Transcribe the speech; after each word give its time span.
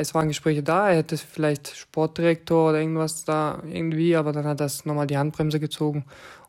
Es 0.00 0.14
waren 0.14 0.28
Gespräche 0.28 0.62
da, 0.62 0.88
er 0.88 0.96
hätte 0.96 1.18
vielleicht 1.18 1.76
Sportdirektor 1.76 2.70
oder 2.70 2.80
irgendwas 2.80 3.26
da 3.26 3.62
irgendwie, 3.70 4.16
aber 4.16 4.32
dann 4.32 4.46
hat 4.46 4.58
er 4.58 4.70
nochmal 4.84 5.06
die 5.06 5.18
Handbremse 5.18 5.60
gezogen 5.60 6.06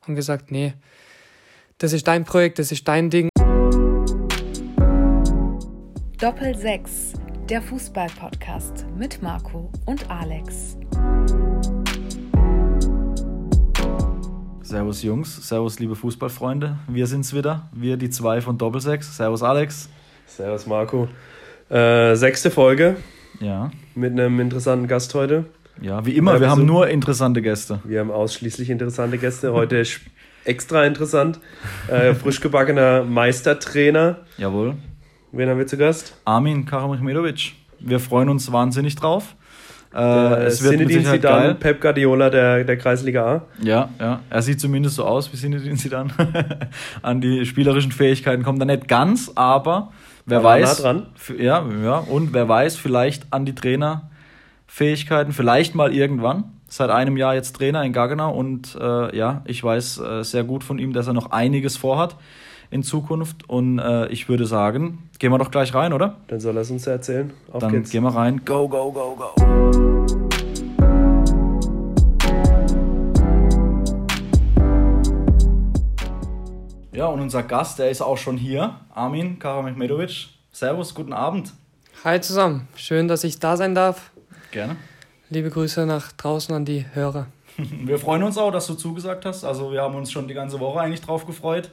und 0.08 0.16
gesagt, 0.16 0.52
nee, 0.52 0.74
das 1.78 1.92
ist 1.92 2.08
dein 2.08 2.24
Projekt, 2.24 2.60
das 2.60 2.72
ist 2.72 2.88
dein 2.88 3.10
Ding. 3.10 3.28
Doppel 6.18 6.56
6, 6.56 7.12
der 7.50 7.62
Fußball-Podcast 7.62 8.86
mit 8.98 9.22
Marco 9.22 9.70
und 9.86 10.10
Alex. 10.10 10.78
Servus 14.62 15.04
Jungs, 15.04 15.46
Servus 15.46 15.78
liebe 15.80 15.98
Fußballfreunde. 15.98 16.78
Wir 16.88 17.06
sind's 17.06 17.36
wieder, 17.36 17.70
wir 17.74 17.98
die 17.98 18.12
zwei 18.12 18.40
von 18.40 18.58
Doppel 18.58 18.80
6. 18.80 19.18
Servus 19.18 19.44
Alex. 19.44 19.90
Servus 20.26 20.66
Marco. 20.68 21.10
Äh, 21.70 22.16
sechste 22.16 22.50
Folge. 22.50 22.96
Ja. 23.42 23.72
Mit 23.96 24.12
einem 24.12 24.40
interessanten 24.40 24.88
Gast 24.88 25.14
heute. 25.16 25.46
Ja, 25.82 26.06
wie 26.06 26.12
immer, 26.12 26.40
wir 26.40 26.50
haben 26.50 26.66
nur 26.66 26.88
interessante 26.88 27.42
Gäste. 27.42 27.80
Wir 27.84 28.00
haben 28.00 28.12
ausschließlich 28.12 28.70
interessante 28.70 29.18
Gäste. 29.18 29.52
Heute 29.52 29.78
ist 29.78 30.00
extra 30.46 30.86
interessant. 30.86 31.40
Äh, 31.88 32.14
frisch 32.14 32.40
gebackener 32.40 33.04
Meistertrainer. 33.04 34.18
Jawohl. 34.38 34.76
Wen 35.32 35.50
haben 35.50 35.58
wir 35.58 35.66
zu 35.66 35.78
Gast? 35.78 36.16
Armin 36.24 36.66
Karamachmedovic. 36.66 37.54
Wir 37.80 38.00
freuen 38.00 38.30
uns 38.30 38.52
wahnsinnig 38.52 38.96
drauf. 38.96 39.36
Äh, 39.94 40.46
es 40.46 40.62
wird 40.62 40.74
Sinedin 40.74 40.98
mit 41.00 41.08
Zidane, 41.08 41.46
geil. 41.48 41.56
Pep 41.56 41.82
Guardiola 41.82 42.30
der, 42.30 42.64
der 42.64 42.78
Kreisliga 42.78 43.26
A. 43.26 43.42
Ja, 43.62 43.90
ja. 44.00 44.22
Er 44.30 44.42
sieht 44.42 44.62
zumindest 44.62 44.96
so 44.96 45.06
aus 45.06 45.34
wie 45.34 45.38
Sinedin 45.38 45.78
Zidane. 45.78 46.12
An 47.02 47.22
die 47.22 47.46
spielerischen 47.46 47.92
Fähigkeiten 47.92 48.44
kommt 48.44 48.62
er 48.62 48.68
nicht 48.68 48.88
ganz, 48.88 49.32
aber 49.36 49.92
wer 50.26 50.40
aber 50.40 50.50
weiß. 50.50 50.78
Nah 50.78 50.84
dran. 50.84 51.06
Ja, 51.38 51.66
ja. 51.84 51.98
Und 51.98 52.34
wer 52.34 52.48
weiß, 52.48 52.76
vielleicht 52.76 53.32
an 53.32 53.46
die 53.46 53.56
Trainerfähigkeiten, 53.56 55.34
vielleicht 55.34 55.76
mal 55.76 55.94
irgendwann. 55.94 56.46
Seit 56.68 56.90
einem 56.90 57.18
Jahr 57.18 57.36
jetzt 57.36 57.58
Trainer 57.58 57.84
in 57.84 57.92
Gaggenau 57.92 58.34
und 58.34 58.78
äh, 58.80 59.16
ja, 59.18 59.42
ich 59.46 59.62
weiß 59.62 59.98
äh, 60.00 60.24
sehr 60.24 60.46
gut 60.46 60.64
von 60.64 60.80
ihm, 60.80 60.94
dass 60.94 61.06
er 61.08 61.14
noch 61.14 61.32
einiges 61.32 61.76
vorhat 61.76 62.16
in 62.70 62.82
Zukunft. 62.82 63.50
Und 63.50 63.80
äh, 63.80 64.08
ich 64.08 64.30
würde 64.30 64.46
sagen, 64.46 65.10
gehen 65.20 65.32
wir 65.32 65.38
doch 65.38 65.52
gleich 65.52 65.74
rein, 65.74 65.92
oder? 65.92 66.16
Dann 66.28 66.40
soll 66.40 66.56
er 66.56 66.62
es 66.62 66.72
uns 66.72 66.88
erzählen. 66.88 67.32
Auf 67.52 67.60
Dann 67.60 67.72
geht's. 67.74 67.92
gehen 67.92 68.04
wir 68.04 68.16
rein. 68.16 68.42
Go, 68.46 68.70
go, 68.70 68.92
go, 68.92 69.16
go. 69.18 69.61
Ja, 77.02 77.08
und 77.08 77.20
unser 77.20 77.42
Gast, 77.42 77.80
der 77.80 77.90
ist 77.90 78.04
auch 78.04 78.20
schon 78.20 78.38
hier, 78.38 78.76
Armin 78.94 79.40
Karamechmedovic. 79.40 80.28
Servus, 80.52 80.94
guten 80.94 81.14
Abend. 81.14 81.52
Hi 82.04 82.22
zusammen, 82.22 82.68
schön, 82.76 83.08
dass 83.08 83.24
ich 83.24 83.40
da 83.40 83.58
sein 83.58 83.74
darf. 83.74 84.12
Gerne. 84.52 84.76
Liebe 85.32 85.50
Grüße 85.50 85.88
nach 85.88 86.12
draußen 86.12 86.54
an 86.54 86.64
die 86.64 86.86
Hörer. 86.94 87.26
Wir 87.58 87.98
freuen 87.98 88.22
uns 88.22 88.38
auch, 88.38 88.52
dass 88.52 88.68
du 88.68 88.76
zugesagt 88.76 89.26
hast. 89.26 89.44
Also 89.44 89.72
wir 89.72 89.82
haben 89.82 89.96
uns 89.96 90.12
schon 90.12 90.28
die 90.28 90.36
ganze 90.36 90.60
Woche 90.60 90.80
eigentlich 90.80 91.02
drauf 91.02 91.26
gefreut 91.26 91.72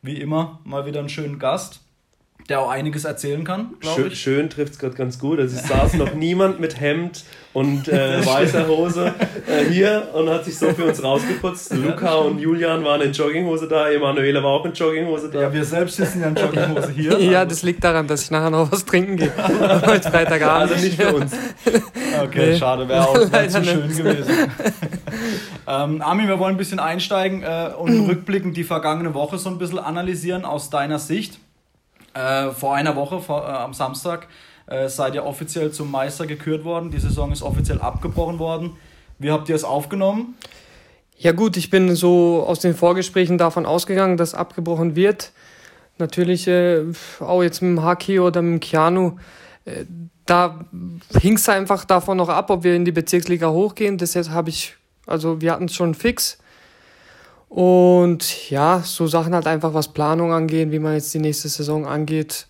wie 0.00 0.18
immer 0.18 0.58
mal 0.64 0.86
wieder 0.86 1.00
einen 1.00 1.10
schönen 1.10 1.38
Gast, 1.38 1.80
der 2.48 2.60
auch 2.60 2.70
einiges 2.70 3.04
erzählen 3.04 3.44
kann, 3.44 3.74
schön, 3.80 4.08
ich. 4.08 4.20
Schön 4.20 4.50
trifft 4.50 4.72
es 4.72 4.78
gerade 4.78 4.94
ganz 4.94 5.18
gut. 5.18 5.38
Also 5.38 5.56
es 5.56 5.68
saß 5.68 5.94
noch 5.94 6.14
niemand 6.14 6.60
mit 6.60 6.80
Hemd 6.80 7.24
und 7.52 7.88
äh, 7.88 8.24
weißer 8.26 8.66
Hose 8.66 9.14
äh, 9.46 9.64
hier 9.70 10.08
und 10.14 10.28
hat 10.28 10.44
sich 10.44 10.58
so 10.58 10.70
für 10.70 10.84
uns 10.84 11.02
rausgeputzt. 11.02 11.74
Luca 11.74 12.14
und 12.14 12.38
Julian 12.38 12.84
waren 12.84 13.00
in 13.02 13.12
Jogginghose 13.12 13.68
da, 13.68 13.90
Emanuela 13.90 14.42
war 14.42 14.50
auch 14.50 14.64
in 14.64 14.72
Jogginghose 14.72 15.30
da. 15.30 15.42
Ja, 15.42 15.52
wir 15.52 15.64
selbst 15.64 15.96
sitzen 15.96 16.20
ja 16.20 16.28
in 16.28 16.34
Jogginghose 16.34 16.90
hier. 16.92 17.18
ja, 17.20 17.44
das 17.44 17.62
liegt 17.62 17.84
daran, 17.84 18.06
dass 18.06 18.22
ich 18.22 18.30
nachher 18.30 18.50
noch 18.50 18.72
was 18.72 18.84
trinken 18.84 19.16
gehe. 19.16 19.32
Heute 19.86 20.10
Freitagabend. 20.10 20.72
Also 20.72 20.84
nicht 20.84 21.00
für 21.00 21.14
uns. 21.14 21.32
Okay, 22.24 22.50
nee. 22.50 22.56
schade, 22.56 22.88
wäre 22.88 23.08
auch 23.08 23.14
wär 23.14 23.48
zu 23.48 23.64
schön 23.64 23.88
gewesen. 23.88 24.32
ähm, 25.68 26.02
Armin, 26.02 26.28
wir 26.28 26.38
wollen 26.38 26.54
ein 26.54 26.58
bisschen 26.58 26.80
einsteigen 26.80 27.42
äh, 27.42 27.70
und 27.76 28.08
rückblickend 28.08 28.56
die 28.56 28.64
vergangene 28.64 29.14
Woche 29.14 29.38
so 29.38 29.48
ein 29.48 29.58
bisschen 29.58 29.78
analysieren 29.78 30.44
aus 30.44 30.70
deiner 30.70 30.98
Sicht. 30.98 31.38
Äh, 32.14 32.50
vor 32.50 32.74
einer 32.74 32.96
Woche, 32.96 33.20
vor, 33.20 33.42
äh, 33.42 33.50
am 33.50 33.74
Samstag, 33.74 34.28
äh, 34.66 34.88
seid 34.88 35.14
ihr 35.14 35.24
offiziell 35.24 35.70
zum 35.72 35.90
Meister 35.90 36.26
gekürt 36.26 36.64
worden. 36.64 36.90
Die 36.90 36.98
Saison 36.98 37.32
ist 37.32 37.42
offiziell 37.42 37.80
abgebrochen 37.80 38.38
worden. 38.38 38.76
Wie 39.18 39.30
habt 39.30 39.48
ihr 39.48 39.54
es 39.54 39.64
aufgenommen? 39.64 40.34
Ja 41.18 41.32
gut, 41.32 41.56
ich 41.56 41.70
bin 41.70 41.94
so 41.94 42.44
aus 42.46 42.60
den 42.60 42.74
Vorgesprächen 42.74 43.38
davon 43.38 43.64
ausgegangen, 43.64 44.16
dass 44.16 44.34
abgebrochen 44.34 44.96
wird. 44.96 45.32
Natürlich 45.98 46.48
äh, 46.48 46.84
auch 47.20 47.42
jetzt 47.42 47.62
mit 47.62 47.78
dem 47.78 47.82
Haki 47.82 48.18
oder 48.18 48.42
mit 48.42 48.54
dem 48.54 48.60
Keanu. 48.60 49.12
Äh, 49.64 49.84
da 50.26 50.64
hing 51.20 51.34
es 51.34 51.48
einfach 51.48 51.84
davon 51.84 52.16
noch 52.16 52.28
ab, 52.28 52.50
ob 52.50 52.64
wir 52.64 52.74
in 52.74 52.84
die 52.84 52.92
Bezirksliga 52.92 53.50
hochgehen. 53.50 53.98
Jetzt 53.98 54.30
habe 54.30 54.50
ich, 54.50 54.74
also 55.06 55.40
wir 55.40 55.52
hatten 55.52 55.66
es 55.66 55.74
schon 55.74 55.94
fix. 55.94 56.38
Und 57.52 58.48
ja, 58.48 58.80
so 58.82 59.06
Sachen 59.06 59.34
halt 59.34 59.46
einfach, 59.46 59.74
was 59.74 59.92
Planung 59.92 60.32
angeht, 60.32 60.70
wie 60.70 60.78
man 60.78 60.94
jetzt 60.94 61.12
die 61.12 61.18
nächste 61.18 61.50
Saison 61.50 61.84
angeht, 61.84 62.46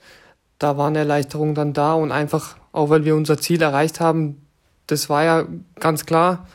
da 0.61 0.79
waren 0.79 0.95
Erleichterungen 0.95 1.57
dann 1.57 1.73
da 1.73 1.95
und 1.95 2.13
einfach, 2.13 2.57
auch 2.71 2.89
weil 2.89 3.05
wir 3.05 3.17
unser 3.17 3.37
Ziel 3.37 3.61
erreicht 3.63 3.99
haben, 3.99 4.47
das 4.87 5.09
war 5.09 5.25
ja 5.25 5.45
ganz 5.81 6.07
klar, 6.07 6.47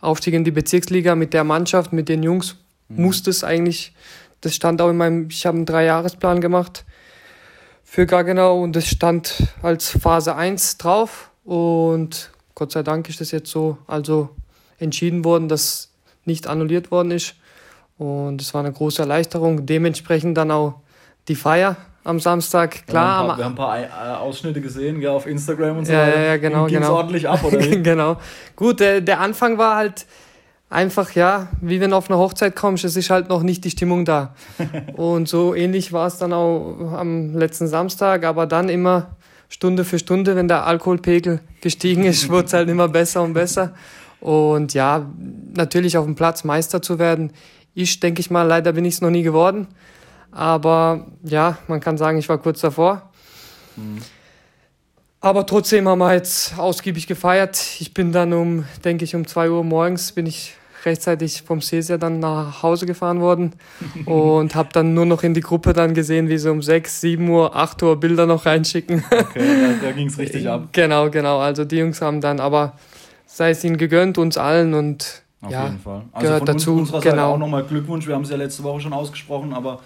Aufstieg 0.00 0.34
in 0.34 0.44
die 0.44 0.52
Bezirksliga 0.52 1.16
mit 1.16 1.34
der 1.34 1.42
Mannschaft, 1.42 1.92
mit 1.92 2.08
den 2.08 2.22
Jungs, 2.22 2.54
mhm. 2.86 3.06
musste 3.06 3.28
es 3.28 3.42
eigentlich, 3.42 3.92
das 4.40 4.54
stand 4.54 4.80
auch 4.80 4.90
in 4.90 4.98
meinem, 4.98 5.26
ich 5.28 5.44
habe 5.44 5.56
einen 5.56 5.66
Dreijahresplan 5.66 6.40
gemacht 6.40 6.84
für 7.82 8.06
Gaggenau 8.06 8.62
und 8.62 8.76
das 8.76 8.86
stand 8.86 9.48
als 9.62 9.90
Phase 9.90 10.36
1 10.36 10.78
drauf 10.78 11.32
und 11.42 12.30
Gott 12.54 12.70
sei 12.70 12.84
Dank 12.84 13.08
ist 13.08 13.20
das 13.20 13.32
jetzt 13.32 13.50
so, 13.50 13.78
also 13.88 14.28
entschieden 14.78 15.24
worden, 15.24 15.48
dass 15.48 15.90
nicht 16.24 16.46
annulliert 16.46 16.92
worden 16.92 17.10
ist 17.10 17.34
und 17.98 18.40
es 18.40 18.52
war 18.54 18.62
eine 18.62 18.72
große 18.72 19.02
Erleichterung. 19.02 19.66
Dementsprechend 19.66 20.36
dann 20.36 20.50
auch 20.50 20.80
die 21.28 21.34
Feier 21.34 21.76
am 22.04 22.20
Samstag. 22.20 22.86
Klar, 22.86 23.28
ja, 23.28 23.36
wir, 23.36 23.44
haben 23.44 23.52
ein 23.52 23.56
paar, 23.56 23.72
haben 23.74 23.84
ein 23.84 23.90
paar 23.90 24.20
Ausschnitte 24.20 24.60
gesehen 24.60 25.00
ja, 25.00 25.10
auf 25.10 25.26
Instagram 25.26 25.78
und 25.78 25.86
so. 25.86 25.92
Ja, 25.92 26.08
ja, 26.08 26.36
genau. 26.36 26.66
Ging 26.66 26.80
genau. 26.80 26.94
ordentlich 26.94 27.28
ab, 27.28 27.42
oder? 27.42 27.58
genau. 27.58 28.16
Gut, 28.54 28.80
der, 28.80 29.00
der 29.00 29.20
Anfang 29.20 29.58
war 29.58 29.76
halt 29.76 30.06
einfach, 30.70 31.12
ja, 31.12 31.48
wie 31.60 31.80
wenn 31.80 31.90
du 31.90 31.96
auf 31.96 32.10
eine 32.10 32.18
Hochzeit 32.18 32.54
kommst, 32.56 32.84
es 32.84 32.96
ist 32.96 33.10
halt 33.10 33.28
noch 33.28 33.42
nicht 33.42 33.64
die 33.64 33.70
Stimmung 33.70 34.04
da. 34.04 34.34
und 34.96 35.28
so 35.28 35.54
ähnlich 35.54 35.92
war 35.92 36.06
es 36.06 36.18
dann 36.18 36.32
auch 36.32 36.92
am 36.92 37.36
letzten 37.36 37.66
Samstag, 37.66 38.24
aber 38.24 38.46
dann 38.46 38.68
immer 38.68 39.16
Stunde 39.48 39.84
für 39.84 39.98
Stunde, 39.98 40.34
wenn 40.36 40.48
der 40.48 40.66
Alkoholpegel 40.66 41.40
gestiegen 41.60 42.04
ist, 42.04 42.28
wurde 42.30 42.46
es 42.46 42.52
halt 42.52 42.68
immer 42.68 42.88
besser 42.88 43.22
und 43.22 43.34
besser. 43.34 43.74
Und 44.20 44.74
ja, 44.74 45.06
natürlich 45.54 45.96
auf 45.96 46.04
dem 46.04 46.14
Platz 46.14 46.42
Meister 46.42 46.82
zu 46.82 46.98
werden, 46.98 47.32
ich 47.76 48.00
denke 48.00 48.20
ich 48.20 48.30
mal, 48.30 48.42
leider 48.42 48.72
bin 48.72 48.84
ich 48.86 48.94
es 48.94 49.00
noch 49.02 49.10
nie 49.10 49.22
geworden. 49.22 49.68
Aber 50.32 51.06
ja, 51.22 51.58
man 51.68 51.80
kann 51.80 51.98
sagen, 51.98 52.18
ich 52.18 52.28
war 52.28 52.38
kurz 52.38 52.60
davor. 52.60 53.10
Mhm. 53.76 53.98
Aber 55.20 55.46
trotzdem 55.46 55.86
haben 55.86 55.98
wir 55.98 56.14
jetzt 56.14 56.58
ausgiebig 56.58 57.06
gefeiert. 57.06 57.62
Ich 57.78 57.92
bin 57.92 58.12
dann 58.12 58.32
um, 58.32 58.64
denke 58.84 59.04
ich, 59.04 59.14
um 59.14 59.26
2 59.26 59.50
Uhr 59.50 59.62
morgens 59.62 60.12
bin 60.12 60.26
ich 60.26 60.54
rechtzeitig 60.86 61.42
vom 61.42 61.60
Seeser 61.60 61.98
dann 61.98 62.18
nach 62.18 62.62
Hause 62.62 62.86
gefahren 62.86 63.20
worden 63.20 63.52
und 64.06 64.54
habe 64.54 64.70
dann 64.72 64.94
nur 64.94 65.04
noch 65.04 65.22
in 65.22 65.34
die 65.34 65.40
Gruppe 65.40 65.74
dann 65.74 65.92
gesehen, 65.92 66.28
wie 66.30 66.38
sie 66.38 66.50
um 66.50 66.62
6, 66.62 67.00
7 67.02 67.28
Uhr, 67.28 67.54
8 67.54 67.82
Uhr 67.82 68.00
Bilder 68.00 68.24
noch 68.24 68.46
reinschicken. 68.46 69.04
Okay, 69.10 69.78
da, 69.80 69.86
da 69.88 69.92
ging 69.92 70.06
es 70.06 70.16
richtig 70.18 70.48
ab. 70.48 70.68
Genau, 70.72 71.10
genau. 71.10 71.40
Also 71.40 71.66
die 71.66 71.76
Jungs 71.76 72.00
haben 72.00 72.22
dann, 72.22 72.40
aber 72.40 72.78
sei 73.26 73.50
es 73.50 73.62
ihnen 73.64 73.76
gegönnt, 73.76 74.16
uns 74.16 74.38
allen 74.38 74.72
und 74.72 75.25
auf 75.46 75.52
ja, 75.52 75.64
jeden 75.64 75.78
Fall. 75.78 76.02
Also 76.12 76.26
gehört 76.26 76.38
von 76.40 76.46
dazu. 76.46 76.70
Uns, 76.72 76.80
unserer 76.80 77.00
Seite 77.00 77.16
genau. 77.16 77.34
auch 77.34 77.38
nochmal 77.38 77.64
Glückwunsch. 77.64 78.06
Wir 78.06 78.14
haben 78.14 78.22
es 78.22 78.30
ja 78.30 78.36
letzte 78.36 78.62
Woche 78.62 78.80
schon 78.80 78.92
ausgesprochen, 78.92 79.52
aber 79.52 79.80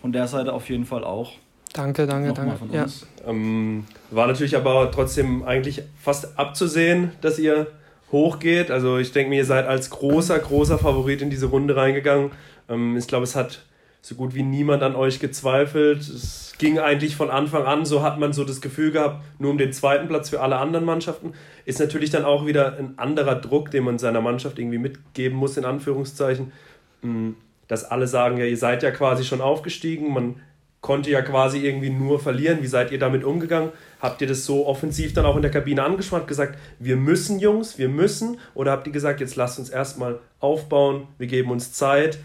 von 0.00 0.12
der 0.12 0.28
Seite 0.28 0.52
auf 0.52 0.68
jeden 0.68 0.84
Fall 0.84 1.04
auch. 1.04 1.32
Danke, 1.72 2.06
danke, 2.06 2.32
danke. 2.32 2.56
Ja. 2.72 2.86
Ähm, 3.26 3.84
war 4.10 4.28
natürlich 4.28 4.56
aber 4.56 4.90
trotzdem 4.92 5.42
eigentlich 5.42 5.82
fast 6.00 6.38
abzusehen, 6.38 7.10
dass 7.20 7.38
ihr 7.38 7.66
hochgeht. 8.12 8.70
Also 8.70 8.98
ich 8.98 9.10
denke 9.10 9.30
mir, 9.30 9.36
ihr 9.36 9.44
seid 9.44 9.66
als 9.66 9.90
großer, 9.90 10.38
großer 10.38 10.78
Favorit 10.78 11.20
in 11.20 11.30
diese 11.30 11.46
Runde 11.46 11.74
reingegangen. 11.74 12.30
Ähm, 12.68 12.96
ich 12.96 13.08
glaube, 13.08 13.24
es 13.24 13.34
hat 13.34 13.64
so 14.04 14.16
gut 14.16 14.34
wie 14.34 14.42
niemand 14.42 14.82
an 14.82 14.96
euch 14.96 15.18
gezweifelt. 15.18 16.00
Es 16.00 16.52
ging 16.58 16.78
eigentlich 16.78 17.16
von 17.16 17.30
Anfang 17.30 17.64
an, 17.64 17.86
so 17.86 18.02
hat 18.02 18.18
man 18.18 18.34
so 18.34 18.44
das 18.44 18.60
Gefühl 18.60 18.90
gehabt, 18.90 19.24
nur 19.38 19.50
um 19.50 19.56
den 19.56 19.72
zweiten 19.72 20.08
Platz 20.08 20.28
für 20.28 20.42
alle 20.42 20.56
anderen 20.56 20.84
Mannschaften. 20.84 21.32
Ist 21.64 21.80
natürlich 21.80 22.10
dann 22.10 22.26
auch 22.26 22.44
wieder 22.44 22.76
ein 22.76 22.98
anderer 22.98 23.36
Druck, 23.36 23.70
den 23.70 23.84
man 23.84 23.98
seiner 23.98 24.20
Mannschaft 24.20 24.58
irgendwie 24.58 24.76
mitgeben 24.76 25.38
muss, 25.38 25.56
in 25.56 25.64
Anführungszeichen. 25.64 26.52
Mm, 27.00 27.30
dass 27.66 27.86
alle 27.86 28.06
sagen, 28.06 28.36
ja, 28.36 28.44
ihr 28.44 28.58
seid 28.58 28.82
ja 28.82 28.90
quasi 28.90 29.24
schon 29.24 29.40
aufgestiegen, 29.40 30.12
man 30.12 30.36
konnte 30.82 31.10
ja 31.10 31.22
quasi 31.22 31.60
irgendwie 31.60 31.88
nur 31.88 32.20
verlieren. 32.20 32.58
Wie 32.60 32.66
seid 32.66 32.92
ihr 32.92 32.98
damit 32.98 33.24
umgegangen? 33.24 33.70
Habt 34.00 34.20
ihr 34.20 34.28
das 34.28 34.44
so 34.44 34.66
offensiv 34.66 35.14
dann 35.14 35.24
auch 35.24 35.36
in 35.36 35.40
der 35.42 35.50
Kabine 35.50 35.82
angespannt, 35.82 36.28
gesagt, 36.28 36.58
wir 36.78 36.96
müssen 36.96 37.38
Jungs, 37.38 37.78
wir 37.78 37.88
müssen? 37.88 38.38
Oder 38.52 38.72
habt 38.72 38.86
ihr 38.86 38.92
gesagt, 38.92 39.20
jetzt 39.20 39.36
lasst 39.36 39.58
uns 39.58 39.70
erstmal 39.70 40.18
aufbauen, 40.40 41.06
wir 41.16 41.26
geben 41.26 41.50
uns 41.50 41.72
Zeit? 41.72 42.18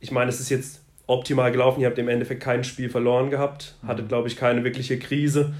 Ich 0.00 0.12
meine, 0.12 0.28
es 0.28 0.38
ist 0.38 0.50
jetzt 0.50 0.82
optimal 1.08 1.50
gelaufen. 1.50 1.80
Ihr 1.80 1.88
habt 1.88 1.98
im 1.98 2.08
Endeffekt 2.08 2.42
kein 2.42 2.62
Spiel 2.62 2.88
verloren 2.88 3.30
gehabt, 3.30 3.74
hattet, 3.84 4.04
mhm. 4.04 4.08
glaube 4.08 4.28
ich, 4.28 4.36
keine 4.36 4.62
wirkliche 4.62 4.98
Krise. 4.98 5.54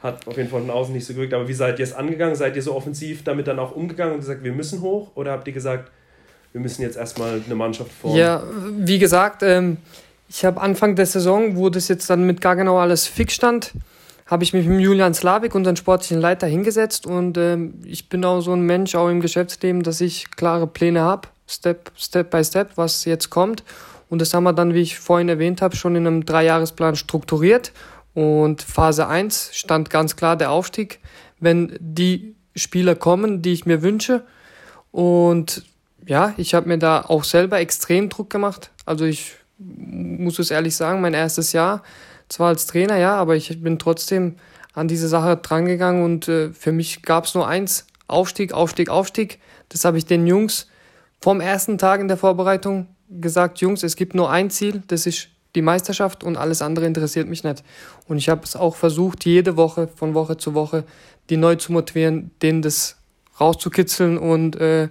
hat 0.00 0.26
auf 0.28 0.36
jeden 0.36 0.48
Fall 0.48 0.60
von 0.60 0.70
außen 0.70 0.94
nicht 0.94 1.04
so 1.04 1.14
gewirkt. 1.14 1.34
Aber 1.34 1.48
wie 1.48 1.54
seid 1.54 1.80
ihr 1.80 1.82
es 1.82 1.92
angegangen? 1.92 2.36
Seid 2.36 2.54
ihr 2.54 2.62
so 2.62 2.74
offensiv 2.76 3.24
damit 3.24 3.48
dann 3.48 3.58
auch 3.58 3.74
umgegangen 3.74 4.14
und 4.14 4.20
gesagt, 4.20 4.44
wir 4.44 4.52
müssen 4.52 4.80
hoch? 4.82 5.10
Oder 5.16 5.32
habt 5.32 5.48
ihr 5.48 5.52
gesagt, 5.52 5.90
wir 6.52 6.60
müssen 6.60 6.82
jetzt 6.82 6.96
erstmal 6.96 7.42
eine 7.44 7.54
Mannschaft 7.54 7.90
formen? 7.90 8.16
Ja, 8.16 8.42
wie 8.78 8.98
gesagt, 8.98 9.42
ähm, 9.42 9.78
ich 10.28 10.44
habe 10.44 10.60
Anfang 10.60 10.94
der 10.94 11.06
Saison, 11.06 11.56
wo 11.56 11.70
das 11.70 11.88
jetzt 11.88 12.08
dann 12.08 12.24
mit 12.24 12.40
Gargenau 12.40 12.78
alles 12.78 13.06
fix 13.06 13.34
stand, 13.34 13.72
habe 14.26 14.44
ich 14.44 14.52
mich 14.52 14.66
mit 14.66 14.80
Julian 14.80 15.12
Slavik, 15.12 15.54
unseren 15.54 15.76
sportlichen 15.76 16.20
Leiter, 16.20 16.46
hingesetzt 16.46 17.04
und 17.04 17.36
ähm, 17.36 17.74
ich 17.84 18.08
bin 18.08 18.24
auch 18.24 18.40
so 18.40 18.52
ein 18.52 18.62
Mensch, 18.62 18.94
auch 18.94 19.08
im 19.08 19.20
Geschäftsleben, 19.20 19.82
dass 19.82 20.00
ich 20.00 20.30
klare 20.30 20.68
Pläne 20.68 21.00
habe, 21.00 21.28
Step, 21.48 21.90
Step 21.96 22.30
by 22.30 22.44
Step, 22.44 22.70
was 22.76 23.04
jetzt 23.06 23.30
kommt. 23.30 23.64
Und 24.10 24.20
das 24.20 24.34
haben 24.34 24.44
wir 24.44 24.52
dann, 24.52 24.74
wie 24.74 24.80
ich 24.80 24.98
vorhin 24.98 25.28
erwähnt 25.28 25.62
habe, 25.62 25.76
schon 25.76 25.96
in 25.96 26.06
einem 26.06 26.26
Dreijahresplan 26.26 26.96
strukturiert. 26.96 27.72
Und 28.12 28.60
Phase 28.60 29.06
1 29.06 29.50
stand 29.54 29.88
ganz 29.88 30.16
klar 30.16 30.36
der 30.36 30.50
Aufstieg, 30.50 30.98
wenn 31.38 31.76
die 31.80 32.34
Spieler 32.56 32.96
kommen, 32.96 33.40
die 33.40 33.52
ich 33.52 33.66
mir 33.66 33.82
wünsche. 33.82 34.24
Und 34.90 35.64
ja, 36.04 36.34
ich 36.36 36.54
habe 36.54 36.68
mir 36.68 36.78
da 36.78 37.02
auch 37.02 37.22
selber 37.22 37.60
extrem 37.60 38.08
Druck 38.08 38.30
gemacht. 38.30 38.70
Also 38.84 39.04
ich 39.04 39.36
muss 39.58 40.38
es 40.38 40.50
ehrlich 40.50 40.74
sagen, 40.74 41.00
mein 41.00 41.14
erstes 41.14 41.52
Jahr 41.52 41.82
zwar 42.28 42.48
als 42.48 42.66
Trainer, 42.66 42.96
ja, 42.96 43.14
aber 43.14 43.36
ich 43.36 43.62
bin 43.62 43.78
trotzdem 43.78 44.36
an 44.72 44.88
diese 44.88 45.08
Sache 45.08 45.36
drangegangen 45.36 46.04
und 46.04 46.28
äh, 46.28 46.50
für 46.50 46.72
mich 46.72 47.02
gab 47.02 47.24
es 47.24 47.34
nur 47.34 47.46
eins, 47.46 47.86
Aufstieg, 48.06 48.52
Aufstieg, 48.52 48.88
Aufstieg. 48.88 49.38
Das 49.68 49.84
habe 49.84 49.98
ich 49.98 50.06
den 50.06 50.26
Jungs 50.26 50.68
vom 51.20 51.40
ersten 51.40 51.78
Tag 51.78 52.00
in 52.00 52.08
der 52.08 52.16
Vorbereitung 52.16 52.88
gesagt, 53.10 53.60
Jungs, 53.60 53.82
es 53.82 53.96
gibt 53.96 54.14
nur 54.14 54.30
ein 54.30 54.50
Ziel, 54.50 54.82
das 54.88 55.06
ist 55.06 55.28
die 55.54 55.62
Meisterschaft 55.62 56.22
und 56.22 56.36
alles 56.36 56.62
andere 56.62 56.86
interessiert 56.86 57.28
mich 57.28 57.42
nicht. 57.42 57.64
Und 58.06 58.18
ich 58.18 58.28
habe 58.28 58.42
es 58.44 58.54
auch 58.54 58.76
versucht, 58.76 59.24
jede 59.24 59.56
Woche, 59.56 59.88
von 59.88 60.14
Woche 60.14 60.36
zu 60.36 60.54
Woche, 60.54 60.84
die 61.28 61.36
neu 61.36 61.56
zu 61.56 61.72
motivieren, 61.72 62.30
denen 62.42 62.62
das 62.62 62.96
rauszukitzeln 63.40 64.18
und 64.18 64.56
äh, 64.56 64.88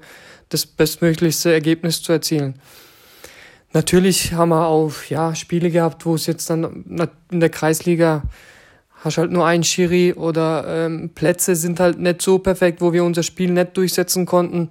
das 0.49 0.65
bestmöglichste 0.65 1.53
Ergebnis 1.53 2.01
zu 2.01 2.11
erzielen. 2.11 2.59
Natürlich 3.71 4.33
haben 4.33 4.49
wir 4.49 4.65
auch 4.65 4.93
ja, 5.09 5.35
Spiele 5.35 5.69
gehabt, 5.69 6.05
wo 6.05 6.15
es 6.15 6.25
jetzt 6.25 6.49
dann 6.49 6.85
in 7.29 7.39
der 7.39 7.49
Kreisliga 7.49 8.23
hast 9.03 9.17
halt 9.17 9.31
nur 9.31 9.45
einen 9.45 9.63
Schiri 9.63 10.13
oder 10.13 10.65
ähm, 10.67 11.11
Plätze 11.13 11.55
sind 11.55 11.79
halt 11.79 11.99
nicht 11.99 12.21
so 12.21 12.39
perfekt, 12.39 12.81
wo 12.81 12.91
wir 12.91 13.03
unser 13.03 13.23
Spiel 13.23 13.51
nicht 13.51 13.77
durchsetzen 13.77 14.25
konnten. 14.25 14.69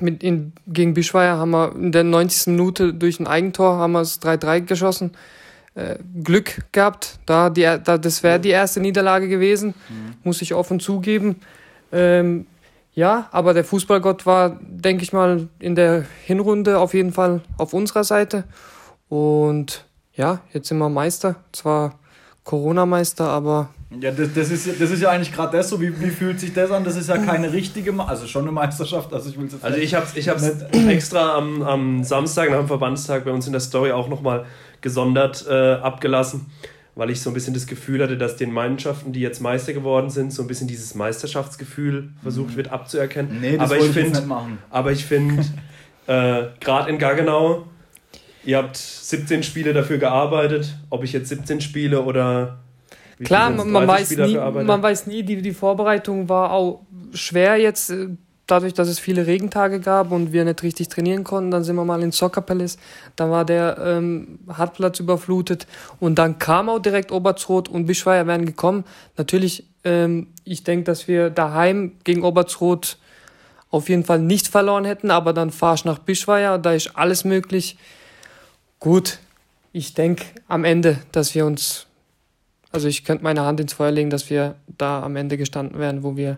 Mit 0.00 0.22
in, 0.22 0.52
gegen 0.66 0.94
Bischweier 0.94 1.38
haben 1.38 1.50
wir 1.50 1.74
in 1.74 1.92
der 1.92 2.04
90. 2.04 2.48
Minute 2.48 2.94
durch 2.94 3.20
ein 3.20 3.26
Eigentor 3.26 3.76
haben 3.76 3.92
wir 3.92 4.00
es 4.00 4.20
3-3 4.20 4.60
geschossen. 4.62 5.12
Äh, 5.74 5.96
Glück 6.22 6.64
gehabt, 6.72 7.18
da, 7.26 7.50
die, 7.50 7.62
da 7.62 7.98
das 7.98 8.22
wäre 8.22 8.40
die 8.40 8.48
erste 8.48 8.80
Niederlage 8.80 9.28
gewesen, 9.28 9.74
mhm. 9.88 10.14
muss 10.24 10.40
ich 10.40 10.54
offen 10.54 10.80
zugeben. 10.80 11.36
Ähm, 11.92 12.46
ja, 12.94 13.28
aber 13.30 13.52
der 13.52 13.64
Fußballgott 13.64 14.24
war, 14.24 14.58
denke 14.62 15.02
ich 15.02 15.12
mal, 15.12 15.48
in 15.58 15.74
der 15.74 16.06
Hinrunde 16.24 16.78
auf 16.78 16.94
jeden 16.94 17.12
Fall 17.12 17.42
auf 17.58 17.74
unserer 17.74 18.04
Seite. 18.04 18.44
Und 19.10 19.84
ja, 20.14 20.40
jetzt 20.54 20.68
sind 20.68 20.78
wir 20.78 20.88
Meister. 20.88 21.36
Zwar 21.52 21.98
Corona-Meister, 22.44 23.28
aber. 23.28 23.68
Ja, 24.00 24.10
das, 24.10 24.32
das, 24.34 24.50
ist, 24.50 24.80
das 24.80 24.90
ist 24.90 25.00
ja 25.00 25.10
eigentlich 25.10 25.32
gerade 25.32 25.56
das 25.56 25.68
so. 25.68 25.80
Wie, 25.80 26.00
wie 26.00 26.10
fühlt 26.10 26.40
sich 26.40 26.52
das 26.52 26.70
an? 26.70 26.84
Das 26.84 26.96
ist 26.96 27.08
ja 27.08 27.18
keine 27.18 27.52
richtige, 27.52 27.92
also 27.98 28.26
schon 28.26 28.42
eine 28.42 28.52
Meisterschaft. 28.52 29.12
Also 29.12 29.30
ich, 29.30 29.36
jetzt 29.36 29.64
also 29.64 29.78
ich 29.78 29.94
habe 29.94 30.06
ich 30.14 30.28
hab's 30.28 30.48
extra 30.88 31.36
am, 31.36 31.62
am 31.62 32.04
Samstag 32.04 32.50
nach 32.50 32.58
dem 32.58 32.68
Verbandstag 32.68 33.24
bei 33.24 33.30
uns 33.30 33.46
in 33.46 33.52
der 33.52 33.60
Story 33.60 33.92
auch 33.92 34.08
nochmal 34.08 34.44
gesondert 34.80 35.46
äh, 35.48 35.74
abgelassen 35.74 36.46
weil 36.96 37.10
ich 37.10 37.20
so 37.20 37.30
ein 37.30 37.34
bisschen 37.34 37.52
das 37.52 37.66
Gefühl 37.66 38.02
hatte, 38.02 38.16
dass 38.16 38.36
den 38.36 38.50
Mannschaften, 38.50 39.12
die 39.12 39.20
jetzt 39.20 39.40
Meister 39.40 39.74
geworden 39.74 40.08
sind, 40.08 40.32
so 40.32 40.42
ein 40.42 40.48
bisschen 40.48 40.66
dieses 40.66 40.94
Meisterschaftsgefühl 40.94 42.08
versucht 42.22 42.52
mhm. 42.52 42.56
wird 42.56 42.72
abzuerkennen. 42.72 43.38
Nee, 43.40 43.58
das 43.58 43.70
aber 43.70 43.78
ich, 43.78 43.88
ich 43.88 43.92
find, 43.92 44.14
nicht 44.14 44.26
machen. 44.26 44.58
Aber 44.70 44.92
ich 44.92 45.04
finde, 45.04 45.44
äh, 46.06 46.44
gerade 46.58 46.90
in 46.90 46.98
Gaggenau, 46.98 47.66
ihr 48.44 48.56
habt 48.56 48.78
17 48.78 49.42
Spiele 49.42 49.74
dafür 49.74 49.98
gearbeitet, 49.98 50.74
ob 50.88 51.04
ich 51.04 51.12
jetzt 51.12 51.28
17 51.28 51.60
Spiele 51.60 52.02
oder 52.02 52.60
Klar, 53.24 53.50
man, 53.50 53.86
weiß, 53.86 54.16
nie, 54.16 54.36
man 54.36 54.82
weiß 54.82 55.06
nie, 55.06 55.22
die, 55.22 55.40
die 55.40 55.54
Vorbereitung 55.54 56.28
war 56.28 56.50
auch 56.50 56.82
schwer 57.12 57.56
jetzt 57.56 57.90
äh, 57.90 58.08
dadurch, 58.46 58.74
dass 58.74 58.88
es 58.88 58.98
viele 58.98 59.26
Regentage 59.26 59.80
gab 59.80 60.12
und 60.12 60.32
wir 60.32 60.44
nicht 60.44 60.62
richtig 60.62 60.88
trainieren 60.88 61.24
konnten, 61.24 61.50
dann 61.50 61.64
sind 61.64 61.76
wir 61.76 61.84
mal 61.84 62.02
in 62.02 62.12
Soccer 62.12 62.42
Palace, 62.42 62.78
dann 63.16 63.30
war 63.30 63.44
der 63.44 63.78
ähm, 63.80 64.38
Hartplatz 64.48 65.00
überflutet 65.00 65.66
und 65.98 66.18
dann 66.18 66.38
kam 66.38 66.68
auch 66.68 66.78
direkt 66.78 67.10
Obertsroth 67.10 67.68
und 67.68 67.86
Bischweier 67.86 68.26
wären 68.26 68.46
gekommen. 68.46 68.84
Natürlich, 69.16 69.66
ähm, 69.84 70.28
ich 70.44 70.62
denke, 70.62 70.84
dass 70.84 71.08
wir 71.08 71.30
daheim 71.30 71.92
gegen 72.04 72.22
Obertsroth 72.22 72.98
auf 73.70 73.88
jeden 73.88 74.04
Fall 74.04 74.20
nicht 74.20 74.48
verloren 74.48 74.84
hätten, 74.84 75.10
aber 75.10 75.32
dann 75.32 75.50
fahrst 75.50 75.84
nach 75.84 75.98
Bischweier, 75.98 76.58
da 76.58 76.72
ist 76.72 76.96
alles 76.96 77.24
möglich. 77.24 77.76
Gut, 78.78 79.18
ich 79.72 79.94
denke 79.94 80.24
am 80.46 80.64
Ende, 80.64 80.98
dass 81.12 81.34
wir 81.34 81.46
uns, 81.46 81.85
also 82.76 82.88
ich 82.88 83.04
könnte 83.04 83.24
meine 83.24 83.42
Hand 83.42 83.58
ins 83.58 83.72
Feuer 83.72 83.90
legen, 83.90 84.10
dass 84.10 84.28
wir 84.28 84.54
da 84.76 85.02
am 85.02 85.16
Ende 85.16 85.36
gestanden 85.36 85.78
wären, 85.78 86.02
wo 86.02 86.16
wir 86.16 86.36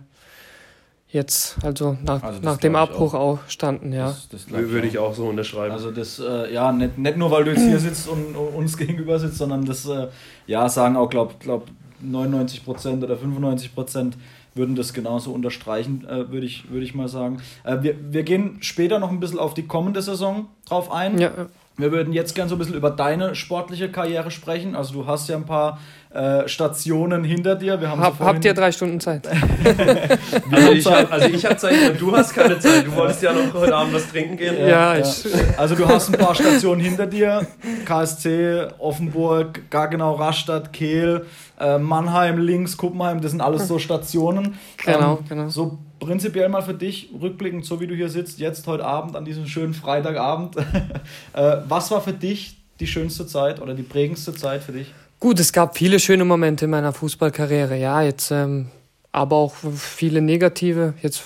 jetzt, 1.11 1.56
also 1.64 1.96
nach, 2.05 2.23
also 2.23 2.40
nach 2.43 2.58
dem 2.58 2.76
Abbruch 2.76 3.14
auch. 3.14 3.38
auch. 3.38 3.49
standen, 3.49 3.93
ja. 3.93 4.14
Das, 4.31 4.46
das 4.46 4.50
Würde 4.50 4.87
ich 4.87 4.99
auch 4.99 5.14
so 5.14 5.26
unterschreiben. 5.26 5.73
Also 5.73 5.90
das, 5.90 6.19
äh, 6.19 6.52
ja, 6.52 6.70
nicht, 6.70 6.96
nicht 6.96 7.17
nur, 7.17 7.31
weil 7.31 7.44
du 7.44 7.50
jetzt 7.50 7.64
hier 7.64 7.79
sitzt 7.79 8.08
und 8.08 8.37
uns 8.37 8.76
gegenüber 8.79 9.19
sitzt, 9.19 9.38
sondern 9.38 9.64
das, 9.64 9.87
äh, 9.87 10.08
ja, 10.46 10.69
sagen 10.69 10.96
auch, 10.96 11.11
glaub, 11.11 11.40
glaub 11.40 11.67
99 12.00 12.64
Prozent 12.64 13.02
oder 13.02 13.17
95 13.17 13.75
Prozent 13.75 14.17
würden 14.55 14.76
das 14.76 14.93
genauso 14.93 15.32
unterstreichen, 15.32 16.06
äh, 16.08 16.31
würde 16.31 16.46
ich, 16.46 16.70
würd 16.70 16.82
ich 16.82 16.94
mal 16.94 17.08
sagen. 17.08 17.41
Äh, 17.64 17.79
wir, 17.82 17.96
wir 18.12 18.23
gehen 18.23 18.58
später 18.61 18.99
noch 18.99 19.11
ein 19.11 19.20
bisschen 19.20 19.38
auf 19.38 19.55
die 19.55 19.67
kommende 19.67 20.02
Saison 20.02 20.46
drauf 20.67 20.93
ein. 20.93 21.19
Ja. 21.19 21.32
Wir 21.79 21.93
würden 21.93 22.12
jetzt 22.12 22.34
gerne 22.34 22.49
so 22.49 22.56
ein 22.56 22.58
bisschen 22.58 22.75
über 22.75 22.91
deine 22.91 23.37
sportliche 23.37 23.88
Karriere 23.88 24.32
sprechen. 24.32 24.75
Also 24.75 24.93
du 24.94 25.06
hast 25.06 25.29
ja 25.29 25.37
ein 25.37 25.46
paar 25.46 25.79
äh, 26.10 26.49
Stationen 26.49 27.22
hinter 27.22 27.55
dir. 27.55 27.81
Wir 27.81 27.90
haben 27.90 28.00
Hab, 28.00 28.16
so 28.16 28.25
habt 28.25 28.44
ihr 28.44 28.55
drei 28.55 28.72
Stunden 28.72 28.99
Zeit? 28.99 29.26
also 30.50 30.72
ich 30.72 30.87
habe 30.87 31.10
also 31.10 31.28
hab 31.28 31.60
Zeit, 31.60 32.00
du 32.00 32.16
hast 32.16 32.34
keine 32.34 32.58
Zeit. 32.58 32.87
Du 32.87 32.94
wolltest 32.96 33.22
ja 33.22 33.32
noch 33.32 33.52
heute 33.52 33.76
Abend 33.76 33.94
was 33.94 34.08
trinken 34.08 34.37
gehen. 34.37 34.56
Ja, 34.58 34.94
ja. 34.94 34.99
Ich, 34.99 35.25
also 35.58 35.75
du 35.75 35.87
hast 35.87 36.08
ein 36.08 36.19
paar 36.19 36.34
Stationen 36.34 36.81
hinter 36.81 37.06
dir. 37.06 37.46
KSC, 37.84 38.69
Offenburg, 38.78 39.70
Gargenau, 39.70 40.14
Rastatt, 40.14 40.72
Kehl, 40.72 41.26
äh, 41.60 41.78
Mannheim, 41.78 42.38
Links, 42.38 42.76
Kuppenheim. 42.76 43.20
Das 43.20 43.32
sind 43.32 43.40
alles 43.40 43.69
so 43.69 43.78
Stationen. 43.78 44.58
Genau, 44.82 45.19
ähm, 45.19 45.25
genau. 45.28 45.49
So 45.49 45.78
prinzipiell 46.00 46.49
mal 46.49 46.62
für 46.62 46.75
dich, 46.75 47.10
rückblickend, 47.20 47.65
so 47.65 47.81
wie 47.81 47.86
du 47.86 47.94
hier 47.94 48.08
sitzt, 48.08 48.38
jetzt 48.38 48.67
heute 48.67 48.84
Abend, 48.84 49.17
an 49.17 49.24
diesem 49.24 49.46
schönen 49.46 49.74
Freitagabend. 49.74 50.56
äh, 51.34 51.56
was 51.69 51.91
war 51.91 52.00
für 52.00 52.12
dich 52.12 52.56
die 52.81 52.86
schönste 52.86 53.27
Zeit 53.27 53.60
oder 53.60 53.74
die 53.74 53.82
prägendste 53.82 54.32
Zeit 54.32 54.62
für 54.62 54.72
dich? 54.72 54.93
Gut, 55.20 55.41
es 55.41 55.53
gab 55.53 55.77
viele 55.77 55.98
schöne 55.98 56.25
Momente 56.25 56.67
in 56.67 56.70
meiner 56.70 56.93
Fußballkarriere, 56.93 57.77
ja, 57.77 58.03
jetzt, 58.03 58.31
ähm, 58.31 58.69
aber 59.10 59.37
auch 59.37 59.55
viele 59.77 60.22
negative. 60.22 60.94
Jetzt 61.03 61.25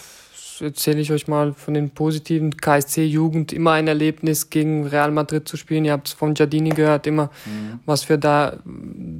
erzähle 0.60 1.00
ich 1.00 1.12
euch 1.12 1.28
mal 1.28 1.52
von 1.52 1.74
den 1.74 1.90
positiven. 1.90 2.56
KSC-Jugend, 2.56 3.52
immer 3.52 3.72
ein 3.72 3.88
Erlebnis, 3.88 4.48
gegen 4.48 4.86
Real 4.86 5.10
Madrid 5.10 5.46
zu 5.46 5.58
spielen. 5.58 5.84
Ihr 5.84 5.92
habt 5.92 6.08
es 6.08 6.14
von 6.14 6.32
Giardini 6.32 6.70
gehört, 6.70 7.06
immer 7.06 7.30
mhm. 7.44 7.80
was 7.84 8.04
für 8.04 8.16
da, 8.16 8.58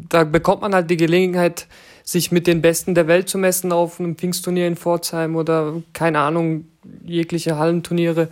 da 0.08 0.24
bekommt 0.24 0.62
man 0.62 0.74
halt 0.74 0.88
die 0.88 0.96
Gelegenheit, 0.96 1.66
sich 2.02 2.32
mit 2.32 2.46
den 2.46 2.62
Besten 2.62 2.94
der 2.94 3.06
Welt 3.06 3.28
zu 3.28 3.38
messen 3.38 3.72
auf 3.72 4.00
einem 4.00 4.16
Pfingstturnier 4.16 4.66
in 4.66 4.76
Pforzheim 4.76 5.36
oder 5.36 5.82
keine 5.92 6.20
Ahnung, 6.20 6.66
jegliche 7.04 7.58
Hallenturniere. 7.58 8.28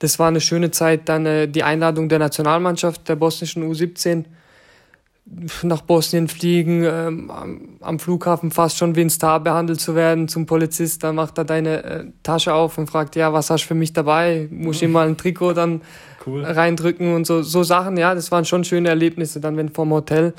Das 0.00 0.18
war 0.18 0.28
eine 0.28 0.40
schöne 0.40 0.70
Zeit. 0.72 1.08
Dann 1.08 1.24
äh, 1.24 1.48
die 1.48 1.62
Einladung 1.62 2.08
der 2.08 2.18
Nationalmannschaft 2.18 3.08
der 3.08 3.16
bosnischen 3.16 3.62
U17 3.62 4.24
nach 5.62 5.82
Bosnien 5.82 6.28
fliegen, 6.28 6.84
ähm, 6.84 7.30
am, 7.80 7.98
Flughafen 7.98 8.50
fast 8.50 8.78
schon 8.78 8.96
wie 8.96 9.02
ein 9.02 9.10
Star 9.10 9.40
behandelt 9.40 9.80
zu 9.80 9.94
werden 9.94 10.28
zum 10.28 10.46
Polizist, 10.46 11.04
dann 11.04 11.14
macht 11.14 11.38
er 11.38 11.44
deine 11.44 11.84
äh, 11.84 12.04
Tasche 12.22 12.54
auf 12.54 12.78
und 12.78 12.88
fragt, 12.88 13.16
ja, 13.16 13.32
was 13.32 13.50
hast 13.50 13.64
du 13.64 13.68
für 13.68 13.74
mich 13.74 13.92
dabei? 13.92 14.48
Muss 14.50 14.76
ich 14.76 14.84
ihm 14.84 14.92
mal 14.92 15.06
ein 15.06 15.16
Trikot 15.16 15.52
dann 15.52 15.82
cool. 16.26 16.44
reindrücken 16.44 17.14
und 17.14 17.26
so, 17.26 17.42
so 17.42 17.62
Sachen, 17.62 17.96
ja, 17.96 18.14
das 18.14 18.30
waren 18.30 18.44
schon 18.44 18.64
schöne 18.64 18.88
Erlebnisse. 18.88 19.40
Dann, 19.40 19.56
wenn 19.56 19.68
vom 19.68 19.90
Hotel, 19.90 20.34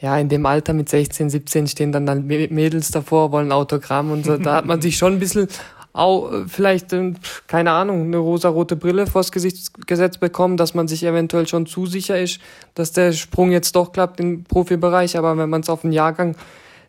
ja, 0.00 0.18
in 0.18 0.28
dem 0.28 0.46
Alter 0.46 0.72
mit 0.72 0.88
16, 0.88 1.30
17 1.30 1.66
stehen 1.68 1.92
dann, 1.92 2.06
dann 2.06 2.26
Mädels 2.26 2.90
davor, 2.90 3.30
wollen 3.30 3.52
Autogramm 3.52 4.10
und 4.10 4.24
so, 4.24 4.36
da 4.36 4.56
hat 4.56 4.66
man 4.66 4.80
sich 4.80 4.96
schon 4.96 5.14
ein 5.14 5.18
bisschen 5.20 5.48
auch 5.92 6.32
äh, 6.32 6.48
vielleicht, 6.48 6.92
äh, 6.92 7.12
keine 7.46 7.72
Ahnung, 7.72 8.06
eine 8.06 8.16
rosa-rote 8.16 8.76
Brille 8.76 9.06
vors 9.06 9.32
Gesicht 9.32 9.86
gesetzt 9.86 10.20
bekommen, 10.20 10.56
dass 10.56 10.74
man 10.74 10.88
sich 10.88 11.04
eventuell 11.04 11.46
schon 11.46 11.66
zu 11.66 11.86
sicher 11.86 12.18
ist, 12.18 12.40
dass 12.74 12.92
der 12.92 13.12
Sprung 13.12 13.52
jetzt 13.52 13.76
doch 13.76 13.92
klappt 13.92 14.20
im 14.20 14.44
Profibereich. 14.44 15.16
Aber 15.18 15.36
wenn 15.36 15.50
man 15.50 15.60
es 15.60 15.68
auf 15.68 15.82
den 15.82 15.92
Jahrgang 15.92 16.36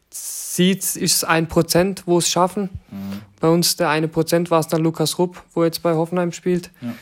sieht, 0.10 0.80
ist 0.80 0.98
es 0.98 1.24
ein 1.24 1.48
Prozent, 1.48 2.04
wo 2.06 2.20
es 2.20 2.30
schaffen. 2.30 2.70
Mhm. 2.92 3.22
Bei 3.40 3.50
uns 3.50 3.76
der 3.76 3.90
eine 3.90 4.08
Prozent 4.08 4.52
war 4.52 4.60
es 4.60 4.68
dann 4.68 4.82
Lukas 4.82 5.18
Rupp, 5.18 5.42
wo 5.54 5.64
jetzt 5.64 5.84
bei 5.84 5.94
Hoffenheim 5.94 6.32
spielt. 6.32 6.72
Ja, 6.82 6.94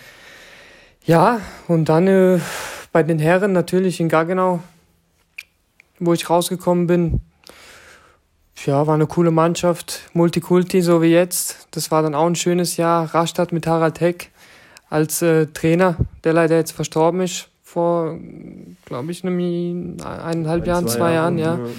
ja 1.06 1.42
und 1.68 1.86
dann 1.90 2.08
äh, 2.08 2.40
bei 2.92 3.04
den 3.04 3.20
Herren 3.20 3.54
natürlich 3.54 4.00
in 4.00 4.10
Gaggenau, 4.10 4.60
wo 6.00 6.14
ich 6.14 6.30
rausgekommen 6.30 6.88
bin, 6.88 7.22
ja, 8.66 8.86
war 8.88 8.96
eine 8.96 9.08
coole 9.08 9.32
Mannschaft, 9.32 10.10
Multikulti, 10.14 10.82
so 10.82 11.02
wie 11.02 11.08
jetzt. 11.08 11.68
Das 11.72 11.92
war 11.92 12.02
dann 12.02 12.16
auch 12.16 12.26
ein 12.26 12.36
schönes 12.36 12.78
Jahr. 12.78 13.14
Rastatt 13.14 13.52
mit 13.52 13.68
Harald 13.68 14.00
Heck 14.00 14.30
als 14.90 15.22
äh, 15.22 15.48
Trainer, 15.48 15.96
der 16.24 16.34
leider 16.34 16.58
jetzt 16.58 16.72
verstorben 16.72 17.22
ist, 17.22 17.48
vor, 17.64 18.18
glaube 18.86 19.12
ich, 19.12 19.24
einem, 19.24 19.98
eineinhalb 20.04 20.68
Jahren, 20.68 20.88
zwei, 20.88 20.98
zwei 20.98 21.14
Jahren, 21.14 21.38
Jahren, 21.38 21.66
ja. 21.66 21.72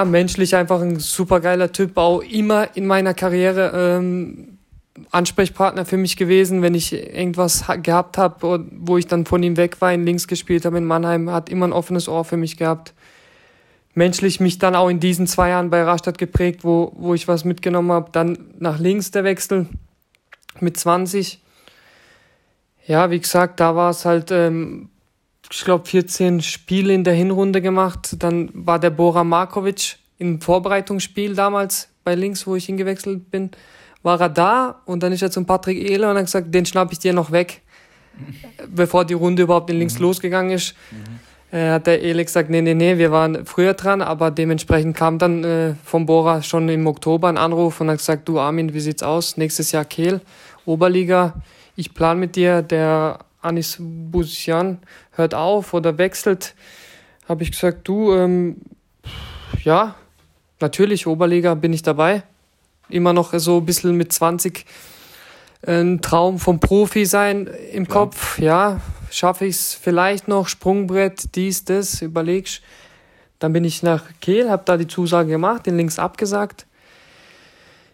Ja, 0.00 0.04
menschlich 0.04 0.56
einfach 0.56 0.80
ein 0.80 0.98
super 0.98 1.40
geiler 1.40 1.70
Typ, 1.70 1.96
auch 1.98 2.20
immer 2.20 2.74
in 2.74 2.86
meiner 2.86 3.14
Karriere 3.14 3.72
ähm, 3.74 4.58
Ansprechpartner 5.12 5.84
für 5.84 5.96
mich 5.96 6.16
gewesen, 6.16 6.62
wenn 6.62 6.74
ich 6.74 6.92
irgendwas 6.92 7.64
gehabt 7.82 8.18
habe, 8.18 8.64
wo 8.72 8.96
ich 8.96 9.06
dann 9.06 9.24
von 9.24 9.42
ihm 9.42 9.56
weg 9.56 9.80
war, 9.80 9.92
in 9.92 10.04
links 10.04 10.26
gespielt 10.26 10.64
habe 10.64 10.78
in 10.78 10.84
Mannheim, 10.84 11.30
hat 11.30 11.48
immer 11.48 11.68
ein 11.68 11.72
offenes 11.72 12.08
Ohr 12.08 12.24
für 12.24 12.36
mich 12.36 12.56
gehabt 12.56 12.92
menschlich 13.98 14.38
mich 14.38 14.58
dann 14.58 14.76
auch 14.76 14.88
in 14.88 15.00
diesen 15.00 15.26
zwei 15.26 15.50
Jahren 15.50 15.70
bei 15.70 15.82
Rastatt 15.82 16.18
geprägt, 16.18 16.62
wo, 16.62 16.92
wo 16.96 17.14
ich 17.14 17.26
was 17.28 17.44
mitgenommen 17.44 17.90
habe. 17.92 18.10
Dann 18.12 18.38
nach 18.58 18.78
links 18.78 19.10
der 19.10 19.24
Wechsel 19.24 19.66
mit 20.60 20.78
20. 20.78 21.40
Ja, 22.86 23.10
wie 23.10 23.18
gesagt, 23.18 23.60
da 23.60 23.74
war 23.74 23.90
es 23.90 24.04
halt, 24.04 24.30
ähm, 24.30 24.88
ich 25.50 25.64
glaube, 25.64 25.84
14 25.84 26.40
Spiele 26.40 26.94
in 26.94 27.02
der 27.02 27.14
Hinrunde 27.14 27.60
gemacht. 27.60 28.16
Dann 28.20 28.50
war 28.54 28.78
der 28.78 28.90
Bora 28.90 29.24
Markovic 29.24 29.98
im 30.18 30.40
Vorbereitungsspiel 30.40 31.34
damals 31.34 31.88
bei 32.04 32.14
links, 32.14 32.46
wo 32.46 32.54
ich 32.54 32.66
hingewechselt 32.66 33.30
bin, 33.30 33.50
war 34.02 34.20
er 34.20 34.28
da 34.28 34.80
und 34.86 35.02
dann 35.02 35.12
ist 35.12 35.22
er 35.22 35.30
zum 35.30 35.44
Patrick 35.44 35.78
Ehle 35.78 36.08
und 36.08 36.16
hat 36.16 36.24
gesagt, 36.24 36.54
den 36.54 36.64
schnapp 36.64 36.92
ich 36.92 37.00
dir 37.00 37.12
noch 37.12 37.32
weg, 37.32 37.62
bevor 38.68 39.04
die 39.04 39.14
Runde 39.14 39.42
überhaupt 39.42 39.70
in 39.70 39.78
links 39.78 39.96
mhm. 39.96 40.02
losgegangen 40.02 40.52
ist. 40.52 40.74
Mhm 40.92 41.27
äh, 41.50 41.70
hat 41.70 41.86
der 41.86 42.02
Ele 42.02 42.24
gesagt, 42.24 42.50
nee, 42.50 42.60
nee, 42.60 42.74
nee, 42.74 42.98
wir 42.98 43.10
waren 43.10 43.46
früher 43.46 43.74
dran, 43.74 44.02
aber 44.02 44.30
dementsprechend 44.30 44.96
kam 44.96 45.18
dann 45.18 45.44
äh, 45.44 45.74
vom 45.84 46.06
Bora 46.06 46.42
schon 46.42 46.68
im 46.68 46.86
Oktober 46.86 47.28
ein 47.28 47.38
Anruf 47.38 47.80
und 47.80 47.90
hat 47.90 47.98
gesagt, 47.98 48.28
du 48.28 48.38
Armin, 48.38 48.74
wie 48.74 48.80
sieht's 48.80 49.02
aus? 49.02 49.36
Nächstes 49.36 49.72
Jahr 49.72 49.84
Kehl, 49.84 50.20
Oberliga, 50.64 51.34
ich 51.76 51.94
plan 51.94 52.18
mit 52.18 52.36
dir, 52.36 52.62
der 52.62 53.20
Anis 53.40 53.76
Busian 53.78 54.78
hört 55.12 55.34
auf 55.34 55.74
oder 55.74 55.96
wechselt. 55.96 56.54
Habe 57.28 57.42
ich 57.42 57.52
gesagt, 57.52 57.86
du, 57.86 58.12
ähm, 58.14 58.56
ja, 59.62 59.94
natürlich, 60.60 61.06
Oberliga 61.06 61.54
bin 61.54 61.72
ich 61.72 61.82
dabei. 61.82 62.22
Immer 62.88 63.12
noch 63.12 63.32
so 63.34 63.58
ein 63.58 63.66
bisschen 63.66 63.96
mit 63.96 64.12
20 64.12 64.64
ein 65.66 66.00
Traum 66.00 66.38
vom 66.38 66.60
Profi 66.60 67.04
sein 67.04 67.48
im 67.72 67.84
ja. 67.84 67.90
Kopf. 67.90 68.38
Ja, 68.38 68.80
schaffe 69.10 69.46
ich 69.46 69.56
es 69.56 69.74
vielleicht 69.74 70.28
noch, 70.28 70.48
Sprungbrett, 70.48 71.34
dies, 71.34 71.64
das, 71.64 72.02
überlegst. 72.02 72.62
Dann 73.38 73.52
bin 73.52 73.64
ich 73.64 73.82
nach 73.82 74.04
Kehl, 74.20 74.50
habe 74.50 74.62
da 74.64 74.76
die 74.76 74.86
Zusage 74.86 75.30
gemacht, 75.30 75.66
den 75.66 75.76
Links 75.76 75.98
abgesagt. 75.98 76.66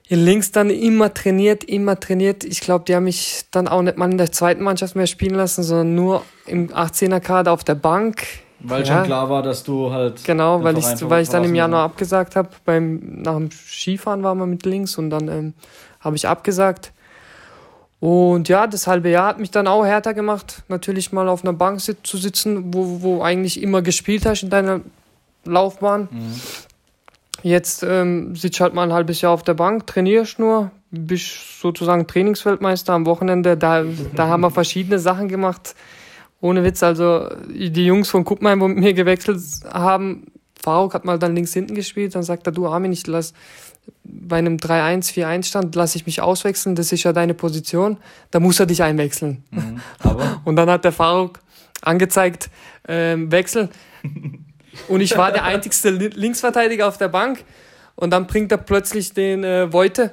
In 0.07 0.25
Links 0.25 0.53
dann 0.53 0.71
immer 0.71 1.13
trainiert, 1.15 1.65
immer 1.65 1.99
trainiert. 1.99 2.45
Ich 2.45 2.61
glaube, 2.61 2.85
die 2.85 2.95
haben 2.95 3.05
mich 3.05 3.45
dann 3.51 3.69
auch 3.69 3.83
nicht 3.83 3.97
mal 3.97 4.11
in 4.11 4.19
der 4.19 4.33
zweiten 4.33 4.63
Mannschaft 4.63 4.97
mehr 4.97 5.07
spielen 5.07 5.35
lassen, 5.35 5.63
sondern 5.63 5.95
nur 5.95 6.23
im 6.47 6.69
18er-Kader 6.69 7.53
auf 7.53 7.65
der 7.65 7.75
Bank. 7.75 8.25
Weil 8.61 8.85
ja. 8.85 8.97
schon 8.97 9.05
klar 9.05 9.29
war, 9.29 9.43
dass 9.43 9.63
du 9.65 9.91
halt. 9.91 10.25
Genau, 10.25 10.63
weil 10.63 10.79
ich, 10.79 10.87
weil 11.09 11.23
ich 11.23 11.29
dann 11.29 11.45
im 11.45 11.55
Januar 11.55 11.85
abgesagt 11.85 12.37
habe. 12.37 12.49
Nach 12.67 13.37
dem 13.37 13.51
Skifahren 13.51 14.23
waren 14.23 14.39
wir 14.39 14.47
mit 14.47 14.65
links 14.65 14.97
und 14.97 15.11
dann 15.11 15.29
ähm, 15.29 15.55
habe 16.01 16.17
ich 16.17 16.27
abgesagt. 16.27 16.94
Und 18.05 18.51
ja, 18.51 18.67
das 18.67 18.87
halbe 18.87 19.09
Jahr 19.09 19.29
hat 19.29 19.39
mich 19.39 19.51
dann 19.51 19.67
auch 19.67 19.87
härter 19.87 20.13
gemacht, 20.13 20.63
natürlich 20.69 21.11
mal 21.11 21.27
auf 21.27 21.43
einer 21.43 21.55
Bank 21.55 21.81
sit 21.81 22.07
zu 22.07 22.19
sitzen, 22.19 22.75
wo, 22.75 23.01
wo 23.01 23.23
eigentlich 23.23 23.63
immer 23.63 23.81
gespielt 23.81 24.27
hast 24.27 24.43
in 24.43 24.51
deiner 24.51 24.83
Laufbahn. 25.47 26.09
Mhm. 26.11 26.35
Jetzt 27.43 27.83
ähm, 27.83 28.37
sitzt 28.37 28.61
halt 28.61 28.75
mal 28.75 28.83
ein 28.83 28.93
halbes 28.93 29.23
Jahr 29.23 29.33
auf 29.33 29.43
der 29.43 29.55
Bank, 29.55 29.87
trainierst 29.87 30.39
nur, 30.39 30.71
bist 30.91 31.63
sozusagen 31.63 32.07
Trainingsweltmeister 32.07 32.93
am 32.93 33.07
Wochenende. 33.07 33.57
Da, 33.57 33.85
da 34.15 34.29
haben 34.29 34.43
wir 34.43 34.51
verschiedene 34.51 34.99
Sachen 34.99 35.29
gemacht. 35.31 35.75
Ohne 36.43 36.63
Witz, 36.63 36.83
also 36.83 37.31
die 37.49 37.87
Jungs 37.87 38.11
von 38.11 38.25
Kuppmeier, 38.25 38.61
wo 38.61 38.69
mit 38.69 38.81
mir 38.81 38.93
gewechselt 38.93 39.41
haben, 39.73 40.27
Faruk 40.63 40.93
hat 40.93 41.07
mal 41.07 41.19
dann 41.19 41.35
links 41.35 41.55
hinten 41.55 41.75
gespielt, 41.75 42.15
dann 42.15 42.23
sagt 42.23 42.47
er, 42.47 42.53
du 42.53 42.67
Armin, 42.67 42.93
ich 42.93 43.07
lass, 43.07 43.33
bei 44.05 44.37
einem 44.37 44.57
3-1, 44.57 45.13
4-1 45.13 45.45
stand, 45.45 45.75
lasse 45.75 45.97
ich 45.97 46.07
mich 46.07 46.21
auswechseln, 46.21 46.75
das 46.75 46.93
ist 46.93 47.03
ja 47.03 47.13
deine 47.13 47.35
Position, 47.35 47.99
da 48.31 48.41
muss 48.41 48.61
er 48.61 48.67
dich 48.67 48.83
einwechseln. 48.83 49.45
Mhm, 49.51 49.81
und 50.45 50.57
dann 50.57 50.71
hat 50.71 50.85
der 50.85 50.93
Faruk 50.93 51.41
angezeigt, 51.83 52.51
ähm, 52.89 53.31
Wechsel. 53.31 53.69
Und 54.89 55.01
ich 55.01 55.17
war 55.17 55.33
der 55.33 55.45
einzigste 55.45 55.91
Linksverteidiger 55.91 56.89
auf 56.89 56.99
der 56.99 57.09
Bank. 57.09 57.45
Und 57.97 58.11
dann 58.11 58.27
bringt 58.27 58.51
er 58.51 58.59
plötzlich 58.59 59.13
den 59.13 59.45
äh, 59.45 59.73
Voite, 59.73 60.13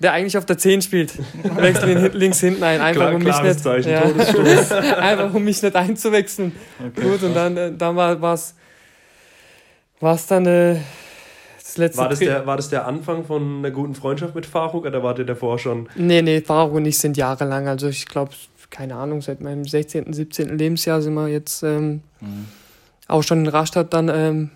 der 0.00 0.12
eigentlich 0.12 0.36
auf 0.36 0.44
der 0.44 0.58
10 0.58 0.82
spielt. 0.82 1.12
Wechsel 1.56 1.90
ihn 1.90 2.12
links 2.12 2.40
hinten 2.40 2.62
ein. 2.62 2.80
Einfach, 2.80 3.02
Klar, 3.02 3.14
um, 3.14 3.22
mich 3.22 3.42
nicht, 3.42 3.60
Zeichen, 3.60 3.90
ja, 3.90 4.02
einfach 4.98 5.32
um 5.32 5.44
mich 5.44 5.62
nicht 5.62 5.74
einzuwechseln. 5.74 6.52
Okay, 6.78 7.00
Gut, 7.00 7.22
und 7.22 7.34
dann, 7.34 7.56
äh, 7.56 7.72
dann 7.72 7.96
war 7.96 8.34
es 8.34 10.26
dann. 10.26 10.46
Äh, 10.46 10.76
das 11.72 11.78
letzte 11.78 11.98
war, 12.02 12.08
das 12.10 12.18
der, 12.18 12.46
war 12.46 12.56
das 12.56 12.68
der 12.68 12.86
Anfang 12.86 13.24
von 13.24 13.58
einer 13.58 13.70
guten 13.70 13.94
Freundschaft 13.94 14.34
mit 14.34 14.44
Faruk 14.44 14.84
oder 14.84 15.02
war 15.02 15.14
der 15.14 15.24
davor 15.24 15.58
schon? 15.58 15.88
Nee, 15.94 16.20
nee, 16.20 16.42
Faruk 16.42 16.74
und 16.74 16.84
ich 16.84 16.98
sind 16.98 17.16
jahrelang. 17.16 17.66
Also 17.66 17.88
ich 17.88 18.04
glaube, 18.04 18.32
keine 18.68 18.96
Ahnung, 18.96 19.22
seit 19.22 19.40
meinem 19.40 19.64
16., 19.64 20.12
17. 20.12 20.58
Lebensjahr 20.58 21.00
sind 21.00 21.14
wir 21.14 21.28
jetzt 21.28 21.62
ähm, 21.62 22.02
mhm. 22.20 22.46
auch 23.08 23.22
schon 23.22 23.40
in 23.40 23.46
Rastatt 23.46 23.94
dann 23.94 24.10
ähm, 24.10 24.50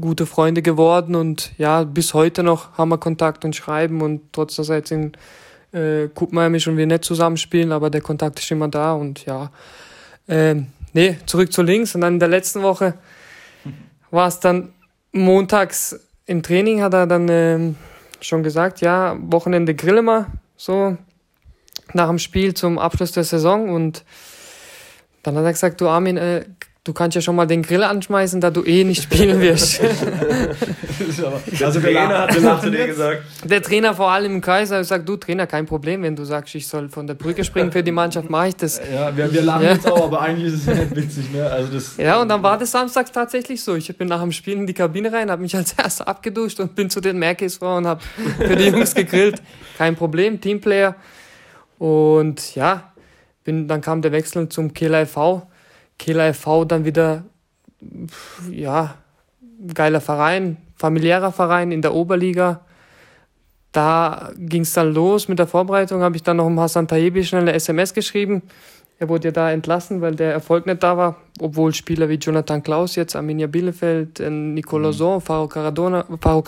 gute 0.00 0.24
Freunde 0.24 0.62
geworden 0.62 1.14
und 1.14 1.52
ja, 1.58 1.84
bis 1.84 2.14
heute 2.14 2.42
noch 2.42 2.78
haben 2.78 2.88
wir 2.88 2.98
Kontakt 2.98 3.44
und 3.44 3.54
schreiben 3.54 4.00
und 4.00 4.22
trotz 4.32 4.56
dass 4.56 4.70
er 4.70 4.76
jetzt 4.76 4.90
in 4.90 5.12
äh, 5.72 6.08
Kuppenheim 6.08 6.58
schon 6.60 6.78
wir 6.78 6.86
nicht 6.86 7.04
zusammenspielen, 7.04 7.72
aber 7.72 7.90
der 7.90 8.00
Kontakt 8.00 8.38
ist 8.38 8.50
immer 8.50 8.68
da 8.68 8.94
und 8.94 9.26
ja. 9.26 9.50
Ähm, 10.28 10.68
nee, 10.94 11.18
zurück 11.26 11.52
zu 11.52 11.62
links 11.62 11.94
und 11.94 12.00
dann 12.00 12.14
in 12.14 12.20
der 12.20 12.28
letzten 12.28 12.62
Woche 12.62 12.94
war 14.10 14.28
es 14.28 14.40
dann 14.40 14.72
montags 15.12 16.07
im 16.28 16.42
Training 16.42 16.82
hat 16.82 16.92
er 16.92 17.06
dann 17.06 17.26
ähm, 17.30 17.76
schon 18.20 18.42
gesagt, 18.42 18.82
ja, 18.82 19.16
Wochenende 19.18 19.74
grillen 19.74 20.04
wir, 20.04 20.26
so 20.56 20.96
nach 21.94 22.08
dem 22.08 22.18
Spiel 22.18 22.52
zum 22.52 22.78
Abschluss 22.78 23.12
der 23.12 23.24
Saison. 23.24 23.70
Und 23.70 24.04
dann 25.22 25.36
hat 25.36 25.44
er 25.44 25.52
gesagt, 25.52 25.80
du 25.80 25.88
Armin, 25.88 26.18
äh, 26.18 26.44
du 26.84 26.92
kannst 26.92 27.14
ja 27.14 27.20
schon 27.20 27.36
mal 27.36 27.46
den 27.46 27.62
Grill 27.62 27.82
anschmeißen, 27.82 28.40
da 28.40 28.50
du 28.50 28.64
eh 28.64 28.84
nicht 28.84 29.02
spielen 29.02 29.40
wirst. 29.40 29.80
also 31.62 31.80
der 31.80 31.92
Trainer 31.92 32.18
hat 32.20 32.36
das 32.36 32.60
zu 32.62 32.70
dir 32.70 32.86
gesagt. 32.86 33.22
Der 33.44 33.62
Trainer 33.62 33.94
vor 33.94 34.10
allem 34.10 34.36
im 34.36 34.40
Kreis 34.40 34.70
hat 34.70 34.78
gesagt, 34.78 35.08
du 35.08 35.16
Trainer, 35.16 35.46
kein 35.46 35.66
Problem, 35.66 36.02
wenn 36.02 36.16
du 36.16 36.24
sagst, 36.24 36.54
ich 36.54 36.66
soll 36.66 36.88
von 36.88 37.06
der 37.06 37.14
Brücke 37.14 37.44
springen 37.44 37.72
für 37.72 37.82
die 37.82 37.92
Mannschaft, 37.92 38.30
mache 38.30 38.48
ich 38.48 38.56
das. 38.56 38.80
Ja, 38.92 39.14
wir, 39.16 39.32
wir 39.32 39.42
lachen 39.42 39.64
ja. 39.64 39.72
jetzt 39.72 39.90
auch, 39.90 40.04
aber 40.04 40.20
eigentlich 40.20 40.54
ist 40.54 40.66
es 40.66 40.74
nicht 40.74 40.96
witzig. 40.96 41.32
Ne? 41.32 41.48
Also 41.48 41.72
das, 41.72 41.96
ja, 41.98 42.20
und 42.20 42.28
dann 42.28 42.42
war 42.42 42.56
das 42.58 42.70
samstags 42.70 43.12
tatsächlich 43.12 43.62
so. 43.62 43.74
Ich 43.74 43.94
bin 43.96 44.08
nach 44.08 44.20
dem 44.20 44.32
Spiel 44.32 44.54
in 44.54 44.66
die 44.66 44.74
Kabine 44.74 45.12
rein, 45.12 45.30
habe 45.30 45.42
mich 45.42 45.54
als 45.54 45.72
erster 45.72 46.08
abgeduscht 46.08 46.58
und 46.60 46.74
bin 46.74 46.88
zu 46.90 47.00
den 47.00 47.18
Merkis 47.18 47.58
vor 47.58 47.76
und 47.76 47.86
habe 47.86 48.00
für 48.38 48.56
die 48.56 48.68
Jungs 48.68 48.94
gegrillt. 48.94 49.42
Kein 49.76 49.94
Problem, 49.96 50.40
Teamplayer. 50.40 50.96
Und 51.78 52.54
ja, 52.54 52.92
bin, 53.44 53.68
dann 53.68 53.80
kam 53.80 54.02
der 54.02 54.12
Wechsel 54.12 54.48
zum 54.48 54.72
Killer 54.72 55.02
e.V., 55.02 55.47
Kehler 55.98 56.32
FV 56.32 56.64
dann 56.64 56.84
wieder, 56.84 57.24
ja, 58.50 58.94
geiler 59.74 60.00
Verein, 60.00 60.56
familiärer 60.76 61.32
Verein 61.32 61.72
in 61.72 61.82
der 61.82 61.94
Oberliga. 61.94 62.60
Da 63.72 64.30
ging 64.36 64.62
es 64.62 64.72
dann 64.72 64.94
los 64.94 65.28
mit 65.28 65.38
der 65.38 65.46
Vorbereitung, 65.46 66.00
habe 66.02 66.16
ich 66.16 66.22
dann 66.22 66.38
noch 66.38 66.46
im 66.46 66.58
Hassan 66.58 66.88
Tayebi 66.88 67.24
schnell 67.24 67.42
eine 67.42 67.52
SMS 67.52 67.92
geschrieben. 67.92 68.42
Er 69.00 69.08
wurde 69.08 69.28
ja 69.28 69.32
da 69.32 69.52
entlassen, 69.52 70.00
weil 70.00 70.16
der 70.16 70.32
Erfolg 70.32 70.66
nicht 70.66 70.82
da 70.82 70.96
war, 70.96 71.16
obwohl 71.38 71.72
Spieler 71.72 72.08
wie 72.08 72.14
Jonathan 72.14 72.62
Klaus 72.62 72.96
jetzt, 72.96 73.14
Arminia 73.14 73.46
Bielefeld, 73.46 74.18
mhm. 74.18 74.60
Son, 74.92 75.20
Faro, 75.20 75.46
Caradona, 75.46 76.04
Faro 76.20 76.42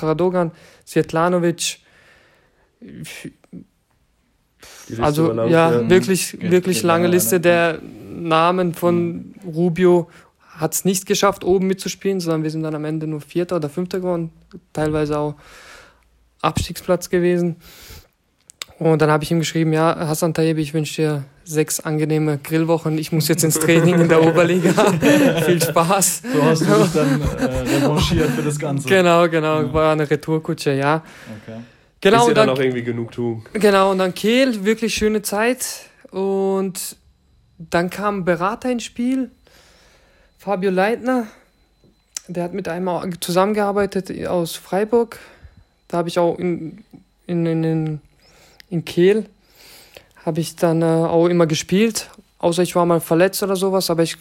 Svetlanovic, 4.96 5.04
also 5.04 5.48
ja, 5.48 5.72
ja, 5.72 5.90
wirklich, 5.90 6.38
wirklich 6.40 6.82
lange 6.82 7.08
Liste 7.08 7.40
der 7.40 7.80
Namen 8.10 8.74
von 8.74 9.12
mhm. 9.12 9.34
Rubio 9.46 10.08
hat 10.56 10.74
es 10.74 10.84
nicht 10.84 11.06
geschafft, 11.06 11.42
oben 11.42 11.66
mitzuspielen, 11.66 12.20
sondern 12.20 12.42
wir 12.42 12.50
sind 12.50 12.62
dann 12.62 12.74
am 12.74 12.84
Ende 12.84 13.06
nur 13.06 13.20
Vierter 13.20 13.56
oder 13.56 13.70
Fünfter 13.70 14.00
geworden, 14.00 14.30
teilweise 14.72 15.18
auch 15.18 15.34
Abstiegsplatz 16.42 17.08
gewesen. 17.08 17.56
Und 18.78 19.02
dann 19.02 19.10
habe 19.10 19.24
ich 19.24 19.30
ihm 19.30 19.40
geschrieben, 19.40 19.74
ja, 19.74 19.94
Hassan 20.08 20.32
Tayyip, 20.32 20.56
ich 20.56 20.72
wünsche 20.72 21.02
dir 21.02 21.24
sechs 21.44 21.80
angenehme 21.80 22.38
Grillwochen. 22.38 22.96
Ich 22.96 23.12
muss 23.12 23.28
jetzt 23.28 23.44
ins 23.44 23.58
Training 23.58 24.00
in 24.00 24.08
der 24.08 24.22
Oberliga. 24.26 24.72
Viel 25.44 25.62
Spaß. 25.62 26.22
So 26.32 26.42
hast 26.42 26.62
du 26.62 26.64
dich 26.64 26.92
dann 26.94 27.20
äh, 27.20 27.76
revanchiert 27.76 28.30
für 28.30 28.42
das 28.42 28.58
Ganze. 28.58 28.88
Genau, 28.88 29.28
genau. 29.28 29.62
Ja. 29.62 29.72
War 29.74 29.92
eine 29.92 30.10
Retourkutsche, 30.10 30.72
ja. 30.72 31.02
Okay. 31.42 31.58
Genau, 32.00 32.22
Ist 32.22 32.28
ja 32.28 32.34
dann, 32.34 32.46
dann 32.48 32.56
auch 32.56 32.60
irgendwie 32.60 32.82
genug 32.82 33.12
tun. 33.12 33.44
Genau, 33.52 33.90
und 33.90 33.98
dann 33.98 34.14
Kehl, 34.14 34.64
wirklich 34.64 34.94
schöne 34.94 35.22
Zeit. 35.22 35.86
Und 36.10 36.96
dann 37.58 37.90
kam 37.90 38.24
Berater 38.24 38.70
ins 38.70 38.84
Spiel, 38.84 39.30
Fabio 40.38 40.70
Leitner, 40.70 41.26
der 42.26 42.44
hat 42.44 42.54
mit 42.54 42.68
einem 42.68 43.20
zusammengearbeitet 43.20 44.26
aus 44.26 44.56
Freiburg. 44.56 45.18
Da 45.88 45.98
habe 45.98 46.08
ich 46.08 46.18
auch 46.18 46.38
in, 46.38 46.84
in, 47.26 47.44
in, 47.44 48.00
in 48.70 48.84
Kehl 48.84 49.26
habe 50.24 50.40
ich 50.40 50.56
dann 50.56 50.82
äh, 50.82 50.84
auch 50.84 51.26
immer 51.26 51.46
gespielt. 51.46 52.10
Außer 52.38 52.62
ich 52.62 52.76
war 52.76 52.86
mal 52.86 53.00
verletzt 53.00 53.42
oder 53.42 53.56
sowas, 53.56 53.90
aber 53.90 54.02
ich 54.02 54.16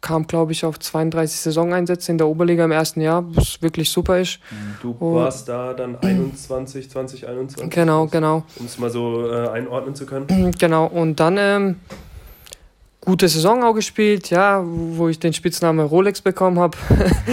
kam, 0.00 0.26
glaube 0.26 0.52
ich, 0.52 0.64
auf 0.64 0.78
32 0.78 1.40
Saisoneinsätze 1.40 2.12
in 2.12 2.18
der 2.18 2.28
Oberliga 2.28 2.64
im 2.64 2.70
ersten 2.70 3.00
Jahr, 3.00 3.24
was 3.34 3.60
wirklich 3.60 3.90
super 3.90 4.20
ist. 4.20 4.38
Du 4.80 4.92
und 4.98 5.14
warst 5.14 5.48
da 5.48 5.74
dann 5.74 5.96
21, 6.00 6.90
2021? 6.90 7.70
Genau, 7.70 8.06
genau. 8.06 8.44
Um 8.56 8.66
es 8.66 8.78
mal 8.78 8.90
so 8.90 9.30
äh, 9.30 9.48
einordnen 9.48 9.94
zu 9.94 10.06
können. 10.06 10.54
Genau, 10.58 10.86
und 10.86 11.18
dann 11.18 11.36
ähm, 11.38 11.76
gute 13.00 13.28
Saison 13.28 13.64
auch 13.64 13.74
gespielt, 13.74 14.30
ja, 14.30 14.62
wo 14.64 15.08
ich 15.08 15.18
den 15.18 15.32
Spitznamen 15.32 15.86
Rolex 15.86 16.20
bekommen 16.20 16.58
habe. 16.58 16.76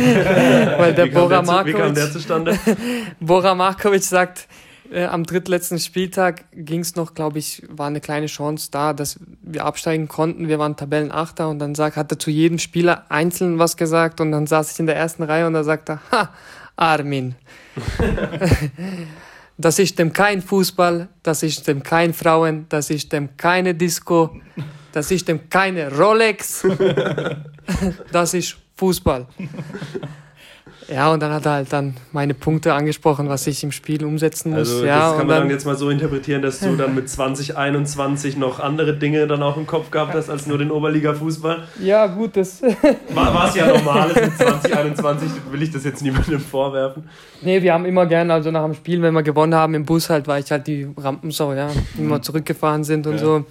Weil 0.78 0.94
der 0.94 1.08
Bora 1.08 1.42
Markovic. 1.42 1.76
Wie 1.76 1.80
kam 1.80 1.94
der 1.94 2.12
zustande? 2.12 2.58
Bora 3.20 3.54
Markovic 3.54 4.04
sagt, 4.04 4.48
äh, 4.92 5.06
am 5.06 5.24
drittletzten 5.24 5.80
Spieltag 5.80 6.46
ging 6.52 6.82
es 6.82 6.96
noch, 6.96 7.14
glaube 7.14 7.40
ich, 7.40 7.64
war 7.70 7.88
eine 7.88 8.02
kleine 8.02 8.28
Chance 8.28 8.70
da, 8.72 8.94
dass 8.94 9.20
wir 9.42 9.66
absteigen 9.66 10.08
konnten. 10.08 10.48
Wir 10.48 10.60
waren 10.60 10.76
Tabellenachter 10.76 11.50
und 11.50 11.60
dann 11.60 11.76
sagt, 11.76 11.98
hat 11.98 12.12
er 12.12 12.20
zu 12.20 12.30
jedem 12.30 12.60
Spieler 12.60 13.06
einzeln 13.10 13.60
was 13.60 13.78
gesagt 13.78 14.22
und 14.22 14.32
dann 14.32 14.48
saß 14.48 14.72
ich 14.74 14.80
in 14.80 14.86
der 14.86 14.96
ersten 14.96 15.24
Reihe 15.24 15.48
und 15.48 15.54
da 15.54 15.64
sagt 15.64 15.90
er, 15.90 16.00
ha, 16.12 16.30
Armin. 16.76 17.36
das 19.58 19.80
ist 19.80 20.00
dem 20.00 20.14
kein 20.14 20.42
Fußball, 20.42 21.08
das 21.24 21.44
ist 21.44 21.68
dem 21.68 21.84
kein 21.84 22.14
Frauen, 22.14 22.66
das 22.70 22.90
ist 22.90 23.12
dem 23.12 23.38
keine 23.38 23.76
Disco, 23.76 24.36
das 24.92 25.12
ist 25.12 25.28
dem 25.28 25.50
keine 25.50 25.96
Rolex, 25.96 26.66
das 28.12 28.34
ist 28.34 28.58
Fußball. 28.76 29.28
Ja, 30.88 31.12
und 31.12 31.22
dann 31.22 31.32
hat 31.32 31.46
er 31.46 31.54
halt 31.54 31.74
dann 31.74 31.96
meine 32.12 32.34
Punkte 32.34 32.74
angesprochen, 32.74 33.28
was 33.28 33.48
ich 33.48 33.64
im 33.64 33.72
Spiel 33.72 34.06
umsetzen 34.06 34.52
muss. 34.52 34.70
Also, 34.70 34.86
ja, 34.86 35.10
das 35.10 35.18
kann 35.18 35.28
man 35.28 35.42
dann, 35.42 35.50
jetzt 35.50 35.66
mal 35.66 35.76
so 35.76 35.90
interpretieren, 35.90 36.42
dass 36.42 36.60
du 36.60 36.76
dann 36.76 36.94
mit 36.94 37.10
2021 37.10 38.38
noch 38.38 38.60
andere 38.60 38.96
Dinge 38.96 39.26
dann 39.26 39.42
auch 39.42 39.58
im 39.58 39.66
Kopf 39.66 39.90
gehabt 39.90 40.14
hast 40.14 40.30
als 40.30 40.46
nur 40.46 40.58
den 40.58 40.70
Oberliga-Fußball. 40.70 41.64
Ja, 41.82 42.06
gut, 42.08 42.38
das. 42.38 42.62
War 43.14 43.48
es 43.48 43.56
ja 43.56 43.68
normal 43.68 44.10
mit 44.10 44.38
2021, 44.38 45.30
will 45.52 45.64
ich 45.64 45.72
das 45.72 45.84
jetzt 45.84 46.04
niemandem 46.04 46.40
vorwerfen. 46.40 47.10
Nee, 47.42 47.62
wir 47.62 47.74
haben 47.74 47.86
immer 47.86 48.06
gern, 48.06 48.30
also 48.30 48.52
nach 48.52 48.64
dem 48.64 48.76
Spiel, 48.76 49.02
wenn 49.02 49.14
wir 49.14 49.24
gewonnen 49.24 49.56
haben 49.56 49.74
im 49.74 49.86
Bus 49.86 50.10
halt, 50.10 50.28
war 50.28 50.38
ich 50.38 50.52
halt 50.52 50.68
die 50.68 50.88
Rampensau, 50.98 51.54
ja, 51.54 51.70
immer 51.98 52.22
zurückgefahren 52.22 52.84
sind 52.84 53.08
und 53.08 53.14
ja. 53.14 53.20
so. 53.20 53.46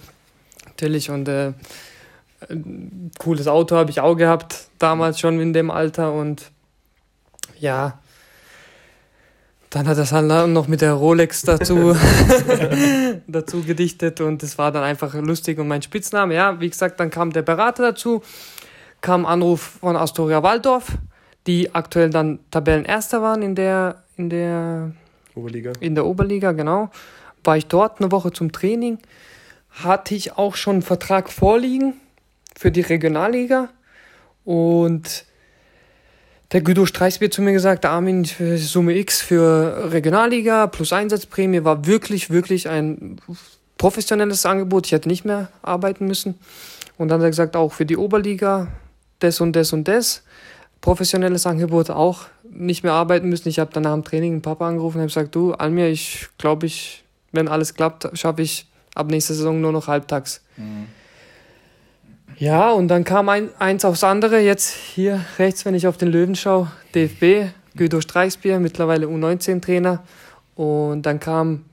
Natürlich 0.67 1.09
und 1.09 1.27
äh, 1.27 1.53
ein 2.49 3.11
cooles 3.17 3.47
Auto 3.47 3.75
habe 3.75 3.91
ich 3.91 3.99
auch 3.99 4.15
gehabt, 4.15 4.67
damals 4.79 5.19
schon 5.19 5.39
in 5.39 5.53
dem 5.53 5.71
Alter 5.71 6.13
und 6.13 6.51
ja, 7.59 7.99
dann 9.75 9.89
hat 9.89 9.97
er 9.97 10.03
es 10.03 10.13
halt 10.13 10.49
noch 10.49 10.67
mit 10.69 10.79
der 10.79 10.93
Rolex 10.93 11.41
dazu, 11.41 11.97
dazu 13.27 13.61
gedichtet 13.63 14.21
und 14.21 14.41
es 14.41 14.57
war 14.57 14.71
dann 14.71 14.83
einfach 14.83 15.13
lustig 15.15 15.59
und 15.59 15.67
mein 15.67 15.81
Spitzname. 15.81 16.33
Ja, 16.33 16.61
wie 16.61 16.69
gesagt, 16.69 16.97
dann 16.99 17.09
kam 17.09 17.33
der 17.33 17.41
Berater 17.41 17.83
dazu, 17.83 18.21
kam 19.01 19.25
Anruf 19.25 19.79
von 19.81 19.97
Astoria 19.97 20.43
Waldorf, 20.43 20.97
die 21.45 21.75
aktuell 21.75 22.09
dann 22.09 22.39
Tabellenerster 22.51 23.21
waren 23.21 23.41
in 23.41 23.55
der, 23.55 24.03
in 24.15 24.29
der 24.29 24.91
Oberliga. 25.35 25.73
In 25.81 25.93
der 25.93 26.05
Oberliga, 26.05 26.53
genau. 26.53 26.89
War 27.43 27.57
ich 27.57 27.67
dort 27.67 27.99
eine 27.99 28.11
Woche 28.11 28.31
zum 28.31 28.53
Training, 28.53 28.97
hatte 29.71 30.15
ich 30.15 30.37
auch 30.37 30.55
schon 30.55 30.75
einen 30.75 30.81
Vertrag 30.83 31.29
vorliegen 31.29 31.95
für 32.57 32.71
die 32.71 32.79
Regionalliga 32.79 33.67
und 34.45 35.25
der 36.55 36.61
Guido 36.61 36.85
Streichsbier 36.85 37.29
zu 37.29 37.41
mir 37.41 37.51
gesagt, 37.51 37.83
Armin, 37.83 38.23
Summe 38.23 38.95
X 38.95 39.21
für 39.21 39.91
Regionalliga 39.91 40.67
plus 40.67 40.93
Einsatzprämie 40.93 41.65
war 41.65 41.85
wirklich, 41.85 42.29
wirklich 42.29 42.69
ein 42.69 43.17
professionelles 43.77 44.45
Angebot. 44.45 44.85
Ich 44.85 44.93
hätte 44.93 45.09
nicht 45.09 45.25
mehr 45.25 45.49
arbeiten 45.63 46.07
müssen. 46.07 46.39
Und 46.97 47.09
dann 47.09 47.19
hat 47.19 47.25
er 47.25 47.31
gesagt, 47.31 47.57
auch 47.57 47.73
für 47.73 47.85
die 47.85 47.97
Oberliga 47.97 48.69
das 49.19 49.41
und 49.41 49.53
das 49.53 49.73
und 49.73 49.89
das. 49.89 50.23
Professionelles 50.79 51.45
Angebot 51.45 51.89
auch 51.89 52.21
nicht 52.49 52.83
mehr 52.83 52.93
arbeiten 52.93 53.27
müssen. 53.27 53.49
Ich 53.49 53.59
habe 53.59 53.73
dann 53.73 53.83
nach 53.83 53.93
dem 53.93 54.05
Training 54.05 54.31
einen 54.31 54.41
Papa 54.41 54.65
angerufen 54.65 54.95
und 54.95 55.01
habe 55.01 55.09
gesagt, 55.09 55.35
du, 55.35 55.51
Almir, 55.55 55.89
ich 55.89 56.29
glaube, 56.37 56.67
ich, 56.67 57.03
wenn 57.33 57.49
alles 57.49 57.73
klappt, 57.73 58.17
schaffe 58.17 58.43
ich 58.43 58.65
ab 58.93 59.07
nächster 59.07 59.33
Saison 59.33 59.59
nur 59.59 59.73
noch 59.73 59.89
halbtags. 59.89 60.41
Mhm. 60.55 60.85
Ja, 62.37 62.71
und 62.71 62.89
dann 62.89 63.05
kam 63.05 63.29
ein, 63.29 63.49
eins 63.59 63.85
aufs 63.85 64.03
andere. 64.03 64.39
Jetzt 64.39 64.73
hier 64.73 65.21
rechts, 65.39 65.63
wenn 65.65 65.73
ich 65.73 65.87
auf 65.87 65.97
den 65.97 66.09
Löwen 66.09 66.35
schaue, 66.35 66.71
DFB, 66.93 67.51
Guido 67.77 68.01
Streichsbier, 68.01 68.59
mittlerweile 68.59 69.07
U19-Trainer. 69.07 70.03
Und 70.55 71.03
dann 71.03 71.19
kam 71.19 71.65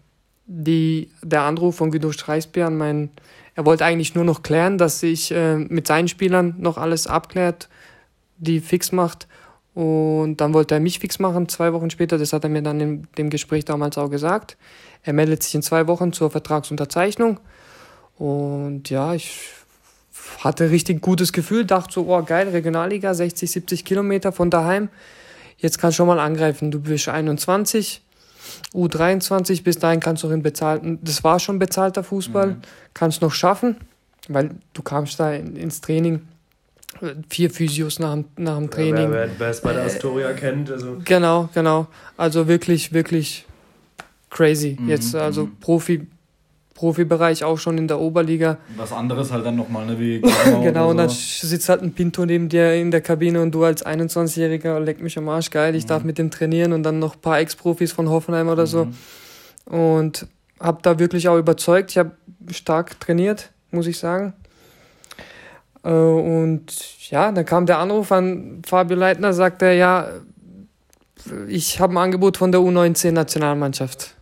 die, 0.47 1.11
der 1.23 1.43
Anruf 1.43 1.77
von 1.77 1.91
Guido 1.91 2.13
Streichsbier 2.13 2.67
an 2.67 2.77
meinen. 2.77 3.11
Er 3.55 3.67
wollte 3.67 3.85
eigentlich 3.85 4.15
nur 4.15 4.25
noch 4.25 4.43
klären, 4.43 4.79
dass 4.79 5.01
sich 5.01 5.33
äh, 5.33 5.57
mit 5.57 5.87
seinen 5.87 6.09
Spielern 6.09 6.55
noch 6.59 6.79
alles 6.79 7.07
abklärt, 7.07 7.69
die 8.39 8.61
fix 8.61 8.93
macht. 8.93 9.27
Und 9.75 10.37
dann 10.37 10.55
wollte 10.55 10.75
er 10.75 10.81
mich 10.81 10.99
fix 11.01 11.19
machen, 11.19 11.49
zwei 11.49 11.73
Wochen 11.73 11.91
später. 11.91 12.19
Das 12.19 12.33
hat 12.33 12.45
er 12.45 12.51
mir 12.51 12.63
dann 12.63 12.81
in 12.81 13.09
dem 13.19 13.31
Gespräch 13.31 13.65
damals 13.65 13.99
auch 13.99 14.11
gesagt. 14.11 14.57
Er 15.03 15.13
meldet 15.13 15.43
sich 15.43 15.55
in 15.55 15.63
zwei 15.63 15.89
Wochen 15.89 16.13
zur 16.13 16.31
Vertragsunterzeichnung. 16.31 17.41
Und 18.19 18.91
ja, 18.91 19.15
ich 19.15 19.41
hatte 20.41 20.71
richtig 20.71 21.01
gutes 21.01 21.33
Gefühl, 21.33 21.65
dachte 21.65 21.93
so, 21.93 22.07
oh 22.09 22.23
geil, 22.23 22.49
Regionalliga, 22.49 23.15
60, 23.15 23.51
70 23.51 23.85
Kilometer 23.85 24.33
von 24.33 24.51
daheim. 24.51 24.89
Jetzt 25.59 25.79
kannst 25.79 25.97
du 25.97 25.99
schon 25.99 26.09
mal 26.09 26.19
angreifen. 26.19 26.71
Du 26.71 26.81
bist 26.81 27.09
21, 27.09 28.03
U23, 28.75 29.63
bis 29.63 29.79
dahin 29.79 30.01
kannst 30.01 30.23
du 30.23 30.29
noch 30.29 30.35
in 30.35 30.43
bezahlten, 30.43 30.99
das 31.03 31.23
war 31.23 31.39
schon 31.39 31.59
bezahlter 31.59 32.03
Fußball, 32.03 32.49
mhm. 32.49 32.63
kannst 32.95 33.23
noch 33.23 33.33
schaffen, 33.33 33.77
weil 34.29 34.51
du 34.73 34.83
kamst 34.83 35.21
da 35.21 35.33
ins 35.33 35.81
Training, 35.81 36.23
vier 37.29 37.51
Physios 37.51 37.99
nach, 37.99 38.19
nach 38.37 38.59
dem 38.59 38.71
Training. 38.71 39.05
Ja, 39.05 39.11
wer, 39.11 39.31
wer 39.39 39.49
es 39.49 39.61
bei 39.61 39.73
der 39.73 39.85
Astoria 39.85 40.31
äh, 40.31 40.35
kennt. 40.35 40.71
Also. 40.71 41.01
Genau, 41.05 41.49
genau. 41.55 41.87
Also 42.17 42.49
wirklich, 42.49 42.93
wirklich 42.93 43.47
crazy. 44.31 44.77
Mhm. 44.79 44.89
Jetzt 44.89 45.15
also 45.15 45.47
mhm. 45.47 45.57
Profi 45.61 46.07
Profibereich 46.75 47.45
auch 47.45 47.59
schon 47.59 47.79
in 47.79 47.89
der 47.89 48.01
Oberliga. 48.01 48.59
Was 48.77 48.93
anderes 48.93 49.31
halt 49.31 49.45
dann 49.45 49.57
nochmal, 49.57 49.87
ne? 49.87 49.99
Wie 49.99 50.21
genau, 50.63 50.91
und 50.91 50.97
dann 50.97 51.09
sitzt 51.09 51.69
halt 51.69 51.83
ein 51.83 51.93
Pinto 51.93 52.25
neben 52.25 52.49
dir 52.49 52.75
in 52.75 52.91
der 52.91 53.01
Kabine 53.01 53.43
und 53.43 53.53
du 53.53 53.65
als 53.65 53.85
21-Jähriger 53.85 54.81
leck 54.81 55.03
mich 55.03 55.19
am 55.19 55.29
Arsch, 55.29 55.51
geil, 55.51 55.75
ich 55.75 55.85
mhm. 55.85 55.89
darf 55.89 56.05
mit 56.05 56.19
dem 56.19 56.31
trainieren 56.31 56.73
und 56.73 56.83
dann 56.83 56.99
noch 56.99 57.15
ein 57.15 57.21
paar 57.21 57.39
Ex-Profis 57.41 57.93
von 57.93 58.09
Hoffenheim 58.09 58.49
oder 58.49 58.67
so. 58.67 58.87
Mhm. 58.87 58.95
Und 59.75 60.27
habe 60.61 60.79
da 60.83 60.99
wirklich 60.99 61.29
auch 61.29 61.39
überzeugt. 61.39 61.91
Ich 61.91 61.99
habe 61.99 62.13
stark 62.51 62.99
trainiert, 63.01 63.51
muss 63.71 63.87
ich 63.87 63.99
sagen. 63.99 64.33
Äh, 65.85 65.91
und 65.91 67.11
ja, 67.11 67.33
dann 67.33 67.45
kam 67.45 67.67
der 67.67 67.79
Anruf 67.79 68.13
an 68.13 68.63
Fabio 68.67 68.97
Leitner, 68.97 69.33
sagte 69.33 69.67
er, 69.67 69.75
ja, 69.75 70.09
ich 71.49 71.81
habe 71.81 71.95
ein 71.95 71.99
Angebot 71.99 72.37
von 72.37 72.51
der 72.51 72.61
U19-Nationalmannschaft. 72.61 74.15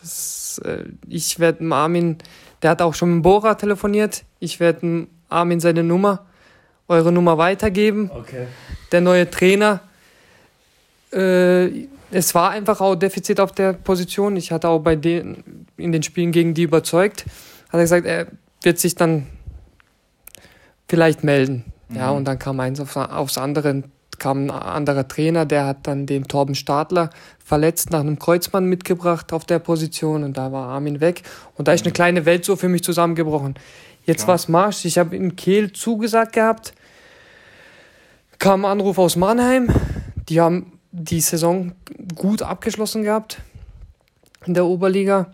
Das 0.00 0.43
äh, 0.58 0.84
ich 1.08 1.38
werde 1.38 1.64
Armin, 1.72 2.18
der 2.62 2.70
hat 2.70 2.82
auch 2.82 2.94
schon 2.94 3.14
mit 3.16 3.22
Bora 3.22 3.54
telefoniert, 3.54 4.24
ich 4.40 4.60
werde 4.60 5.06
Armin 5.28 5.60
seine 5.60 5.82
Nummer, 5.82 6.26
eure 6.88 7.12
Nummer 7.12 7.38
weitergeben. 7.38 8.10
Okay. 8.14 8.46
Der 8.92 9.00
neue 9.00 9.30
Trainer, 9.30 9.80
äh, 11.12 11.86
es 12.10 12.34
war 12.34 12.50
einfach 12.50 12.80
auch 12.80 12.94
Defizit 12.94 13.40
auf 13.40 13.52
der 13.52 13.72
Position. 13.72 14.36
Ich 14.36 14.52
hatte 14.52 14.68
auch 14.68 14.78
bei 14.78 14.94
den, 14.94 15.66
in 15.76 15.90
den 15.90 16.02
Spielen 16.02 16.30
gegen 16.30 16.54
die 16.54 16.62
überzeugt. 16.62 17.24
Hat 17.68 17.74
er 17.74 17.80
gesagt, 17.80 18.06
er 18.06 18.26
wird 18.62 18.78
sich 18.78 18.94
dann 18.94 19.26
vielleicht 20.88 21.24
melden. 21.24 21.64
Mhm. 21.88 21.96
Ja, 21.96 22.10
und 22.10 22.24
dann 22.26 22.38
kam 22.38 22.60
eins 22.60 22.78
aufs, 22.78 22.96
aufs 22.96 23.38
andere 23.38 23.82
kam 24.18 24.44
ein 24.44 24.50
anderer 24.50 25.08
Trainer, 25.08 25.44
der 25.44 25.66
hat 25.66 25.86
dann 25.86 26.06
den 26.06 26.24
Torben 26.24 26.54
Stadler 26.54 27.10
verletzt 27.44 27.90
nach 27.90 28.00
einem 28.00 28.18
Kreuzmann 28.18 28.64
mitgebracht 28.64 29.32
auf 29.32 29.44
der 29.44 29.58
Position 29.58 30.24
und 30.24 30.36
da 30.36 30.50
war 30.50 30.68
Armin 30.70 31.00
weg. 31.00 31.22
Und 31.56 31.68
da 31.68 31.74
ist 31.74 31.82
eine 31.82 31.90
mhm. 31.90 31.94
kleine 31.94 32.24
Welt 32.24 32.44
so 32.44 32.56
für 32.56 32.68
mich 32.68 32.82
zusammengebrochen. 32.82 33.54
Jetzt 34.04 34.22
ja. 34.22 34.28
war 34.28 34.34
es 34.34 34.48
Marsch, 34.48 34.84
ich 34.86 34.98
habe 34.98 35.14
in 35.14 35.36
Kehl 35.36 35.72
zugesagt 35.72 36.32
gehabt, 36.32 36.74
kam 38.38 38.64
ein 38.64 38.70
Anruf 38.72 38.98
aus 38.98 39.16
Mannheim, 39.16 39.68
die 40.28 40.40
haben 40.40 40.72
die 40.90 41.20
Saison 41.20 41.72
gut 42.14 42.42
abgeschlossen 42.42 43.02
gehabt 43.02 43.38
in 44.46 44.54
der 44.54 44.64
Oberliga. 44.64 45.32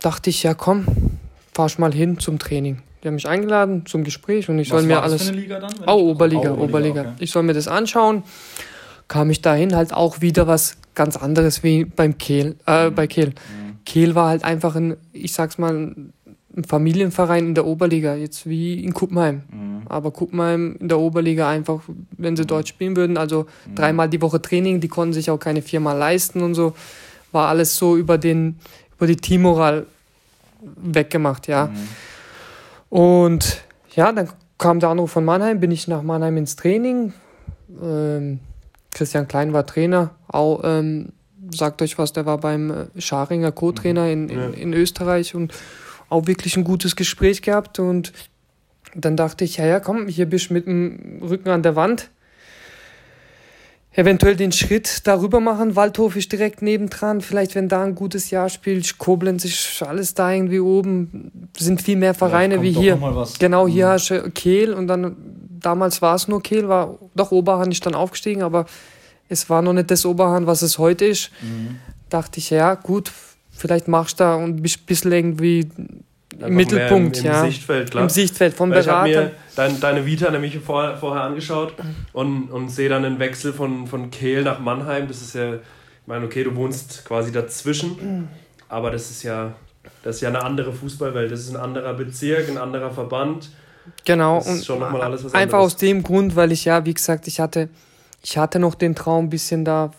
Dachte 0.00 0.30
ich, 0.30 0.42
ja 0.42 0.54
komm, 0.54 0.86
fahr 1.52 1.66
ich 1.66 1.78
mal 1.78 1.92
hin 1.92 2.18
zum 2.18 2.38
Training. 2.38 2.82
Die 3.02 3.08
haben 3.08 3.14
mich 3.14 3.26
eingeladen 3.26 3.86
zum 3.86 4.04
Gespräch 4.04 4.48
und 4.48 4.58
ich 4.60 4.70
Was 4.70 4.78
soll 4.78 4.86
mir 4.86 5.02
alles. 5.02 5.26
Dann, 5.26 5.74
oh, 5.86 6.10
Oberliga, 6.10 6.52
Oberliga. 6.52 6.52
Oberliga. 6.52 7.00
Okay. 7.00 7.10
Ich 7.18 7.30
soll 7.32 7.42
mir 7.42 7.54
das 7.54 7.66
anschauen. 7.66 8.22
Kam 9.08 9.30
ich 9.30 9.42
dahin 9.42 9.74
halt 9.74 9.92
auch 9.92 10.20
wieder 10.20 10.46
was 10.46 10.76
ganz 10.94 11.16
anderes 11.16 11.62
wie 11.62 11.84
beim 11.84 12.18
Kehl, 12.18 12.56
äh, 12.66 12.90
mhm. 12.90 12.94
bei 12.94 13.06
Kehl. 13.06 13.28
Mhm. 13.28 13.84
Kehl 13.84 14.14
war 14.14 14.28
halt 14.28 14.44
einfach 14.44 14.76
ein, 14.76 14.96
ich 15.12 15.32
sag's 15.32 15.58
mal, 15.58 15.94
ein 16.54 16.64
Familienverein 16.64 17.46
in 17.48 17.54
der 17.54 17.66
Oberliga, 17.66 18.14
jetzt 18.14 18.46
wie 18.46 18.82
in 18.82 18.92
Kuppenheim. 18.92 19.42
Mhm. 19.50 19.82
Aber 19.88 20.10
Kuppenheim 20.10 20.76
in 20.78 20.88
der 20.88 20.98
Oberliga 20.98 21.48
einfach, 21.48 21.80
wenn 22.16 22.36
sie 22.36 22.46
dort 22.46 22.68
spielen 22.68 22.96
würden, 22.96 23.16
also 23.16 23.46
mhm. 23.66 23.74
dreimal 23.74 24.08
die 24.08 24.20
Woche 24.20 24.40
Training, 24.40 24.80
die 24.80 24.88
konnten 24.88 25.14
sich 25.14 25.30
auch 25.30 25.38
keine 25.38 25.62
viermal 25.62 25.96
leisten 25.96 26.42
und 26.42 26.54
so, 26.54 26.74
war 27.32 27.48
alles 27.48 27.76
so 27.76 27.96
über 27.96 28.18
den, 28.18 28.58
über 28.96 29.06
die 29.06 29.16
Teammoral 29.16 29.86
weggemacht, 30.76 31.48
ja. 31.48 31.66
Mhm. 31.66 31.88
Und 32.96 33.62
ja, 33.94 34.12
dann 34.12 34.28
kam 34.58 34.78
der 34.78 34.90
Anruf 34.90 35.10
von 35.10 35.24
Mannheim, 35.24 35.60
bin 35.60 35.70
ich 35.70 35.88
nach 35.88 36.02
Mannheim 36.02 36.36
ins 36.36 36.56
Training. 36.56 37.14
Ähm, 37.82 38.40
Christian 38.94 39.28
Klein 39.28 39.52
war 39.52 39.66
Trainer, 39.66 40.10
auch 40.28 40.62
ähm, 40.64 41.12
sagt 41.50 41.82
euch 41.82 41.98
was, 41.98 42.12
der 42.12 42.26
war 42.26 42.38
beim 42.38 42.70
äh, 42.70 43.00
Scharinger 43.00 43.52
Co-Trainer 43.52 44.10
in, 44.10 44.28
in, 44.28 44.38
ja. 44.38 44.48
in 44.50 44.72
Österreich 44.72 45.34
und 45.34 45.54
auch 46.08 46.26
wirklich 46.26 46.56
ein 46.56 46.64
gutes 46.64 46.96
Gespräch 46.96 47.42
gehabt 47.42 47.78
und 47.78 48.12
dann 48.94 49.16
dachte 49.16 49.44
ich, 49.44 49.56
ja, 49.56 49.66
ja, 49.66 49.80
komm, 49.80 50.06
hier 50.08 50.26
bist 50.26 50.50
du 50.50 50.54
mit 50.54 50.66
dem 50.66 51.20
Rücken 51.22 51.48
an 51.48 51.62
der 51.62 51.76
Wand. 51.76 52.10
Eventuell 53.94 54.36
den 54.36 54.52
Schritt 54.52 55.06
darüber 55.06 55.40
machen. 55.40 55.76
Waldhof 55.76 56.16
ist 56.16 56.32
direkt 56.32 56.62
nebendran. 56.62 57.20
Vielleicht, 57.20 57.54
wenn 57.54 57.68
da 57.68 57.82
ein 57.82 57.94
gutes 57.94 58.30
Jahr 58.30 58.48
spielt, 58.48 58.96
Koblenz 58.96 59.44
ist 59.44 59.82
alles 59.82 60.14
da 60.14 60.32
irgendwie 60.32 60.60
oben. 60.60 61.50
Sind 61.58 61.82
viel 61.82 61.96
mehr 61.96 62.14
Vereine 62.14 62.56
ja, 62.56 62.62
wie 62.62 62.72
hier. 62.72 62.98
Genau, 63.38 63.66
hier 63.68 63.86
mhm. 63.86 63.90
hast 63.90 64.08
du 64.08 64.30
Kehl 64.30 64.72
und 64.72 64.86
dann, 64.86 65.16
damals 65.60 66.00
war 66.00 66.14
es 66.14 66.26
nur 66.26 66.42
Kehl, 66.42 66.68
war 66.68 66.98
doch 67.14 67.32
Oberhahn 67.32 67.70
ist 67.70 67.84
dann 67.84 67.94
aufgestiegen, 67.94 68.42
aber 68.42 68.64
es 69.28 69.50
war 69.50 69.60
noch 69.60 69.74
nicht 69.74 69.90
das 69.90 70.06
Oberhahn, 70.06 70.46
was 70.46 70.62
es 70.62 70.78
heute 70.78 71.04
ist. 71.04 71.30
Mhm. 71.42 71.76
Dachte 72.08 72.38
ich, 72.38 72.48
ja, 72.48 72.74
gut, 72.74 73.12
vielleicht 73.50 73.88
machst 73.88 74.20
du 74.20 74.24
da 74.24 74.36
und 74.36 74.62
bist 74.62 74.80
ein 74.80 74.86
bisschen 74.86 75.12
irgendwie 75.12 75.68
Mittelpunkt, 76.38 77.18
im, 77.18 77.24
im 77.24 77.30
ja. 77.30 77.44
Sichtfeld, 77.44 77.90
klar. 77.90 78.04
Im 78.04 78.08
Sichtfeld 78.10 78.54
vom 78.54 78.70
Weil 78.70 78.82
Berater. 78.82 79.08
Ich 79.08 79.16
habe 79.16 79.26
mir 79.26 79.32
dein, 79.56 79.80
deine 79.80 80.06
Vita 80.06 80.30
nämlich 80.30 80.58
vor, 80.58 80.96
vorher 80.96 81.24
angeschaut 81.24 81.74
und, 82.12 82.50
und 82.50 82.68
sehe 82.70 82.88
dann 82.88 83.04
einen 83.04 83.18
Wechsel 83.18 83.52
von, 83.52 83.86
von 83.86 84.10
Kehl 84.10 84.42
nach 84.42 84.58
Mannheim. 84.58 85.08
Das 85.08 85.20
ist 85.20 85.34
ja, 85.34 85.54
ich 85.54 85.60
meine, 86.06 86.24
okay, 86.24 86.44
du 86.44 86.54
wohnst 86.56 87.04
quasi 87.04 87.32
dazwischen, 87.32 88.28
aber 88.68 88.90
das 88.90 89.10
ist 89.10 89.22
ja, 89.22 89.54
das 90.02 90.16
ist 90.16 90.22
ja 90.22 90.28
eine 90.28 90.42
andere 90.42 90.72
Fußballwelt. 90.72 91.30
Das 91.30 91.40
ist 91.40 91.50
ein 91.50 91.60
anderer 91.60 91.94
Bezirk, 91.94 92.48
ein 92.48 92.58
anderer 92.58 92.90
Verband. 92.90 93.50
Genau, 94.04 94.38
das 94.38 94.48
ist 94.48 94.66
schon 94.66 94.78
nochmal 94.78 95.02
alles 95.02 95.24
was 95.24 95.34
einfach 95.34 95.58
aus 95.58 95.76
dem 95.76 96.02
Grund, 96.02 96.36
weil 96.36 96.52
ich 96.52 96.64
ja, 96.64 96.84
wie 96.84 96.94
gesagt, 96.94 97.26
ich 97.26 97.40
hatte, 97.40 97.68
ich 98.22 98.38
hatte 98.38 98.58
noch 98.58 98.74
den 98.74 98.94
Traum, 98.94 99.26
ein 99.26 99.30
bisschen 99.30 99.64
da 99.64 99.90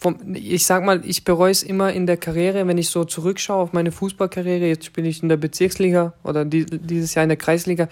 vom, 0.00 0.34
ich 0.34 0.66
sag 0.66 0.84
mal, 0.84 1.00
ich 1.04 1.24
bereue 1.24 1.50
es 1.50 1.62
immer 1.62 1.92
in 1.92 2.06
der 2.06 2.16
Karriere, 2.16 2.66
wenn 2.66 2.78
ich 2.78 2.90
so 2.90 3.04
zurückschaue 3.04 3.62
auf 3.62 3.72
meine 3.72 3.92
Fußballkarriere. 3.92 4.66
Jetzt 4.66 4.86
spiele 4.86 5.08
ich 5.08 5.22
in 5.22 5.28
der 5.28 5.36
Bezirksliga 5.36 6.12
oder 6.22 6.44
die, 6.44 6.66
dieses 6.66 7.14
Jahr 7.14 7.22
in 7.22 7.30
der 7.30 7.38
Kreisliga. 7.38 7.88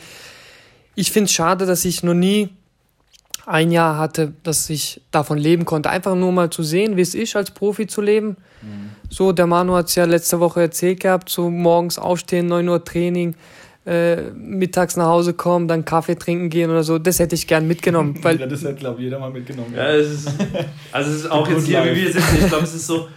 Ich 0.95 1.11
finde 1.11 1.27
es 1.27 1.33
schade, 1.33 1.67
dass 1.67 1.85
ich 1.85 2.03
noch 2.03 2.15
nie 2.15 2.51
ein 3.47 3.71
Jahr 3.71 3.99
hatte, 3.99 4.33
dass 4.43 4.71
ich 4.71 5.03
davon 5.11 5.39
leben 5.39 5.65
konnte. 5.65 5.91
Einfach 5.91 6.15
nur 6.15 6.33
mal 6.33 6.51
zu 6.51 6.63
sehen, 6.63 6.97
wie 6.97 7.03
es 7.03 7.15
ist, 7.15 7.37
als 7.37 7.51
Profi 7.51 7.87
zu 7.87 8.01
leben. 8.01 8.37
Mhm. 8.63 8.91
So, 9.11 9.33
der 9.33 9.47
Manu 9.47 9.75
hat 9.75 9.89
es 9.89 9.95
ja 9.95 10.05
letzte 10.05 10.41
Woche 10.41 10.63
erzählt 10.63 11.01
gehabt, 11.01 11.29
so 11.29 11.51
morgens 11.51 11.99
aufstehen, 11.99 12.47
9 12.47 12.69
Uhr 12.69 12.85
Training, 12.85 13.35
äh, 13.87 14.31
mittags 14.33 14.97
nach 14.97 15.07
Hause 15.07 15.35
kommen, 15.35 15.69
dann 15.69 15.85
Kaffee 15.85 16.17
trinken 16.17 16.49
gehen 16.51 16.71
oder 16.71 16.83
so, 16.83 16.99
das 16.99 17.19
hätte 17.19 17.35
ich 17.35 17.47
gern 17.47 17.69
mitgenommen. 17.69 18.19
Weil 18.23 18.41
ja, 18.41 18.47
das 18.47 18.65
hätte, 18.65 18.77
glaube 18.77 18.99
ich, 18.99 19.05
jeder 19.05 19.19
mal 19.19 19.31
mitgenommen. 19.31 19.75
Ja, 19.77 19.89
es 19.89 20.11
ist, 20.11 20.31
also 20.93 21.11
es 21.11 21.17
ist 21.17 21.31
auch 21.31 21.49
jetzt 21.49 21.67
hier, 21.67 21.85
wie 21.85 22.03
wir 22.03 22.13
sitzen, 22.13 22.39
ich 22.41 22.49
glaube, 22.49 22.65
es 22.65 22.75
ist 22.75 22.87
so, 22.87 23.09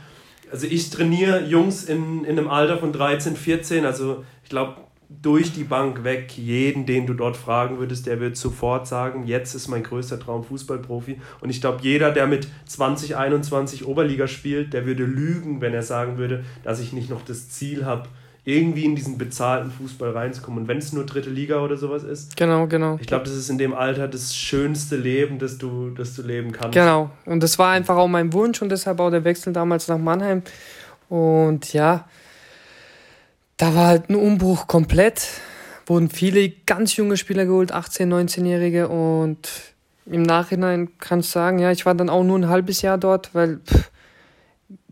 also 0.51 0.67
ich 0.67 0.89
trainiere 0.89 1.45
Jungs 1.45 1.84
in, 1.86 2.23
in 2.25 2.38
einem 2.38 2.49
Alter 2.49 2.77
von 2.77 2.91
13, 2.91 3.36
14, 3.36 3.86
also 3.86 4.23
ich 4.43 4.49
glaube, 4.49 4.75
durch 5.10 5.53
die 5.53 5.63
Bank 5.63 6.03
weg, 6.03 6.38
jeden, 6.38 6.86
den 6.86 7.08
du 7.08 7.13
dort 7.13 7.38
fragen 7.38 7.80
würdest, 7.80 8.08
der 8.08 8.19
wird 8.19 8.36
sofort 8.36 8.88
sagen, 8.88 9.25
jetzt 9.25 9.56
ist 9.56 9.69
mein 9.69 9.84
größter 9.84 10.19
Traum 10.19 10.43
Fußballprofi. 10.43 11.21
Und 11.39 11.49
ich 11.49 11.62
glaube, 11.62 11.80
jeder, 11.82 12.12
der 12.12 12.27
mit 12.27 12.47
20, 12.65 13.15
21 13.15 13.88
Oberliga 13.88 14.27
spielt, 14.27 14.73
der 14.73 14.86
würde 14.86 15.06
lügen, 15.06 15.62
wenn 15.62 15.73
er 15.73 15.84
sagen 15.84 16.17
würde, 16.17 16.43
dass 16.63 16.82
ich 16.82 16.91
nicht 16.91 17.10
noch 17.10 17.23
das 17.23 17.49
Ziel 17.49 17.86
habe, 17.86 18.10
irgendwie 18.47 18.86
in 18.86 18.95
diesen 18.95 19.17
bezahlten 19.17 19.69
Fußball 19.69 20.12
reinzukommen. 20.12 20.62
Und 20.62 20.67
wenn 20.69 20.77
es 20.77 20.93
nur 20.93 21.05
dritte 21.05 21.29
Liga 21.29 21.60
oder 21.60 21.75
sowas 21.75 22.03
ist. 22.03 22.38
Genau, 22.38 22.65
genau. 22.65 22.97
Ich 23.01 23.05
glaube, 23.05 23.25
das 23.25 23.33
ist 23.33 23.49
in 23.49 23.57
dem 23.57 23.73
Alter 23.73 24.07
das 24.07 24.38
schönste 24.38 24.95
Leben, 24.95 25.38
das 25.38 25.57
du, 25.57 25.89
das 25.89 26.15
du 26.15 26.21
leben 26.21 26.53
kannst. 26.53 26.71
Genau. 26.71 27.10
Und 27.25 27.43
das 27.43 27.60
war 27.60 27.71
einfach 27.71 27.97
auch 27.97 28.07
mein 28.07 28.31
Wunsch 28.31 28.62
und 28.62 28.69
deshalb 28.69 29.01
auch 29.01 29.10
der 29.10 29.25
Wechsel 29.25 29.51
damals 29.51 29.89
nach 29.89 29.97
Mannheim. 29.97 30.43
Und 31.10 31.73
ja, 31.73 32.07
da 33.57 33.75
war 33.75 33.88
halt 33.88 34.10
ein 34.10 34.15
Umbruch 34.15 34.67
komplett. 34.67 35.27
Wurden 35.86 36.10
viele 36.10 36.49
ganz 36.49 36.95
junge 36.95 37.17
Spieler 37.17 37.45
geholt, 37.45 37.73
18-, 37.73 38.07
19-Jährige. 38.07 38.88
Und 38.88 39.49
im 40.05 40.21
Nachhinein 40.21 40.97
kann 40.99 41.19
ich 41.19 41.27
sagen, 41.27 41.60
ja, 41.60 41.71
ich 41.71 41.86
war 41.86 41.95
dann 41.95 42.10
auch 42.10 42.23
nur 42.23 42.39
ein 42.39 42.47
halbes 42.47 42.81
Jahr 42.81 42.97
dort, 42.97 43.36
weil. 43.36 43.57
Pff, 43.57 43.91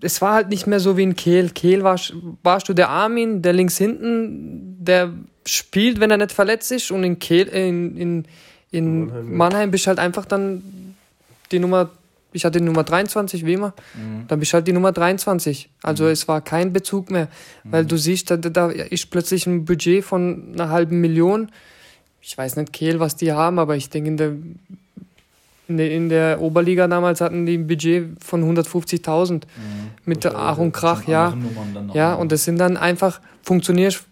es 0.06 0.22
war 0.22 0.34
halt 0.34 0.50
nicht 0.50 0.68
mehr 0.68 0.80
so 0.80 0.98
wie 0.98 1.04
in 1.04 1.16
Kehl. 1.16 1.50
Kehl 1.50 1.84
war, 1.84 2.00
warst 2.44 2.70
du 2.70 2.74
der 2.74 2.90
Armin, 2.90 3.42
der 3.42 3.54
links 3.54 3.78
hinten, 3.78 4.78
der 4.80 5.12
spielt, 5.46 6.00
wenn 6.00 6.12
er 6.12 6.18
nicht 6.18 6.32
verletzt 6.32 6.72
ist. 6.72 6.92
Und 6.92 7.04
in 7.04 7.20
Kehl, 7.20 7.48
in, 7.48 7.98
in, 7.98 8.26
in 8.72 9.06
Mannheim, 9.08 9.38
Mannheim 9.38 9.72
bist 9.72 9.88
halt 9.88 10.00
einfach 10.00 10.26
dann 10.26 10.96
die 11.52 11.60
Nummer, 11.60 11.90
ich 12.34 12.46
hatte 12.46 12.60
die 12.60 12.66
Nummer 12.66 12.84
23, 12.84 13.46
wie 13.46 13.54
immer, 13.54 13.74
mhm. 13.96 14.28
dann 14.28 14.40
bist 14.40 14.54
halt 14.54 14.68
die 14.68 14.74
Nummer 14.74 14.92
23. 14.92 15.70
Also 15.82 16.06
mhm. 16.06 16.12
es 16.12 16.28
war 16.28 16.42
kein 16.42 16.72
Bezug 16.72 17.10
mehr, 17.10 17.28
weil 17.64 17.84
mhm. 17.84 17.88
du 17.88 17.98
siehst, 17.98 18.30
da, 18.30 18.38
da 18.38 18.70
ist 18.70 19.10
plötzlich 19.10 19.48
ein 19.48 19.66
Budget 19.66 20.04
von 20.04 20.54
einer 20.54 20.70
halben 20.70 21.02
Million. 21.02 21.50
Ich 22.22 22.38
weiß 22.38 22.58
nicht, 22.58 22.74
Kehl, 22.74 23.00
was 23.00 23.16
die 23.16 23.32
haben, 23.32 23.58
aber 23.58 23.76
ich 23.76 23.90
denke, 23.90 24.10
in 24.10 24.18
der 24.18 24.34
in 25.68 25.78
der, 25.78 25.92
in 25.92 26.10
der 26.10 26.42
Oberliga 26.42 26.88
damals 26.88 27.22
hatten 27.22 27.46
die 27.46 27.58
ein 27.58 27.68
Budget 27.68 28.24
von 28.24 28.44
150.000 28.44 29.34
mhm. 29.34 29.42
mit 30.06 30.26
Ach 30.26 30.58
und 30.58 30.72
Krach, 30.72 31.08
ja. 31.08 31.34
Ja, 31.94 32.14
und 32.14 32.32
das 32.32 32.44
sind 32.44 32.58
dann 32.58 32.78
einfach, 32.78 33.20
funktionierst, 33.42 34.06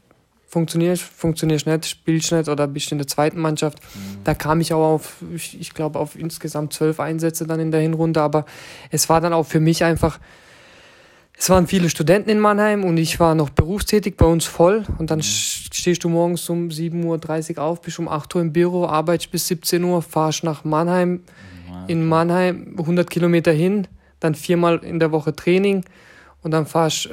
funktionierst, 0.48 1.04
funktionierst 1.04 1.68
nicht, 1.68 1.86
spielst 1.86 2.32
nicht 2.32 2.48
oder 2.48 2.68
bist 2.68 2.92
in 2.92 3.00
der 3.00 3.08
zweiten 3.08 3.39
Mannschaft. 3.39 3.80
Mhm. 3.82 4.24
Da 4.24 4.34
kam 4.34 4.62
ich 4.62 4.74
auch 4.74 4.94
auf, 4.94 5.16
ich, 5.34 5.60
ich 5.60 5.74
glaube, 5.74 6.00
auf 6.00 6.16
insgesamt 6.16 6.74
zwölf 6.74 7.00
Einsätze 7.00 7.46
dann 7.46 7.60
in 7.60 7.72
der 7.72 7.82
Hinrunde, 7.82 8.22
aber 8.22 8.46
es 8.92 9.10
war 9.10 9.22
dann 9.22 9.34
auch 9.34 9.46
für 9.46 9.60
mich 9.60 9.84
einfach, 9.84 10.20
es 11.43 11.49
waren 11.49 11.67
viele 11.67 11.89
Studenten 11.89 12.29
in 12.29 12.39
Mannheim 12.39 12.86
und 12.86 12.95
ich 12.95 13.19
war 13.19 13.36
noch 13.36 13.49
berufstätig, 13.49 14.15
bei 14.15 14.25
uns 14.25 14.45
voll. 14.45 14.86
Und 14.97 15.12
dann 15.12 15.19
mhm. 15.19 15.23
stehst 15.23 16.06
du 16.06 16.08
morgens 16.08 16.49
um 16.49 16.69
7.30 16.69 17.58
Uhr 17.58 17.63
auf, 17.63 17.82
bist 17.82 17.99
um 17.99 18.08
8 18.08 18.34
Uhr 18.36 18.41
im 18.41 18.53
Büro, 18.53 18.86
arbeitest 18.86 19.29
bis 19.29 19.49
17 19.49 19.84
Uhr, 19.84 20.01
fahrst 20.01 20.45
nach 20.45 20.63
Mannheim, 20.63 21.10
mhm. 21.10 21.19
in 21.88 22.08
Mannheim 22.08 22.75
100 22.77 23.10
Kilometer 23.10 23.51
hin, 23.51 23.89
dann 24.21 24.36
viermal 24.36 24.77
in 24.86 25.01
der 25.01 25.12
Woche 25.12 25.36
Training 25.36 25.84
und 26.43 26.51
dann 26.51 26.65
fahrst 26.65 27.10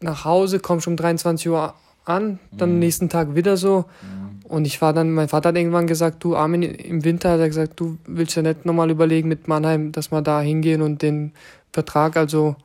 nach 0.00 0.24
Hause, 0.24 0.58
kommst 0.58 0.88
um 0.88 0.96
23 0.96 1.48
Uhr 1.48 1.72
an, 2.04 2.40
dann 2.50 2.72
mhm. 2.72 2.78
nächsten 2.80 3.08
Tag 3.08 3.36
wieder 3.36 3.56
so. 3.56 3.84
Mhm. 4.02 4.50
Und 4.50 4.66
ich 4.66 4.82
war 4.82 4.92
dann, 4.92 5.12
mein 5.12 5.28
Vater 5.28 5.50
hat 5.50 5.56
irgendwann 5.56 5.86
gesagt, 5.86 6.24
du 6.24 6.34
Armin, 6.34 6.64
im 6.64 7.04
Winter 7.04 7.30
hat 7.30 7.38
er 7.38 7.46
gesagt, 7.46 7.78
du 7.78 7.96
willst 8.08 8.34
ja 8.34 8.42
nicht 8.42 8.66
nochmal 8.66 8.90
überlegen 8.90 9.28
mit 9.28 9.46
Mannheim, 9.46 9.92
dass 9.92 10.10
wir 10.10 10.20
da 10.20 10.40
hingehen 10.40 10.82
und 10.82 11.00
den 11.00 11.30
Vertrag 11.72 12.16
also 12.16 12.56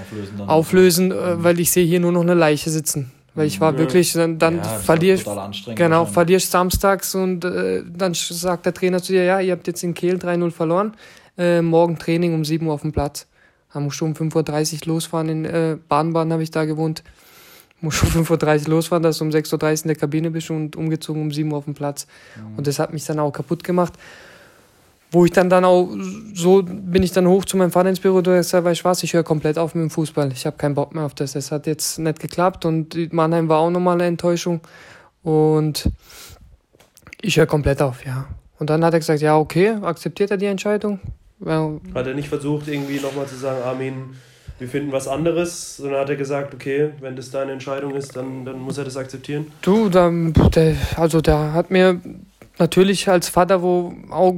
auflösen, 0.00 0.40
auflösen 0.40 1.12
äh, 1.12 1.42
weil 1.42 1.60
ich 1.60 1.70
sehe 1.70 1.86
hier 1.86 2.00
nur 2.00 2.12
noch 2.12 2.22
eine 2.22 2.34
Leiche 2.34 2.70
sitzen. 2.70 3.12
Weil 3.36 3.48
ich 3.48 3.60
war 3.60 3.72
ja. 3.72 3.78
wirklich, 3.78 4.14
dann, 4.14 4.38
dann 4.38 4.56
ja, 4.56 4.62
verlierst, 4.62 5.28
genau, 5.74 6.06
verlierst 6.06 6.50
samstags 6.50 7.14
und 7.14 7.44
äh, 7.44 7.82
dann 7.86 8.14
sagt 8.14 8.64
der 8.64 8.72
Trainer 8.72 9.02
zu 9.02 9.12
dir, 9.12 9.24
ja, 9.24 9.40
ihr 9.40 9.52
habt 9.52 9.66
jetzt 9.66 9.84
in 9.84 9.92
Kehl 9.92 10.16
3-0 10.16 10.50
verloren, 10.50 10.94
äh, 11.36 11.60
morgen 11.60 11.98
Training 11.98 12.32
um 12.32 12.46
7 12.46 12.66
Uhr 12.66 12.72
auf 12.72 12.80
dem 12.80 12.92
Platz. 12.92 13.26
Da 13.74 13.80
musst 13.80 14.00
du 14.00 14.06
um 14.06 14.14
5.30 14.14 14.86
Uhr 14.86 14.94
losfahren, 14.94 15.28
in 15.28 15.44
äh, 15.44 15.76
Baden-Baden 15.86 16.32
habe 16.32 16.42
ich 16.42 16.50
da 16.50 16.64
gewohnt. 16.64 17.02
Musst 17.82 18.02
um 18.02 18.24
5.30 18.24 18.62
Uhr 18.62 18.70
losfahren, 18.70 19.02
dass 19.02 19.18
du 19.18 19.24
um 19.24 19.30
6.30 19.30 19.52
Uhr 19.52 19.70
in 19.82 19.88
der 19.88 19.96
Kabine 19.96 20.30
bist 20.30 20.50
und 20.50 20.74
umgezogen 20.74 21.20
um 21.20 21.30
7 21.30 21.52
Uhr 21.52 21.58
auf 21.58 21.66
dem 21.66 21.74
Platz. 21.74 22.06
Mhm. 22.36 22.56
Und 22.56 22.66
das 22.66 22.78
hat 22.78 22.94
mich 22.94 23.04
dann 23.04 23.18
auch 23.18 23.32
kaputt 23.32 23.62
gemacht 23.62 23.92
wo 25.16 25.24
ich 25.24 25.30
dann 25.30 25.48
dann 25.48 25.64
auch, 25.64 25.88
so 26.34 26.62
bin 26.62 27.02
ich 27.02 27.10
dann 27.10 27.26
hoch 27.26 27.46
zu 27.46 27.56
meinem 27.56 27.70
Vater 27.70 27.88
ins 27.88 28.00
Büro, 28.00 28.20
du 28.20 28.36
hast 28.36 28.48
gesagt, 28.48 28.66
weißt 28.66 28.82
du 28.82 28.84
was, 28.84 29.02
ich 29.02 29.14
höre 29.14 29.22
komplett 29.22 29.56
auf 29.56 29.74
mit 29.74 29.80
dem 29.80 29.88
Fußball. 29.88 30.30
Ich 30.30 30.44
habe 30.44 30.58
keinen 30.58 30.74
Bock 30.74 30.94
mehr 30.94 31.04
auf 31.04 31.14
das. 31.14 31.34
Es 31.34 31.50
hat 31.50 31.66
jetzt 31.66 31.98
nicht 31.98 32.20
geklappt 32.20 32.66
und 32.66 33.14
Mannheim 33.14 33.48
war 33.48 33.60
auch 33.60 33.70
nochmal 33.70 33.94
eine 33.94 34.04
Enttäuschung. 34.04 34.60
Und 35.22 35.90
ich 37.22 37.38
höre 37.38 37.46
komplett 37.46 37.80
auf, 37.80 38.04
ja. 38.04 38.26
Und 38.58 38.68
dann 38.68 38.84
hat 38.84 38.92
er 38.92 38.98
gesagt, 38.98 39.22
ja, 39.22 39.38
okay, 39.38 39.70
akzeptiert 39.80 40.30
er 40.30 40.36
die 40.36 40.44
Entscheidung. 40.44 41.00
Hat 41.42 42.06
er 42.06 42.12
nicht 42.12 42.28
versucht, 42.28 42.68
irgendwie 42.68 43.00
nochmal 43.00 43.26
zu 43.26 43.36
sagen, 43.36 43.62
Armin, 43.64 44.16
wir 44.58 44.68
finden 44.68 44.92
was 44.92 45.08
anderes, 45.08 45.78
sondern 45.78 46.00
hat 46.02 46.10
er 46.10 46.16
gesagt, 46.16 46.52
okay, 46.52 46.90
wenn 47.00 47.16
das 47.16 47.30
deine 47.30 47.52
Entscheidung 47.52 47.94
ist, 47.94 48.14
dann, 48.16 48.44
dann 48.44 48.58
muss 48.58 48.76
er 48.76 48.84
das 48.84 48.98
akzeptieren? 48.98 49.46
Du, 49.62 49.88
der, 49.88 50.12
also 50.96 51.22
der 51.22 51.54
hat 51.54 51.70
mir 51.70 52.02
natürlich 52.58 53.08
als 53.08 53.30
Vater, 53.30 53.62
wo 53.62 53.94
auch 54.10 54.34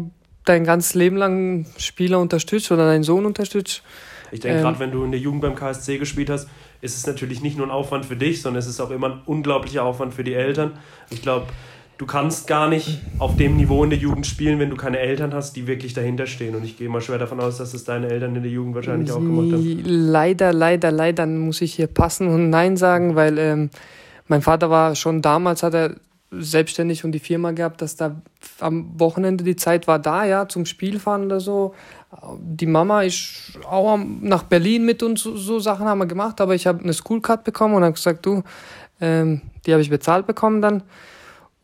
dein 0.49 0.65
ganzes 0.65 0.95
Leben 0.95 1.17
lang 1.17 1.67
Spieler 1.79 2.19
unterstützt 2.19 2.71
oder 2.73 2.87
deinen 2.87 3.03
Sohn 3.03 3.27
unterstützt. 3.27 3.83
Ich 4.31 4.41
denke, 4.41 4.59
ähm, 4.59 4.65
gerade 4.65 4.79
wenn 4.79 4.91
du 4.91 5.05
in 5.05 5.11
der 5.11 5.21
Jugend 5.21 5.43
beim 5.43 5.55
KSC 5.55 5.99
gespielt 5.99 6.31
hast, 6.31 6.49
ist 6.81 6.97
es 6.97 7.07
natürlich 7.07 7.43
nicht 7.43 7.57
nur 7.57 7.67
ein 7.67 7.71
Aufwand 7.71 8.07
für 8.07 8.17
dich, 8.17 8.43
sondern 8.43 8.61
es 8.61 8.67
ist 8.67 8.81
auch 8.81 8.91
immer 8.91 9.09
ein 9.09 9.21
unglaublicher 9.27 9.83
Aufwand 9.83 10.15
für 10.15 10.25
die 10.25 10.35
Eltern. 10.35 10.73
Ich 11.11 11.23
glaube, 11.23 11.47
du 11.97 12.07
kannst 12.07 12.47
gar 12.47 12.69
nicht 12.69 13.01
auf 13.19 13.37
dem 13.37 13.57
Niveau 13.57 13.83
in 13.83 13.91
der 13.91 13.99
Jugend 13.99 14.27
spielen, 14.27 14.59
wenn 14.59 14.71
du 14.71 14.77
keine 14.77 14.99
Eltern 14.99 15.35
hast, 15.35 15.57
die 15.57 15.67
wirklich 15.67 15.95
dahinter 15.95 16.27
stehen. 16.27 16.55
Und 16.55 16.65
ich 16.65 16.79
gehe 16.79 16.89
mal 16.89 17.01
schwer 17.01 17.19
davon 17.19 17.41
aus, 17.41 17.59
dass 17.59 17.75
es 17.75 17.85
deine 17.85 18.09
Eltern 18.09 18.37
in 18.37 18.43
der 18.43 18.53
Jugend 18.53 18.75
wahrscheinlich 18.75 19.11
auch 19.11 19.19
gemacht 19.19 19.53
haben. 19.53 19.83
Leider, 19.85 20.53
leider, 20.53 20.93
leider 20.93 21.27
muss 21.27 21.61
ich 21.61 21.75
hier 21.75 21.89
passen 21.89 22.29
und 22.29 22.51
Nein 22.51 22.77
sagen, 22.77 23.17
weil 23.17 23.39
ähm, 23.39 23.71
mein 24.29 24.43
Vater 24.43 24.71
war 24.71 24.95
schon 24.95 25.23
damals, 25.23 25.63
hat 25.63 25.75
er 25.75 25.95
selbstständig 26.31 27.05
und 27.05 27.13
die 27.13 27.19
Firma 27.19 27.53
gehabt, 27.53 27.81
dass 27.81 27.97
da 27.97 28.21
am 28.61 28.99
Wochenende 29.01 29.45
die 29.45 29.57
Zeit 29.57 29.87
war 29.87 29.99
da, 29.99 30.25
ja, 30.25 30.49
zum 30.49 30.67
Spielfahren 30.67 31.25
oder 31.25 31.41
so. 31.41 31.75
Die 32.39 32.67
Mama 32.67 33.03
ist 33.03 33.59
auch 33.69 33.99
nach 33.99 34.43
Berlin 34.43 34.85
mit 34.85 35.03
und 35.03 35.19
so, 35.19 35.37
so 35.37 35.59
Sachen 35.59 35.87
haben 35.87 35.99
wir 35.99 36.07
gemacht, 36.07 36.41
aber 36.41 36.55
ich 36.55 36.67
habe 36.67 36.83
eine 36.83 36.93
Schoolcard 36.93 37.45
bekommen 37.45 37.75
und 37.75 37.83
habe 37.83 37.95
gesagt, 37.95 38.27
du, 38.27 38.43
ähm, 39.01 39.43
die 39.65 39.73
habe 39.73 39.83
ich 39.83 39.91
bezahlt 39.91 40.27
bekommen 40.27 40.61
dann. 40.61 40.83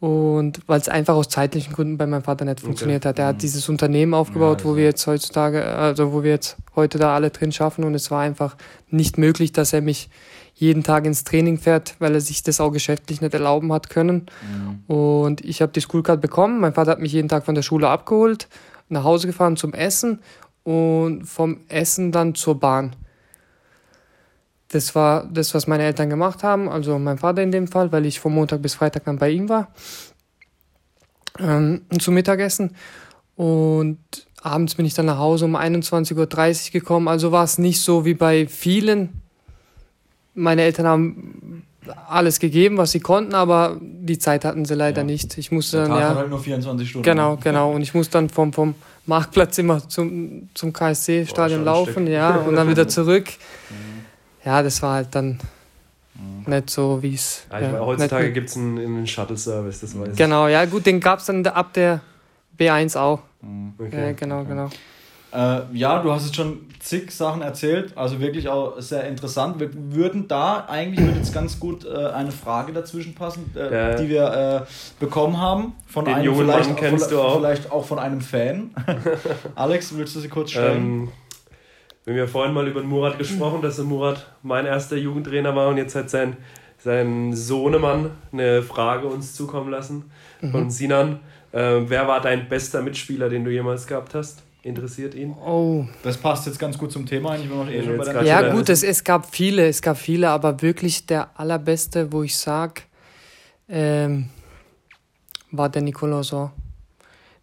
Und 0.04 0.60
weil 0.66 0.78
es 0.78 0.90
einfach 0.90 1.14
aus 1.14 1.30
zeitlichen 1.30 1.72
Gründen 1.72 1.96
bei 1.96 2.06
meinem 2.06 2.24
Vater 2.24 2.44
nicht 2.44 2.60
funktioniert 2.60 3.06
okay. 3.06 3.08
hat. 3.08 3.18
Er 3.20 3.26
hat 3.28 3.36
mhm. 3.36 3.40
dieses 3.40 3.70
Unternehmen 3.70 4.12
aufgebaut, 4.12 4.58
ja, 4.60 4.64
also. 4.66 4.68
wo 4.68 4.76
wir 4.76 4.84
jetzt 4.84 5.06
heutzutage, 5.06 5.64
also 5.64 6.12
wo 6.12 6.22
wir 6.22 6.32
jetzt 6.32 6.58
heute 6.76 6.98
da 6.98 7.14
alle 7.14 7.30
drin 7.30 7.52
schaffen 7.52 7.84
und 7.84 7.94
es 7.94 8.10
war 8.10 8.20
einfach 8.20 8.54
nicht 8.90 9.16
möglich, 9.16 9.52
dass 9.52 9.72
er 9.72 9.80
mich 9.80 10.10
jeden 10.52 10.82
Tag 10.82 11.06
ins 11.06 11.24
Training 11.24 11.56
fährt, 11.56 11.94
weil 12.00 12.12
er 12.12 12.20
sich 12.20 12.42
das 12.42 12.60
auch 12.60 12.70
geschäftlich 12.70 13.22
nicht 13.22 13.32
erlauben 13.32 13.72
hat 13.72 13.88
können. 13.88 14.26
Mhm. 14.42 14.94
Und 14.94 15.42
ich 15.42 15.62
habe 15.62 15.72
die 15.72 15.80
Schoolcard 15.80 16.20
bekommen. 16.20 16.60
Mein 16.60 16.74
Vater 16.74 16.90
hat 16.90 17.00
mich 17.00 17.12
jeden 17.12 17.30
Tag 17.30 17.46
von 17.46 17.54
der 17.54 17.62
Schule 17.62 17.88
abgeholt, 17.88 18.48
nach 18.90 19.04
Hause 19.04 19.26
gefahren 19.26 19.56
zum 19.56 19.72
Essen 19.72 20.18
und 20.64 21.24
vom 21.24 21.60
Essen 21.68 22.12
dann 22.12 22.34
zur 22.34 22.60
Bahn. 22.60 22.94
Das 24.74 24.94
war 24.94 25.24
das, 25.32 25.54
was 25.54 25.66
meine 25.66 25.84
Eltern 25.84 26.10
gemacht 26.10 26.42
haben, 26.42 26.68
also 26.68 26.98
mein 26.98 27.18
Vater 27.18 27.42
in 27.42 27.52
dem 27.52 27.68
Fall, 27.68 27.92
weil 27.92 28.06
ich 28.06 28.18
von 28.18 28.34
Montag 28.34 28.60
bis 28.60 28.74
Freitag 28.74 29.04
dann 29.04 29.18
bei 29.18 29.30
ihm 29.30 29.48
war 29.48 29.68
ähm, 31.38 31.82
zum 31.98 32.14
Mittagessen. 32.14 32.74
Und 33.36 33.98
abends 34.42 34.74
bin 34.74 34.86
ich 34.86 34.94
dann 34.94 35.06
nach 35.06 35.18
Hause 35.18 35.44
um 35.44 35.56
21.30 35.56 36.66
Uhr 36.66 36.72
gekommen. 36.72 37.08
Also 37.08 37.32
war 37.32 37.44
es 37.44 37.58
nicht 37.58 37.80
so 37.80 38.04
wie 38.04 38.14
bei 38.14 38.46
vielen. 38.46 39.20
Meine 40.34 40.62
Eltern 40.62 40.86
haben 40.86 41.64
alles 42.08 42.40
gegeben, 42.40 42.78
was 42.78 42.92
sie 42.92 43.00
konnten, 43.00 43.34
aber 43.34 43.78
die 43.80 44.18
Zeit 44.18 44.44
hatten 44.44 44.64
sie 44.64 44.74
leider 44.74 45.02
ja. 45.02 45.04
nicht. 45.04 45.36
Ich 45.36 45.52
musste 45.52 45.78
Der 45.78 45.86
dann 45.86 45.98
Tag 45.98 46.10
ja 46.10 46.14
halt 46.16 46.30
nur 46.30 46.40
24 46.40 46.88
Stunden. 46.88 47.04
Genau, 47.04 47.36
genau. 47.36 47.72
Und 47.72 47.82
ich 47.82 47.94
muss 47.94 48.08
dann 48.08 48.30
vom, 48.30 48.52
vom 48.52 48.74
Marktplatz 49.06 49.58
immer 49.58 49.86
zum, 49.88 50.48
zum 50.54 50.72
KSC-Stadion 50.72 51.62
laufen, 51.62 52.06
ja, 52.06 52.36
und 52.36 52.54
dann 52.54 52.68
wieder 52.68 52.88
zurück. 52.88 53.26
Mhm 53.70 53.93
ja, 54.44 54.62
das 54.62 54.82
war 54.82 54.94
halt 54.94 55.14
dann 55.14 55.38
mhm. 56.14 56.44
nicht 56.46 56.70
so, 56.70 57.02
wie 57.02 57.14
es. 57.14 57.46
Ja, 57.50 57.60
ja, 57.60 57.80
heutzutage 57.80 58.32
gibt 58.32 58.50
es 58.50 58.56
einen, 58.56 58.78
einen 58.78 59.06
Shuttle-Service, 59.06 59.80
das 59.80 59.98
weiß 59.98 60.16
Genau, 60.16 60.48
ja, 60.48 60.64
gut, 60.64 60.86
den 60.86 61.00
gab 61.00 61.20
es 61.20 61.26
dann 61.26 61.46
ab 61.46 61.72
der 61.72 62.00
B1 62.58 62.98
auch. 62.98 63.20
Mhm. 63.40 63.74
Okay. 63.78 64.06
Ja, 64.06 64.12
genau, 64.12 64.40
okay. 64.40 64.48
genau. 64.48 64.70
Äh, 65.34 65.62
ja, 65.72 66.00
du 66.00 66.12
hast 66.12 66.26
jetzt 66.26 66.36
schon 66.36 66.60
zig 66.78 67.10
Sachen 67.10 67.42
erzählt, 67.42 67.96
also 67.96 68.20
wirklich 68.20 68.48
auch 68.48 68.80
sehr 68.80 69.04
interessant. 69.08 69.58
Wir 69.58 69.70
würden 69.72 70.28
da 70.28 70.66
eigentlich 70.68 71.04
würde 71.04 71.18
jetzt 71.18 71.34
ganz 71.34 71.58
gut 71.58 71.84
äh, 71.84 72.06
eine 72.08 72.30
Frage 72.30 72.72
dazwischen 72.72 73.16
passen, 73.16 73.50
äh, 73.56 73.96
die 73.96 74.08
wir 74.08 74.66
äh, 74.68 75.00
bekommen 75.00 75.40
haben 75.40 75.72
von 75.86 76.04
Den 76.04 76.14
einem 76.14 76.26
jungen 76.26 76.46
vielleicht, 76.46 76.68
Mann 76.68 76.76
kennst 76.76 77.10
du 77.10 77.20
auch. 77.20 77.38
vielleicht 77.38 77.72
auch 77.72 77.84
von 77.84 77.98
einem 77.98 78.20
Fan. 78.20 78.70
Alex, 79.56 79.96
willst 79.96 80.14
du 80.14 80.20
sie 80.20 80.28
kurz 80.28 80.52
stellen? 80.52 80.76
Ähm, 80.76 81.08
wir 82.04 82.12
haben 82.12 82.18
ja 82.18 82.26
vorhin 82.26 82.52
mal 82.52 82.68
über 82.68 82.80
den 82.80 82.88
Murat 82.88 83.18
gesprochen, 83.18 83.62
dass 83.62 83.76
der 83.76 83.84
Murat 83.86 84.26
mein 84.42 84.66
erster 84.66 84.96
Jugendtrainer 84.96 85.56
war 85.56 85.68
und 85.68 85.78
jetzt 85.78 85.94
hat 85.94 86.10
sein, 86.10 86.36
sein 86.78 87.34
Sohnemann 87.34 88.10
eine 88.30 88.62
Frage 88.62 89.06
uns 89.06 89.34
zukommen 89.34 89.70
lassen 89.70 90.10
von 90.50 90.64
mhm. 90.64 90.70
Sinan. 90.70 91.20
Äh, 91.52 91.80
wer 91.88 92.06
war 92.06 92.20
dein 92.20 92.48
bester 92.48 92.82
Mitspieler, 92.82 93.30
den 93.30 93.44
du 93.44 93.50
jemals 93.50 93.86
gehabt 93.86 94.14
hast? 94.14 94.42
Interessiert 94.62 95.14
ihn? 95.14 95.34
Oh. 95.34 95.86
Das 96.02 96.16
passt 96.16 96.46
jetzt 96.46 96.58
ganz 96.58 96.78
gut 96.78 96.90
zum 96.90 97.06
Thema 97.06 97.32
eigentlich. 97.32 97.50
Wenn 97.50 97.68
eh 97.68 97.82
schon 97.84 97.98
bei 97.98 98.24
ja, 98.24 98.50
gut, 98.50 98.68
es, 98.70 98.82
es 98.82 99.04
gab 99.04 99.30
viele, 99.30 99.68
es 99.68 99.80
gab 99.82 99.98
viele, 99.98 100.30
aber 100.30 100.60
wirklich 100.62 101.06
der 101.06 101.28
allerbeste, 101.38 102.10
wo 102.12 102.22
ich 102.22 102.36
sage, 102.36 102.82
ähm, 103.68 104.30
war 105.50 105.68
der 105.68 105.82
Nicola 105.82 106.22
Sor. 106.22 106.52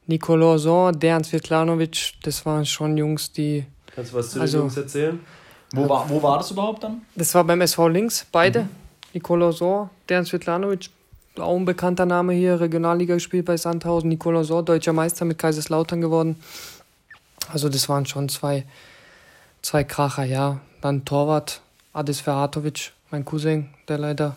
Nicola 0.07 0.57
Sor, 0.57 0.91
Dejan 0.91 1.23
Svetlanovic, 1.23 2.13
das 2.23 2.45
waren 2.45 2.65
schon 2.65 2.97
Jungs, 2.97 3.31
die 3.31 3.65
Kannst 3.95 4.13
du 4.13 4.17
was 4.17 4.31
zu 4.31 4.39
also, 4.39 4.57
den 4.57 4.61
Jungs 4.63 4.77
erzählen? 4.77 5.19
Wo 5.73 5.87
war, 5.87 6.09
wo 6.09 6.21
war 6.21 6.37
das 6.37 6.51
überhaupt 6.51 6.83
dann? 6.83 7.01
Das 7.15 7.33
war 7.33 7.43
beim 7.43 7.61
SV 7.61 7.87
Links, 7.87 8.25
beide. 8.31 8.63
Mhm. 8.63 8.69
Nikola 9.13 9.51
Sor, 9.51 9.89
Dejan 10.09 10.25
Svetlanovic, 10.25 10.89
auch 11.37 11.55
ein 11.55 11.65
bekannter 11.65 12.05
Name 12.05 12.33
hier, 12.33 12.59
Regionalliga 12.59 13.15
gespielt 13.15 13.45
bei 13.45 13.57
Sandhausen. 13.57 14.09
Nikola 14.09 14.43
Sor, 14.43 14.63
deutscher 14.63 14.93
Meister 14.93 15.25
mit 15.25 15.37
Kaiserslautern 15.37 16.01
geworden. 16.01 16.37
Also 17.51 17.69
das 17.69 17.89
waren 17.89 18.05
schon 18.05 18.29
zwei, 18.29 18.65
zwei 19.61 19.83
Kracher, 19.83 20.23
ja. 20.23 20.59
Dann 20.81 21.05
Torwart, 21.05 21.61
Adis 21.93 22.21
Ferhatovic, 22.21 22.91
mein 23.11 23.25
Cousin, 23.25 23.69
der 23.87 23.97
leider 23.97 24.35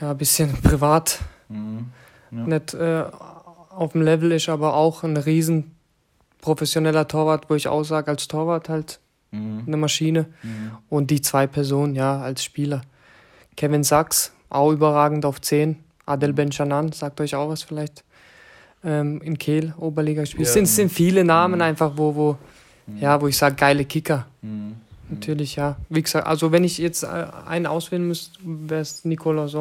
ja, 0.00 0.12
ein 0.12 0.18
bisschen 0.18 0.52
privat 0.62 1.20
mhm. 1.48 1.90
ja. 2.30 2.38
nicht 2.46 2.74
äh, 2.74 3.04
auf 3.70 3.92
dem 3.92 4.02
Level 4.02 4.32
ist, 4.32 4.48
aber 4.48 4.74
auch 4.74 5.02
ein 5.02 5.16
riesen 5.16 5.75
professioneller 6.46 7.08
Torwart, 7.08 7.50
wo 7.50 7.56
ich 7.56 7.66
auch 7.66 7.82
sage, 7.82 8.08
als 8.08 8.28
Torwart 8.28 8.68
halt 8.68 9.00
mhm. 9.32 9.64
eine 9.66 9.76
Maschine. 9.76 10.26
Mhm. 10.44 10.70
Und 10.88 11.10
die 11.10 11.20
zwei 11.20 11.48
Personen, 11.48 11.96
ja, 11.96 12.20
als 12.20 12.44
Spieler. 12.44 12.82
Kevin 13.56 13.82
Sachs, 13.82 14.32
auch 14.48 14.70
überragend 14.70 15.24
auf 15.24 15.40
10. 15.40 15.76
Adel 16.06 16.32
Benchanan, 16.32 16.92
sagt 16.92 17.20
euch 17.20 17.34
auch 17.34 17.48
was 17.48 17.64
vielleicht. 17.64 18.04
Ähm, 18.84 19.20
in 19.22 19.38
Kehl, 19.38 19.74
Oberliga 19.76 20.24
spielt. 20.24 20.44
Ja. 20.44 20.48
Es 20.48 20.54
sind, 20.54 20.66
sind 20.66 20.92
viele 20.92 21.24
Namen 21.24 21.56
mhm. 21.56 21.62
einfach, 21.62 21.92
wo, 21.96 22.14
wo, 22.14 22.38
mhm. 22.86 22.98
ja, 22.98 23.20
wo 23.20 23.26
ich 23.26 23.36
sage, 23.36 23.56
geile 23.56 23.84
Kicker. 23.84 24.26
Mhm. 24.42 24.76
Natürlich, 25.08 25.56
ja. 25.56 25.76
Wie 25.88 26.02
gesagt, 26.02 26.28
also 26.28 26.52
wenn 26.52 26.62
ich 26.62 26.78
jetzt 26.78 27.02
äh, 27.02 27.26
einen 27.44 27.66
auswählen 27.66 28.06
müsste, 28.06 28.38
wäre 28.44 28.82
es 28.82 29.04
Nicolas 29.04 29.56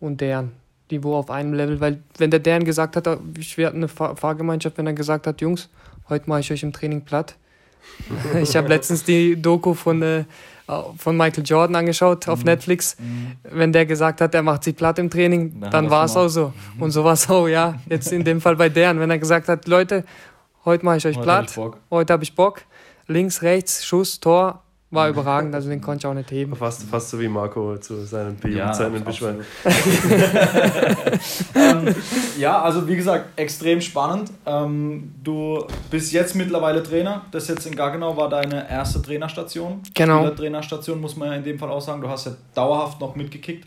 und 0.00 0.20
deren 0.20 0.50
die 0.90 1.02
wo 1.02 1.14
auf 1.14 1.30
einem 1.30 1.52
Level, 1.54 1.80
weil 1.80 2.02
wenn 2.18 2.30
der 2.30 2.40
deren 2.40 2.64
gesagt 2.64 2.96
hat, 2.96 3.08
ich 3.38 3.58
werde 3.58 3.76
eine 3.76 3.88
Fahrgemeinschaft, 3.88 4.78
wenn 4.78 4.86
er 4.86 4.92
gesagt 4.92 5.26
hat, 5.26 5.40
Jungs, 5.40 5.68
heute 6.08 6.28
mache 6.28 6.40
ich 6.40 6.52
euch 6.52 6.62
im 6.62 6.72
Training 6.72 7.02
platt. 7.02 7.36
ich 8.42 8.56
habe 8.56 8.68
letztens 8.68 9.04
die 9.04 9.40
Doku 9.40 9.74
von, 9.74 10.02
äh, 10.02 10.24
von 10.98 11.16
Michael 11.16 11.44
Jordan 11.44 11.76
angeschaut 11.76 12.28
auf 12.28 12.40
mhm. 12.40 12.46
Netflix. 12.46 12.96
Mhm. 12.98 13.32
Wenn 13.44 13.72
der 13.72 13.86
gesagt 13.86 14.20
hat, 14.20 14.34
er 14.34 14.42
macht 14.42 14.64
sie 14.64 14.72
platt 14.72 14.98
im 14.98 15.10
Training, 15.10 15.60
dann, 15.60 15.70
dann 15.70 15.90
war 15.90 16.04
es 16.04 16.16
auch 16.16 16.28
so. 16.28 16.52
Mhm. 16.76 16.82
Und 16.82 16.90
so 16.90 17.04
war 17.04 17.14
es 17.14 17.28
auch, 17.28 17.48
ja. 17.48 17.78
Jetzt 17.88 18.12
in 18.12 18.24
dem 18.24 18.40
Fall 18.40 18.56
bei 18.56 18.68
deren, 18.68 19.00
wenn 19.00 19.10
er 19.10 19.18
gesagt 19.18 19.48
hat, 19.48 19.66
Leute, 19.66 20.04
heute 20.64 20.84
mache 20.84 20.98
ich 20.98 21.06
euch 21.06 21.16
heute 21.16 21.24
platt, 21.24 21.56
hab 21.56 21.74
ich 21.74 21.80
heute 21.90 22.12
habe 22.12 22.22
ich 22.24 22.34
Bock, 22.34 22.62
links, 23.06 23.42
rechts, 23.42 23.84
Schuss, 23.84 24.20
Tor, 24.20 24.62
war 24.90 25.08
überragend, 25.08 25.52
also 25.54 25.68
den 25.68 25.80
konnte 25.80 25.98
ich 25.98 26.06
auch 26.06 26.14
nicht 26.14 26.30
heben. 26.30 26.54
Fast, 26.54 26.84
fast 26.84 27.10
so 27.10 27.18
wie 27.18 27.26
Marco 27.26 27.76
zu 27.78 28.04
seinen 28.06 28.38
ja, 28.48 28.70
Beschwerden. 28.70 29.44
ähm, 31.54 31.94
ja, 32.38 32.62
also 32.62 32.86
wie 32.86 32.94
gesagt, 32.94 33.38
extrem 33.38 33.80
spannend. 33.80 34.30
Ähm, 34.46 35.12
du 35.24 35.66
bist 35.90 36.12
jetzt 36.12 36.36
mittlerweile 36.36 36.84
Trainer. 36.84 37.22
Das 37.32 37.48
jetzt 37.48 37.66
in 37.66 37.74
Gaggenau 37.74 38.16
war 38.16 38.28
deine 38.28 38.70
erste 38.70 39.02
Trainerstation. 39.02 39.82
Genau. 39.92 40.30
Trainerstation 40.30 41.00
muss 41.00 41.16
man 41.16 41.30
ja 41.30 41.34
in 41.34 41.44
dem 41.44 41.58
Fall 41.58 41.70
auch 41.70 41.80
sagen. 41.80 42.00
Du 42.00 42.08
hast 42.08 42.26
ja 42.26 42.32
dauerhaft 42.54 43.00
noch 43.00 43.16
mitgekickt. 43.16 43.66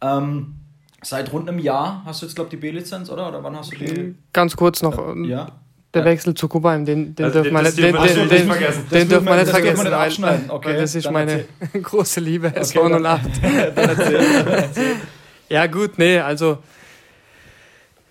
Ähm, 0.00 0.56
seit 1.02 1.32
rund 1.32 1.48
einem 1.48 1.60
Jahr 1.60 2.02
hast 2.04 2.22
du 2.22 2.26
jetzt, 2.26 2.34
glaube 2.34 2.48
ich, 2.48 2.50
die 2.50 2.56
B-Lizenz, 2.56 3.10
oder? 3.10 3.28
Oder 3.28 3.44
wann 3.44 3.56
hast 3.56 3.72
du 3.72 3.76
die? 3.76 4.16
Ganz 4.32 4.56
kurz 4.56 4.82
noch. 4.82 5.14
Ja. 5.24 5.52
Der 5.94 6.04
Wechsel 6.04 6.34
zu 6.34 6.48
Kuba, 6.48 6.76
den, 6.76 7.14
den 7.14 7.24
also 7.24 7.42
dürfen 7.42 7.54
wir 7.54 7.62
nicht, 7.62 7.78
den, 7.78 7.94
den, 7.94 8.28
den, 8.28 8.46
vergessen. 8.46 8.86
Den 8.92 9.08
dürfen 9.08 9.26
wir 9.26 9.36
nicht 9.36 9.48
vergessen. 9.48 9.84
Nicht 9.84 9.92
abschneiden. 9.92 10.50
Okay, 10.50 10.76
das 10.76 10.94
ist 10.94 11.10
meine 11.10 11.46
erzähl. 11.62 11.82
große 11.82 12.20
Liebe, 12.20 12.48
okay, 12.48 12.60
SV 12.60 12.86
08. 13.02 13.02
Dann 13.42 13.88
erzähl, 13.88 14.18
dann 14.44 14.48
erzähl. 14.48 14.96
Ja, 15.48 15.66
gut, 15.66 15.98
nee, 15.98 16.18
also 16.18 16.58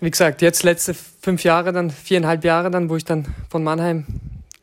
wie 0.00 0.10
gesagt, 0.10 0.42
jetzt 0.42 0.64
letzte 0.64 0.94
fünf 0.94 1.44
Jahre, 1.44 1.72
dann 1.72 1.90
viereinhalb 1.90 2.44
Jahre 2.44 2.70
dann, 2.70 2.88
wo 2.88 2.96
ich 2.96 3.04
dann 3.04 3.26
von 3.48 3.62
Mannheim 3.62 4.06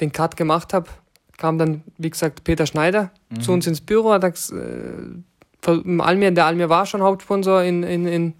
den 0.01 0.12
Cut 0.12 0.36
gemacht 0.36 0.73
habe, 0.73 0.89
kam 1.38 1.58
dann, 1.58 1.84
wie 1.97 2.10
gesagt, 2.10 2.43
Peter 2.43 2.65
Schneider 2.65 3.12
mhm. 3.30 3.41
zu 3.41 3.51
uns 3.51 3.67
ins 3.67 3.82
Büro. 3.82 4.12
Hat, 4.12 4.23
äh, 4.23 5.99
Almir, 5.99 6.32
der 6.32 6.45
Almir 6.45 6.69
war 6.69 6.86
schon 6.86 7.01
Hauptsponsor 7.01 7.63
in, 7.63 7.84
in, 7.84 8.08
in, 8.08 8.34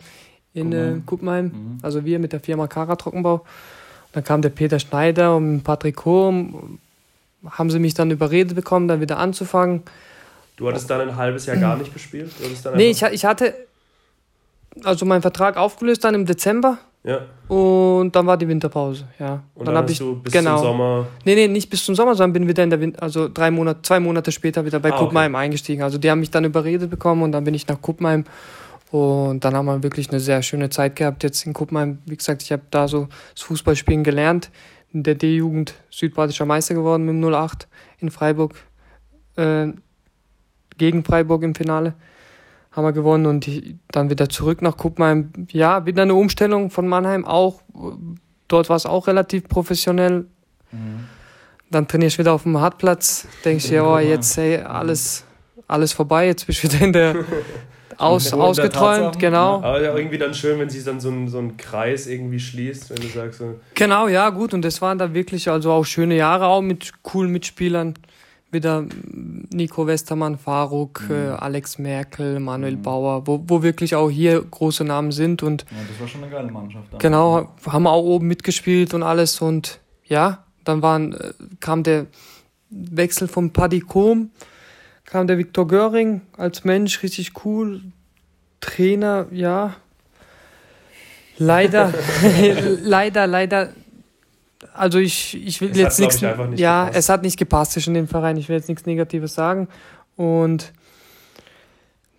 in 0.54 0.72
Kuppenheim. 0.72 0.98
Äh, 0.98 1.02
Kuppenheim. 1.06 1.46
Mhm. 1.46 1.78
Also 1.82 2.06
wir 2.06 2.20
mit 2.20 2.34
der 2.34 2.40
Firma 2.40 2.68
Kara 2.68 2.96
Trockenbau. 2.96 3.46
Dann 4.16 4.24
kam 4.24 4.42
der 4.42 4.50
Peter 4.50 4.80
Schneider 4.80 5.36
und 5.36 5.64
Patrick 5.64 6.06
Hohm, 6.06 6.80
haben 7.50 7.70
sie 7.70 7.80
mich 7.80 7.96
dann 7.96 8.12
überredet 8.12 8.56
bekommen, 8.56 8.88
dann 8.88 9.02
wieder 9.02 9.18
anzufangen. 9.18 9.84
Du 10.56 10.70
hattest 10.70 10.90
dann 10.90 11.02
ein 11.02 11.18
halbes 11.18 11.46
Jahr 11.48 11.58
gar 11.58 11.76
nicht 11.76 11.94
gespielt? 11.94 12.32
nee, 12.76 12.92
ich, 12.92 13.04
ich 13.04 13.26
hatte 13.26 13.54
also 14.86 15.06
meinen 15.06 15.22
Vertrag 15.22 15.58
aufgelöst 15.58 16.06
dann 16.06 16.16
im 16.16 16.26
Dezember 16.26 16.78
Ja. 17.04 17.24
Und 17.50 18.16
dann 18.16 18.26
war 18.26 18.38
die 18.38 18.48
Winterpause, 18.48 19.06
ja. 19.20 19.44
Und 19.54 19.68
dann, 19.68 19.76
dann 19.76 19.84
habe 19.84 19.92
ich 19.92 20.00
bis 20.00 20.32
genau, 20.32 20.60
zum 20.60 20.66
Sommer. 20.66 21.08
Nee, 21.26 21.36
nee, 21.36 21.50
nicht 21.50 21.70
bis 21.70 21.84
zum 21.84 21.94
Sommer, 21.94 22.16
sondern 22.16 22.32
bin 22.32 22.48
wieder 22.48 22.64
in 22.64 22.70
der 22.70 22.80
Winter, 22.80 23.04
also 23.04 23.28
drei 23.28 23.52
Monate, 23.52 23.82
zwei 23.82 24.00
Monate 24.00 24.32
später 24.32 24.64
wieder 24.64 24.80
bei 24.80 24.94
ah, 24.94 24.98
Kuppenheim 24.98 25.36
okay. 25.36 25.44
eingestiegen. 25.44 25.84
Also 25.84 25.98
die 25.98 26.10
haben 26.10 26.22
mich 26.22 26.32
dann 26.32 26.46
überredet 26.46 26.90
bekommen 26.90 27.22
und 27.22 27.34
dann 27.34 27.44
bin 27.44 27.54
ich 27.54 27.68
nach 27.68 27.82
Kuppenheim 27.82 28.24
und 28.92 29.44
dann 29.44 29.56
haben 29.56 29.66
wir 29.66 29.84
wirklich 29.84 30.10
eine 30.10 30.20
sehr 30.20 30.42
schöne 30.42 30.70
Zeit 30.70 30.96
gehabt 30.96 31.24
jetzt 31.24 31.46
in 31.46 31.54
Kuppenheim. 31.54 32.00
Wie 32.06 32.16
gesagt, 32.16 32.44
ich 32.44 32.52
habe 32.52 32.64
da 32.70 32.88
so 32.88 33.08
das 33.34 33.44
Fußballspielen 33.44 34.04
gelernt. 34.04 34.52
In 34.94 35.04
der 35.04 35.16
D-Jugend 35.16 35.74
südbadischer 35.90 36.46
Meister 36.46 36.74
geworden 36.74 37.04
mit 37.06 37.16
dem 37.16 37.34
08 37.34 37.68
in 38.00 38.12
Freiburg. 38.12 38.54
Äh, 39.36 39.74
gegen 40.78 41.04
Freiburg 41.04 41.44
im 41.44 41.56
Finale 41.56 41.96
haben 42.72 42.86
wir 42.86 42.92
gewonnen 42.92 43.26
und 43.26 43.46
die, 43.46 43.78
dann 43.90 44.10
wieder 44.10 44.30
zurück 44.30 44.62
nach 44.62 44.78
Kuppenheim. 44.78 45.32
Ja, 45.52 45.86
wieder 45.86 46.04
eine 46.04 46.14
Umstellung 46.14 46.70
von 46.70 46.88
Mannheim 46.88 47.26
auch. 47.26 47.62
Dort 48.48 48.70
war 48.70 48.76
es 48.76 48.86
auch 48.86 49.08
relativ 49.08 49.48
professionell. 49.48 50.28
Mhm. 50.72 51.06
Dann 51.72 51.88
trainierst 51.88 52.18
du 52.18 52.20
wieder 52.20 52.34
auf 52.34 52.44
dem 52.44 52.60
Hartplatz, 52.60 53.28
denkst 53.44 53.70
dir, 53.70 53.84
oh, 53.88 53.98
jetzt 53.98 54.38
hey, 54.38 54.58
alles, 54.58 55.24
alles 55.68 55.94
vorbei, 55.94 56.28
jetzt 56.28 56.46
bist 56.46 56.64
du 56.64 56.72
wieder 56.72 56.86
in 56.86 56.94
der 56.94 57.16
aus, 57.98 58.34
ausgeträumt, 58.34 59.20
genau. 59.20 59.58
Aber 59.58 59.82
ja, 59.82 59.96
irgendwie 59.96 60.18
dann 60.18 60.34
schön, 60.34 60.60
wenn 60.60 60.70
sich 60.70 60.84
dann 60.84 61.00
so 61.00 61.10
ein, 61.10 61.28
so 61.28 61.40
ein 61.40 61.58
Kreis 61.58 62.08
irgendwie 62.08 62.40
schließt, 62.40 62.90
wenn 62.90 62.98
du 62.98 63.08
sagst 63.08 63.40
so. 63.40 63.56
Genau, 63.74 64.08
ja, 64.08 64.30
gut. 64.30 64.54
Und 64.54 64.64
das 64.64 64.82
waren 64.82 64.98
da 64.98 65.14
wirklich 65.14 65.50
also 65.50 65.72
auch 65.72 65.86
schöne 65.86 66.16
Jahre 66.16 66.48
auch 66.48 66.62
mit 66.62 66.92
coolen 67.04 67.32
Mitspielern 67.32 67.96
wieder 68.56 68.86
Nico 69.52 69.86
Westermann, 69.86 70.38
Faruk, 70.38 71.04
mhm. 71.08 71.16
äh, 71.16 71.28
Alex 71.32 71.78
Merkel, 71.78 72.40
Manuel 72.40 72.78
mhm. 72.78 72.82
Bauer, 72.82 73.28
wo, 73.28 73.44
wo 73.46 73.62
wirklich 73.62 73.96
auch 73.96 74.10
hier 74.10 74.42
große 74.42 74.84
Namen 74.84 75.12
sind. 75.12 75.44
Und 75.44 75.64
ja, 75.64 75.78
das 75.88 76.00
war 76.00 76.08
schon 76.08 76.24
eine 76.24 76.32
geile 76.32 76.52
Mannschaft. 76.52 76.88
Damals. 76.88 77.02
Genau, 77.02 77.50
haben 77.68 77.86
auch 77.86 78.04
oben 78.04 78.28
mitgespielt 78.28 78.94
und 78.96 79.04
alles. 79.04 79.42
Und 79.42 79.80
ja, 80.06 80.46
dann 80.64 80.82
waren, 80.82 81.14
äh, 81.14 81.34
kam 81.60 81.84
der 81.84 82.08
Wechsel 82.70 83.28
von 83.28 83.52
Paddy 83.52 83.82
Kom, 83.82 84.32
kam 85.06 85.28
der 85.28 85.38
Viktor 85.38 85.68
Göring 85.68 86.22
als 86.38 86.64
Mensch, 86.64 87.02
richtig 87.04 87.46
cool. 87.46 87.82
Trainer, 88.60 89.28
ja. 89.32 89.76
Leider, 91.38 91.94
leider, 92.82 93.28
leider 93.28 93.70
also 94.76 95.00
ich, 95.00 95.36
ich 95.36 95.62
will 95.62 95.72
es 95.72 95.78
jetzt 95.78 96.00
nichts. 96.00 96.22
Nicht 96.22 96.60
ja, 96.60 96.86
gepasst. 96.86 97.00
es 97.00 97.10
hat 97.10 97.22
nicht 97.24 97.38
gepasst 97.38 97.72
zwischen 97.74 97.94
dem 97.94 98.08
Verein. 98.08 98.38
Ich 98.38 98.50
will 98.50 98.58
jetzt 98.58 98.68
nichts 98.68 98.86
Negatives 98.86 99.34
sagen. 99.34 99.68
Und 100.16 100.74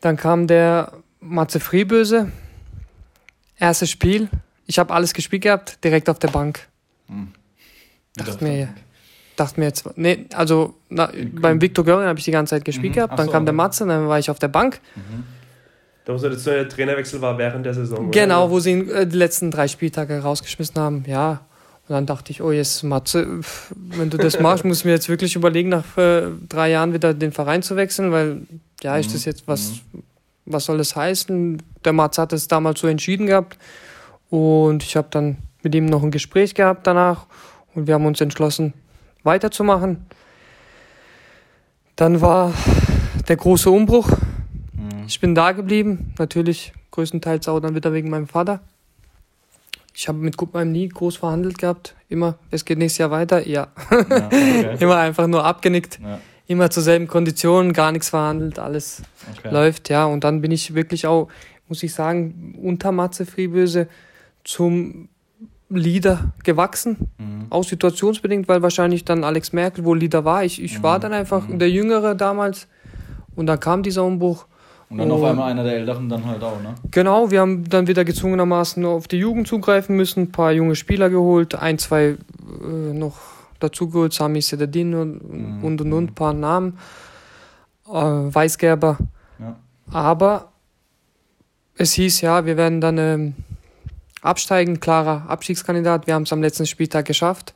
dann 0.01 0.17
kam 0.17 0.47
der 0.47 0.93
Matze 1.21 1.61
Frieböse. 1.61 2.33
Erstes 3.59 3.91
Spiel. 3.91 4.29
Ich 4.67 4.79
habe 4.79 4.93
alles 4.93 5.15
gespielt 5.15 5.43
gehabt, 5.43 5.83
direkt 5.85 6.09
auf 6.09 6.19
der 6.19 6.29
Bank. 6.29 6.67
Hm. 7.09 7.33
Dachte 8.15 8.43
mir, 8.43 8.69
dachte 9.37 9.61
mir 9.61 9.67
jetzt, 9.67 9.85
nee, 9.97 10.27
also 10.35 10.75
na, 10.89 11.11
beim 11.41 11.61
Viktor 11.61 11.85
Göring 11.85 12.07
habe 12.07 12.19
ich 12.19 12.25
die 12.25 12.31
ganze 12.31 12.51
Zeit 12.51 12.65
gespielt 12.65 12.93
mhm. 12.93 12.97
gehabt. 12.97 13.19
Dann 13.19 13.27
so, 13.27 13.33
kam 13.33 13.45
der 13.45 13.55
Matze, 13.55 13.87
dann 13.87 14.09
war 14.09 14.19
ich 14.19 14.31
auf 14.31 14.39
der 14.39 14.49
Bank. 14.49 14.81
Mhm. 14.95 15.25
Da 16.07 16.13
muss 16.13 16.23
der 16.23 16.69
Trainerwechsel 16.69 17.21
war 17.21 17.37
während 17.37 17.67
der 17.67 17.75
Saison. 17.75 18.13
Genau, 18.13 18.45
oder? 18.45 18.53
wo 18.53 18.61
sie 18.61 18.73
ihn, 18.73 18.89
äh, 18.89 19.07
die 19.07 19.17
letzten 19.17 19.51
drei 19.51 19.67
Spieltage 19.67 20.21
rausgeschmissen 20.21 20.81
haben. 20.81 21.05
Ja, 21.07 21.41
und 21.89 21.95
dann 21.95 22.07
dachte 22.07 22.31
ich, 22.31 22.43
oh 22.43 22.53
jetzt 22.53 22.83
Matze, 22.85 23.41
wenn 23.75 24.11
du 24.11 24.17
das 24.17 24.41
machst, 24.41 24.65
muss 24.65 24.79
ich 24.79 24.85
mir 24.85 24.93
jetzt 24.93 25.09
wirklich 25.09 25.35
überlegen, 25.35 25.69
nach 25.69 25.97
äh, 25.99 26.29
drei 26.49 26.71
Jahren 26.71 26.93
wieder 26.93 27.13
den 27.13 27.33
Verein 27.33 27.63
zu 27.63 27.77
wechseln, 27.77 28.13
weil 28.13 28.43
ja, 28.83 28.97
ist 28.97 29.15
das 29.15 29.27
mhm. 29.27 29.31
jetzt 29.31 29.49
was, 29.49 29.83
mhm. 29.93 30.03
was 30.47 30.65
soll 30.65 30.79
das 30.79 30.95
heißen? 30.95 31.61
Der 31.85 31.93
Matze 31.93 32.23
hat 32.23 32.33
es 32.33 32.47
damals 32.49 32.81
so 32.81 32.87
entschieden 32.87 33.27
gehabt 33.27 33.59
und 34.31 34.85
ich 34.85 34.97
habe 34.97 35.09
dann 35.11 35.39
mit 35.63 35.75
ihm 35.75 35.87
noch 35.87 36.03
ein 36.05 36.13
Gespräch 36.13 36.55
gehabt 36.55 36.87
danach 36.87 37.27
und 37.75 37.89
wir 37.89 37.95
haben 37.95 38.07
uns 38.07 38.21
entschlossen, 38.21 38.75
weiterzumachen. 39.27 40.07
Dann 41.97 42.21
war 42.21 42.55
der 43.29 43.37
große 43.37 43.71
Umbruch. 43.71 44.09
Mhm. 44.73 45.05
Ich 45.07 45.21
bin 45.21 45.35
da 45.35 45.53
geblieben, 45.53 46.15
natürlich 46.19 46.73
größtenteils 46.91 47.49
auch 47.49 47.61
dann 47.61 47.75
wieder 47.75 47.93
wegen 47.93 48.09
meinem 48.09 48.29
Vater. 48.29 48.61
Ich 49.95 50.09
habe 50.09 50.19
mit 50.19 50.37
Kuppenheim 50.37 50.73
nie 50.73 50.89
groß 50.89 51.17
verhandelt 51.17 51.59
gehabt. 51.59 51.95
Immer, 52.09 52.39
es 52.51 52.65
geht 52.65 52.79
nächstes 52.79 52.99
Jahr 52.99 53.11
weiter. 53.11 53.47
Ja. 53.47 53.69
ja 53.91 54.27
okay. 54.27 54.77
Immer 54.81 54.97
einfach 54.97 55.27
nur 55.27 55.45
abgenickt. 55.45 55.99
Ja. 56.03 56.21
Immer 56.49 56.71
zur 56.71 56.83
selben 56.83 57.09
Kondition, 57.09 57.73
gar 57.73 57.93
nichts 57.93 58.11
verhandelt, 58.11 58.59
alles 58.59 59.03
okay. 59.37 59.51
läuft. 59.51 59.89
Ja, 59.89 60.05
und 60.05 60.23
dann 60.23 60.43
bin 60.43 60.53
ich 60.53 60.75
wirklich 60.75 61.07
auch, 61.07 61.29
muss 61.67 61.83
ich 61.83 61.93
sagen, 61.93 62.57
unter 62.63 62.93
Matze 62.93 63.27
Frieböse 63.27 63.89
zum 64.45 65.09
Leader 65.69 66.33
gewachsen. 66.45 67.09
Mhm. 67.19 67.47
Auch 67.51 67.65
situationsbedingt, 67.65 68.49
weil 68.49 68.63
wahrscheinlich 68.63 69.05
dann 69.05 69.25
Alex 69.25 69.53
Merkel 69.53 69.85
wohl 69.85 69.99
Leader 69.99 70.25
war. 70.25 70.45
Ich, 70.45 70.63
ich 70.63 70.79
mhm. 70.79 70.83
war 70.83 70.99
dann 71.01 71.13
einfach 71.13 71.47
mhm. 71.49 71.59
der 71.59 71.71
Jüngere 71.71 72.15
damals. 72.15 72.69
Und 73.35 73.47
dann 73.47 73.61
kam 73.61 73.83
dieser 73.83 74.05
Umbruch. 74.05 74.47
Und 74.89 74.99
dann 74.99 75.11
und, 75.11 75.19
auf 75.19 75.25
einmal 75.25 75.51
einer 75.51 75.65
der 75.65 75.75
Älteren 75.75 76.09
dann 76.09 76.25
halt 76.25 76.43
auch, 76.45 76.63
ne? 76.63 76.75
Genau, 76.93 77.31
wir 77.31 77.41
haben 77.41 77.69
dann 77.69 77.89
wieder 77.89 78.05
gezwungenermaßen 78.05 78.85
auf 78.85 79.09
die 79.09 79.19
Jugend 79.19 79.49
zugreifen 79.49 79.97
müssen, 79.97 80.25
ein 80.25 80.33
paar 80.33 80.53
junge 80.53 80.77
Spieler 80.77 81.11
geholt, 81.11 81.57
ein, 81.57 81.79
zwei 81.79 82.17
äh, 82.63 82.93
noch 82.93 83.17
dazugeholt, 83.59 84.13
Sami 84.13 84.41
Sedadin 84.43 84.95
und, 84.95 85.33
mhm. 85.33 85.65
und 85.65 85.81
und 85.81 85.93
und, 85.93 86.11
ein 86.11 86.15
paar 86.15 86.33
Namen, 86.33 86.79
äh, 87.89 87.93
Weißgerber. 87.93 88.99
Ja. 89.41 89.57
Aber 89.91 90.53
es 91.77 91.93
hieß 91.95 92.21
ja, 92.21 92.47
wir 92.47 92.57
werden 92.57 92.81
dann 92.81 92.99
ähm, 92.99 93.35
absteigen, 94.27 94.81
klarer 94.81 95.25
Abstiegskandidat. 95.29 96.07
Wir 96.07 96.15
haben 96.15 96.25
es 96.25 96.33
am 96.33 96.43
letzten 96.43 96.67
Spieltag 96.67 97.07
geschafft. 97.07 97.55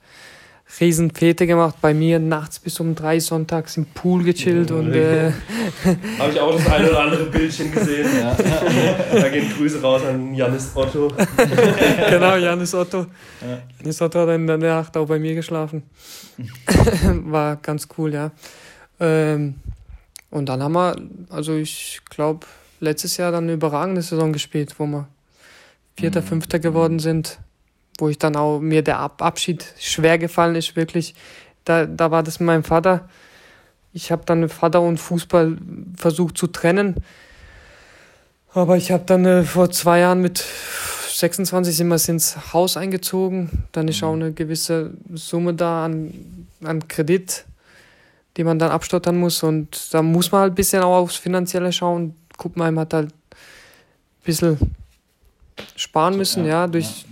Riesenfete 0.79 1.47
gemacht 1.47 1.77
bei 1.81 1.93
mir, 1.95 2.21
nachts 2.21 2.61
bis 2.61 2.79
um 2.79 2.95
drei 2.95 3.19
sonntags 3.19 3.77
im 3.77 3.87
Pool 3.87 4.23
gechillt. 4.23 4.71
Ja, 4.71 4.77
und 4.77 4.93
äh, 4.93 5.33
Habe 6.19 6.33
ich 6.33 6.41
auch 6.41 6.55
das 6.55 6.67
eine 6.69 6.91
oder 6.91 7.01
andere 7.01 7.25
Bildchen 7.25 7.73
gesehen. 7.73 8.09
Ja. 8.21 8.37
da 9.13 9.29
gehen 9.29 9.53
Grüße 9.53 9.83
raus 9.83 10.03
an 10.05 10.33
Janis 10.33 10.71
Otto. 10.75 11.13
genau, 12.09 12.37
Janis 12.37 12.73
Otto. 12.73 13.07
Ja. 13.41 13.59
Janis 13.81 14.01
Otto 14.01 14.21
hat 14.21 14.29
in 14.29 14.47
der 14.47 14.59
Nacht 14.59 14.97
auch 14.97 15.07
bei 15.07 15.19
mir 15.19 15.35
geschlafen. 15.35 15.83
War 17.25 17.57
ganz 17.57 17.89
cool, 17.99 18.15
ja. 18.15 18.31
Ähm, 19.01 19.57
und 20.31 20.49
dann 20.49 20.63
haben 20.63 20.73
wir, 20.73 20.97
also 21.31 21.57
ich 21.57 22.01
glaube, 22.09 22.47
letztes 22.79 23.17
Jahr 23.17 23.33
dann 23.33 23.45
eine 23.45 23.55
überragende 23.55 24.03
Saison 24.03 24.33
gespielt, 24.33 24.73
wo 24.79 24.87
wir 24.87 25.09
Vierter, 26.01 26.23
mhm. 26.23 26.27
Fünfter 26.27 26.59
geworden 26.59 26.99
sind 26.99 27.39
wo 28.01 28.09
ich 28.09 28.19
dann 28.19 28.37
auch 28.37 28.61
mir 28.61 28.83
der 28.83 28.99
Ab 28.99 29.23
Abschied 29.23 29.65
schwer 29.79 30.19
gefallen 30.19 30.57
ist, 30.57 30.77
wirklich. 30.77 31.15
Da, 31.65 31.87
da 31.87 32.11
war 32.11 32.23
das 32.23 32.41
mit 32.41 32.47
meinem 32.47 32.65
Vater. 32.65 33.09
Ich 33.93 34.11
habe 34.11 34.23
dann 34.25 34.49
Vater 34.49 34.81
und 34.81 34.99
Fußball 34.99 35.59
versucht 35.97 36.39
zu 36.39 36.47
trennen. 36.47 36.97
Aber 38.53 38.77
ich 38.77 38.91
habe 38.91 39.05
dann 39.07 39.25
äh, 39.25 39.43
vor 39.43 39.71
zwei 39.71 40.01
Jahren 40.01 40.23
mit 40.23 40.45
26 41.13 41.77
sind 41.77 41.89
wir 41.89 42.09
ins 42.09 42.53
Haus 42.53 42.77
eingezogen. 42.77 43.65
Dann 43.73 43.89
ist 43.89 44.03
auch 44.03 44.15
eine 44.15 44.33
gewisse 44.33 44.93
Summe 45.13 45.55
da 45.55 45.85
an, 45.85 46.47
an 46.65 46.89
Kredit, 46.89 47.45
die 48.37 48.45
man 48.45 48.59
dann 48.59 48.71
abstottern 48.71 49.19
muss. 49.19 49.43
Und 49.43 49.93
da 49.93 50.03
muss 50.03 50.33
man 50.33 50.43
halt 50.43 50.53
ein 50.53 50.57
bisschen 50.57 50.83
auch 50.83 50.97
aufs 50.97 51.17
Finanzielle 51.17 51.73
schauen. 51.73 52.15
Kuppenheim 52.39 52.79
hat 52.79 52.95
halt 52.95 53.13
ein 53.13 54.25
bisschen 54.25 54.59
sparen 55.77 56.16
müssen, 56.16 56.46
ja, 56.46 56.66
durch, 56.66 57.07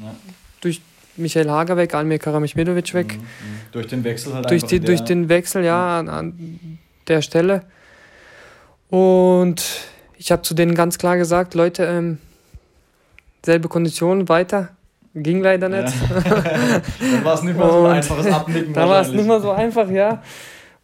durch 0.61 0.81
Michael 1.17 1.51
Hager 1.51 1.77
weg, 1.77 1.95
Almir 1.95 2.19
Karamich-Medovic 2.19 2.95
weg. 2.95 3.17
Mhm, 3.17 3.23
mhm. 3.23 3.27
Durch 3.73 3.87
den 3.87 4.05
Wechsel 4.05 4.35
halt 4.35 4.51
durch, 4.51 4.65
die, 4.65 4.81
durch 4.81 5.01
den 5.01 5.29
Wechsel, 5.29 5.65
ja, 5.65 5.99
an, 5.99 6.09
an 6.09 6.79
der 7.09 7.23
Stelle. 7.23 7.63
Und 8.89 9.65
ich 10.17 10.33
habe 10.33 10.43
zu 10.43 10.55
denen 10.55 10.75
ganz 10.75 10.99
klar 10.99 11.17
gesagt, 11.17 11.55
Leute, 11.55 11.85
ähm, 11.85 12.19
selbe 13.45 13.69
Kondition, 13.69 14.29
weiter. 14.29 14.71
Ging 15.15 15.43
leider 15.43 15.69
nicht. 15.69 15.95
Ja. 16.11 16.21
dann 17.01 17.25
war 17.25 17.35
es 17.35 17.43
nicht 17.43 17.57
mehr 17.57 17.71
so 17.71 17.87
ein 17.87 17.97
einfaches 17.97 18.27
Abnicken. 18.27 18.73
Da 18.73 18.89
war 18.89 19.01
es 19.01 19.09
nicht 19.09 19.27
mehr 19.27 19.41
so 19.41 19.51
einfach, 19.51 19.91
ja. 19.91 20.23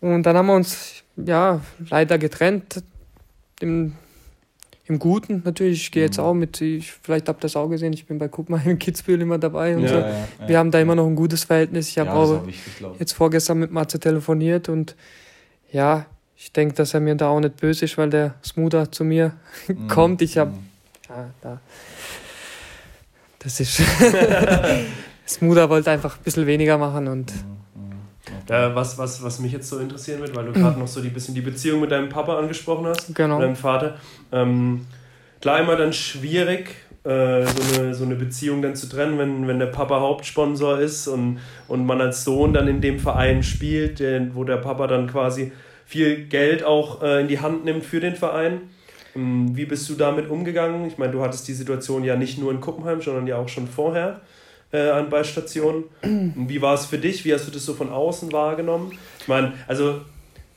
Und 0.01 0.23
dann 0.25 0.37
haben 0.37 0.47
wir 0.47 0.55
uns 0.55 1.03
ja 1.17 1.61
leider 1.91 2.19
getrennt. 2.19 2.83
Im 3.61 3.93
im 4.87 4.99
Guten 4.99 5.43
natürlich. 5.45 5.83
Ich 5.83 5.91
gehe 5.91 6.03
jetzt 6.03 6.19
mhm. 6.19 6.25
auch 6.25 6.35
mit, 6.35 6.61
ich, 6.61 6.93
vielleicht 6.93 7.29
habt 7.29 7.41
ihr 7.41 7.43
das 7.43 7.57
auch 7.57 7.69
gesehen, 7.69 7.93
ich 7.93 8.07
bin 8.07 8.19
bei 8.19 8.29
Guck 8.29 8.51
mal 8.51 8.61
im 8.67 8.79
Kitzbühel 8.79 9.21
immer 9.21 9.39
dabei 9.39 9.77
und 9.77 9.83
ja, 9.83 9.89
so. 9.89 9.95
Ja, 9.97 10.09
ja. 10.09 10.49
Wir 10.49 10.59
haben 10.59 10.71
da 10.71 10.81
immer 10.81 10.95
noch 10.95 11.07
ein 11.07 11.17
gutes 11.17 11.45
Verhältnis. 11.45 11.89
Ich 11.89 11.99
habe 11.99 12.13
auch, 12.13 12.43
auch 12.43 12.47
wichtig, 12.47 12.87
jetzt 12.99 13.13
vorgestern 13.13 13.59
mit 13.59 13.71
Matze 13.71 13.99
telefoniert 13.99 14.69
und 14.69 14.95
ja, 15.73 16.07
ich 16.37 16.53
denke, 16.53 16.75
dass 16.75 16.95
er 16.95 17.01
mir 17.01 17.15
da 17.15 17.29
auch 17.29 17.41
nicht 17.41 17.57
böse 17.57 17.87
ist, 17.87 17.97
weil 17.97 18.11
der 18.11 18.35
Smoother 18.45 18.91
zu 18.91 19.05
mir 19.05 19.33
mhm. 19.69 19.89
kommt. 19.89 20.23
Ich 20.23 20.37
habe, 20.39 20.51
mhm. 20.51 20.69
ja, 21.09 21.31
da, 21.41 21.61
das 23.39 23.61
ist, 23.61 23.83
Smoother 25.27 25.71
wollte 25.71 25.91
einfach 25.91 26.19
ein 26.19 26.23
bisschen 26.23 26.47
weniger 26.47 26.77
machen 26.77 27.09
und 27.09 27.35
mhm. 27.35 27.64
Äh, 28.49 28.75
was, 28.75 28.99
was, 28.99 29.23
was 29.23 29.41
mich 29.41 29.53
jetzt 29.53 29.69
so 29.69 29.79
interessieren 29.79 30.21
wird, 30.21 30.37
weil 30.37 30.47
du 30.47 30.53
gerade 30.53 30.79
noch 30.79 30.87
so 30.87 31.01
ein 31.01 31.13
bisschen 31.13 31.35
die 31.35 31.41
Beziehung 31.41 31.81
mit 31.81 31.91
deinem 31.91 32.11
Papa 32.11 32.39
angesprochen 32.39 32.87
hast, 32.87 33.15
genau. 33.15 33.39
mit 33.39 33.45
deinem 33.45 33.57
Vater. 33.57 33.97
Ähm, 34.33 34.87
klar, 35.41 35.61
immer 35.61 35.77
dann 35.77 35.95
schwierig, 35.95 36.77
äh, 37.05 37.47
so, 37.47 37.81
eine, 37.81 37.95
so 37.95 38.05
eine 38.05 38.17
Beziehung 38.17 38.61
dann 38.61 38.77
zu 38.77 38.89
trennen, 38.89 39.19
wenn, 39.19 39.49
wenn 39.49 39.59
der 39.59 39.67
Papa 39.67 40.01
Hauptsponsor 40.01 40.79
ist 40.79 41.09
und, 41.09 41.39
und 41.69 41.87
man 41.87 42.01
als 42.01 42.25
Sohn 42.25 42.53
dann 42.53 42.69
in 42.69 42.81
dem 42.83 42.99
Verein 42.99 43.43
spielt, 43.43 44.01
der, 44.01 44.35
wo 44.35 44.45
der 44.45 44.59
Papa 44.59 44.87
dann 44.87 45.07
quasi 45.07 45.53
viel 45.87 46.25
Geld 46.27 46.65
auch 46.65 47.03
äh, 47.03 47.21
in 47.23 47.29
die 47.29 47.41
Hand 47.41 47.65
nimmt 47.65 47.85
für 47.85 48.01
den 48.01 48.15
Verein. 48.15 48.63
Ähm, 49.17 49.57
wie 49.57 49.65
bist 49.65 49.89
du 49.89 49.95
damit 49.95 50.29
umgegangen? 50.29 50.87
Ich 50.87 50.99
meine, 50.99 51.13
du 51.13 51.23
hattest 51.23 51.49
die 51.49 51.55
Situation 51.55 52.05
ja 52.05 52.17
nicht 52.17 52.39
nur 52.39 52.51
in 52.51 52.61
Kuppenheim, 52.61 53.01
sondern 53.01 53.27
ja 53.27 53.37
auch 53.37 53.49
schon 53.49 53.69
vorher 53.69 54.21
äh, 54.75 54.91
an 54.91 55.09
Beistationen. 55.09 55.85
Wie 56.03 56.61
war 56.61 56.75
es 56.75 56.87
für 56.87 56.99
dich? 56.99 57.25
Wie 57.25 57.33
hast 57.33 57.47
du 57.47 57.53
das 57.53 57.65
so 57.65 57.75
von 57.75 57.91
außen 57.91 58.33
wahrgenommen? 58.33 58.93
Ich 59.21 59.29
meine, 59.29 59.53
also 59.69 60.01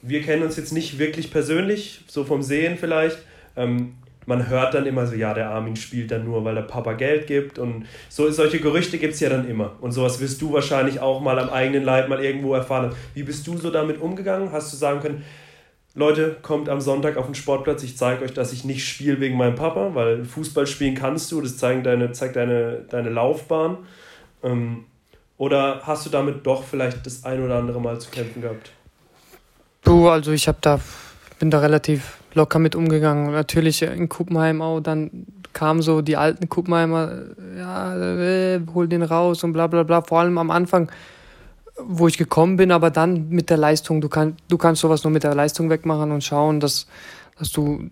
wir 0.02 0.22
kennen 0.24 0.44
uns 0.44 0.58
jetzt 0.58 0.74
nicht 0.74 0.98
wirklich 0.98 1.32
persönlich, 1.32 2.02
so 2.08 2.24
vom 2.24 2.42
Sehen 2.42 2.78
vielleicht. 2.80 3.20
Ähm, 3.56 3.94
man 4.26 4.50
hört 4.50 4.74
dann 4.74 4.86
immer 4.86 5.06
so, 5.06 5.16
ja, 5.16 5.34
der 5.34 5.52
Armin 5.52 5.76
spielt 5.76 6.12
dann 6.12 6.26
nur, 6.26 6.44
weil 6.44 6.56
der 6.56 6.64
Papa 6.64 6.94
Geld 6.94 7.28
gibt. 7.28 7.60
Und 7.60 7.86
so, 8.10 8.30
solche 8.32 8.60
Gerüchte 8.60 8.98
gibt 8.98 9.14
es 9.14 9.20
ja 9.20 9.30
dann 9.30 9.48
immer. 9.48 9.76
Und 9.80 9.92
sowas 9.92 10.20
wirst 10.20 10.42
du 10.42 10.52
wahrscheinlich 10.52 11.00
auch 11.00 11.22
mal 11.22 11.40
am 11.40 11.50
eigenen 11.50 11.84
Leib 11.84 12.10
mal 12.10 12.24
irgendwo 12.24 12.54
erfahren. 12.54 12.94
Wie 13.14 13.24
bist 13.24 13.46
du 13.48 13.56
so 13.58 13.70
damit 13.70 14.02
umgegangen? 14.02 14.52
Hast 14.52 14.74
du 14.74 14.78
sagen 14.78 15.00
können, 15.00 15.24
Leute, 15.94 16.36
kommt 16.42 16.70
am 16.70 16.82
Sonntag 16.82 17.18
auf 17.18 17.26
den 17.26 17.34
Sportplatz, 17.34 17.82
ich 17.82 17.98
zeige 17.98 18.24
euch, 18.24 18.34
dass 18.34 18.54
ich 18.54 18.64
nicht 18.64 18.88
spiele 18.88 19.20
wegen 19.20 19.36
meinem 19.36 19.56
Papa, 19.56 19.96
weil 19.96 20.26
Fußball 20.26 20.68
spielen 20.68 20.94
kannst 20.94 21.32
du, 21.32 21.42
das 21.42 21.58
zeigt 21.58 21.88
deine, 21.88 22.12
zeigt 22.12 22.36
deine, 22.36 22.86
deine 22.90 23.10
Laufbahn. 23.10 23.78
Ähm, 24.44 24.86
oder 25.38 25.82
hast 25.84 26.06
du 26.06 26.10
damit 26.10 26.46
doch 26.46 26.64
vielleicht 26.64 27.06
das 27.06 27.24
ein 27.24 27.44
oder 27.44 27.58
andere 27.58 27.80
Mal 27.80 28.00
zu 28.00 28.10
kämpfen 28.10 28.42
gehabt? 28.42 28.72
Du, 29.84 30.10
also 30.10 30.32
ich 30.32 30.48
habe 30.48 30.58
da, 30.62 30.80
bin 31.40 31.52
da 31.52 31.60
relativ 31.60 32.18
locker 32.34 32.60
mit 32.60 32.76
umgegangen. 32.76 33.32
Natürlich 33.32 33.82
in 33.82 34.10
Kuppenheim 34.10 34.62
auch, 34.62 34.80
dann 34.80 35.28
kamen 35.54 35.82
so 35.82 36.02
die 36.02 36.18
alten 36.18 36.50
Kuppenheimer, 36.50 37.12
ja, 37.58 37.96
äh, 37.96 38.62
hol 38.74 38.88
den 38.88 39.04
raus 39.04 39.44
und 39.44 39.54
bla 39.54 39.68
bla 39.68 39.84
bla. 39.84 40.02
Vor 40.02 40.20
allem 40.20 40.38
am 40.38 40.52
Anfang, 40.52 40.92
wo 41.80 42.08
ich 42.08 42.18
gekommen 42.18 42.58
bin, 42.58 42.72
aber 42.72 42.90
dann 42.90 43.30
mit 43.30 43.50
der 43.50 43.58
Leistung, 43.58 44.02
du, 44.02 44.10
kann, 44.10 44.38
du 44.50 44.58
kannst 44.58 44.82
sowas 44.82 45.04
nur 45.04 45.12
mit 45.12 45.24
der 45.24 45.36
Leistung 45.36 45.70
wegmachen 45.70 46.12
und 46.12 46.24
schauen, 46.24 46.60
dass, 46.60 46.88
dass 47.38 47.52
du 47.52 47.90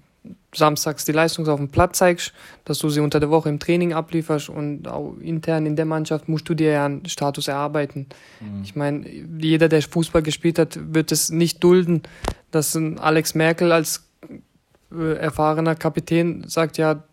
samstags 0.56 1.06
die 1.06 1.12
Leistung 1.12 1.48
auf 1.48 1.60
dem 1.60 1.70
Platz 1.70 1.98
zeigst, 1.98 2.34
dass 2.64 2.80
du 2.80 2.90
sie 2.90 3.00
unter 3.00 3.20
der 3.20 3.30
Woche 3.30 3.50
im 3.50 3.60
Training 3.60 3.94
ablieferst 3.94 4.50
und 4.50 4.88
auch 4.88 5.16
intern 5.20 5.66
in 5.66 5.76
der 5.76 5.86
Mannschaft 5.86 6.28
musst 6.28 6.48
du 6.50 6.54
dir 6.54 6.72
ja 6.72 6.86
einen 6.86 7.06
Status 7.06 7.48
erarbeiten. 7.48 8.08
Mhm. 8.40 8.64
Ich 8.64 8.76
meine, 8.76 9.08
jeder, 9.40 9.70
der 9.70 9.82
Fußball 9.82 10.22
gespielt 10.22 10.60
hat, 10.60 10.80
wird 10.94 11.12
es 11.12 11.30
nicht 11.30 11.64
dulden, 11.64 12.04
dass 12.52 12.76
ein 12.76 13.00
Alex 13.00 13.36
Merkel 13.36 13.72
als 13.72 14.04
äh, 14.92 15.14
erfahrener 15.18 15.76
Kapitän 15.76 16.46
sagt, 16.48 16.78
ja, 16.78 17.04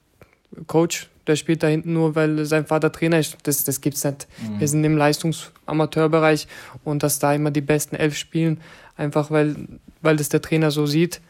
Coach, 0.66 1.09
der 1.26 1.36
spielt 1.36 1.62
da 1.62 1.68
hinten 1.68 1.93
nur, 1.93 2.14
weil 2.14 2.45
sein 2.45 2.66
Vater 2.66 2.90
Trainer 2.90 3.18
ist. 3.18 3.36
Das, 3.45 3.64
das 3.64 3.78
es 3.78 4.05
nicht. 4.05 4.26
Mhm. 4.40 4.61
Wir 4.61 4.68
sind 4.68 4.84
im 4.84 4.97
Leistungsamateurbereich 4.97 6.49
und 6.84 7.03
dass 7.03 7.18
da 7.18 7.32
immer 7.32 7.51
die 7.51 7.61
besten 7.61 7.97
elf 7.97 8.16
spielen, 8.16 8.61
einfach 8.97 9.30
weil, 9.30 9.57
weil 10.01 10.16
das 10.16 10.28
der 10.28 10.43
Trainer 10.43 10.70
so 10.70 10.86
sieht 10.86 11.20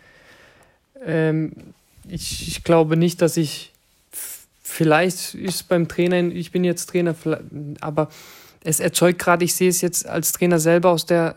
ähm, 1.06 1.52
ich, 2.08 2.48
ich 2.48 2.64
glaube 2.64 2.96
nicht, 2.96 3.22
dass 3.22 3.36
ich 3.36 3.72
vielleicht 4.62 5.34
ist 5.34 5.68
beim 5.68 5.88
Trainer, 5.88 6.18
ich 6.18 6.50
bin 6.50 6.64
jetzt 6.64 6.86
Trainer, 6.86 7.14
aber 7.80 8.08
es 8.64 8.80
erzeugt 8.80 9.18
gerade, 9.18 9.44
ich 9.44 9.54
sehe 9.54 9.68
es 9.68 9.80
jetzt 9.80 10.06
als 10.08 10.32
Trainer 10.32 10.58
selber 10.58 10.90
aus 10.90 11.04
der, 11.04 11.36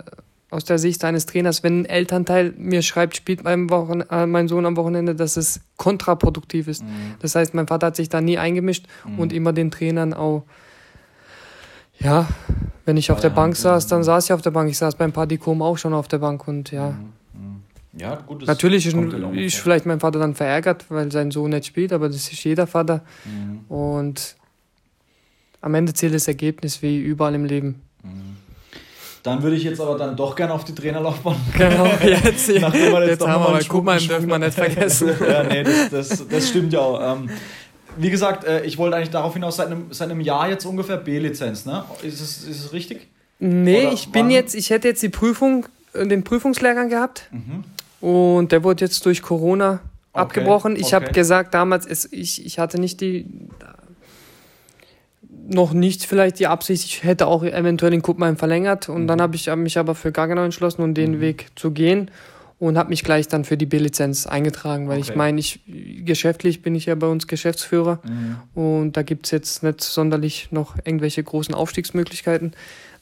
aus 0.50 0.64
der 0.64 0.78
Sicht 0.78 1.04
eines 1.04 1.26
Trainers, 1.26 1.64
wenn 1.64 1.82
ein 1.82 1.86
Elternteil 1.86 2.54
mir 2.58 2.82
schreibt, 2.82 3.18
spielt 3.18 3.44
mein, 3.44 3.70
Wochen, 3.70 4.02
äh, 4.02 4.26
mein 4.26 4.48
Sohn 4.48 4.66
am 4.66 4.78
Wochenende, 4.78 5.16
dass 5.16 5.38
es 5.38 5.60
kontraproduktiv 5.76 6.68
ist. 6.68 6.84
Mhm. 6.84 7.16
Das 7.20 7.36
heißt, 7.36 7.54
mein 7.54 7.68
Vater 7.68 7.88
hat 7.88 7.96
sich 7.96 8.10
da 8.10 8.22
nie 8.22 8.38
eingemischt 8.38 8.86
mhm. 9.06 9.20
und 9.20 9.34
immer 9.34 9.54
den 9.54 9.72
Trainern 9.72 10.14
auch, 10.14 10.44
ja, 12.00 12.28
wenn 12.86 12.98
ich 12.98 13.12
auf 13.12 13.20
der 13.20 13.30
Bank 13.30 13.56
saß, 13.56 13.88
dann 13.88 14.04
saß 14.04 14.26
ich 14.26 14.34
auf 14.34 14.42
der 14.42 14.52
Bank. 14.52 14.70
Ich 14.70 14.78
saß 14.78 14.96
beim 14.96 15.12
Padikom 15.12 15.62
auch 15.62 15.78
schon 15.78 15.94
auf 15.94 16.08
der 16.08 16.20
Bank 16.20 16.48
und 16.48 16.72
ja. 16.72 16.92
Mhm. 16.92 17.14
Ja, 17.98 18.16
gut. 18.16 18.46
Natürlich 18.46 18.86
ist, 18.86 18.96
ist 18.96 19.56
vielleicht 19.56 19.86
mein 19.86 20.00
Vater 20.00 20.20
dann 20.20 20.36
verärgert, 20.36 20.86
weil 20.90 21.12
sein 21.12 21.32
Sohn 21.32 21.52
nicht 21.52 21.66
spielt, 21.66 21.94
aber 21.94 22.08
das 22.08 22.32
ist 22.32 22.44
jeder 22.44 22.68
Vater. 22.68 23.04
Mhm. 23.24 23.62
Und 23.70 24.36
am 25.62 25.74
Ende 25.74 25.94
zählt 25.94 26.14
das 26.14 26.28
Ergebnis 26.28 26.82
wie 26.82 27.00
überall 27.00 27.34
im 27.36 27.46
Leben. 27.46 27.82
Mhm. 28.04 28.36
Dann 29.24 29.42
würde 29.42 29.56
ich 29.56 29.64
jetzt 29.64 29.82
aber 29.82 29.98
dann 29.98 30.16
doch 30.16 30.36
gerne 30.36 30.54
auf 30.54 30.66
die 30.66 30.76
Trainerlaufbahn. 30.76 31.36
Genau, 31.58 31.86
jetzt, 32.04 32.48
Nachdem 32.60 32.92
wir 32.92 33.00
jetzt, 33.02 33.22
jetzt 33.22 33.28
haben 33.28 33.44
wir 33.44 33.82
mal, 33.82 33.82
mal, 33.82 34.00
dürfen 34.00 34.28
wir 34.28 34.38
nicht 34.38 34.54
vergessen. 34.54 35.10
ja, 35.28 35.44
nee, 35.44 35.64
das, 35.64 35.90
das, 35.90 36.28
das 36.28 36.50
stimmt 36.50 36.74
ja 36.74 36.80
auch. 36.80 37.16
Ähm, 37.16 37.30
wie 37.98 38.12
gesagt, 38.12 38.44
äh, 38.44 38.64
ich 38.66 38.78
wollte 38.78 38.98
eigentlich 38.98 39.10
darauf 39.10 39.34
hinaus, 39.34 39.56
seit 39.56 39.68
einem, 39.68 39.88
seit 39.92 40.12
einem 40.12 40.22
Jahr 40.22 40.50
jetzt 40.50 40.66
ungefähr 40.66 40.98
B-Lizenz, 40.98 41.66
ne? 41.66 41.86
Ist 42.04 42.22
es, 42.22 42.44
ist 42.44 42.66
es 42.66 42.74
richtig? 42.74 43.08
Nee, 43.40 43.88
Oder 43.88 43.94
ich 43.94 44.12
bin 44.12 44.26
wann? 44.26 44.30
jetzt, 44.32 44.54
ich 44.54 44.70
hätte 44.70 44.90
jetzt 44.90 45.02
die 45.02 45.10
Prüfung, 45.10 45.66
äh, 45.94 46.06
den 46.06 46.24
Prüfungslehrgang 46.24 46.90
gehabt. 46.90 47.28
Mhm. 47.32 47.64
Und 48.06 48.52
der 48.52 48.64
wurde 48.64 48.86
jetzt 48.86 49.04
durch 49.08 49.24
Corona 49.24 49.80
okay, 50.14 50.22
abgebrochen. 50.22 50.76
Ich 50.76 50.86
okay. 50.86 50.96
habe 50.96 51.12
gesagt, 51.12 51.56
damals, 51.56 51.88
ist, 51.88 52.14
ich, 52.14 52.46
ich 52.46 52.60
hatte 52.60 52.80
nicht 52.80 53.02
die, 53.02 53.26
noch 55.48 55.74
nicht 55.74 56.04
vielleicht 56.04 56.38
die 56.38 56.46
Absicht, 56.46 56.86
ich 56.86 57.04
hätte 57.04 57.26
auch 57.26 57.44
eventuell 57.44 57.90
den 57.90 58.04
Kuppenheim 58.04 58.38
verlängert. 58.38 58.90
Und 58.90 59.04
mhm. 59.04 59.08
dann 59.08 59.22
habe 59.24 59.36
ich 59.36 59.50
mich 59.56 59.80
aber 59.80 59.96
für 59.96 60.12
Gaggenau 60.12 60.44
entschlossen 60.44 60.84
und 60.84 60.90
um 60.90 60.94
den 60.94 61.14
mhm. 61.14 61.22
Weg 61.22 61.48
zu 61.56 61.72
gehen 61.72 62.12
und 62.60 62.78
habe 62.78 62.90
mich 62.90 63.04
gleich 63.04 63.28
dann 63.28 63.44
für 63.44 63.58
die 63.58 63.66
B-Lizenz 63.66 64.28
eingetragen, 64.28 64.88
weil 64.88 65.00
okay. 65.00 65.10
ich 65.10 65.16
meine, 65.16 65.40
ich 65.40 65.62
geschäftlich 66.06 66.62
bin 66.62 66.76
ich 66.76 66.86
ja 66.86 66.94
bei 66.94 67.08
uns 67.08 67.26
Geschäftsführer 67.26 68.02
mhm. 68.04 68.38
und 68.54 68.94
da 68.98 69.02
gibt 69.02 69.26
es 69.26 69.32
jetzt 69.32 69.64
nicht 69.64 69.82
sonderlich 69.82 70.50
noch 70.52 70.76
irgendwelche 70.78 71.24
großen 71.24 71.56
Aufstiegsmöglichkeiten 71.56 72.54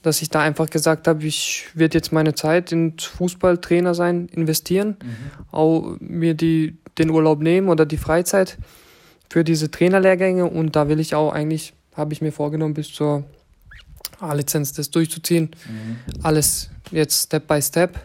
dass 0.04 0.22
ich 0.22 0.30
da 0.30 0.42
einfach 0.42 0.70
gesagt 0.70 1.08
habe, 1.08 1.26
ich 1.26 1.68
werde 1.74 1.98
jetzt 1.98 2.12
meine 2.12 2.36
Zeit 2.36 2.72
ins 2.72 3.06
Fußballtrainer 3.06 3.96
sein, 3.96 4.28
investieren, 4.28 4.98
mhm. 5.02 5.16
auch 5.52 5.96
mir 6.00 6.36
die, 6.36 6.78
den 6.98 7.10
Urlaub 7.10 7.42
nehmen 7.42 7.70
oder 7.70 7.86
die 7.86 7.98
Freizeit 7.98 8.58
für 9.30 9.44
diese 9.44 9.72
Trainerlehrgänge 9.72 10.46
und 10.46 10.76
da 10.76 10.88
will 10.90 11.00
ich 11.00 11.16
auch 11.16 11.32
eigentlich, 11.32 11.74
habe 11.96 12.14
ich 12.14 12.22
mir 12.22 12.32
vorgenommen, 12.32 12.76
bis 12.76 12.94
zur 12.94 13.24
A-Lizenz 14.20 14.74
das 14.74 14.92
durchzuziehen. 14.92 15.52
Mhm. 15.68 15.98
Alles 16.22 16.70
jetzt 16.92 17.26
Step 17.26 17.48
by 17.48 17.62
Step. 17.62 18.00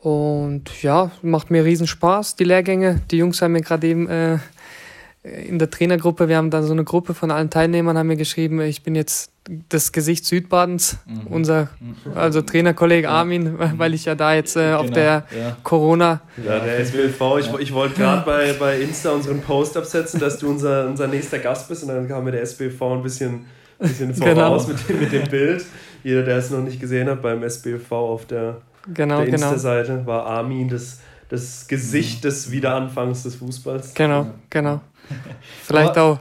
Und 0.00 0.82
ja, 0.82 1.12
macht 1.22 1.50
mir 1.50 1.64
riesen 1.64 1.86
Spaß, 1.86 2.34
die 2.34 2.44
Lehrgänge. 2.44 3.02
Die 3.10 3.18
Jungs 3.18 3.40
haben 3.40 3.52
mir 3.52 3.60
gerade 3.60 3.86
eben 3.86 4.08
äh, 4.08 4.38
in 5.22 5.60
der 5.60 5.70
Trainergruppe, 5.70 6.28
wir 6.28 6.36
haben 6.36 6.50
dann 6.50 6.64
so 6.64 6.72
eine 6.72 6.84
Gruppe 6.84 7.14
von 7.14 7.30
allen 7.30 7.50
Teilnehmern, 7.50 7.96
haben 7.96 8.08
mir 8.08 8.16
geschrieben, 8.16 8.60
ich 8.60 8.82
bin 8.82 8.96
jetzt 8.96 9.31
das 9.68 9.90
Gesicht 9.90 10.24
Südbadens, 10.24 10.98
mhm. 11.04 11.26
unser 11.26 11.68
also 12.14 12.42
Trainerkollege 12.42 13.08
Armin, 13.08 13.58
weil 13.76 13.92
ich 13.94 14.04
ja 14.04 14.14
da 14.14 14.34
jetzt 14.34 14.56
äh, 14.56 14.74
auf 14.74 14.82
genau, 14.82 14.94
der 14.94 15.24
ja. 15.36 15.56
Corona. 15.64 16.20
Ja, 16.44 16.60
der 16.60 16.78
SBLV, 16.78 17.38
ich, 17.40 17.52
ich 17.58 17.72
wollte 17.72 17.96
gerade 17.96 18.24
bei, 18.24 18.52
bei 18.52 18.80
Insta 18.80 19.10
unseren 19.10 19.40
Post 19.40 19.76
absetzen, 19.76 20.20
dass 20.20 20.38
du 20.38 20.48
unser, 20.48 20.86
unser 20.86 21.08
nächster 21.08 21.40
Gast 21.40 21.68
bist 21.68 21.82
und 21.82 21.88
dann 21.88 22.06
kam 22.06 22.24
mir 22.24 22.32
der 22.32 22.42
SBLV 22.42 22.80
ein 22.82 23.02
bisschen, 23.02 23.46
bisschen 23.78 24.14
voraus 24.14 24.66
genau. 24.66 24.78
mit, 24.78 24.88
dem, 24.88 25.00
mit 25.00 25.12
dem 25.12 25.28
Bild. 25.28 25.64
Jeder, 26.04 26.22
der 26.22 26.38
es 26.38 26.50
noch 26.50 26.62
nicht 26.62 26.80
gesehen 26.80 27.08
hat, 27.08 27.20
beim 27.22 27.42
SBLV 27.42 27.90
auf 27.92 28.26
der, 28.26 28.58
genau, 28.92 29.18
der 29.18 29.26
genau. 29.26 29.46
Insta-Seite 29.46 30.06
war 30.06 30.26
Armin 30.26 30.68
das, 30.68 31.00
das 31.28 31.66
Gesicht 31.66 32.22
des 32.22 32.50
Wiederanfangs 32.52 33.24
des 33.24 33.34
Fußballs. 33.36 33.94
Genau, 33.94 34.28
genau. 34.50 34.80
Vielleicht 35.64 35.98
auch. 35.98 36.18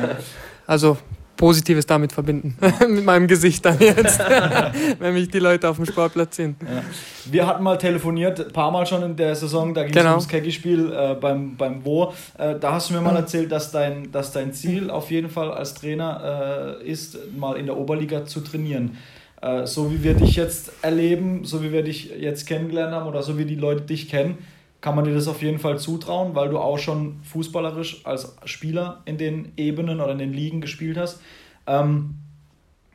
also 0.66 0.96
Positives 1.42 1.86
damit 1.86 2.12
verbinden. 2.12 2.56
Mit 2.88 3.04
meinem 3.04 3.26
Gesicht 3.26 3.64
dann 3.64 3.76
jetzt, 3.80 4.20
wenn 5.00 5.12
mich 5.12 5.28
die 5.28 5.40
Leute 5.40 5.68
auf 5.68 5.74
dem 5.74 5.86
Sportplatz 5.86 6.36
sehen. 6.36 6.54
Ja. 6.62 6.84
Wir 7.32 7.46
hatten 7.48 7.64
mal 7.64 7.76
telefoniert, 7.78 8.38
ein 8.38 8.52
paar 8.52 8.70
Mal 8.70 8.86
schon 8.86 9.02
in 9.02 9.16
der 9.16 9.34
Saison, 9.34 9.74
da 9.74 9.82
ging 9.82 9.90
es 9.90 9.96
genau. 9.96 10.10
ums 10.10 10.28
Keggy-Spiel 10.28 10.92
äh, 10.92 11.14
beim, 11.20 11.56
beim 11.56 11.84
Wo. 11.84 12.12
Äh, 12.38 12.60
da 12.60 12.74
hast 12.74 12.90
du 12.90 12.94
mir 12.94 13.00
mal 13.00 13.16
erzählt, 13.16 13.50
dass 13.50 13.72
dein, 13.72 14.12
dass 14.12 14.30
dein 14.30 14.52
Ziel 14.52 14.88
auf 14.88 15.10
jeden 15.10 15.28
Fall 15.28 15.50
als 15.50 15.74
Trainer 15.74 16.78
äh, 16.80 16.88
ist, 16.88 17.18
mal 17.36 17.56
in 17.56 17.66
der 17.66 17.76
Oberliga 17.76 18.24
zu 18.24 18.38
trainieren. 18.42 18.96
Äh, 19.40 19.66
so 19.66 19.90
wie 19.90 20.04
wir 20.04 20.14
dich 20.14 20.36
jetzt 20.36 20.70
erleben, 20.82 21.44
so 21.44 21.64
wie 21.64 21.72
wir 21.72 21.82
dich 21.82 22.12
jetzt 22.20 22.46
kennengelernt 22.46 22.94
haben 22.94 23.08
oder 23.08 23.24
so 23.24 23.36
wie 23.36 23.46
die 23.46 23.56
Leute 23.56 23.80
dich 23.80 24.08
kennen, 24.08 24.38
kann 24.82 24.96
man 24.96 25.04
dir 25.04 25.14
das 25.14 25.28
auf 25.28 25.40
jeden 25.40 25.60
Fall 25.60 25.78
zutrauen, 25.78 26.34
weil 26.34 26.50
du 26.50 26.58
auch 26.58 26.78
schon 26.78 27.20
fußballerisch 27.22 28.04
als 28.04 28.34
Spieler 28.44 29.00
in 29.04 29.16
den 29.16 29.52
Ebenen 29.56 30.00
oder 30.00 30.12
in 30.12 30.18
den 30.18 30.32
Ligen 30.32 30.60
gespielt 30.60 30.98
hast. 30.98 31.20
Ähm, 31.66 32.16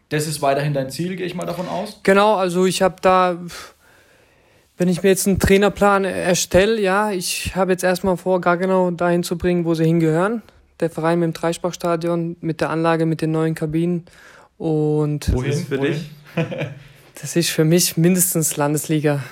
das 0.10 0.28
ist 0.28 0.42
weiterhin 0.42 0.74
dein 0.74 0.90
Ziel, 0.90 1.16
gehe 1.16 1.26
ich 1.26 1.34
mal 1.34 1.46
davon 1.46 1.68
aus? 1.68 2.02
Genau, 2.04 2.36
also 2.36 2.66
ich 2.66 2.82
habe 2.82 2.98
da, 3.02 3.38
wenn 4.78 4.90
ich 4.90 5.02
mir 5.02 5.10
jetzt 5.10 5.28
einen 5.28 5.40
Trainerplan 5.40 6.04
erstelle, 6.04 6.80
ja, 6.80 7.12
ich 7.12 7.56
habe 7.56 7.72
jetzt 7.72 7.84
erstmal 7.84 8.18
vor, 8.18 8.42
gar 8.42 8.58
genau 8.58 8.92
dahin 8.92 9.24
zu 9.24 9.38
bringen, 9.38 9.64
wo 9.64 9.74
sie 9.74 9.86
hingehören. 9.86 10.42
Der 10.82 10.90
Verein 10.90 11.20
mit 11.20 11.28
dem 11.28 11.34
Dreispachstadion, 11.34 12.36
mit 12.42 12.60
der 12.60 12.70
Anlage, 12.70 13.06
mit 13.06 13.22
den 13.22 13.32
neuen 13.32 13.56
Kabinen. 13.56 14.06
Und 14.58 15.34
Wohin? 15.34 15.52
Das 15.52 15.60
ist 15.60 15.70
für 15.70 15.80
Wohin? 15.80 15.94
dich? 15.94 16.10
das 17.22 17.36
ist 17.38 17.50
für 17.50 17.64
mich 17.64 17.96
mindestens 17.96 18.58
Landesliga. 18.58 19.24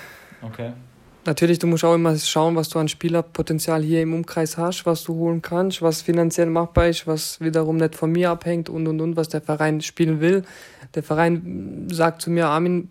Okay. 0.42 0.72
Natürlich, 1.26 1.58
du 1.58 1.66
musst 1.66 1.84
auch 1.84 1.94
immer 1.94 2.16
schauen, 2.16 2.56
was 2.56 2.68
du 2.68 2.78
an 2.78 2.88
Spielerpotenzial 2.88 3.82
hier 3.82 4.02
im 4.02 4.14
Umkreis 4.14 4.56
hast, 4.56 4.86
was 4.86 5.04
du 5.04 5.14
holen 5.14 5.42
kannst, 5.42 5.82
was 5.82 6.02
finanziell 6.02 6.46
machbar 6.46 6.88
ist, 6.88 7.06
was 7.06 7.40
wiederum 7.40 7.76
nicht 7.76 7.94
von 7.94 8.12
mir 8.12 8.30
abhängt 8.30 8.68
und 8.68 8.86
und 8.86 9.00
und, 9.00 9.16
was 9.16 9.28
der 9.28 9.40
Verein 9.40 9.80
spielen 9.80 10.20
will. 10.20 10.44
Der 10.94 11.02
Verein 11.02 11.88
sagt 11.90 12.22
zu 12.22 12.30
mir, 12.30 12.46
Armin, 12.46 12.88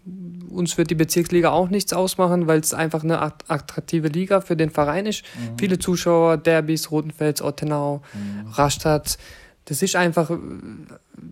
uns 0.50 0.78
wird 0.78 0.90
die 0.90 0.96
Bezirksliga 0.96 1.52
auch 1.52 1.70
nichts 1.70 1.94
ausmachen, 1.94 2.48
weil 2.48 2.60
es 2.60 2.74
einfach 2.74 3.04
eine 3.04 3.22
attraktive 3.22 4.08
Liga 4.08 4.42
für 4.42 4.56
den 4.56 4.70
Verein 4.70 5.06
ist. 5.06 5.24
Mhm. 5.24 5.58
Viele 5.58 5.80
Zuschauer, 5.80 6.38
Derbys, 6.38 6.92
Rotenfels, 6.92 7.42
Ottenau, 7.42 8.02
mhm. 8.14 8.50
Rastatt. 8.52 9.18
Das 9.66 9.82
ist 9.82 9.96
einfach, 9.96 10.30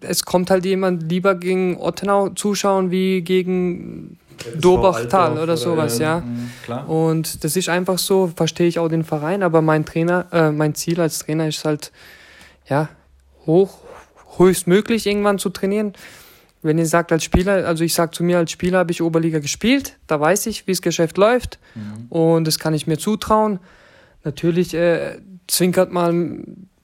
es 0.02 0.26
kommt 0.26 0.50
halt 0.50 0.66
jemand 0.66 1.10
lieber 1.12 1.36
gegen 1.36 1.78
Ottenau 1.78 2.30
zuschauen 2.30 2.90
wie 2.90 3.22
gegen 3.22 4.18
Dobachtal 4.56 5.38
oder 5.38 5.58
sowas, 5.58 6.00
ja. 6.00 6.20
Mhm, 6.20 6.50
klar. 6.64 6.90
Und 6.90 7.44
das 7.44 7.56
ist 7.56 7.70
einfach 7.70 7.98
so, 7.98 8.32
verstehe 8.36 8.68
ich 8.68 8.80
auch 8.80 8.90
den 8.90 9.04
Verein, 9.04 9.44
aber 9.44 9.62
mein 9.62 9.86
Trainer, 9.86 10.26
äh, 10.32 10.52
mein 10.52 10.76
Ziel 10.76 11.00
als 11.00 11.20
Trainer 11.20 11.48
ist 11.48 11.66
halt, 11.66 11.92
ja, 12.68 12.90
hoch, 13.46 13.78
höchstmöglich 14.38 15.06
irgendwann 15.08 15.40
zu 15.40 15.50
trainieren. 15.50 15.94
Wenn 16.62 16.78
ihr 16.78 16.86
sagt 16.86 17.12
als 17.12 17.24
Spieler, 17.26 17.68
also 17.68 17.84
ich 17.84 17.94
sage 17.94 18.12
zu 18.12 18.24
mir 18.24 18.38
als 18.38 18.52
Spieler 18.52 18.80
habe 18.80 18.92
ich 18.92 19.02
Oberliga 19.02 19.40
gespielt, 19.40 19.98
da 20.08 20.20
weiß 20.20 20.46
ich, 20.46 20.66
wie 20.66 20.72
das 20.72 20.82
Geschäft 20.82 21.18
läuft 21.18 21.60
mhm. 21.76 22.06
und 22.10 22.48
das 22.48 22.58
kann 22.58 22.74
ich 22.74 22.88
mir 22.88 22.98
zutrauen. 22.98 23.60
Natürlich 24.24 24.74
äh, 24.74 25.18
zwinkert 25.48 25.92
mal, 25.92 26.38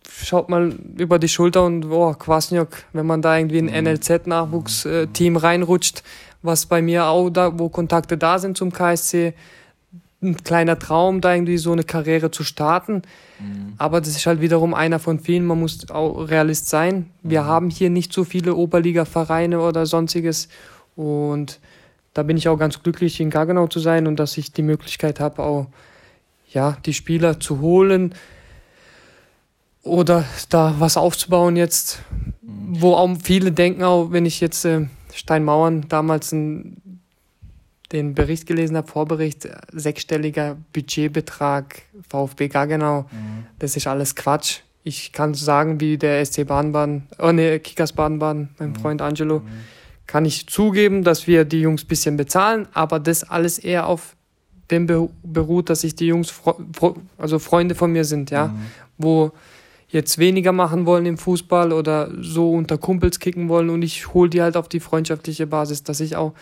schaut 0.06 0.50
mal 0.50 0.74
über 0.97 1.18
die 1.18 1.30
Schulter 1.30 1.64
und 1.64 1.86
oh, 1.86 2.14
Kwasniok, 2.14 2.84
wenn 2.91 3.06
man 3.06 3.22
da 3.22 3.38
irgendwie 3.38 3.60
in 3.60 3.70
ein 3.70 3.86
mhm. 3.86 3.91
NLZ-Nachwuchsteam 3.91 5.38
reinrutscht, 5.38 6.04
was 6.41 6.65
bei 6.65 6.81
mir 6.81 7.05
auch 7.05 7.29
da, 7.29 7.57
wo 7.57 7.69
Kontakte 7.69 8.17
da 8.17 8.39
sind 8.39 8.57
zum 8.57 8.71
KSC, 8.71 9.33
ein 10.21 10.35
kleiner 10.43 10.77
Traum, 10.77 11.21
da 11.21 11.33
irgendwie 11.33 11.57
so 11.57 11.71
eine 11.71 11.83
Karriere 11.83 12.29
zu 12.29 12.43
starten. 12.43 13.03
Mhm. 13.39 13.73
Aber 13.77 14.01
das 14.01 14.09
ist 14.09 14.25
halt 14.25 14.41
wiederum 14.41 14.73
einer 14.73 14.99
von 14.99 15.19
vielen. 15.19 15.45
Man 15.45 15.59
muss 15.59 15.89
auch 15.89 16.29
Realist 16.29 16.67
sein. 16.67 17.09
Wir 17.23 17.43
mhm. 17.43 17.47
haben 17.47 17.69
hier 17.69 17.89
nicht 17.89 18.11
so 18.11 18.25
viele 18.25 18.55
Oberliga-Vereine 18.55 19.61
oder 19.61 19.85
sonstiges. 19.85 20.49
Und 20.95 21.59
da 22.13 22.23
bin 22.23 22.35
ich 22.35 22.49
auch 22.49 22.57
ganz 22.57 22.83
glücklich, 22.83 23.21
in 23.21 23.29
Gaggenau 23.29 23.67
zu 23.67 23.79
sein 23.79 24.07
und 24.07 24.17
dass 24.19 24.37
ich 24.37 24.51
die 24.51 24.61
Möglichkeit 24.61 25.21
habe, 25.21 25.41
auch 25.41 25.67
ja, 26.51 26.77
die 26.85 26.93
Spieler 26.93 27.39
zu 27.39 27.61
holen 27.61 28.13
oder 29.83 30.25
da 30.49 30.75
was 30.79 30.97
aufzubauen 30.97 31.55
jetzt, 31.55 32.01
mhm. 32.41 32.81
wo 32.81 32.93
auch 32.93 33.09
viele 33.23 33.53
denken, 33.53 33.83
auch 33.83 34.11
wenn 34.11 34.25
ich 34.25 34.41
jetzt 34.41 34.65
äh, 34.65 34.87
Steinmauern 35.14 35.88
damals 35.89 36.32
ein 36.32 36.99
den 37.91 38.14
Bericht 38.14 38.45
gelesen 38.45 38.78
habe, 38.78 38.88
Vorbericht, 38.88 39.47
sechsstelliger 39.72 40.57
Budgetbetrag, 40.74 41.82
VfB 42.07 42.47
Gaggenau, 42.47 43.01
mhm. 43.03 43.45
das 43.57 43.76
ist 43.76 43.88
alles 43.88 44.16
Quatsch. 44.16 44.60
Ich 44.84 45.12
kann 45.12 45.34
sagen, 45.34 45.82
wie 45.82 45.97
der 45.97 46.24
SC 46.26 46.45
Baden-Baden, 46.45 47.07
oh 47.20 47.32
ne, 47.32 47.60
Kickers 47.60 47.93
Baden-Baden, 47.93 48.49
mein 48.60 48.70
mhm. 48.70 48.76
Freund 48.76 49.01
Angelo, 49.01 49.39
mhm. 49.39 49.47
kann 50.07 50.26
ich 50.26 50.47
zugeben, 50.47 51.03
dass 51.03 51.28
wir 51.28 51.45
die 51.45 51.62
Jungs 51.62 51.84
ein 51.84 51.88
bisschen 51.88 52.18
bezahlen, 52.18 52.68
aber 52.74 52.99
das 52.99 53.24
alles 53.24 53.60
eher 53.60 53.88
auf 53.88 54.16
dem 54.72 54.86
beruht, 55.24 55.70
dass 55.72 55.82
sich 55.82 55.95
die 55.95 56.07
Jungs, 56.07 56.32
also 57.18 57.39
Freunde 57.39 57.74
von 57.74 57.91
mir 57.91 58.05
sind, 58.05 58.30
ja, 58.30 58.47
mhm. 58.47 58.60
wo 58.99 59.32
jetzt 59.89 60.17
weniger 60.17 60.51
machen 60.51 60.85
wollen 60.85 61.05
im 61.05 61.17
Fußball 61.17 61.73
oder 61.73 62.11
so 62.21 62.53
unter 62.53 62.77
Kumpels 62.77 63.19
kicken 63.19 63.49
wollen 63.49 63.69
und 63.69 63.81
ich 63.81 64.13
hole 64.13 64.29
die 64.29 64.41
halt 64.41 64.55
auf 64.55 64.69
die 64.69 64.79
freundschaftliche 64.79 65.47
Basis, 65.47 65.83
dass 65.83 65.99
ich 65.99 66.15
auch 66.15 66.33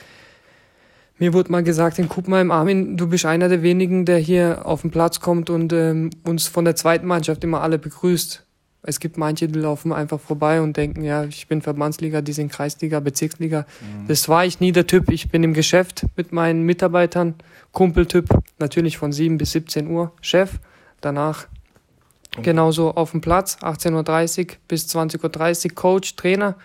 mir 1.20 1.34
wurde 1.34 1.52
mal 1.52 1.64
gesagt, 1.64 1.98
in 1.98 2.10
Kuppenheim, 2.10 2.52
Armin, 2.52 2.96
du 2.96 3.08
bist 3.08 3.26
einer 3.26 3.50
der 3.50 3.64
wenigen, 3.64 4.06
der 4.06 4.20
hier 4.20 4.66
auf 4.66 4.82
den 4.82 4.92
Platz 4.92 5.20
kommt 5.20 5.50
und 5.50 5.74
ähm, 5.74 6.12
uns 6.24 6.48
von 6.48 6.64
der 6.64 6.76
zweiten 6.76 7.08
Mannschaft 7.08 7.44
immer 7.44 7.62
alle 7.62 7.80
begrüßt. 7.80 8.44
Es 8.84 9.00
gibt 9.00 9.18
manche, 9.18 9.48
die 9.48 9.60
laufen 9.60 9.92
einfach 9.92 10.20
vorbei 10.20 10.62
und 10.62 10.78
denken, 10.78 11.04
ja, 11.04 11.24
ich 11.24 11.48
bin 11.48 11.62
Verbandsliga, 11.62 12.22
die 12.22 12.34
sind 12.34 12.52
Kreisliga, 12.52 13.00
Bezirksliga. 13.00 13.62
Mhm. 13.82 14.08
Das 14.08 14.30
war 14.30 14.46
ich 14.46 14.60
nie 14.60 14.72
der 14.72 14.86
Typ. 14.86 15.10
Ich 15.12 15.30
bin 15.30 15.44
im 15.44 15.54
Geschäft 15.54 16.06
mit 16.16 16.32
meinen 16.32 16.64
Mitarbeitern, 16.64 17.34
Kumpeltyp, 17.72 18.30
natürlich 18.60 18.98
von 18.98 19.12
7 19.12 19.38
bis 19.38 19.52
17 19.52 19.88
Uhr, 19.88 20.14
Chef. 20.22 20.60
Danach. 21.02 21.48
Genauso 22.44 22.92
auf 22.92 23.12
dem 23.12 23.22
Platz, 23.22 23.58
18.30 23.62 24.40
Uhr 24.40 24.56
bis 24.68 24.86
20.30 24.88 25.66
Uhr, 25.66 25.76
Coach, 25.76 26.16
Trainer. 26.16 26.56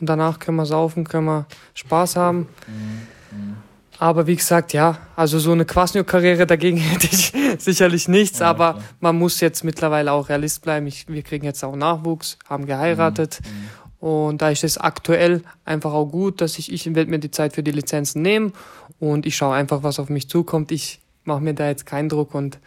Und 0.00 0.08
danach 0.08 0.38
können 0.38 0.56
wir 0.56 0.66
saufen, 0.66 1.04
können 1.04 1.26
wir 1.26 1.46
Spaß 1.74 2.16
haben. 2.16 2.48
Mhm. 2.66 3.56
Aber 3.98 4.26
wie 4.26 4.36
gesagt, 4.36 4.72
ja, 4.72 4.98
also 5.16 5.38
so 5.38 5.52
eine 5.52 5.64
Quasniok-Karriere 5.64 6.46
dagegen 6.46 6.76
hätte 6.76 7.06
ich 7.06 7.32
sicherlich 7.58 8.08
nichts, 8.08 8.40
ja, 8.40 8.46
aber 8.50 8.74
klar. 8.74 8.84
man 9.00 9.18
muss 9.18 9.40
jetzt 9.40 9.64
mittlerweile 9.64 10.12
auch 10.12 10.28
Realist 10.28 10.62
bleiben. 10.62 10.86
Ich, 10.86 11.08
wir 11.08 11.22
kriegen 11.22 11.44
jetzt 11.44 11.64
auch 11.64 11.76
Nachwuchs, 11.76 12.38
haben 12.48 12.66
geheiratet 12.66 13.40
mhm. 13.42 13.50
mhm. 13.50 14.08
und 14.08 14.42
da 14.42 14.50
ist 14.50 14.64
es 14.64 14.76
aktuell 14.76 15.42
einfach 15.64 15.92
auch 15.92 16.06
gut, 16.06 16.40
dass 16.40 16.58
ich, 16.58 16.70
ich 16.72 16.94
werde 16.94 17.10
mir 17.10 17.18
die 17.18 17.30
Zeit 17.30 17.54
für 17.54 17.62
die 17.62 17.70
Lizenzen 17.70 18.20
nehmen 18.20 18.52
und 18.98 19.24
ich 19.24 19.36
schaue 19.36 19.54
einfach, 19.54 19.82
was 19.82 19.98
auf 19.98 20.10
mich 20.10 20.28
zukommt. 20.28 20.72
Ich 20.72 21.00
mache 21.24 21.40
mir 21.40 21.54
da 21.54 21.66
jetzt 21.66 21.86
keinen 21.86 22.08
Druck 22.08 22.34
und 22.34 22.58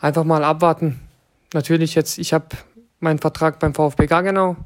einfach 0.00 0.24
mal 0.24 0.42
abwarten. 0.42 1.00
Natürlich 1.54 1.94
jetzt, 1.94 2.18
ich 2.18 2.32
habe 2.32 2.46
meinen 3.00 3.18
Vertrag 3.18 3.58
beim 3.58 3.74
VfB 3.74 4.06
Gaggenau, 4.06 4.56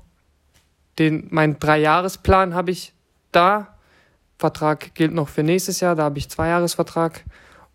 den, 0.98 1.28
meinen 1.30 1.58
Dreijahresplan 1.58 2.54
habe 2.54 2.70
ich 2.70 2.92
da 3.30 3.72
Vertrag 4.42 4.94
gilt 4.96 5.14
noch 5.14 5.28
für 5.28 5.44
nächstes 5.44 5.78
Jahr, 5.78 5.94
da 5.94 6.02
habe 6.02 6.18
ich 6.18 6.28
zwei 6.28 6.48
Jahresvertrag 6.48 7.24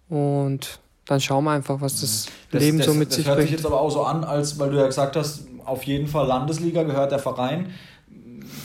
und 0.09 0.81
dann 1.05 1.21
schauen 1.21 1.45
wir 1.45 1.51
einfach, 1.51 1.79
was 1.79 2.01
das, 2.01 2.27
das 2.51 2.61
Leben 2.61 2.79
das, 2.79 2.87
so 2.87 2.93
mit 2.93 3.13
sich 3.13 3.23
bringt. 3.23 3.27
Das 3.27 3.35
hört 3.37 3.47
sich 3.47 3.51
jetzt 3.51 3.65
aber 3.65 3.79
auch 3.79 3.89
so 3.89 4.03
an, 4.03 4.25
als 4.25 4.59
weil 4.59 4.71
du 4.71 4.77
ja 4.77 4.85
gesagt 4.85 5.15
hast, 5.15 5.45
auf 5.63 5.83
jeden 5.83 6.07
Fall 6.07 6.27
Landesliga 6.27 6.83
gehört 6.83 7.13
der 7.13 7.19
Verein. 7.19 7.73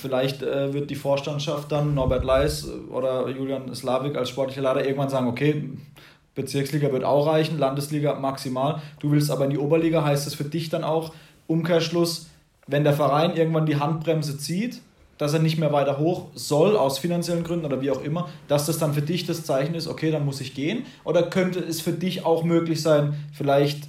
Vielleicht 0.00 0.42
äh, 0.42 0.72
wird 0.72 0.90
die 0.90 0.96
Vorstandschaft 0.96 1.70
dann 1.70 1.94
Norbert 1.94 2.24
Leis 2.24 2.66
oder 2.90 3.28
Julian 3.28 3.72
Slavik 3.72 4.16
als 4.16 4.30
sportlicher 4.30 4.62
Leiter 4.62 4.84
irgendwann 4.84 5.08
sagen, 5.08 5.28
okay, 5.28 5.70
Bezirksliga 6.34 6.92
wird 6.92 7.04
auch 7.04 7.26
reichen, 7.26 7.58
Landesliga 7.58 8.14
maximal. 8.14 8.80
Du 9.00 9.10
willst 9.10 9.30
aber 9.30 9.44
in 9.44 9.50
die 9.50 9.58
Oberliga, 9.58 10.04
heißt 10.04 10.26
das 10.26 10.34
für 10.34 10.44
dich 10.44 10.70
dann 10.70 10.84
auch 10.84 11.12
Umkehrschluss, 11.46 12.30
wenn 12.66 12.84
der 12.84 12.94
Verein 12.94 13.36
irgendwann 13.36 13.66
die 13.66 13.76
Handbremse 13.76 14.38
zieht, 14.38 14.80
dass 15.18 15.34
er 15.34 15.40
nicht 15.40 15.58
mehr 15.58 15.72
weiter 15.72 15.98
hoch 15.98 16.28
soll, 16.34 16.76
aus 16.76 16.98
finanziellen 16.98 17.44
Gründen 17.44 17.66
oder 17.66 17.80
wie 17.80 17.90
auch 17.90 18.02
immer, 18.02 18.28
dass 18.48 18.66
das 18.66 18.78
dann 18.78 18.94
für 18.94 19.02
dich 19.02 19.26
das 19.26 19.44
Zeichen 19.44 19.74
ist, 19.74 19.88
okay, 19.88 20.10
dann 20.10 20.24
muss 20.24 20.40
ich 20.40 20.54
gehen? 20.54 20.84
Oder 21.04 21.24
könnte 21.24 21.60
es 21.60 21.80
für 21.80 21.92
dich 21.92 22.24
auch 22.24 22.44
möglich 22.44 22.82
sein, 22.82 23.14
vielleicht, 23.32 23.88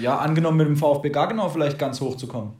ja, 0.00 0.18
angenommen 0.18 0.56
mit 0.56 0.66
dem 0.66 0.76
VfB 0.76 1.10
Gaggenau 1.10 1.50
vielleicht 1.50 1.78
ganz 1.78 2.00
hoch 2.00 2.16
zu 2.16 2.26
kommen? 2.26 2.54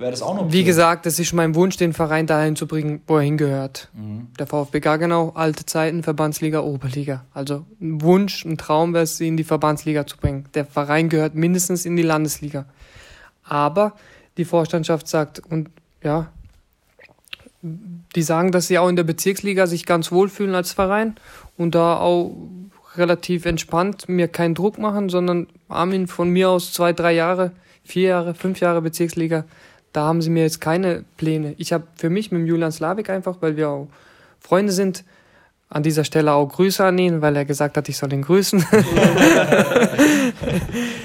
Wäre 0.00 0.12
das 0.12 0.22
auch 0.22 0.34
noch? 0.34 0.50
Wie 0.50 0.64
gesagt, 0.64 1.04
es 1.04 1.18
ist 1.18 1.34
mein 1.34 1.54
Wunsch, 1.54 1.76
den 1.76 1.92
Verein 1.92 2.26
dahin 2.26 2.56
zu 2.56 2.66
bringen, 2.66 3.02
wo 3.06 3.18
er 3.18 3.22
hingehört. 3.22 3.90
Mhm. 3.92 4.28
Der 4.38 4.46
VfB 4.46 4.80
Gaggenau, 4.80 5.32
alte 5.34 5.66
Zeiten, 5.66 6.02
Verbandsliga, 6.02 6.60
Oberliga. 6.60 7.26
Also 7.34 7.66
ein 7.82 8.00
Wunsch, 8.00 8.46
ein 8.46 8.56
Traum 8.56 8.94
wäre 8.94 9.04
es, 9.04 9.20
ihn 9.20 9.28
in 9.28 9.36
die 9.36 9.44
Verbandsliga 9.44 10.06
zu 10.06 10.16
bringen. 10.16 10.46
Der 10.54 10.64
Verein 10.64 11.10
gehört 11.10 11.34
mindestens 11.34 11.84
in 11.84 11.96
die 11.96 12.02
Landesliga. 12.02 12.64
Aber 13.44 13.92
die 14.38 14.46
Vorstandschaft 14.46 15.06
sagt, 15.06 15.42
und 15.50 15.68
ja, 16.02 16.32
die 17.60 18.22
sagen, 18.22 18.52
dass 18.52 18.68
sie 18.68 18.78
auch 18.78 18.88
in 18.88 18.96
der 18.96 19.04
Bezirksliga 19.04 19.66
sich 19.66 19.84
ganz 19.84 20.10
wohlfühlen 20.10 20.54
als 20.54 20.72
Verein 20.72 21.16
und 21.58 21.74
da 21.74 21.98
auch 21.98 22.34
relativ 22.96 23.44
entspannt 23.44 24.08
mir 24.08 24.28
keinen 24.28 24.54
Druck 24.54 24.78
machen, 24.78 25.10
sondern 25.10 25.46
Armin 25.68 26.06
von 26.06 26.30
mir 26.30 26.48
aus 26.48 26.72
zwei, 26.72 26.94
drei 26.94 27.12
Jahre, 27.12 27.52
vier 27.84 28.08
Jahre, 28.08 28.34
fünf 28.34 28.60
Jahre 28.60 28.80
Bezirksliga, 28.80 29.44
da 29.92 30.02
haben 30.04 30.22
sie 30.22 30.30
mir 30.30 30.42
jetzt 30.42 30.60
keine 30.60 31.04
Pläne. 31.16 31.54
Ich 31.58 31.72
habe 31.72 31.84
für 31.96 32.10
mich 32.10 32.30
mit 32.30 32.46
Julian 32.46 32.72
Slavik 32.72 33.10
einfach, 33.10 33.36
weil 33.40 33.56
wir 33.56 33.68
auch 33.68 33.88
Freunde 34.38 34.72
sind, 34.72 35.04
an 35.68 35.82
dieser 35.84 36.04
Stelle 36.04 36.32
auch 36.32 36.48
Grüße 36.48 36.84
an 36.84 36.98
ihn, 36.98 37.22
weil 37.22 37.36
er 37.36 37.44
gesagt 37.44 37.76
hat, 37.76 37.88
ich 37.88 37.96
soll 37.96 38.12
ihn 38.12 38.22
grüßen. 38.22 38.58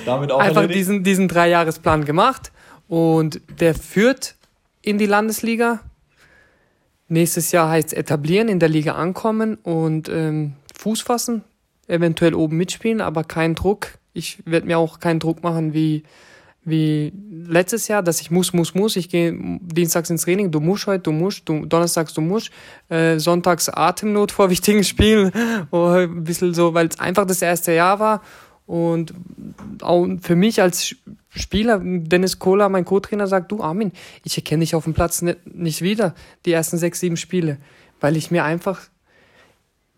Damit 0.05 0.31
auch 0.31 0.39
einfach 0.39 0.65
diesen, 0.67 1.03
diesen 1.03 1.27
Dreijahresplan 1.27 2.03
gemacht 2.03 2.51
und 2.87 3.41
der 3.59 3.75
führt 3.75 4.35
in 4.81 4.97
die 4.97 5.05
Landesliga 5.05 5.81
Nächstes 7.07 7.51
Jahr 7.51 7.69
heißt 7.69 7.89
es 7.89 7.93
etablieren, 7.93 8.47
in 8.47 8.59
der 8.59 8.69
Liga 8.69 8.93
ankommen 8.93 9.55
und 9.55 10.09
ähm, 10.09 10.53
Fuß 10.75 11.01
fassen, 11.01 11.43
eventuell 11.87 12.33
oben 12.33 12.57
mitspielen, 12.57 12.99
aber 12.99 13.23
kein 13.23 13.53
Druck. 13.53 13.99
Ich 14.13 14.39
werde 14.45 14.65
mir 14.65 14.79
auch 14.79 14.99
keinen 14.99 15.19
Druck 15.19 15.43
machen 15.43 15.73
wie, 15.73 16.03
wie 16.65 17.13
letztes 17.47 17.87
Jahr, 17.87 18.01
dass 18.01 18.19
ich 18.21 18.31
muss, 18.31 18.51
muss, 18.51 18.73
muss. 18.73 18.95
Ich 18.95 19.09
gehe 19.09 19.31
dienstags 19.61 20.09
ins 20.09 20.23
Training, 20.23 20.51
du 20.51 20.59
musst 20.59 20.87
heute, 20.87 21.03
du 21.03 21.11
musst, 21.11 21.47
du, 21.47 21.65
donnerstags 21.65 22.13
du 22.13 22.21
musst, 22.21 22.49
äh, 22.89 23.19
sonntags 23.19 23.69
Atemnot 23.69 24.31
vor 24.31 24.49
wichtigen 24.49 24.83
Spielen, 24.83 25.31
ein 25.71 26.23
bisschen 26.23 26.53
so, 26.53 26.73
weil 26.73 26.87
es 26.87 26.99
einfach 26.99 27.25
das 27.25 27.41
erste 27.41 27.71
Jahr 27.71 27.99
war 27.99 28.21
und 28.65 29.13
auch 29.81 30.07
für 30.21 30.35
mich 30.35 30.61
als 30.61 30.95
Spieler, 31.29 31.79
Dennis 31.83 32.39
Kohler, 32.39 32.69
mein 32.69 32.85
Co-Trainer, 32.85 33.27
sagt, 33.27 33.51
du 33.51 33.61
Armin, 33.61 33.91
ich 34.23 34.37
erkenne 34.37 34.61
dich 34.61 34.73
auf 34.73 34.85
dem 34.85 34.93
Platz 34.93 35.21
nicht, 35.21 35.45
nicht 35.55 35.81
wieder, 35.81 36.15
die 36.45 36.51
ersten 36.51 36.77
sechs, 36.77 36.99
sieben 36.99 37.17
Spiele, 37.17 37.57
weil 37.99 38.17
ich 38.17 38.31
mir 38.31 38.43
einfach, 38.43 38.81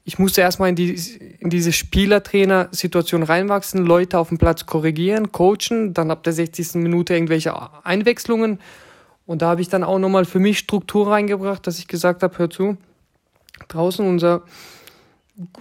ich 0.07 0.17
musste 0.17 0.39
erstmal 0.39 0.69
in, 0.69 0.77
die, 0.77 0.95
in 1.39 1.49
diese 1.49 1.73
Spielertrainer-Situation 1.73 3.23
reinwachsen, 3.23 3.85
Leute 3.85 4.17
auf 4.17 4.29
dem 4.29 4.37
Platz 4.37 4.65
korrigieren, 4.65 5.33
coachen, 5.33 5.93
dann 5.93 6.11
ab 6.11 6.23
der 6.23 6.31
60. 6.31 6.75
Minute 6.75 7.13
irgendwelche 7.13 7.53
Einwechslungen. 7.85 8.59
Und 9.25 9.41
da 9.41 9.49
habe 9.49 9.59
ich 9.59 9.67
dann 9.67 9.83
auch 9.83 9.99
nochmal 9.99 10.23
für 10.23 10.39
mich 10.39 10.59
Struktur 10.59 11.11
reingebracht, 11.11 11.67
dass 11.67 11.77
ich 11.77 11.89
gesagt 11.89 12.23
habe, 12.23 12.37
hör 12.37 12.49
zu, 12.49 12.77
draußen 13.67 14.07
unser, 14.07 14.43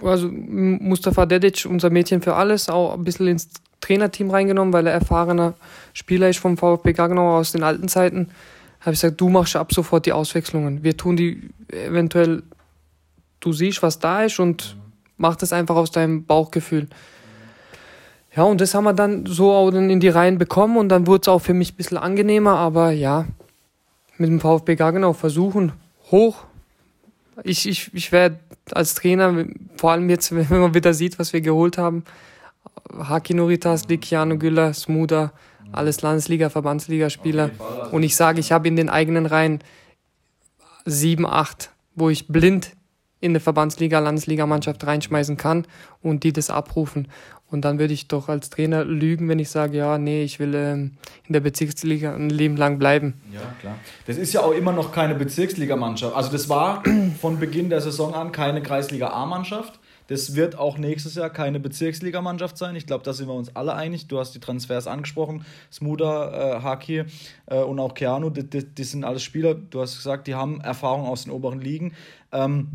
also 0.01 0.29
Mustafa 0.31 1.25
Dedic, 1.25 1.65
unser 1.69 1.89
Mädchen 1.89 2.21
für 2.21 2.35
alles, 2.35 2.69
auch 2.69 2.93
ein 2.93 3.03
bisschen 3.03 3.27
ins 3.27 3.49
Trainerteam 3.81 4.29
reingenommen, 4.31 4.71
weil 4.71 4.87
er 4.87 4.93
erfahrener 4.93 5.55
Spieler 5.91 6.29
ist 6.29 6.39
vom 6.39 6.55
VfB 6.55 6.93
Gaggenau 6.93 7.37
aus 7.37 7.51
den 7.51 7.63
alten 7.63 7.89
Zeiten. 7.89 8.29
Habe 8.79 8.93
ich 8.93 9.01
gesagt, 9.01 9.19
du 9.19 9.27
machst 9.27 9.57
ab 9.57 9.73
sofort 9.73 10.05
die 10.05 10.13
Auswechslungen. 10.13 10.83
Wir 10.83 10.95
tun 10.95 11.17
die 11.17 11.49
eventuell 11.69 12.43
du 13.47 13.53
siehst, 13.53 13.81
was 13.81 13.99
da 13.99 14.23
ist 14.23 14.39
und 14.39 14.75
mach 15.17 15.35
das 15.35 15.53
einfach 15.53 15.75
aus 15.75 15.91
deinem 15.91 16.25
Bauchgefühl. 16.25 16.87
Ja, 18.35 18.43
und 18.43 18.61
das 18.61 18.73
haben 18.75 18.83
wir 18.83 18.93
dann 18.93 19.25
so 19.25 19.51
auch 19.51 19.71
dann 19.71 19.89
in 19.89 19.99
die 19.99 20.09
Reihen 20.09 20.37
bekommen 20.37 20.77
und 20.77 20.89
dann 20.89 21.07
wurde 21.07 21.21
es 21.21 21.27
auch 21.27 21.39
für 21.39 21.53
mich 21.53 21.73
ein 21.73 21.75
bisschen 21.75 21.97
angenehmer, 21.97 22.57
aber 22.57 22.91
ja, 22.91 23.25
mit 24.17 24.29
dem 24.29 24.39
VfB 24.39 24.75
Gaggenau 24.75 25.13
versuchen, 25.13 25.71
hoch. 26.11 26.43
Ich, 27.43 27.67
ich, 27.67 27.93
ich 27.93 28.11
werde 28.11 28.39
als 28.71 28.95
Trainer, 28.95 29.45
vor 29.77 29.91
allem 29.91 30.09
jetzt, 30.09 30.35
wenn 30.49 30.59
man 30.59 30.73
wieder 30.73 30.93
sieht, 30.93 31.17
was 31.19 31.33
wir 31.33 31.41
geholt 31.41 31.77
haben, 31.77 32.03
Haki 32.97 33.33
Noritas, 33.33 33.87
Likiano 33.87 34.37
Güller, 34.37 34.73
Smuda, 34.73 35.31
alles 35.71 36.01
Landesliga, 36.01 36.49
Verbandsligaspieler. 36.49 37.51
Und 37.91 38.03
ich 38.03 38.15
sage, 38.15 38.39
ich 38.39 38.51
habe 38.51 38.67
in 38.67 38.75
den 38.75 38.89
eigenen 38.89 39.25
Reihen 39.25 39.59
sieben, 40.85 41.25
acht, 41.25 41.71
wo 41.95 42.09
ich 42.09 42.27
blind 42.27 42.76
in 43.19 43.31
eine 43.31 43.39
Verbandsliga, 43.39 43.99
Landesligamannschaft 43.99 44.85
reinschmeißen 44.85 45.37
kann 45.37 45.65
und 46.01 46.23
die 46.23 46.33
das 46.33 46.49
abrufen. 46.49 47.07
Und 47.49 47.63
dann 47.63 47.79
würde 47.79 47.93
ich 47.93 48.09
doch 48.09 48.27
als 48.27 48.49
Trainer 48.49 48.83
lügen, 48.83 49.29
wenn 49.29 49.39
ich 49.39 49.49
sage, 49.49 49.77
ja, 49.77 49.97
nee, 49.97 50.23
ich 50.23 50.39
will 50.39 50.53
ähm, 50.53 50.97
in 51.25 51.33
der 51.33 51.39
Bezirksliga 51.39 52.13
ein 52.13 52.29
Leben 52.29 52.57
lang 52.57 52.77
bleiben. 52.77 53.13
Ja, 53.33 53.39
klar. 53.61 53.75
Das 54.05 54.17
ist 54.17 54.33
ja 54.33 54.41
auch 54.41 54.51
immer 54.51 54.73
noch 54.73 54.91
keine 54.91 55.15
Bezirksligamannschaft. 55.15 56.13
Also 56.13 56.29
das 56.29 56.49
war 56.49 56.83
von 57.21 57.39
Beginn 57.39 57.69
der 57.69 57.79
Saison 57.79 58.13
an 58.13 58.33
keine 58.33 58.61
Kreisliga 58.61 59.11
A-Mannschaft. 59.11 59.79
Das 60.07 60.35
wird 60.35 60.57
auch 60.57 60.77
nächstes 60.77 61.15
Jahr 61.15 61.29
keine 61.29 61.59
Bezirksligamannschaft 61.59 62.57
sein. 62.57 62.75
Ich 62.75 62.85
glaube, 62.85 63.03
da 63.03 63.13
sind 63.13 63.27
wir 63.27 63.33
uns 63.33 63.55
alle 63.55 63.73
einig. 63.75 64.07
Du 64.07 64.19
hast 64.19 64.33
die 64.33 64.39
Transfers 64.39 64.87
angesprochen. 64.87 65.45
Smuda, 65.71 66.57
äh, 66.57 66.61
Haki 66.61 67.03
äh, 67.45 67.61
und 67.61 67.79
auch 67.79 67.93
Keanu, 67.93 68.29
die, 68.29 68.49
die, 68.49 68.65
die, 68.65 68.83
sind 68.83 69.03
alles 69.03 69.23
Spieler. 69.23 69.53
Du 69.53 69.81
hast 69.81 69.97
gesagt, 69.97 70.27
die 70.27 70.35
haben 70.35 70.61
Erfahrung 70.61 71.05
aus 71.05 71.23
den 71.23 71.31
oberen 71.31 71.59
Ligen. 71.59 71.93
Ähm, 72.31 72.69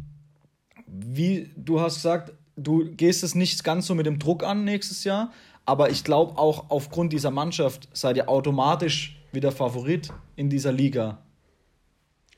wie 0.92 1.50
du 1.56 1.80
hast 1.80 1.96
gesagt, 1.96 2.32
du 2.56 2.84
gehst 2.94 3.22
es 3.22 3.34
nicht 3.34 3.64
ganz 3.64 3.86
so 3.86 3.94
mit 3.94 4.06
dem 4.06 4.18
Druck 4.18 4.44
an 4.44 4.64
nächstes 4.64 5.04
Jahr, 5.04 5.32
aber 5.64 5.90
ich 5.90 6.04
glaube 6.04 6.38
auch 6.38 6.70
aufgrund 6.70 7.12
dieser 7.12 7.30
Mannschaft 7.30 7.88
seid 7.92 8.16
ihr 8.16 8.28
automatisch 8.28 9.18
wieder 9.32 9.52
Favorit 9.52 10.12
in 10.36 10.50
dieser 10.50 10.72
Liga. 10.72 11.18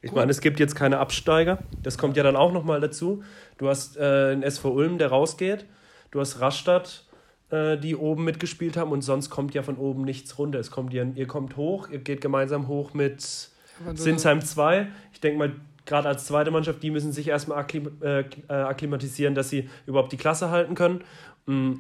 Ich 0.03 0.13
meine, 0.13 0.31
es 0.31 0.43
gibt 0.43 0.61
jetzt 0.61 0.75
keine 0.75 0.99
Absteiger. 0.99 1.59
Das 1.83 1.97
kommt 1.97 2.19
ja 2.19 2.23
dann 2.23 2.37
auch 2.37 2.53
nochmal 2.53 2.79
dazu. 2.79 3.23
Du 3.57 3.69
hast 3.69 3.97
äh, 3.97 4.33
einen 4.33 4.43
SV 4.43 4.71
Ulm, 4.71 4.99
der 4.99 5.09
rausgeht. 5.09 5.65
Du 6.11 6.21
hast 6.21 6.41
Rastatt, 6.41 7.07
äh, 7.49 7.79
die 7.79 7.97
oben 7.97 8.23
mitgespielt 8.23 8.77
haben. 8.77 8.93
Und 8.93 9.01
sonst 9.01 9.31
kommt 9.31 9.55
ja 9.55 9.63
von 9.63 9.79
oben 9.79 10.03
nichts 10.03 10.39
runter. 10.39 10.59
Es 10.59 10.71
kommt 10.71 10.93
ihr, 10.93 11.11
ihr 11.15 11.27
kommt 11.27 11.57
hoch, 11.57 11.89
ihr 11.89 12.01
geht 12.01 12.21
gemeinsam 12.21 12.69
hoch 12.69 12.93
mit 12.93 13.49
Sinsheim 13.95 14.43
2. 14.43 14.89
Ich 15.15 15.21
denke 15.21 15.39
mal, 15.39 15.53
gerade 15.87 16.09
als 16.09 16.27
zweite 16.27 16.51
Mannschaft, 16.51 16.83
die 16.83 16.91
müssen 16.91 17.13
sich 17.13 17.29
erstmal 17.29 17.59
akklim 17.59 17.91
äh, 18.01 18.21
äh, 18.21 18.53
akklimatisieren, 18.53 19.35
dass 19.35 19.51
sie 19.51 19.69
überhaupt 19.87 20.13
die 20.13 20.17
Klasse 20.17 20.51
halten 20.51 20.75
können. 20.75 21.05
Mm. 21.47 21.75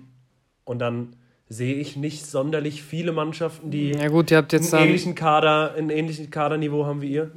Und 0.64 0.78
dann 0.78 1.16
sehe 1.48 1.74
ich 1.74 1.96
nicht 1.96 2.26
sonderlich 2.26 2.82
viele 2.82 3.12
Mannschaften, 3.12 3.70
die 3.70 3.90
ja 3.90 4.08
gut, 4.08 4.30
ihr 4.30 4.38
habt 4.38 4.52
jetzt 4.52 4.72
einen 4.72 4.88
ähnlichen 4.88 5.14
Kader, 5.14 5.74
ein 5.76 5.90
ähnlichen 5.90 6.30
Kaderniveau 6.30 6.86
haben 6.86 7.02
wie 7.02 7.12
ihr. 7.12 7.30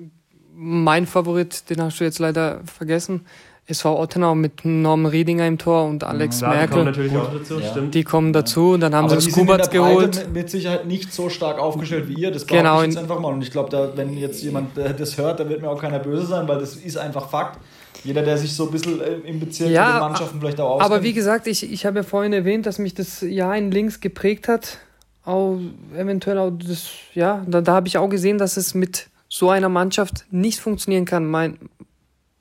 Mein 0.53 1.05
Favorit, 1.05 1.69
den 1.69 1.81
hast 1.81 1.99
du 1.99 2.03
jetzt 2.03 2.19
leider 2.19 2.63
vergessen, 2.65 3.25
SV 3.69 3.99
Ottenau 3.99 4.33
mit 4.33 4.63
Norman 4.63 5.11
Riedinger 5.11 5.45
im 5.45 5.57
Tor 5.57 5.85
und 5.85 6.03
Alex 6.05 6.39
ja, 6.39 6.49
Merkel. 6.49 6.67
Die 6.67 6.73
kommen 6.73 6.85
natürlich 6.85 7.17
auch 7.17 7.33
dazu, 7.33 7.59
ja. 7.59 7.69
stimmt. 7.69 7.95
Die 7.95 8.03
kommen 8.05 8.33
dazu 8.33 8.71
und 8.71 8.79
dann 8.79 8.95
haben 8.95 9.05
Aber 9.05 9.19
sie 9.19 9.29
Skubats 9.29 9.69
geholt. 9.69 10.15
Mit, 10.15 10.33
mit 10.33 10.49
Sicherheit 10.49 10.87
nicht 10.87 11.11
so 11.11 11.29
stark 11.29 11.59
aufgestellt 11.59 12.07
wie 12.07 12.13
ihr, 12.13 12.31
das 12.31 12.47
genau. 12.47 12.81
ich 12.81 12.87
jetzt 12.87 12.97
einfach 12.97 13.19
mal. 13.19 13.33
Und 13.33 13.41
ich 13.41 13.51
glaube, 13.51 13.91
wenn 13.95 14.15
jetzt 14.15 14.41
jemand 14.41 14.77
das 14.77 15.17
hört, 15.17 15.41
da 15.41 15.49
wird 15.49 15.61
mir 15.61 15.69
auch 15.69 15.81
keiner 15.81 15.99
böse 15.99 16.25
sein, 16.25 16.47
weil 16.47 16.59
das 16.59 16.77
ist 16.77 16.97
einfach 16.97 17.29
Fakt. 17.29 17.59
Jeder, 18.03 18.21
der 18.21 18.37
sich 18.37 18.55
so 18.55 18.67
ein 18.67 18.71
bisschen 18.71 19.01
äh, 19.01 19.15
im 19.27 19.39
Bezirk 19.39 19.69
ja, 19.69 19.85
mit 19.85 19.95
den 19.95 19.99
Mannschaften 19.99 20.39
vielleicht 20.39 20.59
auch 20.61 20.75
auskennt. 20.75 20.91
Aber 20.91 21.03
wie 21.03 21.13
gesagt, 21.13 21.47
ich, 21.47 21.69
ich 21.69 21.85
habe 21.85 21.97
ja 21.97 22.03
vorhin 22.03 22.31
erwähnt, 22.31 22.65
dass 22.65 22.79
mich 22.79 22.93
das 22.93 23.21
Jahr 23.21 23.57
in 23.57 23.71
Links 23.71 23.99
geprägt 23.99 24.47
hat. 24.47 24.77
Auch 25.25 25.59
eventuell 25.93 26.37
auch 26.37 26.51
das, 26.51 26.89
ja, 27.13 27.43
da, 27.47 27.59
da 27.59 27.73
habe 27.73 27.87
ich 27.87 27.97
auch 27.97 28.07
gesehen, 28.07 28.37
dass 28.37 28.55
es 28.55 28.73
mit 28.73 29.09
so 29.27 29.49
einer 29.49 29.67
Mannschaft 29.67 30.25
nicht 30.31 30.59
funktionieren 30.59 31.03
kann. 31.03 31.25
Mein, 31.25 31.57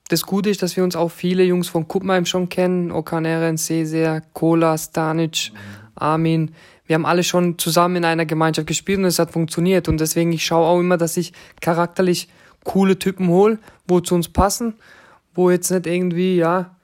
das 0.09 0.23
Gute 0.23 0.49
ist, 0.49 0.61
dass 0.61 0.77
wir 0.77 0.83
uns 0.83 0.95
auch 0.95 1.09
viele 1.09 1.43
Jungs 1.43 1.67
von 1.67 1.87
Kuppenheim 1.87 2.25
schon 2.25 2.49
kennen. 2.49 2.91
Okaneren, 2.91 3.57
Cesar, 3.57 4.21
Kola, 4.33 4.77
Stanic, 4.77 5.51
mhm. 5.51 5.57
Armin. 5.95 6.51
Wir 6.85 6.93
haben 6.95 7.05
alle 7.05 7.23
schon 7.23 7.57
zusammen 7.57 7.97
in 7.97 8.05
einer 8.05 8.25
Gemeinschaft 8.25 8.67
gespielt 8.67 8.99
und 8.99 9.05
es 9.05 9.19
hat 9.19 9.31
funktioniert. 9.31 9.89
Und 9.89 9.99
deswegen, 9.99 10.31
ich 10.31 10.45
schaue 10.45 10.65
auch 10.65 10.79
immer, 10.79 10.97
dass 10.97 11.17
ich 11.17 11.33
charakterlich 11.59 12.29
coole 12.63 12.97
Typen 12.97 13.27
hole, 13.27 13.59
wo 13.87 13.99
zu 13.99 14.15
uns 14.15 14.29
passen, 14.29 14.75
wo 15.35 15.49
jetzt 15.51 15.69
nicht 15.69 15.85
irgendwie, 15.85 16.37
ja, 16.37 16.75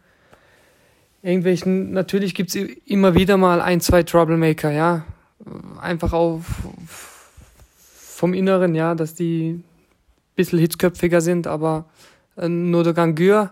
irgendwelchen, 1.21 1.91
natürlich 1.91 2.35
gibt's 2.35 2.55
immer 2.55 3.15
wieder 3.15 3.37
mal 3.37 3.61
ein, 3.61 3.79
zwei 3.79 4.03
Troublemaker, 4.03 4.71
ja. 4.71 5.05
Einfach 5.81 6.13
auch 6.13 6.41
vom 8.23 8.33
Inneren, 8.33 8.75
ja, 8.75 8.95
dass 8.95 9.15
die 9.15 9.51
ein 9.51 9.63
bisschen 10.35 10.59
hitzköpfiger 10.59 11.21
sind, 11.21 11.47
aber 11.47 11.85
nur 12.35 12.83
der 12.83 12.93
Gangür, 12.93 13.51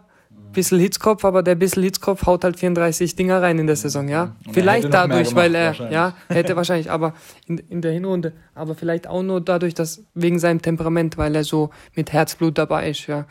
bisschen 0.51 0.79
Hitzkopf, 0.79 1.23
aber 1.25 1.43
der 1.43 1.55
bisschen 1.55 1.83
Hitzkopf 1.83 2.25
haut 2.25 2.43
halt 2.43 2.59
34 2.59 3.15
Dinger 3.15 3.41
rein 3.41 3.59
in 3.59 3.67
der 3.67 3.75
Saison, 3.75 4.07
ja. 4.07 4.35
Und 4.45 4.53
vielleicht 4.53 4.93
dadurch, 4.93 5.29
gemacht, 5.29 5.35
weil 5.35 5.55
er, 5.55 5.91
ja, 5.91 6.13
hätte 6.29 6.55
wahrscheinlich, 6.55 6.91
aber 6.91 7.13
in, 7.47 7.57
in 7.69 7.81
der 7.81 7.91
Hinrunde, 7.91 8.33
aber 8.53 8.75
vielleicht 8.75 9.07
auch 9.07 9.23
nur 9.23 9.41
dadurch, 9.41 9.73
dass 9.73 10.03
wegen 10.13 10.39
seinem 10.39 10.61
Temperament, 10.61 11.17
weil 11.17 11.35
er 11.35 11.43
so 11.43 11.69
mit 11.95 12.11
Herzblut 12.11 12.57
dabei 12.57 12.89
ist, 12.89 13.07
ja. 13.07 13.25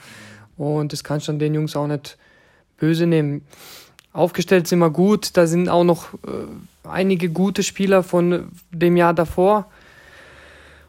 Und 0.57 0.93
das 0.93 1.05
kannst 1.05 1.29
du 1.29 1.33
den 1.33 1.55
Jungs 1.55 1.75
auch 1.77 1.87
nicht 1.87 2.19
böse 2.77 3.07
nehmen. 3.07 3.43
Aufgestellt 4.13 4.67
sind 4.67 4.81
wir 4.81 4.91
gut, 4.91 5.37
da 5.37 5.47
sind 5.47 5.69
auch 5.69 5.85
noch 5.85 6.15
äh, 6.15 6.89
einige 6.89 7.29
gute 7.29 7.63
Spieler 7.63 8.03
von 8.03 8.51
dem 8.71 8.97
Jahr 8.97 9.15
davor, 9.15 9.71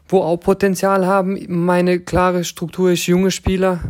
wo 0.08 0.20
auch 0.20 0.36
Potenzial 0.38 1.06
haben. 1.06 1.38
Meine 1.48 2.00
klare 2.00 2.44
Struktur 2.44 2.90
ist 2.90 3.06
junge 3.06 3.30
Spieler, 3.30 3.80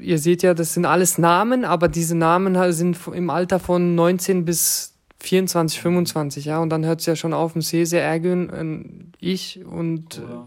ihr 0.00 0.18
seht 0.18 0.42
ja, 0.42 0.54
das 0.54 0.74
sind 0.74 0.84
alles 0.84 1.18
Namen, 1.18 1.64
aber 1.64 1.88
diese 1.88 2.16
Namen 2.16 2.72
sind 2.72 2.98
im 3.12 3.30
Alter 3.30 3.58
von 3.58 3.94
19 3.94 4.44
bis 4.44 4.94
24, 5.20 5.80
25, 5.80 6.44
ja, 6.46 6.58
und 6.58 6.70
dann 6.70 6.84
hört 6.84 7.00
es 7.00 7.06
ja 7.06 7.16
schon 7.16 7.32
auf, 7.32 7.54
ein 7.54 7.62
Sese, 7.62 7.98
Ergün, 7.98 9.12
ich 9.20 9.64
und, 9.64 10.20
Cola. 10.20 10.46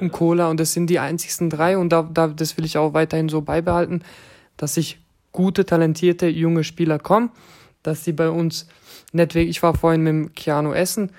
und 0.00 0.12
Cola, 0.12 0.50
und 0.50 0.60
das 0.60 0.72
sind 0.72 0.88
die 0.88 0.98
einzigsten 0.98 1.50
drei, 1.50 1.76
und 1.76 1.90
da, 1.90 2.02
da, 2.02 2.28
das 2.28 2.56
will 2.56 2.64
ich 2.64 2.78
auch 2.78 2.94
weiterhin 2.94 3.28
so 3.28 3.42
beibehalten, 3.42 4.02
dass 4.56 4.74
sich 4.74 4.98
gute, 5.32 5.66
talentierte, 5.66 6.26
junge 6.26 6.64
Spieler 6.64 6.98
kommen, 6.98 7.30
dass 7.82 8.04
sie 8.04 8.12
bei 8.12 8.30
uns 8.30 8.66
nicht 9.12 9.34
wegen, 9.34 9.50
ich 9.50 9.62
war 9.62 9.74
vorhin 9.74 10.02
mit 10.02 10.10
dem 10.10 10.34
Keanu 10.34 10.72
Essen, 10.72 11.10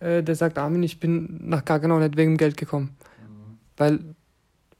äh, 0.00 0.22
der 0.22 0.34
sagt, 0.34 0.58
Armin, 0.58 0.82
ich 0.82 1.00
bin 1.00 1.40
nach 1.44 1.64
Gaggenau 1.64 1.98
nicht 1.98 2.16
wegen 2.16 2.32
dem 2.32 2.38
Geld 2.38 2.56
gekommen, 2.56 2.96
mhm. 3.20 3.58
weil 3.76 4.00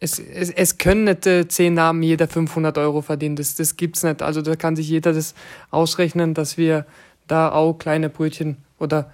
es, 0.02 0.18
es, 0.18 0.50
es 0.50 0.78
können 0.78 1.04
nicht 1.04 1.26
äh, 1.28 1.46
zehn 1.46 1.74
Namen 1.74 2.02
jeder 2.02 2.26
500 2.26 2.76
Euro 2.78 3.02
verdienen. 3.02 3.36
Das, 3.36 3.54
das 3.54 3.76
gibt's 3.76 4.02
nicht. 4.02 4.20
Also 4.20 4.42
da 4.42 4.56
kann 4.56 4.74
sich 4.74 4.88
jeder 4.88 5.12
das 5.12 5.34
ausrechnen, 5.70 6.34
dass 6.34 6.58
wir 6.58 6.86
da 7.28 7.52
auch 7.52 7.74
kleine 7.74 8.08
Brötchen 8.08 8.56
oder 8.80 9.12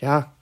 ja, 0.00 0.32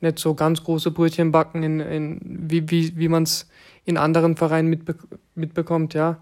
nicht 0.00 0.18
so 0.18 0.34
ganz 0.34 0.64
große 0.64 0.90
Brötchen 0.90 1.30
backen, 1.30 1.62
in, 1.62 1.78
in, 1.78 2.20
wie, 2.50 2.68
wie, 2.68 2.98
wie 2.98 3.08
man 3.08 3.22
es 3.22 3.48
in 3.84 3.96
anderen 3.96 4.36
Vereinen 4.36 4.68
mitbe 4.68 4.96
mitbekommt. 5.36 5.94
Ja, 5.94 6.18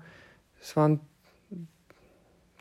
es 0.61 0.77
waren 0.77 1.01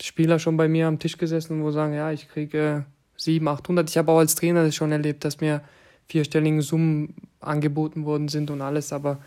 Spieler 0.01 0.39
schon 0.39 0.55
bei 0.55 0.69
mir 0.69 0.87
am 0.87 0.99
Tisch 0.99 1.17
gesessen, 1.17 1.63
wo 1.63 1.71
sagen, 1.71 1.93
ja, 1.93 2.11
ich 2.11 2.29
kriege 2.29 2.85
700, 3.17 3.59
800. 3.59 3.89
Ich 3.89 3.97
habe 3.97 4.09
auch 4.09 4.19
als 4.19 4.35
Trainer 4.35 4.63
das 4.63 4.73
schon 4.73 4.93
erlebt, 4.93 5.25
dass 5.25 5.41
mir 5.41 5.61
vierstellige 6.07 6.61
Summen 6.61 7.13
angeboten 7.41 8.05
worden 8.05 8.29
sind 8.29 8.51
und 8.51 8.61
alles, 8.61 8.93
aber 8.93 9.19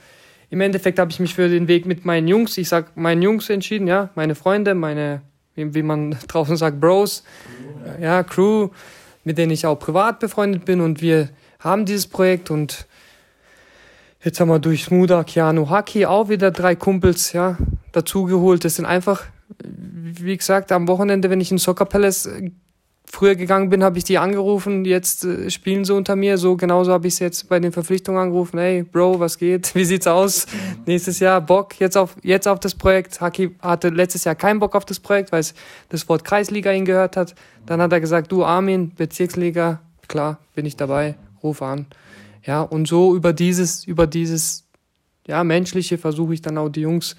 im 0.50 0.60
Endeffekt 0.60 0.98
habe 0.98 1.10
ich 1.10 1.20
mich 1.20 1.34
für 1.34 1.48
den 1.48 1.68
Weg 1.68 1.86
mit 1.86 2.04
meinen 2.04 2.28
Jungs, 2.28 2.56
ich 2.58 2.68
sag 2.68 2.96
meinen 2.96 3.22
Jungs 3.22 3.50
entschieden, 3.50 3.86
ja, 3.86 4.10
meine 4.14 4.34
Freunde, 4.34 4.74
meine, 4.74 5.22
wie, 5.54 5.74
wie 5.74 5.82
man 5.82 6.16
draußen 6.28 6.56
sagt, 6.56 6.80
Bros, 6.80 7.24
ja, 8.00 8.22
Crew, 8.22 8.68
mit 9.24 9.38
denen 9.38 9.52
ich 9.52 9.66
auch 9.66 9.78
privat 9.78 10.20
befreundet 10.20 10.64
bin 10.64 10.80
und 10.80 11.02
wir 11.02 11.28
haben 11.58 11.84
dieses 11.84 12.06
Projekt 12.06 12.50
und 12.50 12.86
jetzt 14.22 14.40
haben 14.40 14.48
wir 14.48 14.58
durch 14.58 14.84
Smuda, 14.84 15.24
Keanu, 15.24 15.68
Haki 15.68 16.06
auch 16.06 16.28
wieder 16.28 16.50
drei 16.50 16.74
Kumpels, 16.74 17.32
ja, 17.32 17.58
dazugeholt. 17.92 18.64
Das 18.64 18.76
sind 18.76 18.86
einfach 18.86 19.24
wie 19.58 20.36
gesagt, 20.36 20.72
am 20.72 20.88
Wochenende, 20.88 21.30
wenn 21.30 21.40
ich 21.40 21.50
in 21.50 21.58
Soccer 21.58 21.84
Palace 21.84 22.28
früher 23.10 23.34
gegangen 23.34 23.70
bin, 23.70 23.82
habe 23.82 23.98
ich 23.98 24.04
die 24.04 24.18
angerufen, 24.18 24.84
jetzt 24.84 25.24
äh, 25.24 25.50
spielen 25.50 25.84
sie 25.84 25.94
unter 25.94 26.16
mir. 26.16 26.38
So 26.38 26.56
genauso 26.56 26.92
habe 26.92 27.06
ich 27.06 27.14
es 27.14 27.20
jetzt 27.20 27.48
bei 27.48 27.60
den 27.60 27.72
Verpflichtungen 27.72 28.20
angerufen. 28.20 28.58
Hey, 28.58 28.82
Bro, 28.82 29.20
was 29.20 29.38
geht? 29.38 29.74
Wie 29.74 29.84
sieht's 29.84 30.06
aus? 30.06 30.46
Nächstes 30.86 31.20
Jahr 31.20 31.40
Bock 31.40 31.78
jetzt 31.80 31.96
auf, 31.96 32.16
jetzt 32.22 32.46
auf 32.46 32.60
das 32.60 32.74
Projekt. 32.74 33.20
Haki 33.20 33.54
hatte 33.60 33.88
letztes 33.88 34.24
Jahr 34.24 34.34
keinen 34.34 34.58
Bock 34.58 34.74
auf 34.74 34.84
das 34.84 35.00
Projekt, 35.00 35.32
weil 35.32 35.40
es 35.40 35.54
das 35.88 36.08
Wort 36.08 36.24
Kreisliga 36.24 36.72
ihn 36.72 36.84
gehört 36.84 37.16
hat. 37.16 37.34
Dann 37.64 37.80
hat 37.80 37.92
er 37.92 38.00
gesagt, 38.00 38.30
du 38.32 38.44
Armin, 38.44 38.92
Bezirksliga, 38.94 39.80
klar, 40.08 40.38
bin 40.54 40.66
ich 40.66 40.76
dabei, 40.76 41.16
ruf 41.42 41.62
an. 41.62 41.86
Ja, 42.44 42.62
und 42.62 42.86
so 42.86 43.14
über 43.16 43.32
dieses, 43.32 43.84
über 43.84 44.06
dieses, 44.06 44.68
ja, 45.26 45.42
menschliche 45.42 45.98
versuche 45.98 46.34
ich 46.34 46.42
dann 46.42 46.58
auch 46.58 46.68
die 46.68 46.82
Jungs 46.82 47.16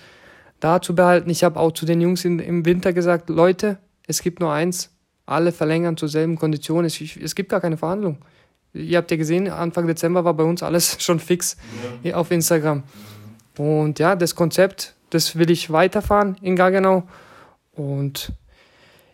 da 0.59 0.81
zu 0.81 0.95
behalten. 0.95 1.29
Ich 1.29 1.43
habe 1.43 1.59
auch 1.59 1.71
zu 1.71 1.85
den 1.85 2.01
Jungs 2.01 2.23
in, 2.25 2.39
im 2.39 2.65
Winter 2.65 2.93
gesagt, 2.93 3.29
Leute, 3.29 3.77
es 4.07 4.21
gibt 4.21 4.39
nur 4.39 4.51
eins, 4.51 4.89
alle 5.27 5.51
verlängern 5.51 5.97
zur 5.97 6.09
selben 6.09 6.37
Kondition. 6.37 6.85
Es, 6.85 6.99
es 6.99 7.35
gibt 7.35 7.49
gar 7.49 7.61
keine 7.61 7.77
Verhandlung. 7.77 8.17
Ihr 8.73 8.97
habt 8.97 9.11
ja 9.11 9.17
gesehen, 9.17 9.49
Anfang 9.49 9.85
Dezember 9.85 10.25
war 10.25 10.33
bei 10.33 10.43
uns 10.43 10.63
alles 10.63 10.97
schon 11.03 11.19
fix 11.19 11.57
ja. 12.03 12.15
auf 12.15 12.31
Instagram. 12.31 12.83
Und 13.57 13.99
ja, 13.99 14.15
das 14.15 14.35
Konzept, 14.35 14.95
das 15.09 15.35
will 15.35 15.51
ich 15.51 15.71
weiterfahren 15.71 16.37
in 16.41 16.55
Gaggenau. 16.55 17.03
Und 17.73 18.31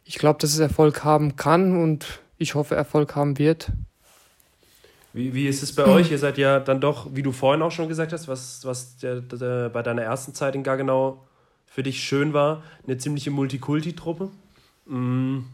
ich 0.06 0.18
glaube, 0.18 0.40
dass 0.40 0.54
es 0.54 0.60
Erfolg 0.60 1.04
haben 1.04 1.36
kann 1.36 1.82
und 1.82 2.22
ich 2.38 2.56
hoffe, 2.56 2.76
Erfolg 2.76 3.16
haben 3.16 3.38
wird. 3.38 3.72
Wie, 5.14 5.34
wie 5.34 5.48
ist 5.48 5.64
es 5.64 5.74
bei 5.74 5.86
euch? 5.86 6.12
Ihr 6.12 6.18
seid 6.18 6.38
ja 6.38 6.60
dann 6.60 6.82
doch, 6.82 7.08
wie 7.14 7.22
du 7.22 7.32
vorhin 7.32 7.62
auch 7.62 7.72
schon 7.72 7.88
gesagt 7.88 8.14
hast, 8.14 8.28
was, 8.28 8.66
was 8.66 8.98
der, 8.98 9.22
der, 9.22 9.70
bei 9.70 9.82
deiner 9.82 10.02
ersten 10.02 10.34
Zeit 10.34 10.56
in 10.56 10.64
Gaggenau 10.64 11.24
für 11.68 11.84
dich 11.84 12.04
schön 12.04 12.34
war, 12.34 12.64
eine 12.86 12.98
ziemliche 12.98 13.32
Multikulti-Truppe. 13.32 14.30
Mhm. 14.86 15.46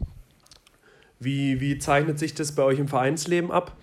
Wie, 1.20 1.60
wie 1.60 1.78
zeichnet 1.78 2.18
sich 2.18 2.34
das 2.34 2.52
bei 2.52 2.62
euch 2.62 2.78
im 2.78 2.88
Vereinsleben 2.88 3.52
ab? 3.52 3.76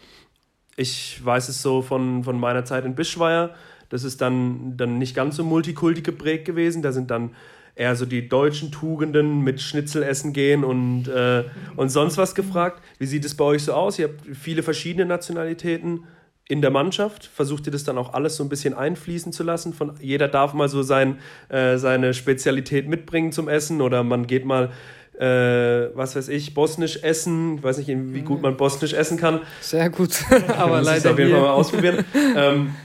Ich 0.76 1.24
weiß 1.24 1.50
es 1.50 1.62
so 1.62 1.84
von, 1.84 2.24
von 2.24 2.40
meiner 2.40 2.66
Zeit 2.66 2.84
in 2.84 2.96
Bischweier. 2.96 3.54
Das 3.90 4.04
ist 4.04 4.22
dann, 4.22 4.76
dann 4.76 4.98
nicht 4.98 5.16
ganz 5.16 5.36
so 5.36 5.44
multikulti 5.44 6.02
geprägt 6.02 6.46
gewesen. 6.46 6.82
Da 6.82 6.92
sind 6.92 7.12
dann 7.12 7.36
eher 7.76 7.96
so 7.96 8.08
die 8.08 8.28
deutschen 8.28 8.72
Tugenden 8.72 9.42
mit 9.42 9.62
Schnitzel 9.62 10.02
essen 10.02 10.34
gehen 10.34 10.64
und, 10.64 11.08
äh, 11.08 11.44
und 11.76 11.90
sonst 11.90 12.18
was 12.18 12.34
gefragt. 12.34 12.82
Wie 12.98 13.06
sieht 13.06 13.24
es 13.24 13.36
bei 13.36 13.46
euch 13.46 13.64
so 13.64 13.74
aus? 13.74 14.00
Ihr 14.00 14.08
habt 14.08 14.22
viele 14.36 14.64
verschiedene 14.64 15.06
Nationalitäten 15.06 16.06
in 16.48 16.62
der 16.62 16.72
Mannschaft. 16.72 17.26
Versucht 17.34 17.66
ihr 17.66 17.72
das 17.72 17.84
dann 17.84 17.98
auch 17.98 18.14
alles 18.14 18.38
so 18.38 18.44
ein 18.44 18.50
bisschen 18.50 18.74
einfließen 18.74 19.34
zu 19.34 19.44
lassen? 19.44 19.74
Von, 19.74 19.94
jeder 20.00 20.28
darf 20.28 20.54
mal 20.54 20.70
so 20.70 20.82
sein, 20.82 21.20
äh, 21.50 21.78
seine 21.78 22.14
Spezialität 22.14 22.88
mitbringen 22.88 23.32
zum 23.32 23.50
Essen 23.50 23.82
oder 23.82 24.04
man 24.04 24.28
geht 24.28 24.46
mal 24.46 24.72
äh, 25.20 25.90
was 25.96 26.16
weiß 26.16 26.30
ich, 26.30 26.54
bosnisch 26.54 27.02
essen. 27.02 27.56
Ich 27.58 27.64
weiß 27.64 27.80
nicht, 27.80 27.90
wie 27.90 28.22
gut 28.22 28.42
man 28.42 28.56
bosnisch 28.56 28.94
essen 28.94 29.18
kann. 29.18 29.42
Sehr 29.62 29.90
gut, 29.90 30.24
aber 30.58 30.82
leider. 30.84 30.98
Ich 30.98 31.08
auf 31.08 31.20
jeden 31.20 31.32
Fall 31.32 31.42
mal 31.42 31.54
ausprobieren. 31.54 32.06
ähm, 32.36 32.76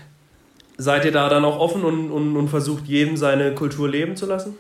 seid 0.79 1.05
ihr 1.05 1.13
da 1.13 1.29
dann 1.29 1.45
auch 1.45 1.59
offen 1.59 1.85
und, 1.85 2.11
und, 2.11 2.37
und 2.37 2.49
versucht, 2.49 2.87
jedem 2.87 3.17
seine 3.17 3.55
Kultur 3.55 3.89
leben 3.89 4.17
zu 4.17 4.27
lassen? 4.27 4.57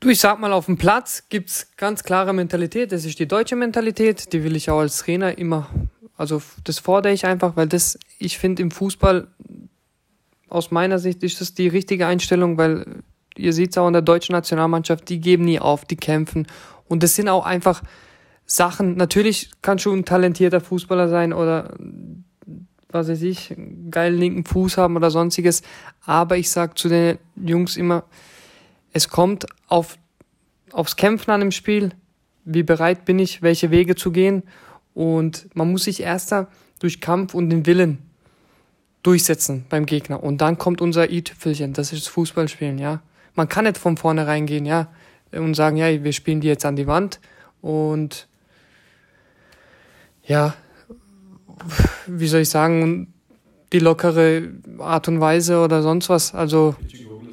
Du, 0.00 0.10
ich 0.10 0.20
sag 0.20 0.38
mal, 0.38 0.52
auf 0.52 0.66
dem 0.66 0.76
Platz 0.76 1.24
gibt 1.30 1.50
es 1.50 1.68
ganz 1.76 2.02
klare 2.02 2.34
Mentalität. 2.34 2.92
Das 2.92 3.04
ist 3.04 3.18
die 3.18 3.28
deutsche 3.28 3.56
Mentalität, 3.56 4.32
die 4.32 4.44
will 4.44 4.56
ich 4.56 4.68
auch 4.68 4.80
als 4.80 4.98
Trainer 4.98 5.38
immer, 5.38 5.70
also 6.16 6.42
das 6.64 6.78
fordere 6.78 7.12
ich 7.12 7.26
einfach, 7.26 7.56
weil 7.56 7.66
das, 7.66 7.98
ich 8.18 8.38
finde 8.38 8.62
im 8.62 8.70
Fußball, 8.70 9.28
aus 10.48 10.70
meiner 10.70 10.98
Sicht 10.98 11.22
ist 11.22 11.40
das 11.40 11.54
die 11.54 11.68
richtige 11.68 12.06
Einstellung, 12.06 12.56
weil 12.58 13.02
ihr 13.36 13.52
seht 13.52 13.70
es 13.70 13.78
auch 13.78 13.88
in 13.88 13.92
der 13.92 14.02
deutschen 14.02 14.34
Nationalmannschaft, 14.34 15.08
die 15.08 15.20
geben 15.20 15.44
nie 15.44 15.58
auf, 15.58 15.84
die 15.84 15.96
kämpfen. 15.96 16.46
Und 16.86 17.02
das 17.02 17.16
sind 17.16 17.28
auch 17.28 17.44
einfach 17.44 17.82
Sachen, 18.46 18.96
natürlich 18.96 19.50
kann 19.62 19.78
schon 19.78 20.00
ein 20.00 20.04
talentierter 20.04 20.60
Fußballer 20.60 21.08
sein 21.08 21.32
oder 21.32 21.74
was 22.88 23.08
weiß 23.08 23.22
ich, 23.22 23.50
einen 23.50 23.90
geilen 23.90 24.18
linken 24.18 24.44
Fuß 24.44 24.78
haben 24.78 24.96
oder 24.96 25.10
sonstiges. 25.10 25.62
Aber 26.04 26.36
ich 26.36 26.50
sag 26.50 26.78
zu 26.78 26.88
den 26.88 27.18
Jungs 27.34 27.76
immer, 27.76 28.04
es 28.92 29.08
kommt 29.08 29.46
auf, 29.66 29.98
aufs 30.70 30.94
Kämpfen 30.94 31.32
an 31.32 31.40
dem 31.40 31.50
Spiel. 31.50 31.90
Wie 32.44 32.62
bereit 32.62 33.04
bin 33.04 33.18
ich, 33.18 33.42
welche 33.42 33.72
Wege 33.72 33.96
zu 33.96 34.12
gehen? 34.12 34.44
Und 34.94 35.48
man 35.54 35.70
muss 35.70 35.84
sich 35.84 36.00
erst 36.00 36.34
durch 36.78 37.00
Kampf 37.00 37.34
und 37.34 37.50
den 37.50 37.66
Willen 37.66 37.98
durchsetzen 39.02 39.66
beim 39.68 39.86
Gegner. 39.86 40.22
Und 40.22 40.40
dann 40.40 40.58
kommt 40.58 40.80
unser 40.80 41.10
i-Tüpfelchen, 41.10 41.72
das 41.72 41.92
ist 41.92 42.08
Fußballspielen, 42.08 42.78
ja. 42.78 43.02
Man 43.34 43.48
kann 43.48 43.64
nicht 43.64 43.78
von 43.78 43.96
vornherein 43.96 44.46
gehen, 44.46 44.64
ja, 44.64 44.88
und 45.32 45.54
sagen, 45.54 45.76
ja, 45.76 46.04
wir 46.04 46.12
spielen 46.12 46.40
die 46.40 46.48
jetzt 46.48 46.64
an 46.64 46.76
die 46.76 46.86
Wand 46.86 47.20
und 47.60 48.28
ja, 50.26 50.54
wie 52.06 52.28
soll 52.28 52.40
ich 52.42 52.48
sagen, 52.48 53.12
die 53.72 53.78
lockere 53.78 54.50
Art 54.78 55.08
und 55.08 55.20
Weise 55.20 55.58
oder 55.58 55.82
sonst 55.82 56.08
was. 56.08 56.34
Also 56.34 56.76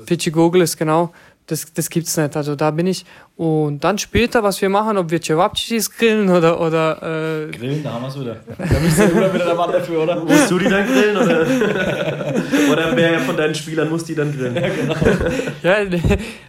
Pichigogel 0.05 0.61
ist 0.61 0.77
genau 0.77 1.13
das, 1.47 1.73
das 1.73 1.89
gibt's 1.89 2.15
nicht. 2.17 2.35
Also 2.35 2.55
da 2.55 2.71
bin 2.71 2.87
ich. 2.87 3.05
Und 3.35 3.83
dann 3.83 3.97
später, 3.97 4.43
was 4.43 4.61
wir 4.61 4.69
machen, 4.69 4.97
ob 4.97 5.09
wir 5.09 5.21
Cevapcicis 5.21 5.91
grillen 5.91 6.29
oder. 6.29 6.61
oder 6.61 7.47
äh 7.47 7.51
grillen, 7.51 7.83
da 7.83 7.93
haben 7.93 8.03
wir's 8.03 8.19
wieder. 8.19 8.37
Da 8.57 8.79
bist 8.79 8.99
du 8.99 9.15
wieder 9.15 9.29
der 9.29 9.55
Mann 9.55 9.71
dafür, 9.71 10.03
oder? 10.03 10.23
Musst 10.23 10.51
du 10.51 10.59
die 10.59 10.69
dann 10.69 10.85
grillen? 10.85 11.17
Oder, 11.17 11.41
oder 12.71 12.95
wer 12.95 13.19
von 13.19 13.35
deinen 13.35 13.55
Spielern 13.55 13.89
muss 13.89 14.03
die 14.03 14.15
dann 14.15 14.31
grillen? 14.31 14.55
Ja, 14.55 14.69
genau. 14.69 14.93
ja, 15.63 15.85
der, 15.85 15.99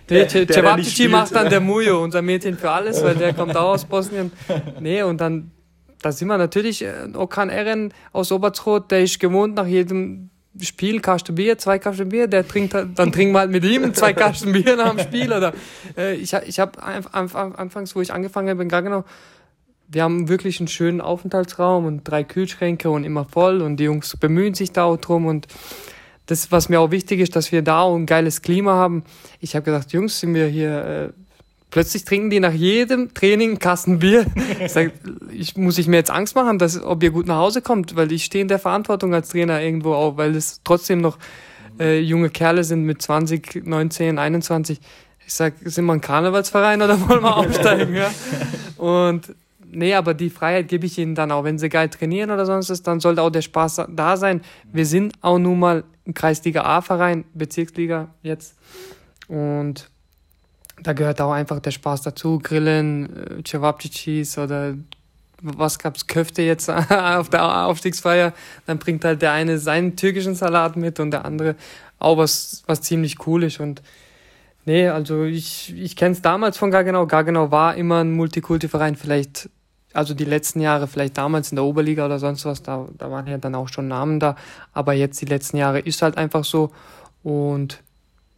der, 0.09 0.24
der 0.26 0.47
Cevapcici 0.49 1.09
macht 1.09 1.34
dann 1.34 1.49
der 1.49 1.61
Mujo, 1.61 2.03
unser 2.03 2.22
Mädchen 2.22 2.57
für 2.57 2.70
alles, 2.70 3.03
weil 3.03 3.14
der 3.14 3.32
kommt 3.32 3.57
auch 3.57 3.70
aus 3.70 3.84
Bosnien. 3.84 4.30
Nee, 4.80 5.03
und 5.03 5.20
dann. 5.20 5.51
Da 6.03 6.11
sind 6.11 6.26
wir 6.26 6.36
natürlich, 6.36 6.82
äh, 6.82 6.93
Okan 7.14 7.49
Eren 7.49 7.95
aus 8.12 8.32
Obertrot, 8.32 8.90
der 8.90 9.05
ist 9.05 9.20
gewohnt, 9.20 9.55
nach 9.55 9.68
jedem 9.68 10.32
Spiel, 10.61 11.00
Kasten 11.00 11.34
Bier, 11.34 11.57
zwei 11.59 11.78
Kasten 11.78 12.11
Bier, 12.11 12.26
der 12.26 12.46
trinkt, 12.46 12.74
halt, 12.74 12.98
dann 12.98 13.11
trinken 13.11 13.34
wir 13.34 13.40
halt 13.40 13.50
mit 13.50 13.64
ihm 13.64 13.94
zwei 13.94 14.12
Kasten 14.12 14.53
Bier 14.53 14.76
nach 14.76 14.94
dem 14.94 14.98
Spiel. 14.98 15.32
Oder 15.32 15.53
äh, 15.96 16.14
ich, 16.14 16.32
ich 16.32 16.61
habe 16.61 16.82
anfangs, 16.82 17.96
wo 17.96 18.00
ich 18.00 18.12
angefangen 18.12 18.50
habe 18.50 18.62
in 18.62 18.68
Gaggenau, 18.68 19.05
wir 19.88 20.03
haben 20.03 20.28
wirklich 20.28 20.59
einen 20.59 20.68
schönen 20.68 21.00
Aufenthaltsraum 21.00 21.84
und 21.84 22.05
drei 22.05 22.24
Kühlschränke 22.24 22.90
und 22.90 23.05
immer 23.05 23.24
voll 23.24 23.61
und 23.61 23.76
die 23.76 23.84
Jungs 23.84 24.16
bemühen 24.16 24.55
sich 24.55 24.72
da 24.72 24.84
auch 24.84 24.96
drum 24.96 25.26
und 25.26 25.46
das, 26.26 26.50
was 26.50 26.68
mir 26.68 26.80
auch 26.80 26.90
wichtig 26.90 27.20
ist, 27.20 27.36
dass 27.36 27.53
wir 27.53 27.62
da 27.62 27.80
auch 27.80 27.96
ein 27.96 28.07
geiles 28.07 28.42
Klima 28.42 28.72
haben. 28.72 29.05
Ich 29.40 29.55
habe 29.55 29.64
gesagt, 29.64 29.92
Jungs, 29.92 30.20
sind 30.20 30.34
wir 30.34 30.46
hier 30.46 31.12
äh, 31.12 31.22
Plötzlich 31.73 32.05
trinken 32.05 32.29
die 32.29 32.39
nach 32.39 32.53
jedem 32.53 33.14
Training 33.14 33.51
einen 33.51 33.59
Kasten 33.59 33.99
Bier. 33.99 34.27
Ich 34.61 34.73
sag, 34.73 34.93
ich, 35.33 35.57
muss 35.57 35.79
ich 35.79 35.89
mir 35.89 35.97
jetzt 35.97 36.11
Angst 36.11 36.37
machen, 36.37 36.59
dass, 36.59 36.81
ob 36.81 37.03
ihr 37.03 37.11
gut 37.11 37.27
nach 37.27 37.39
Hause 37.39 37.62
kommt, 37.62 37.97
weil 37.97 38.12
ich 38.12 38.25
stehe 38.25 38.43
in 38.43 38.49
der 38.49 38.59
Verantwortung 38.59 39.14
als 39.14 39.31
Trainer 39.31 39.61
irgendwo 39.61 39.95
auch, 39.95 40.18
weil 40.18 40.37
es 40.37 40.61
trotzdem 40.62 41.01
noch 41.01 41.18
äh, 41.81 41.99
junge 41.99 42.29
Kerle 42.29 42.62
sind 42.62 42.85
mit 42.85 43.01
20, 43.01 43.64
19, 43.64 44.18
21. 44.18 44.81
Ich 45.27 45.33
sag, 45.33 45.55
sind 45.64 45.87
wir 45.87 45.95
ein 45.95 46.03
Karnevalsverein 46.03 46.83
oder 46.83 47.09
wollen 47.09 47.23
wir 47.23 47.37
aufsteigen? 47.37 47.95
ja? 47.95 48.11
Und 48.77 49.35
nee, 49.70 49.95
aber 49.95 50.12
die 50.12 50.29
Freiheit 50.29 50.68
gebe 50.68 50.85
ich 50.85 50.99
ihnen 50.99 51.14
dann 51.14 51.33
auch. 51.33 51.45
Wenn 51.45 51.59
sie 51.59 51.70
geil 51.70 51.89
trainieren 51.89 52.31
oder 52.31 52.45
sonst 52.45 52.68
was, 52.68 52.83
dann 52.83 53.01
sollte 53.01 53.23
auch 53.23 53.31
der 53.31 53.43
Spaß 53.43 53.87
da 53.89 54.18
sein. 54.18 54.43
Wir 54.70 54.85
sind 54.85 55.14
auch 55.23 55.39
nun 55.39 55.59
mal 55.59 55.85
ein 56.07 56.12
Kreisliga 56.12 56.64
A-Verein, 56.64 57.25
Bezirksliga 57.33 58.11
jetzt. 58.23 58.57
Und 59.27 59.91
da 60.83 60.93
gehört 60.93 61.20
auch 61.20 61.33
einfach 61.33 61.61
der 61.61 61.70
Spaß 61.70 62.03
dazu. 62.03 62.39
Grillen, 62.39 63.41
äh, 63.41 63.43
Cevapcicis 63.47 64.39
oder 64.39 64.74
was 65.43 65.78
gab's, 65.78 66.07
Köfte 66.07 66.43
jetzt 66.43 66.70
auf 66.91 67.28
der 67.28 67.66
Aufstiegsfeier. 67.66 68.33
Dann 68.66 68.78
bringt 68.78 69.05
halt 69.05 69.22
der 69.22 69.33
eine 69.33 69.59
seinen 69.59 69.97
türkischen 69.97 70.35
Salat 70.35 70.76
mit 70.76 71.01
und 71.01 71.11
der 71.11 71.24
andere 71.24 71.57
auch 71.99 72.16
was, 72.16 72.62
was 72.66 72.83
ziemlich 72.83 73.26
cool 73.26 73.45
ist. 73.45 73.61
Und 73.61 73.83
nee, 74.64 74.89
also 74.89 75.24
ich, 75.24 75.74
ich 75.76 75.97
kenne 75.97 76.12
es 76.12 76.22
damals 76.22 76.57
von 76.57 76.70
Gaggenau. 76.70 77.07
Gaggenau 77.07 77.51
war 77.51 77.76
immer 77.76 78.01
ein 78.01 78.12
Multikulti-Verein, 78.12 78.97
vielleicht, 78.97 79.51
also 79.93 80.14
die 80.14 80.24
letzten 80.24 80.61
Jahre, 80.61 80.87
vielleicht 80.87 81.18
damals 81.18 81.53
in 81.53 81.57
der 81.57 81.64
Oberliga 81.64 82.07
oder 82.07 82.18
sonst 82.18 82.45
was, 82.45 82.62
da, 82.62 82.89
da 82.97 83.11
waren 83.11 83.26
ja 83.26 83.39
dann 83.39 83.55
auch 83.55 83.68
schon 83.68 83.89
Namen 83.89 84.20
da. 84.20 84.37
Aber 84.72 84.93
jetzt 84.95 85.20
die 85.20 85.26
letzten 85.26 85.57
Jahre 85.57 85.80
ist 85.80 86.03
halt 86.03 86.16
einfach 86.16 86.45
so. 86.45 86.70
Und 87.22 87.83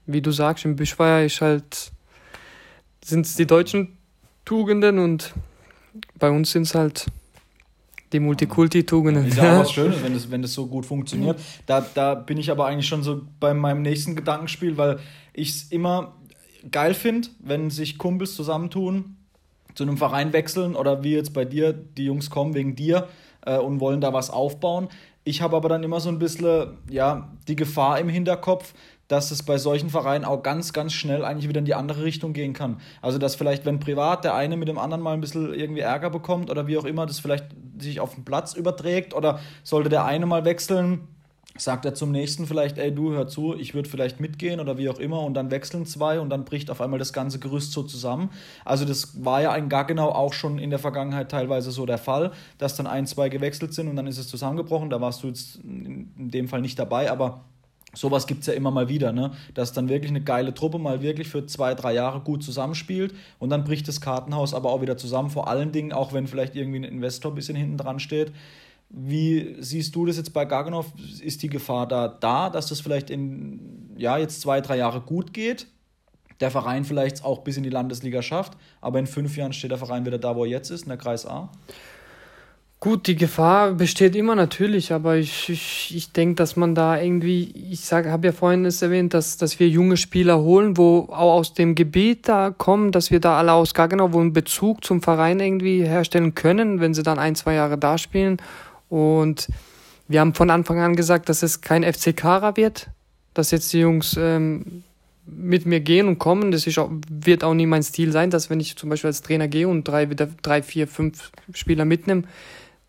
wie 0.07 0.21
du 0.21 0.31
sagst, 0.31 0.65
im 0.65 0.77
Bischweier 0.77 1.25
ist 1.25 1.41
halt 1.41 1.94
sind 3.05 3.27
es 3.27 3.37
die 3.37 3.47
deutschen 3.47 3.99
Tugenden 4.45 4.99
und 4.99 5.35
bei 6.19 6.31
uns 6.31 6.53
sind 6.53 6.63
es 6.63 6.75
halt 6.75 7.07
die 8.13 8.21
Multikulti-Tugenden. 8.21 9.27
Ist 9.27 9.37
ja 9.37 9.57
auch 9.57 9.61
was 9.61 9.73
Schönes, 9.73 10.03
wenn 10.03 10.15
das, 10.15 10.31
wenn 10.31 10.43
das 10.43 10.55
so 10.55 10.67
gut 10.67 10.87
funktioniert. 10.87 11.39
Da, 11.67 11.85
da 11.95 12.15
bin 12.15 12.39
ich 12.39 12.51
aber 12.51 12.67
eigentlich 12.67 12.87
schon 12.89 13.03
so 13.03 13.23
bei 13.41 13.53
meinem 13.53 13.83
nächsten 13.83 14.17
Gedankenspiel, 14.17 14.77
weil 14.77 14.99
ich 15.33 15.51
es 15.51 15.63
immer 15.71 16.15
geil 16.71 16.95
finde, 16.95 17.29
wenn 17.41 17.71
sich 17.71 17.99
Kumpels 17.99 18.35
zusammentun, 18.35 19.17
zu 19.75 19.83
einem 19.83 19.99
Verein 19.99 20.33
wechseln 20.33 20.77
oder 20.77 21.03
wie 21.03 21.15
jetzt 21.15 21.35
bei 21.35 21.45
dir, 21.45 21.73
die 21.73 22.05
Jungs 22.05 22.31
kommen 22.31 22.55
wegen 22.55 22.77
dir 22.77 23.09
äh, 23.45 23.59
und 23.59 23.81
wollen 23.81 24.01
da 24.01 24.13
was 24.13 24.31
aufbauen. 24.31 24.89
Ich 25.25 25.43
habe 25.43 25.57
aber 25.57 25.69
dann 25.69 25.83
immer 25.83 26.01
so 26.01 26.11
ein 26.11 26.19
bisschen 26.19 26.79
ja, 26.89 27.33
die 27.49 27.57
Gefahr 27.57 27.99
im 27.99 28.09
Hinterkopf, 28.09 28.73
dass 29.09 29.31
es 29.31 29.43
bei 29.43 29.59
solchen 29.59 29.91
Vereinen 29.91 30.25
auch 30.25 30.43
ganz, 30.43 30.73
ganz 30.73 30.93
schnell 30.93 31.25
eigentlich 31.25 31.49
wieder 31.49 31.59
in 31.59 31.65
die 31.65 31.75
andere 31.75 32.05
Richtung 32.05 32.33
gehen 32.33 32.53
kann. 32.53 32.81
Also, 33.03 33.19
dass 33.19 33.35
vielleicht, 33.35 33.65
wenn 33.65 33.81
privat 33.81 34.25
der 34.25 34.35
eine 34.35 34.57
mit 34.57 34.69
dem 34.69 34.79
anderen 34.79 35.03
mal 35.03 35.15
ein 35.15 35.21
bisschen 35.21 35.53
irgendwie 35.53 35.83
Ärger 35.83 36.11
bekommt 36.11 36.51
oder 36.51 36.67
wie 36.67 36.79
auch 36.79 36.85
immer, 36.85 37.07
das 37.07 37.19
vielleicht 37.19 37.47
sich 37.79 38.01
auf 38.01 38.15
den 38.15 38.25
Platz 38.25 38.55
überträgt 38.55 39.15
oder 39.15 39.41
sollte 39.63 39.89
der 39.89 40.05
eine 40.05 40.27
mal 40.27 40.45
wechseln, 40.45 41.09
sagt 41.57 41.85
er 41.85 41.95
zum 41.95 42.11
nächsten 42.11 42.47
vielleicht, 42.47 42.79
ey 42.79 42.93
du, 42.93 43.13
hör 43.13 43.29
zu, 43.29 43.55
ich 43.55 43.75
würde 43.75 43.89
vielleicht 43.89 44.19
mitgehen 44.19 44.59
oder 44.59 44.77
wie 44.77 44.89
auch 44.89 44.99
immer 44.99 45.21
und 45.21 45.35
dann 45.35 45.51
wechseln 45.51 45.87
zwei 45.87 46.19
und 46.19 46.31
dann 46.31 46.45
bricht 46.45 46.71
auf 46.71 46.81
einmal 46.81 46.99
das 46.99 47.13
ganze 47.13 47.39
Gerüst 47.39 47.73
so 47.73 47.85
zusammen. 47.85 48.31
Also 48.65 48.85
das 48.85 49.25
war 49.25 49.41
ja 49.41 49.55
in 49.55 49.69
Gaggenau 49.69 50.11
auch 50.11 50.33
schon 50.33 50.59
in 50.59 50.71
der 50.71 50.81
Vergangenheit 50.81 51.31
teilweise 51.31 51.71
so 51.71 51.87
der 51.87 51.99
Fall, 51.99 52.33
dass 52.59 52.75
dann 52.77 52.89
ein, 52.89 53.07
zwei 53.07 53.29
gewechselt 53.29 53.73
sind 53.73 53.89
und 53.89 53.95
dann 53.95 54.09
ist 54.09 54.19
es 54.19 54.27
zusammengebrochen. 54.29 54.91
Da 54.91 55.01
warst 55.01 55.23
du 55.23 55.29
jetzt 55.29 55.61
in 55.63 56.11
dem 56.17 56.49
Fall 56.49 56.61
nicht 56.61 56.79
dabei, 56.79 57.11
aber 57.11 57.45
Sowas 57.95 58.27
gibt 58.27 58.41
es 58.41 58.47
ja 58.49 58.55
immer 58.55 58.71
mal 58.71 58.89
wieder, 58.89 59.13
ne? 59.13 59.33
dass 59.55 59.73
dann 59.73 59.89
wirklich 59.89 60.11
eine 60.11 60.21
geile 60.21 60.53
Truppe 60.53 60.79
mal 60.79 61.03
wirklich 61.03 61.29
für 61.29 61.47
zwei, 61.47 61.75
drei 61.75 61.95
Jahre 61.95 62.21
gut 62.21 62.43
zusammenspielt 62.43 63.15
und 63.39 63.51
dann 63.51 63.65
bricht 63.65 63.89
das 63.89 64.01
Kartenhaus 64.01 64.55
aber 64.55 64.71
auch 64.71 64.83
wieder 64.83 64.97
zusammen. 64.97 65.31
Vor 65.31 65.49
allen 65.49 65.73
Dingen, 65.73 65.93
auch 65.93 66.13
wenn 66.13 66.27
vielleicht 66.27 66.57
irgendwie 66.57 66.79
ein 66.79 66.85
Investor 66.85 67.33
ein 67.33 67.35
bisschen 67.35 67.57
hinten 67.57 67.79
dran 67.79 68.01
steht, 68.01 68.33
wie 68.91 69.57
siehst 69.59 69.95
du 69.95 70.07
das 70.07 70.17
jetzt 70.17 70.33
bei 70.33 70.45
Gaganov? 70.45 70.93
Ist 71.21 71.43
die 71.43 71.49
Gefahr 71.49 71.89
da 71.89 72.09
da, 72.09 72.51
dass 72.51 72.69
das 72.69 72.81
vielleicht 72.81 73.11
in 73.11 73.91
ja, 73.97 74.19
jetzt 74.19 74.41
zwei, 74.41 74.61
drei 74.61 74.77
Jahre 74.77 75.01
gut 75.01 75.33
geht? 75.33 75.67
Der 76.41 76.51
Verein 76.51 76.85
vielleicht 76.85 77.25
auch 77.25 77.41
bis 77.43 77.57
in 77.57 77.63
die 77.63 77.71
Landesliga 77.71 78.21
schafft, 78.23 78.57
aber 78.81 78.99
in 78.99 79.07
fünf 79.07 79.37
Jahren 79.37 79.53
steht 79.53 79.71
der 79.71 79.79
Verein 79.79 80.05
wieder 80.05 80.19
da, 80.19 80.37
wo 80.37 80.45
er 80.45 80.51
jetzt 80.51 80.71
ist, 80.71 80.83
in 80.83 80.89
der 80.89 80.99
Kreis 80.99 81.27
A? 81.27 81.51
Gut, 82.85 83.07
die 83.07 83.17
Gefahr 83.17 83.73
besteht 83.73 84.15
immer 84.15 84.35
natürlich, 84.35 84.93
aber 84.93 85.17
ich, 85.17 85.49
ich, 85.49 85.97
ich 85.97 86.13
denke, 86.13 86.35
dass 86.35 86.55
man 86.55 86.75
da 86.75 87.01
irgendwie, 87.01 87.51
ich 87.71 87.91
habe 87.91 88.27
ja 88.27 88.33
vorhin 88.33 88.67
es 88.67 88.83
erwähnt, 88.83 89.15
dass, 89.15 89.39
dass 89.39 89.59
wir 89.59 89.71
junge 89.71 89.97
Spieler 89.97 90.41
holen, 90.41 90.77
wo 90.77 91.09
auch 91.11 91.33
aus 91.33 91.55
dem 91.55 91.77
Gebiet 91.77 92.29
da 92.29 92.51
kommen, 92.51 92.93
dass 92.93 93.11
wir 93.11 93.21
da 93.21 93.39
alle 93.39 93.55
aus 93.55 93.73
Gaggenau, 93.73 94.13
wo 94.13 94.21
einen 94.21 94.35
Bezug 94.35 94.85
zum 94.85 95.01
Verein 95.01 95.41
irgendwie 95.41 95.83
herstellen 95.83 96.35
können, 96.35 96.79
wenn 96.79 96.93
sie 96.93 97.03
dann 97.03 97.19
ein, 97.19 97.37
zwei 97.37 97.55
Jahre 97.55 97.79
da 97.79 97.97
spielen 97.97 98.37
und 98.91 99.49
wir 100.07 100.21
haben 100.21 100.35
von 100.35 100.51
Anfang 100.51 100.79
an 100.81 100.95
gesagt, 100.95 101.31
dass 101.31 101.43
es 101.43 101.63
kein 101.63 101.91
FC 101.91 102.15
Kara 102.15 102.55
wird, 102.59 102.91
dass 103.33 103.51
jetzt 103.51 103.73
die 103.73 103.79
Jungs 103.79 104.15
ähm, 104.21 104.85
mit 105.25 105.65
mir 105.65 105.81
gehen 105.81 106.07
und 106.07 106.19
kommen. 106.19 106.51
Das 106.51 106.67
ist 106.67 106.79
auch, 106.79 106.91
wird 107.09 107.45
auch 107.45 107.55
nie 107.55 107.65
mein 107.65 107.83
Stil 107.83 108.13
sein, 108.13 108.29
dass 108.29 108.51
wenn 108.51 108.61
ich 108.61 108.77
zum 108.77 108.91
Beispiel 108.91 109.09
als 109.09 109.23
Trainer 109.23 109.49
gehe 109.49 109.69
und 109.69 109.89
drei, 109.89 110.05
drei 110.05 110.63
vier, 110.63 110.87
fünf 110.87 111.33
Spieler 111.55 111.87
mitnehme, 111.87 112.25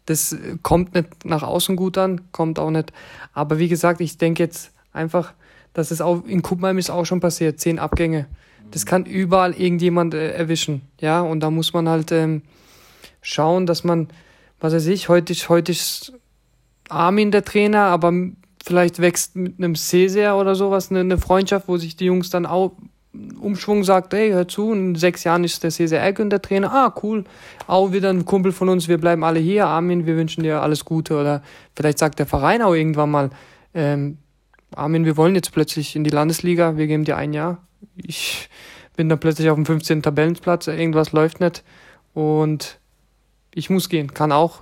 das 0.05 0.35
kommt 0.61 0.93
nicht 0.93 1.25
nach 1.25 1.43
außen 1.43 1.75
gut 1.75 1.97
an, 1.97 2.21
kommt 2.31 2.59
auch 2.59 2.71
nicht. 2.71 2.93
Aber 3.33 3.57
wie 3.57 3.67
gesagt, 3.67 4.01
ich 4.01 4.17
denke 4.17 4.43
jetzt 4.43 4.71
einfach, 4.93 5.33
dass 5.73 5.91
es 5.91 6.01
auch 6.01 6.25
in 6.25 6.41
Kuppenheim 6.41 6.77
ist 6.77 6.89
auch 6.89 7.05
schon 7.05 7.19
passiert, 7.19 7.59
zehn 7.59 7.79
Abgänge. 7.79 8.27
Das 8.71 8.85
kann 8.85 9.05
überall 9.05 9.53
irgendjemand 9.53 10.13
äh, 10.13 10.31
erwischen, 10.31 10.81
ja. 10.99 11.21
Und 11.21 11.41
da 11.41 11.51
muss 11.51 11.73
man 11.73 11.89
halt 11.89 12.11
ähm, 12.11 12.41
schauen, 13.21 13.65
dass 13.65 13.83
man 13.83 14.07
was 14.59 14.73
weiß 14.73 14.87
ich, 14.87 15.09
heute 15.09 15.33
ist, 15.33 15.49
heute 15.49 15.71
ist 15.71 16.13
Armin 16.89 17.31
der 17.31 17.43
Trainer, 17.43 17.83
aber 17.83 18.13
vielleicht 18.63 18.99
wächst 18.99 19.35
mit 19.35 19.59
einem 19.59 19.75
Cäsar 19.75 20.39
oder 20.39 20.55
sowas 20.55 20.89
eine, 20.89 21.01
eine 21.01 21.17
Freundschaft, 21.17 21.67
wo 21.67 21.77
sich 21.77 21.95
die 21.95 22.05
Jungs 22.05 22.29
dann 22.29 22.45
auch 22.45 22.71
Umschwung 23.39 23.83
sagt, 23.83 24.13
hey, 24.13 24.31
hör 24.31 24.47
zu, 24.47 24.71
in 24.71 24.95
sechs 24.95 25.23
Jahren 25.23 25.43
ist 25.43 25.63
der 25.63 25.71
Cesar 25.71 25.99
Ergün 25.99 26.29
der 26.29 26.41
Trainer. 26.41 26.71
Ah, 26.71 26.93
cool. 27.03 27.23
Auch 27.67 27.91
wieder 27.91 28.09
ein 28.09 28.25
Kumpel 28.25 28.51
von 28.51 28.69
uns, 28.69 28.87
wir 28.87 28.97
bleiben 28.97 29.23
alle 29.23 29.39
hier. 29.39 29.67
Armin, 29.67 30.05
wir 30.05 30.15
wünschen 30.15 30.43
dir 30.43 30.61
alles 30.61 30.85
Gute. 30.85 31.17
Oder 31.19 31.43
vielleicht 31.75 31.99
sagt 31.99 32.19
der 32.19 32.25
Verein 32.25 32.61
auch 32.61 32.73
irgendwann 32.73 33.11
mal, 33.11 33.29
ähm, 33.73 34.17
Armin, 34.75 35.05
wir 35.05 35.17
wollen 35.17 35.35
jetzt 35.35 35.51
plötzlich 35.51 35.95
in 35.95 36.03
die 36.03 36.09
Landesliga, 36.09 36.77
wir 36.77 36.87
geben 36.87 37.05
dir 37.05 37.17
ein 37.17 37.33
Jahr. 37.33 37.59
Ich 37.95 38.49
bin 38.95 39.09
dann 39.09 39.19
plötzlich 39.19 39.49
auf 39.49 39.55
dem 39.55 39.65
15. 39.65 40.01
Tabellenplatz, 40.01 40.67
irgendwas 40.67 41.11
läuft 41.11 41.39
nicht. 41.39 41.63
Und 42.13 42.79
ich 43.53 43.69
muss 43.69 43.89
gehen, 43.89 44.13
kann 44.13 44.31
auch. 44.31 44.61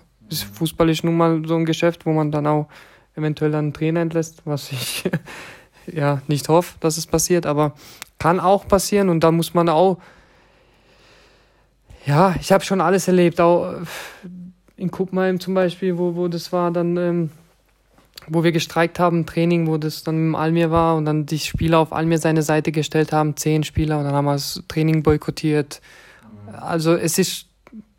Fußball 0.54 0.90
ist 0.90 1.04
nun 1.04 1.18
mal 1.18 1.44
so 1.46 1.56
ein 1.56 1.66
Geschäft, 1.66 2.06
wo 2.06 2.14
man 2.14 2.32
dann 2.32 2.48
auch 2.48 2.68
eventuell 3.16 3.54
einen 3.56 3.74
Trainer 3.74 4.02
entlässt, 4.02 4.42
was 4.46 4.72
ich 4.72 5.04
ja 5.92 6.22
nicht 6.28 6.50
hoffe, 6.50 6.76
dass 6.80 6.98
es 6.98 7.08
passiert, 7.08 7.46
aber 7.46 7.74
kann 8.20 8.40
auch 8.40 8.68
passieren 8.68 9.10
und 9.10 9.24
da 9.24 9.32
muss 9.32 9.54
man 9.54 9.70
auch, 9.70 9.98
ja, 12.06 12.36
ich 12.40 12.52
habe 12.52 12.64
schon 12.64 12.82
alles 12.82 13.08
erlebt, 13.08 13.40
auch 13.42 13.74
in 14.78 14.92
Kuppenheim 14.92 15.40
zum 15.40 15.54
Beispiel, 15.54 15.98
wo, 15.98 16.16
wo 16.16 16.28
das 16.28 16.52
war, 16.52 16.72
dann, 16.72 16.98
ähm, 16.98 17.30
wo 18.28 18.44
wir 18.44 18.52
gestreikt 18.52 19.00
haben, 19.00 19.26
Training, 19.26 19.68
wo 19.68 19.78
das 19.78 20.04
dann 20.04 20.16
im 20.16 20.36
Almir 20.36 20.72
war 20.72 20.96
und 20.96 21.06
dann 21.06 21.26
die 21.26 21.40
Spieler 21.40 21.80
auf 21.80 21.94
Almir 21.94 22.18
seine 22.18 22.42
Seite 22.42 22.72
gestellt 22.72 23.12
haben, 23.12 23.36
zehn 23.36 23.64
Spieler 23.64 23.98
und 24.00 24.06
dann 24.06 24.14
haben 24.14 24.26
wir 24.26 24.34
das 24.34 24.64
Training 24.68 25.04
boykottiert. 25.04 25.82
Also 26.60 26.96
es 26.96 27.18
ist 27.18 27.48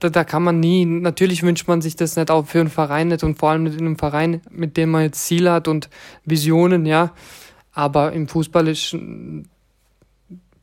da, 0.05 0.11
da 0.11 0.25
kann 0.25 0.43
man 0.43 0.61
nie, 0.61 0.85
natürlich 0.85 1.43
wünscht 1.43 1.67
man 1.67 1.81
sich 1.81 1.97
das 1.97 2.17
nicht 2.17 2.31
auch 2.31 2.47
für 2.47 2.61
einen 2.61 2.69
Verein 2.69 3.09
nicht 3.09 3.25
und 3.25 3.39
vor 3.39 3.51
allem 3.51 3.65
nicht 3.65 3.81
in 3.81 3.87
einem 3.87 3.99
Verein, 3.99 4.41
mit 4.51 4.77
dem 4.77 4.91
man 4.91 5.03
jetzt 5.03 5.25
Ziele 5.27 5.53
hat 5.53 5.67
und 5.69 5.89
Visionen, 6.25 6.87
ja. 6.87 7.13
Aber 7.75 8.13
im 8.13 8.29
Fußball 8.29 8.69
ist 8.69 8.93
ein 8.93 9.49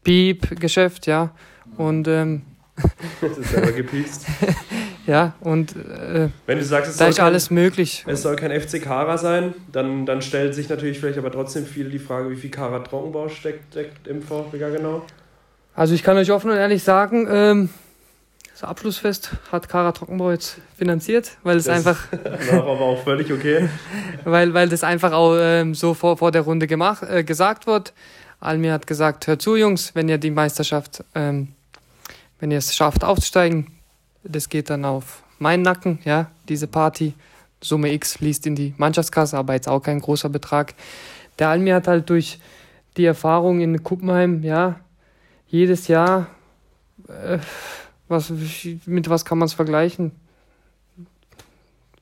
Piep-Geschäft, 0.03 1.07
ja. 1.07 1.31
Und 1.77 2.07
ähm, 2.07 2.43
das 3.21 3.37
ist 3.37 3.55
aber 3.55 3.71
gepiest. 3.71 4.25
ja, 5.07 5.35
und 5.41 5.75
äh, 5.75 6.29
wenn 6.45 6.57
du 6.57 6.63
sagst, 6.63 6.91
es 6.91 6.97
da 6.97 7.07
ist 7.07 7.17
kein, 7.17 7.25
alles 7.25 7.51
möglich. 7.51 8.03
Es 8.07 8.21
soll 8.21 8.35
kein 8.35 8.59
FC 8.59 8.81
Kara 8.81 9.17
sein, 9.17 9.53
dann, 9.71 10.05
dann 10.05 10.21
stellt 10.21 10.55
sich 10.55 10.69
natürlich 10.69 10.99
vielleicht 10.99 11.17
aber 11.17 11.31
trotzdem 11.31 11.65
viele 11.65 11.89
die 11.89 11.99
Frage, 11.99 12.31
wie 12.31 12.35
viel 12.35 12.49
Kara 12.49 12.79
Trockenbau 12.79 13.29
steckt, 13.29 13.73
steckt 13.73 14.07
im 14.07 14.21
VfB 14.21 14.57
genau. 14.57 15.05
Also 15.73 15.93
ich 15.93 16.03
kann 16.03 16.17
euch 16.17 16.31
offen 16.31 16.49
und 16.51 16.57
ehrlich 16.57 16.83
sagen, 16.83 17.27
ähm, 17.29 17.69
das 18.61 18.69
Abschlussfest 18.69 19.31
hat 19.51 19.69
Kara 19.69 19.91
Trockenbau 19.91 20.31
jetzt 20.31 20.57
finanziert, 20.77 21.31
weil 21.41 21.57
es 21.57 21.67
einfach. 21.67 22.07
war 22.51 22.61
aber 22.61 22.81
auch 22.81 23.03
völlig 23.03 23.31
okay. 23.31 23.67
weil, 24.23 24.53
weil 24.53 24.69
das 24.69 24.83
einfach 24.83 25.13
auch 25.13 25.35
ähm, 25.39 25.73
so 25.73 25.95
vor, 25.95 26.17
vor 26.17 26.31
der 26.31 26.43
Runde 26.43 26.67
gemacht, 26.67 27.01
äh, 27.03 27.23
gesagt 27.23 27.65
wird. 27.65 27.93
Almir 28.39 28.73
hat 28.73 28.85
gesagt: 28.85 29.25
Hört 29.25 29.41
zu, 29.41 29.55
Jungs, 29.55 29.95
wenn 29.95 30.07
ihr 30.09 30.19
die 30.19 30.29
Meisterschaft, 30.29 31.03
ähm, 31.15 31.49
wenn 32.39 32.51
ihr 32.51 32.59
es 32.59 32.75
schafft 32.75 33.03
aufzusteigen, 33.03 33.67
das 34.23 34.47
geht 34.47 34.69
dann 34.69 34.85
auf 34.85 35.23
meinen 35.39 35.63
Nacken, 35.63 35.99
ja, 36.03 36.29
diese 36.47 36.67
Party. 36.67 37.13
Summe 37.63 37.91
X 37.93 38.17
fließt 38.17 38.45
in 38.47 38.55
die 38.55 38.73
Mannschaftskasse, 38.77 39.37
aber 39.37 39.53
jetzt 39.53 39.67
auch 39.67 39.81
kein 39.81 40.01
großer 40.01 40.29
Betrag. 40.29 40.73
Der 41.39 41.49
Almir 41.49 41.75
hat 41.75 41.87
halt 41.87 42.09
durch 42.09 42.39
die 42.97 43.05
Erfahrung 43.05 43.59
in 43.61 43.83
Kuppenheim, 43.83 44.43
ja, 44.43 44.79
jedes 45.47 45.87
Jahr. 45.87 46.27
Äh, 47.07 47.39
was, 48.11 48.31
mit 48.85 49.09
was 49.09 49.25
kann 49.25 49.37
man 49.37 49.47
es 49.47 49.53
vergleichen? 49.53 50.11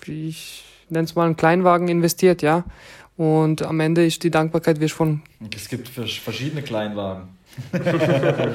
Ich 0.06 0.66
nenne 0.90 1.06
es 1.06 1.16
mal 1.16 1.26
einen 1.26 1.38
Kleinwagen 1.38 1.88
investiert, 1.88 2.42
ja. 2.42 2.66
Und 3.16 3.62
am 3.62 3.80
Ende 3.80 4.06
ist 4.06 4.24
die 4.24 4.32
Dankbarkeit 4.32 4.80
wie 4.80 4.90
von. 4.90 5.22
Es 5.56 5.70
gibt 5.70 5.88
verschiedene 5.90 6.62
Kleinwagen. 6.62 7.39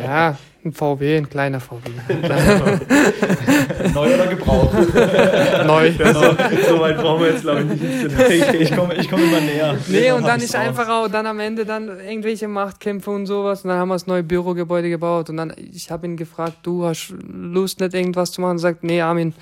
Ja, 0.02 0.36
ein 0.64 0.72
VW, 0.72 1.18
ein 1.18 1.28
kleiner 1.28 1.60
VW. 1.60 1.90
Neu 3.94 4.14
oder 4.14 4.26
gebraucht? 4.28 4.74
Neu. 5.66 5.92
So, 5.92 6.36
so, 6.68 6.80
weit 6.80 6.96
brauchen 6.96 7.22
wir 7.22 7.32
jetzt, 7.32 7.42
glaube 7.42 7.60
ich, 7.60 7.66
nicht. 7.66 7.82
Ich, 8.30 8.60
ich 8.60 8.76
komme 8.76 8.94
ich 8.94 9.10
komm 9.10 9.22
immer 9.22 9.40
näher. 9.40 9.76
Nee, 9.88 10.12
und 10.12 10.26
dann 10.26 10.40
ist 10.40 10.56
einfach 10.56 10.88
auch 10.88 11.08
dann 11.08 11.26
am 11.26 11.38
Ende 11.38 11.66
dann 11.66 12.00
irgendwelche 12.00 12.48
Machtkämpfe 12.48 13.10
und 13.10 13.26
sowas. 13.26 13.62
Und 13.62 13.70
dann 13.70 13.78
haben 13.78 13.88
wir 13.88 13.94
das 13.96 14.06
neue 14.06 14.22
Bürogebäude 14.22 14.88
gebaut. 14.88 15.28
Und 15.28 15.36
dann, 15.36 15.52
ich 15.56 15.90
habe 15.90 16.06
ihn 16.06 16.16
gefragt, 16.16 16.58
du 16.62 16.86
hast 16.86 17.12
Lust, 17.30 17.80
nicht 17.80 17.92
irgendwas 17.92 18.32
zu 18.32 18.40
machen? 18.40 18.52
Und 18.52 18.58
sagt, 18.58 18.84
nee, 18.84 19.02
Armin, 19.02 19.34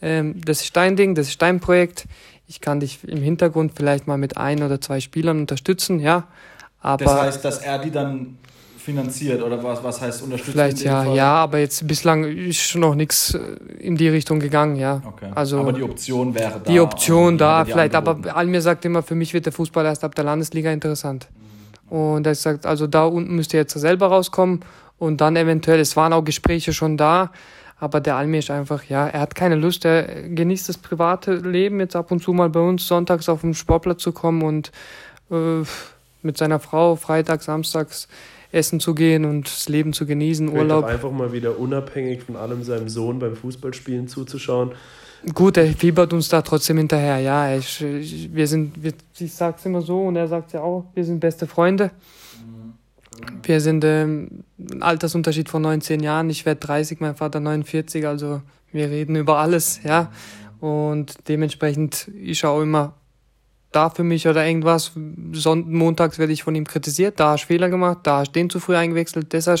ähm, 0.00 0.40
das 0.44 0.62
ist 0.62 0.76
dein 0.76 0.94
Ding, 0.94 1.16
das 1.16 1.28
ist 1.28 1.42
dein 1.42 1.58
Projekt. 1.58 2.06
Ich 2.46 2.60
kann 2.60 2.78
dich 2.78 3.00
im 3.04 3.20
Hintergrund 3.20 3.72
vielleicht 3.74 4.06
mal 4.06 4.16
mit 4.16 4.36
ein 4.36 4.62
oder 4.62 4.80
zwei 4.80 5.00
Spielern 5.00 5.40
unterstützen, 5.40 5.98
ja. 5.98 6.28
Aber 6.80 7.04
das 7.04 7.20
heißt, 7.20 7.44
dass 7.44 7.58
er 7.58 7.78
die 7.78 7.90
dann 7.90 8.38
finanziert 8.88 9.42
oder 9.42 9.62
was, 9.62 9.84
was 9.84 10.00
heißt 10.00 10.22
unterstützt? 10.22 10.52
Vielleicht 10.52 10.80
ja, 10.80 11.04
Fall? 11.04 11.14
ja, 11.14 11.34
aber 11.34 11.58
jetzt 11.58 11.86
bislang 11.86 12.24
ist 12.24 12.74
noch 12.74 12.94
nichts 12.94 13.34
äh, 13.34 13.38
in 13.78 13.96
die 13.96 14.08
Richtung 14.08 14.40
gegangen, 14.40 14.76
ja. 14.76 15.02
Okay. 15.06 15.30
Also, 15.34 15.58
aber 15.58 15.74
die 15.74 15.82
Option 15.82 16.34
wäre 16.34 16.60
da. 16.64 16.70
Die 16.70 16.80
Option 16.80 17.36
da, 17.36 17.64
die 17.64 17.72
vielleicht, 17.72 17.94
aber 17.94 18.18
Almir 18.34 18.62
sagt 18.62 18.86
immer, 18.86 19.02
für 19.02 19.14
mich 19.14 19.34
wird 19.34 19.44
der 19.44 19.52
Fußball 19.52 19.84
erst 19.84 20.04
ab 20.04 20.14
der 20.14 20.24
Landesliga 20.24 20.72
interessant. 20.72 21.28
Mhm. 21.90 21.96
Und 21.96 22.26
er 22.26 22.34
sagt, 22.34 22.64
also 22.64 22.86
da 22.86 23.04
unten 23.04 23.36
müsst 23.36 23.52
ihr 23.52 23.60
jetzt 23.60 23.78
selber 23.78 24.06
rauskommen 24.06 24.60
und 24.98 25.20
dann 25.20 25.36
eventuell, 25.36 25.80
es 25.80 25.94
waren 25.94 26.14
auch 26.14 26.24
Gespräche 26.24 26.72
schon 26.72 26.96
da, 26.96 27.30
aber 27.78 28.00
der 28.00 28.16
Almir 28.16 28.38
ist 28.38 28.50
einfach, 28.50 28.84
ja, 28.84 29.06
er 29.06 29.20
hat 29.20 29.34
keine 29.34 29.54
Lust, 29.54 29.84
er 29.84 30.02
genießt 30.28 30.68
das 30.68 30.78
private 30.78 31.34
Leben, 31.34 31.78
jetzt 31.78 31.94
ab 31.94 32.10
und 32.10 32.22
zu 32.22 32.32
mal 32.32 32.48
bei 32.48 32.60
uns 32.60 32.86
sonntags 32.86 33.28
auf 33.28 33.42
den 33.42 33.52
Sportplatz 33.52 34.02
zu 34.02 34.12
kommen 34.12 34.42
und 34.42 34.72
äh, 35.30 35.62
mit 36.22 36.38
seiner 36.38 36.58
Frau 36.58 36.96
freitags, 36.96 37.44
samstags 37.44 38.08
essen 38.52 38.80
zu 38.80 38.94
gehen 38.94 39.24
und 39.24 39.46
das 39.46 39.68
Leben 39.68 39.92
zu 39.92 40.06
genießen, 40.06 40.48
Urlaub. 40.48 40.84
einfach 40.84 41.10
mal 41.10 41.32
wieder 41.32 41.58
unabhängig 41.58 42.22
von 42.22 42.36
allem 42.36 42.62
seinem 42.62 42.88
Sohn 42.88 43.18
beim 43.18 43.36
Fußballspielen 43.36 44.08
zuzuschauen. 44.08 44.72
Gut, 45.34 45.56
er 45.56 45.66
fiebert 45.66 46.12
uns 46.12 46.28
da 46.28 46.42
trotzdem 46.42 46.78
hinterher, 46.78 47.18
ja. 47.18 47.56
Ich, 47.56 47.84
wir 48.32 48.46
sind, 48.46 48.82
wir, 48.82 48.92
ich 49.18 49.34
sag's 49.34 49.66
immer 49.66 49.82
so 49.82 50.02
und 50.02 50.16
er 50.16 50.28
sagt 50.28 50.52
ja 50.52 50.60
auch, 50.60 50.84
wir 50.94 51.04
sind 51.04 51.20
beste 51.20 51.46
Freunde. 51.46 51.90
Wir 53.42 53.60
sind 53.60 53.84
ähm, 53.84 54.44
ein 54.58 54.82
Altersunterschied 54.82 55.48
von 55.48 55.62
19 55.62 56.00
Jahren. 56.00 56.30
Ich 56.30 56.46
werde 56.46 56.60
30, 56.60 57.00
mein 57.00 57.16
Vater 57.16 57.40
49, 57.40 58.06
also 58.06 58.42
wir 58.70 58.90
reden 58.90 59.16
über 59.16 59.38
alles, 59.38 59.80
ja. 59.82 60.10
Und 60.60 61.14
dementsprechend, 61.28 62.10
ich 62.20 62.38
schaue 62.38 62.62
immer 62.62 62.94
da 63.72 63.90
für 63.90 64.04
mich 64.04 64.26
oder 64.26 64.46
irgendwas. 64.46 64.92
Sonntag, 65.32 65.72
montags 65.72 66.18
werde 66.18 66.32
ich 66.32 66.42
von 66.42 66.54
ihm 66.54 66.66
kritisiert, 66.66 67.20
da 67.20 67.32
hast 67.32 67.44
du 67.44 67.48
Fehler 67.48 67.68
gemacht, 67.68 67.98
da 68.04 68.18
hast 68.18 68.28
du 68.28 68.32
den 68.32 68.50
zu 68.50 68.60
früh 68.60 68.76
eingewechselt, 68.76 69.32
deshalb 69.32 69.60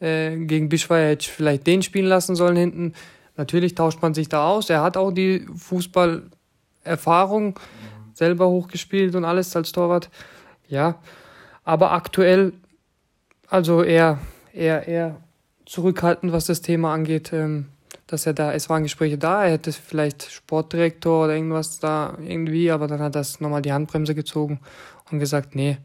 äh, 0.00 0.36
gegen 0.36 0.68
Bischweier 0.68 1.10
hätte 1.10 1.22
ich 1.22 1.30
vielleicht 1.30 1.66
den 1.66 1.82
spielen 1.82 2.06
lassen 2.06 2.36
sollen 2.36 2.56
hinten. 2.56 2.94
Natürlich 3.36 3.74
tauscht 3.74 4.02
man 4.02 4.14
sich 4.14 4.28
da 4.28 4.48
aus. 4.48 4.70
Er 4.70 4.82
hat 4.82 4.96
auch 4.96 5.12
die 5.12 5.46
Fußballerfahrung 5.56 7.58
selber 8.12 8.48
hochgespielt 8.48 9.14
und 9.14 9.24
alles 9.24 9.54
als 9.56 9.72
Torwart. 9.72 10.10
Ja, 10.68 10.98
aber 11.64 11.92
aktuell, 11.92 12.52
also 13.48 13.82
eher, 13.82 14.18
eher, 14.52 14.86
eher 14.86 15.16
zurückhaltend, 15.66 16.32
was 16.32 16.46
das 16.46 16.60
Thema 16.60 16.92
angeht. 16.92 17.32
Ähm, 17.32 17.66
dass 18.10 18.26
er 18.26 18.32
da, 18.32 18.52
es 18.52 18.68
waren 18.68 18.82
Gespräche 18.82 19.18
da, 19.18 19.44
er 19.44 19.52
hätte 19.52 19.72
vielleicht 19.72 20.30
Sportdirektor 20.30 21.24
oder 21.24 21.34
irgendwas 21.34 21.78
da 21.78 22.18
irgendwie, 22.20 22.70
aber 22.70 22.88
dann 22.88 23.00
hat 23.00 23.14
er 23.14 23.24
nochmal 23.38 23.62
die 23.62 23.72
Handbremse 23.72 24.16
gezogen 24.16 24.58
und 25.12 25.20
gesagt, 25.20 25.54
nee, 25.54 25.78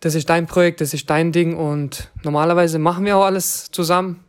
das 0.00 0.14
ist 0.14 0.30
dein 0.30 0.46
Projekt, 0.46 0.80
das 0.80 0.94
ist 0.94 1.10
dein 1.10 1.32
Ding 1.32 1.54
und 1.54 2.10
normalerweise 2.22 2.78
machen 2.78 3.04
wir 3.04 3.18
auch 3.18 3.24
alles 3.24 3.70
zusammen. 3.70 4.24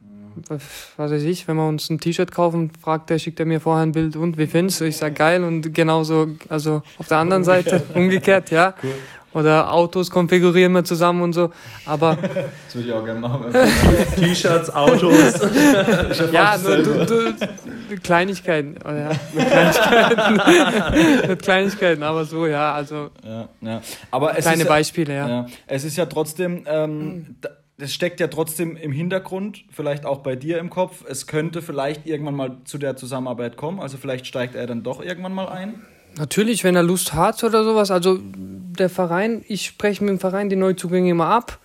Was 0.50 1.12
weiß 1.12 1.24
ich, 1.24 1.48
wenn 1.48 1.56
wir 1.56 1.68
uns 1.68 1.90
ein 1.90 2.00
T-Shirt 2.00 2.32
kaufen, 2.32 2.72
fragt 2.82 3.12
er, 3.12 3.20
schickt 3.20 3.40
er 3.40 3.46
mir 3.46 3.62
vorher 3.62 3.84
ein 3.84 3.92
Bild 3.94 4.16
und 4.16 4.38
wie 4.38 4.48
findest 4.48 4.82
du? 4.82 4.86
Ich 4.86 4.98
sag 4.98 5.16
geil 5.16 5.44
und 5.44 5.74
genauso, 5.74 6.30
also 6.50 6.82
auf 6.98 7.08
der 7.08 7.18
anderen 7.18 7.44
Seite, 7.44 7.82
umgekehrt, 7.94 8.52
ja. 8.52 8.74
Cool. 8.82 8.94
Oder 9.34 9.72
Autos 9.72 10.10
konfigurieren 10.10 10.74
wir 10.74 10.84
zusammen 10.84 11.22
und 11.22 11.34
so. 11.34 11.52
Aber. 11.86 12.18
Das 12.70 12.76
würde 12.76 12.88
ich 12.88 12.94
auch 12.94 13.04
gerne 13.04 13.20
machen. 13.20 13.46
T-Shirts, 14.16 14.70
Autos. 14.70 15.40
ja, 16.32 16.56
nur 16.58 16.78
du, 16.78 17.06
du, 17.06 17.98
Kleinigkeiten. 18.04 18.76
Oh, 18.86 18.92
ja, 18.92 19.10
mit 19.34 19.48
Kleinigkeiten. 19.48 21.28
mit 21.30 21.42
Kleinigkeiten, 21.42 22.04
aber 22.04 22.26
so, 22.26 22.46
ja, 22.46 22.74
also. 22.74 23.10
Ja, 23.26 23.50
ja. 23.62 23.82
Aber 24.12 24.38
es 24.38 24.46
kleine 24.46 24.62
ist 24.62 24.68
ja, 24.68 24.70
Beispiele, 24.70 25.16
ja. 25.16 25.28
ja. 25.28 25.46
Es 25.66 25.84
ist 25.84 25.98
ja 25.98 26.06
trotzdem. 26.06 26.64
Ähm, 26.68 27.38
das 27.80 27.94
steckt 27.94 28.20
ja 28.20 28.28
trotzdem 28.28 28.76
im 28.76 28.92
Hintergrund, 28.92 29.64
vielleicht 29.72 30.06
auch 30.06 30.20
bei 30.20 30.36
dir 30.36 30.60
im 30.60 30.70
Kopf. 30.70 31.06
Es 31.08 31.28
könnte 31.28 31.62
vielleicht 31.62 32.06
irgendwann 32.06 32.36
mal 32.36 32.58
zu 32.66 32.78
der 32.78 32.98
Zusammenarbeit 32.98 33.56
kommen. 33.56 33.80
Also 33.80 33.98
vielleicht 33.98 34.28
steigt 34.28 34.54
er 34.54 34.68
dann 34.68 34.84
doch 34.84 35.02
irgendwann 35.02 35.34
mal 35.34 35.48
ein. 35.48 35.82
Natürlich, 36.20 36.66
wenn 36.66 36.76
er 36.76 36.84
Lust 36.84 37.14
hat 37.14 37.46
oder 37.46 37.64
sowas. 37.64 37.92
Also 37.92 38.20
der 38.22 38.90
Verein, 38.90 39.46
ich 39.48 39.66
spreche 39.66 40.04
mit 40.04 40.12
dem 40.12 40.20
Verein 40.20 40.50
die 40.50 40.58
Neuzugänge 40.58 41.10
immer 41.10 41.28
ab. 41.28 41.60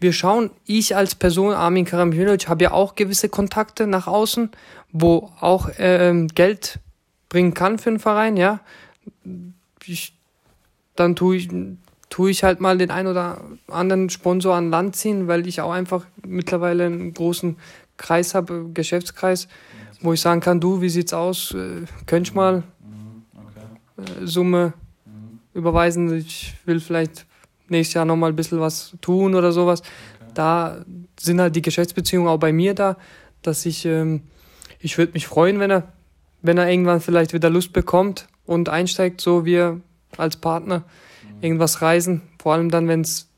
Wir 0.00 0.12
schauen, 0.12 0.50
ich 0.66 0.96
als 0.96 1.14
Person, 1.14 1.54
Armin 1.54 1.84
Karamjanovic, 1.84 2.48
habe 2.48 2.64
ja 2.64 2.72
auch 2.72 2.96
gewisse 2.96 3.28
Kontakte 3.28 3.86
nach 3.86 4.08
außen, 4.08 4.50
wo 4.90 5.30
auch 5.40 5.68
äh, 5.78 6.26
Geld 6.34 6.80
bringen 7.28 7.54
kann 7.54 7.78
für 7.78 7.90
den 7.90 8.00
Verein, 8.00 8.36
ja. 8.36 8.60
Ich, 9.84 10.14
dann 10.96 11.14
tue 11.14 11.36
ich, 11.36 11.48
tue 12.08 12.30
ich 12.30 12.42
halt 12.42 12.60
mal 12.60 12.78
den 12.78 12.90
ein 12.90 13.06
oder 13.06 13.40
anderen 13.68 14.10
Sponsor 14.10 14.56
an 14.56 14.70
Land 14.70 14.96
ziehen, 14.96 15.28
weil 15.28 15.46
ich 15.46 15.60
auch 15.60 15.70
einfach 15.70 16.04
mittlerweile 16.26 16.86
einen 16.86 17.14
großen 17.14 17.58
Kreis 17.96 18.34
habe, 18.34 18.70
Geschäftskreis, 18.74 19.46
wo 20.00 20.12
ich 20.14 20.20
sagen 20.20 20.40
kann, 20.40 20.60
du, 20.60 20.80
wie 20.80 20.88
sieht's 20.88 21.12
aus? 21.12 21.54
Äh, 21.54 21.84
könnt 22.06 22.34
mal 22.34 22.64
Summe 24.22 24.72
überweisen, 25.54 26.14
ich 26.16 26.54
will 26.64 26.80
vielleicht 26.80 27.26
nächstes 27.68 27.94
Jahr 27.94 28.04
nochmal 28.04 28.30
ein 28.30 28.36
bisschen 28.36 28.60
was 28.60 28.96
tun 29.00 29.34
oder 29.34 29.52
sowas. 29.52 29.80
Okay. 29.80 30.30
Da 30.34 30.84
sind 31.18 31.40
halt 31.40 31.56
die 31.56 31.62
Geschäftsbeziehungen 31.62 32.28
auch 32.28 32.38
bei 32.38 32.52
mir 32.52 32.74
da, 32.74 32.96
dass 33.42 33.66
ich, 33.66 33.84
ähm, 33.84 34.22
ich 34.80 34.98
würde 34.98 35.12
mich 35.12 35.26
freuen, 35.26 35.60
wenn 35.60 35.70
er, 35.70 35.92
wenn 36.42 36.58
er 36.58 36.68
irgendwann 36.68 37.00
vielleicht 37.00 37.32
wieder 37.32 37.50
Lust 37.50 37.72
bekommt 37.72 38.26
und 38.46 38.68
einsteigt, 38.68 39.20
so 39.20 39.44
wir 39.44 39.80
als 40.16 40.36
Partner 40.36 40.78
mhm. 40.78 41.42
irgendwas 41.42 41.82
reisen. 41.82 42.22
Vor 42.40 42.54
allem 42.54 42.70
dann, 42.70 42.88
wenn 42.88 43.02
es, 43.02 43.28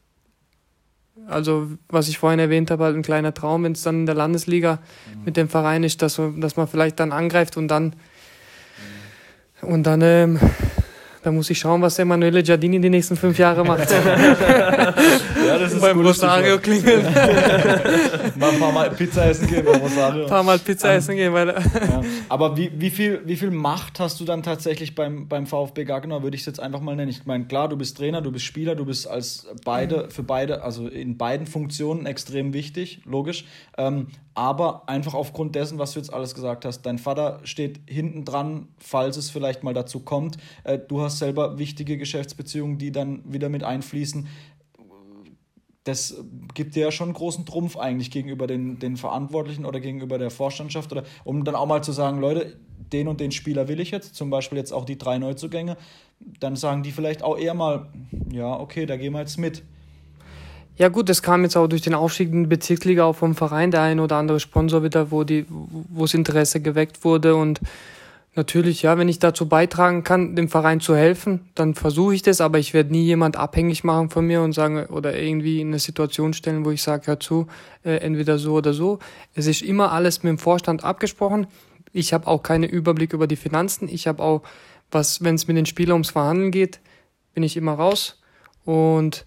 also 1.26 1.70
was 1.88 2.08
ich 2.08 2.18
vorhin 2.18 2.40
erwähnt 2.40 2.70
habe, 2.70 2.84
halt 2.84 2.96
ein 2.96 3.02
kleiner 3.02 3.34
Traum, 3.34 3.64
wenn 3.64 3.72
es 3.72 3.82
dann 3.82 4.00
in 4.00 4.06
der 4.06 4.14
Landesliga 4.14 4.74
mhm. 5.14 5.24
mit 5.24 5.36
dem 5.36 5.48
Verein 5.48 5.84
ist, 5.84 6.02
dass, 6.02 6.20
dass 6.36 6.56
man 6.56 6.68
vielleicht 6.68 7.00
dann 7.00 7.12
angreift 7.12 7.56
und 7.56 7.68
dann. 7.68 7.94
Und 9.62 9.84
dann 9.84 10.02
ähm, 10.02 10.38
da 11.22 11.30
muss 11.30 11.48
ich 11.50 11.58
schauen, 11.60 11.80
was 11.82 12.00
Emanuele 12.00 12.42
Giardini 12.42 12.80
die 12.80 12.90
nächsten 12.90 13.16
fünf 13.16 13.38
Jahre 13.38 13.64
macht. 13.64 13.88
das 15.62 15.72
ist 15.72 15.80
Beim 15.80 16.00
Rosario 16.00 16.58
klingeln. 16.58 17.02
Mal 18.36 18.50
ein 18.50 18.60
paar 18.60 18.72
Mal 18.72 18.90
Pizza 18.90 19.26
essen 19.26 19.46
gehen 19.46 19.64
beim 19.64 19.80
Rosario. 19.80 20.24
Ein 20.24 20.28
paar 20.28 20.42
Mal 20.42 20.58
Pizza 20.58 20.90
ähm, 20.90 20.98
essen 20.98 21.16
gehen. 21.16 21.32
Weil 21.32 21.48
ja. 21.48 22.02
Aber 22.28 22.56
wie, 22.56 22.70
wie, 22.74 22.90
viel, 22.90 23.22
wie 23.24 23.36
viel 23.36 23.50
Macht 23.50 24.00
hast 24.00 24.20
du 24.20 24.24
dann 24.24 24.42
tatsächlich 24.42 24.94
beim, 24.94 25.28
beim 25.28 25.46
VfB 25.46 25.84
Gaggenau, 25.84 26.22
würde 26.22 26.34
ich 26.34 26.42
es 26.42 26.46
jetzt 26.46 26.60
einfach 26.60 26.80
mal 26.80 26.96
nennen. 26.96 27.10
Ich 27.10 27.24
meine, 27.26 27.46
klar, 27.46 27.68
du 27.68 27.76
bist 27.76 27.96
Trainer, 27.96 28.20
du 28.20 28.32
bist 28.32 28.44
Spieler, 28.44 28.74
du 28.74 28.84
bist 28.84 29.06
als 29.06 29.46
beide, 29.64 30.10
für 30.10 30.22
beide, 30.22 30.62
also 30.62 30.88
in 30.88 31.16
beiden 31.16 31.46
Funktionen 31.46 32.06
extrem 32.06 32.52
wichtig, 32.52 33.02
logisch. 33.04 33.44
Ähm, 33.78 34.08
aber 34.34 34.88
einfach 34.88 35.12
aufgrund 35.12 35.54
dessen, 35.54 35.78
was 35.78 35.92
du 35.92 35.98
jetzt 35.98 36.12
alles 36.12 36.34
gesagt 36.34 36.64
hast, 36.64 36.82
dein 36.82 36.98
Vater 36.98 37.40
steht 37.44 37.80
hinten 37.86 38.24
dran, 38.24 38.68
falls 38.78 39.18
es 39.18 39.28
vielleicht 39.28 39.62
mal 39.62 39.74
dazu 39.74 40.00
kommt. 40.00 40.38
Äh, 40.64 40.78
du 40.78 41.02
hast 41.02 41.18
selber 41.18 41.58
wichtige 41.58 41.98
Geschäftsbeziehungen, 41.98 42.78
die 42.78 42.92
dann 42.92 43.20
wieder 43.30 43.50
mit 43.50 43.62
einfließen. 43.62 44.28
Das 45.84 46.22
gibt 46.54 46.76
dir 46.76 46.84
ja 46.84 46.92
schon 46.92 47.08
einen 47.08 47.14
großen 47.14 47.44
Trumpf 47.44 47.76
eigentlich 47.76 48.10
gegenüber 48.10 48.46
den, 48.46 48.78
den 48.78 48.96
Verantwortlichen 48.96 49.64
oder 49.64 49.80
gegenüber 49.80 50.18
der 50.18 50.30
Vorstandschaft, 50.30 50.92
oder 50.92 51.02
um 51.24 51.44
dann 51.44 51.54
auch 51.54 51.66
mal 51.66 51.82
zu 51.82 51.92
sagen, 51.92 52.20
Leute, 52.20 52.56
den 52.92 53.08
und 53.08 53.20
den 53.20 53.32
Spieler 53.32 53.68
will 53.68 53.80
ich 53.80 53.90
jetzt, 53.90 54.14
zum 54.14 54.30
Beispiel 54.30 54.58
jetzt 54.58 54.72
auch 54.72 54.84
die 54.84 54.98
drei 54.98 55.18
Neuzugänge, 55.18 55.76
dann 56.40 56.56
sagen 56.56 56.82
die 56.82 56.92
vielleicht 56.92 57.22
auch 57.22 57.38
eher 57.38 57.54
mal, 57.54 57.88
ja, 58.30 58.58
okay, 58.58 58.86
da 58.86 58.96
gehen 58.96 59.12
wir 59.12 59.20
jetzt 59.20 59.38
mit. 59.38 59.62
Ja 60.76 60.88
gut, 60.88 61.08
das 61.08 61.22
kam 61.22 61.42
jetzt 61.42 61.56
auch 61.56 61.66
durch 61.66 61.82
den 61.82 61.94
Aufstieg 61.94 62.32
in 62.32 62.44
die 62.44 62.48
Bezirksliga 62.48 63.04
auch 63.04 63.16
vom 63.16 63.34
Verein, 63.34 63.70
der 63.70 63.82
ein 63.82 64.00
oder 64.00 64.16
andere 64.16 64.40
Sponsor 64.40 64.82
wieder, 64.82 65.10
wo 65.10 65.24
wo 65.24 66.02
das 66.02 66.14
Interesse 66.14 66.60
geweckt 66.60 67.04
wurde 67.04 67.36
und 67.36 67.60
natürlich, 68.34 68.82
ja, 68.82 68.96
wenn 68.96 69.08
ich 69.08 69.18
dazu 69.18 69.46
beitragen 69.46 70.04
kann, 70.04 70.34
dem 70.36 70.48
Verein 70.48 70.80
zu 70.80 70.96
helfen, 70.96 71.48
dann 71.54 71.74
versuche 71.74 72.14
ich 72.14 72.22
das, 72.22 72.40
aber 72.40 72.58
ich 72.58 72.72
werde 72.72 72.92
nie 72.92 73.04
jemand 73.04 73.36
abhängig 73.36 73.84
machen 73.84 74.10
von 74.10 74.26
mir 74.26 74.40
und 74.42 74.52
sagen 74.52 74.86
oder 74.86 75.18
irgendwie 75.18 75.60
in 75.60 75.68
eine 75.68 75.78
Situation 75.78 76.32
stellen, 76.32 76.64
wo 76.64 76.70
ich 76.70 76.82
sage, 76.82 77.06
hör 77.08 77.20
zu, 77.20 77.46
äh, 77.84 77.96
entweder 77.96 78.38
so 78.38 78.54
oder 78.54 78.72
so. 78.72 79.00
Es 79.34 79.46
ist 79.46 79.62
immer 79.62 79.92
alles 79.92 80.22
mit 80.22 80.30
dem 80.30 80.38
Vorstand 80.38 80.82
abgesprochen. 80.82 81.46
Ich 81.92 82.14
habe 82.14 82.26
auch 82.26 82.42
keinen 82.42 82.64
Überblick 82.64 83.12
über 83.12 83.26
die 83.26 83.36
Finanzen. 83.36 83.88
Ich 83.88 84.06
habe 84.06 84.22
auch, 84.22 84.42
was, 84.90 85.22
wenn 85.22 85.34
es 85.34 85.46
mit 85.46 85.56
den 85.58 85.66
Spielern 85.66 85.94
ums 85.94 86.10
Verhandeln 86.10 86.50
geht, 86.50 86.80
bin 87.34 87.42
ich 87.42 87.56
immer 87.56 87.74
raus 87.74 88.20
und 88.64 89.24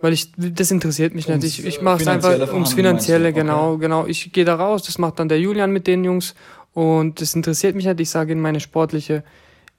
weil 0.00 0.12
ich 0.12 0.32
das 0.36 0.72
interessiert 0.72 1.14
mich 1.14 1.28
nicht. 1.28 1.44
Ich, 1.44 1.64
ich 1.64 1.80
mache 1.80 2.02
es 2.02 2.08
einfach 2.08 2.52
ums 2.52 2.72
Finanzielle, 2.72 3.32
genau, 3.32 3.74
okay. 3.74 3.82
genau. 3.82 4.06
Ich 4.06 4.32
gehe 4.32 4.44
da 4.44 4.56
raus, 4.56 4.82
das 4.82 4.98
macht 4.98 5.20
dann 5.20 5.28
der 5.28 5.38
Julian 5.38 5.70
mit 5.70 5.86
den 5.86 6.02
Jungs 6.02 6.34
und 6.74 7.20
das 7.20 7.34
interessiert 7.34 7.74
mich 7.74 7.86
nicht. 7.86 8.00
Ich 8.00 8.10
sage 8.10 8.32
in 8.32 8.40
meine 8.40 8.60
sportliche, 8.60 9.22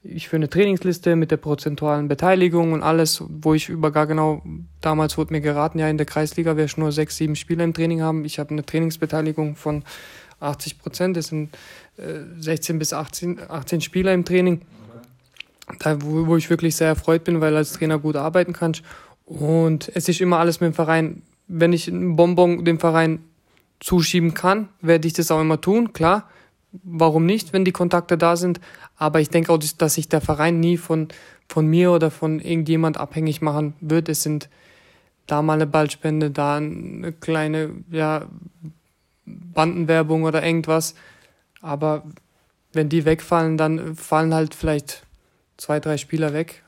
ich 0.02 0.28
führe 0.28 0.40
eine 0.40 0.50
Trainingsliste 0.50 1.16
mit 1.16 1.30
der 1.30 1.38
prozentualen 1.38 2.08
Beteiligung 2.08 2.72
und 2.72 2.82
alles, 2.82 3.24
wo 3.26 3.54
ich 3.54 3.70
über 3.70 3.90
gar 3.90 4.06
genau, 4.06 4.42
damals 4.82 5.16
wurde 5.16 5.32
mir 5.32 5.40
geraten, 5.40 5.78
ja 5.78 5.88
in 5.88 5.96
der 5.96 6.06
Kreisliga 6.06 6.56
werde 6.56 6.66
ich 6.66 6.76
nur 6.76 6.92
sechs, 6.92 7.16
sieben 7.16 7.36
Spieler 7.36 7.64
im 7.64 7.72
Training 7.72 8.02
haben. 8.02 8.24
Ich 8.24 8.38
habe 8.38 8.50
eine 8.50 8.64
Trainingsbeteiligung 8.64 9.56
von 9.56 9.82
80 10.40 10.78
Prozent, 10.78 11.16
das 11.16 11.28
sind 11.28 11.56
äh, 11.96 12.20
16 12.38 12.78
bis 12.78 12.92
18, 12.92 13.40
18 13.48 13.80
Spieler 13.80 14.12
im 14.12 14.24
Training. 14.24 14.60
Da, 15.78 16.02
wo, 16.02 16.26
wo 16.26 16.36
ich 16.36 16.50
wirklich 16.50 16.76
sehr 16.76 16.88
erfreut 16.88 17.24
bin, 17.24 17.40
weil 17.40 17.56
als 17.56 17.72
Trainer 17.72 17.98
gut 17.98 18.16
arbeiten 18.16 18.52
kannst. 18.52 18.82
Und 19.24 19.90
es 19.94 20.08
ist 20.10 20.20
immer 20.20 20.38
alles 20.38 20.60
mit 20.60 20.72
dem 20.72 20.74
Verein. 20.74 21.22
Wenn 21.48 21.72
ich 21.72 21.88
einen 21.88 22.16
Bonbon 22.16 22.66
dem 22.66 22.78
Verein 22.78 23.20
zuschieben 23.80 24.34
kann, 24.34 24.68
werde 24.82 25.08
ich 25.08 25.14
das 25.14 25.30
auch 25.30 25.40
immer 25.40 25.60
tun, 25.60 25.94
klar. 25.94 26.28
Warum 26.82 27.24
nicht, 27.24 27.52
wenn 27.52 27.64
die 27.64 27.72
Kontakte 27.72 28.18
da 28.18 28.36
sind? 28.36 28.60
Aber 28.96 29.20
ich 29.20 29.30
denke 29.30 29.52
auch, 29.52 29.58
dass 29.58 29.94
sich 29.94 30.08
der 30.08 30.20
Verein 30.20 30.60
nie 30.60 30.76
von, 30.76 31.08
von 31.48 31.66
mir 31.66 31.92
oder 31.92 32.10
von 32.10 32.40
irgendjemand 32.40 32.96
abhängig 32.96 33.40
machen 33.42 33.74
wird. 33.80 34.08
Es 34.08 34.22
sind 34.22 34.48
da 35.26 35.42
mal 35.42 35.54
eine 35.54 35.66
Ballspende, 35.66 36.30
da 36.30 36.56
eine 36.56 37.12
kleine 37.12 37.70
ja, 37.90 38.26
Bandenwerbung 39.24 40.24
oder 40.24 40.44
irgendwas. 40.44 40.94
Aber 41.60 42.02
wenn 42.72 42.88
die 42.88 43.04
wegfallen, 43.04 43.56
dann 43.56 43.94
fallen 43.96 44.34
halt 44.34 44.54
vielleicht 44.54 45.04
zwei, 45.56 45.80
drei 45.80 45.96
Spieler 45.96 46.32
weg. 46.32 46.62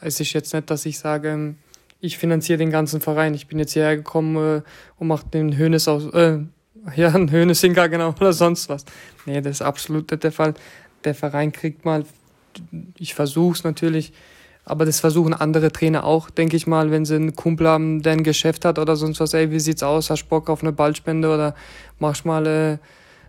Es 0.00 0.20
ist 0.20 0.32
jetzt 0.32 0.54
nicht, 0.54 0.70
dass 0.70 0.86
ich 0.86 0.98
sage, 0.98 1.54
ich 2.00 2.18
finanziere 2.18 2.58
den 2.58 2.70
ganzen 2.70 3.00
Verein. 3.00 3.34
Ich 3.34 3.46
bin 3.46 3.58
jetzt 3.58 3.72
hierher 3.72 3.96
gekommen 3.96 4.36
äh, 4.36 4.62
und 4.98 5.08
mache 5.08 5.26
den 5.28 5.56
Hönes 5.56 5.88
aus, 5.88 6.06
äh, 6.14 6.38
ja, 6.96 7.08
ein 7.14 7.30
Hönesinker 7.30 7.88
genau 7.88 8.14
oder 8.20 8.32
sonst 8.32 8.68
was. 8.68 8.84
Nee, 9.26 9.40
das 9.40 9.56
ist 9.56 9.62
absolut 9.62 10.10
nicht 10.10 10.24
der 10.24 10.32
Fall. 10.32 10.54
Der 11.04 11.14
Verein 11.14 11.52
kriegt 11.52 11.84
mal, 11.84 12.04
ich 12.98 13.14
versuche 13.14 13.56
es 13.56 13.64
natürlich, 13.64 14.12
Aber 14.68 14.84
das 14.84 15.00
versuchen 15.00 15.32
andere 15.32 15.72
Trainer 15.72 16.04
auch, 16.04 16.28
denke 16.28 16.54
ich 16.54 16.66
mal, 16.66 16.90
wenn 16.90 17.06
sie 17.06 17.14
einen 17.14 17.34
Kumpel 17.34 17.66
haben, 17.66 18.02
der 18.02 18.12
ein 18.12 18.22
Geschäft 18.22 18.66
hat 18.66 18.78
oder 18.78 18.96
sonst 18.96 19.18
was, 19.18 19.32
ey, 19.32 19.50
wie 19.50 19.60
sieht's 19.60 19.82
aus? 19.82 20.10
Hast 20.10 20.28
Bock 20.28 20.50
auf 20.50 20.62
eine 20.62 20.72
Ballspende 20.72 21.32
oder 21.32 21.54
machst 21.98 22.26
mal 22.26 22.46
äh, 22.46 22.78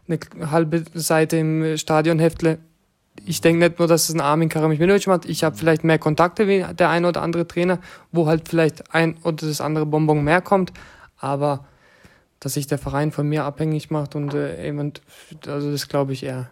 eine 0.09 0.51
halbe 0.51 0.83
Seite 0.93 1.37
im 1.37 1.77
Stadionheftle? 1.77 2.59
Ich 3.25 3.39
denke 3.39 3.59
nicht 3.65 3.79
nur, 3.79 3.87
dass 3.87 4.09
es 4.09 4.15
ein 4.15 4.19
Armin 4.19 4.49
Karamich 4.49 5.07
macht. 5.07 5.25
Ich 5.25 5.45
habe 5.45 5.55
vielleicht 5.55 5.85
mehr 5.85 5.97
Kontakte 5.97 6.47
wie 6.49 6.65
der 6.73 6.89
eine 6.89 7.07
oder 7.07 7.21
andere 7.21 7.47
Trainer, 7.47 7.79
wo 8.11 8.27
halt 8.27 8.49
vielleicht 8.49 8.93
ein 8.93 9.15
oder 9.23 9.47
das 9.47 9.61
andere 9.61 9.85
Bonbon 9.85 10.21
mehr 10.23 10.41
kommt. 10.41 10.73
Aber 11.17 11.65
dass 12.39 12.53
sich 12.53 12.67
der 12.67 12.77
Verein 12.77 13.11
von 13.11 13.27
mir 13.27 13.43
abhängig 13.43 13.91
macht 13.91 14.15
und 14.15 14.33
äh, 14.33 14.67
eben, 14.67 14.93
also 15.47 15.71
das 15.71 15.87
glaube 15.87 16.13
ich 16.13 16.23
eher, 16.23 16.49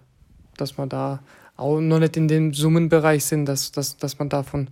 dass 0.58 0.78
man 0.78 0.90
da 0.90 1.22
auch 1.56 1.80
noch 1.80 2.00
nicht 2.00 2.18
in 2.18 2.28
dem 2.28 2.54
Summenbereich 2.54 3.26
sind, 3.26 3.46
dass, 3.46 3.72
dass, 3.72 3.98
dass 3.98 4.20
man 4.20 4.30
davon, 4.30 4.70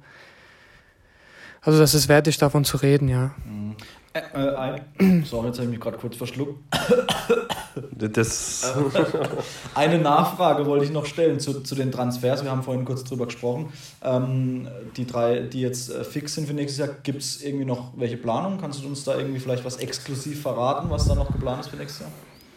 also 1.62 1.80
dass 1.80 1.94
es 1.94 2.08
wert 2.08 2.28
ist, 2.28 2.42
davon 2.42 2.64
zu 2.66 2.78
reden, 2.78 3.08
ja. 3.08 3.34
Mhm. 3.46 3.76
Äh, 4.14 4.78
äh, 5.00 5.24
sorry, 5.26 5.48
jetzt 5.48 5.58
habe 5.58 5.66
ich 5.66 5.72
mich 5.72 5.80
gerade 5.80 5.98
kurz 5.98 6.16
verschluckt. 6.16 6.64
Das 7.92 8.74
Eine 9.76 9.98
Nachfrage 10.00 10.66
wollte 10.66 10.86
ich 10.86 10.92
noch 10.92 11.06
stellen 11.06 11.40
zu, 11.40 11.62
zu 11.62 11.76
den 11.76 11.92
Transfers. 11.92 12.44
Wir 12.44 12.52
haben 12.52 12.64
vorhin 12.64 12.86
kurz 12.86 13.04
drüber 13.04 13.26
gesprochen. 13.26 13.72
Ähm, 14.04 14.68
die 14.96 15.06
drei, 15.06 15.42
die 15.42 15.62
jetzt 15.62 15.92
äh, 15.92 16.04
fix 16.04 16.36
sind 16.36 16.48
für 16.48 16.54
nächstes 16.54 16.80
Jahr, 16.80 16.96
gibt 17.04 17.22
es 17.22 17.42
irgendwie 17.42 17.66
noch 17.66 17.92
welche 17.96 18.18
Planungen? 18.18 18.60
Kannst 18.60 18.84
du 18.84 18.88
uns 18.88 19.04
da 19.04 19.18
irgendwie 19.18 19.40
vielleicht 19.40 19.66
was 19.66 19.78
exklusiv 19.78 20.42
verraten, 20.42 20.90
was 20.90 21.08
da 21.08 21.16
noch 21.16 21.32
geplant 21.32 21.62
ist 21.62 21.70
für 21.70 21.78
nächstes 21.78 22.02
Jahr? 22.02 22.12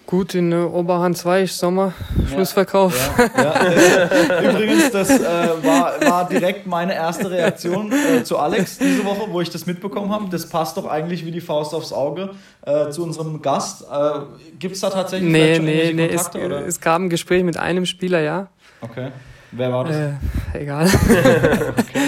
Gut, 0.09 0.35
in 0.35 0.53
äh, 0.53 0.55
Oberhand 0.55 1.19
2 1.19 1.43
ist 1.43 1.59
Sommer, 1.59 1.93
Schlussverkauf. 2.33 2.95
Ja, 3.19 3.29
ja. 4.41 4.41
Übrigens, 4.51 4.91
das 4.91 5.11
äh, 5.11 5.23
war, 5.23 6.01
war 6.01 6.27
direkt 6.27 6.67
meine 6.67 6.95
erste 6.95 7.31
Reaktion 7.31 7.93
äh, 7.93 8.25
zu 8.25 8.39
Alex 8.39 8.79
diese 8.79 9.05
Woche, 9.05 9.31
wo 9.31 9.43
ich 9.43 9.51
das 9.51 9.67
mitbekommen 9.67 10.11
habe. 10.11 10.25
Das 10.31 10.49
passt 10.49 10.79
doch 10.79 10.87
eigentlich 10.87 11.27
wie 11.27 11.31
die 11.31 11.43
Faust 11.43 11.75
aufs 11.75 11.93
Auge 11.93 12.31
äh, 12.63 12.89
zu 12.89 13.03
unserem 13.03 13.43
Gast. 13.43 13.83
Äh, 13.83 14.21
Gibt 14.59 14.77
es 14.77 14.81
da 14.81 14.89
tatsächlich 14.89 15.31
nee, 15.31 15.57
schon 15.57 15.67
nee, 15.67 15.93
nee, 15.93 16.09
Kontakte? 16.09 16.39
Es, 16.39 16.47
oder? 16.47 16.67
es 16.67 16.81
gab 16.81 17.03
ein 17.03 17.11
Gespräch 17.11 17.45
mit 17.45 17.59
einem 17.59 17.85
Spieler, 17.85 18.21
ja. 18.21 18.47
Okay. 18.81 19.11
Wer 19.53 19.71
war 19.71 19.85
das? 19.85 19.95
Äh, 19.95 20.13
egal. 20.55 20.87
okay, 21.79 22.01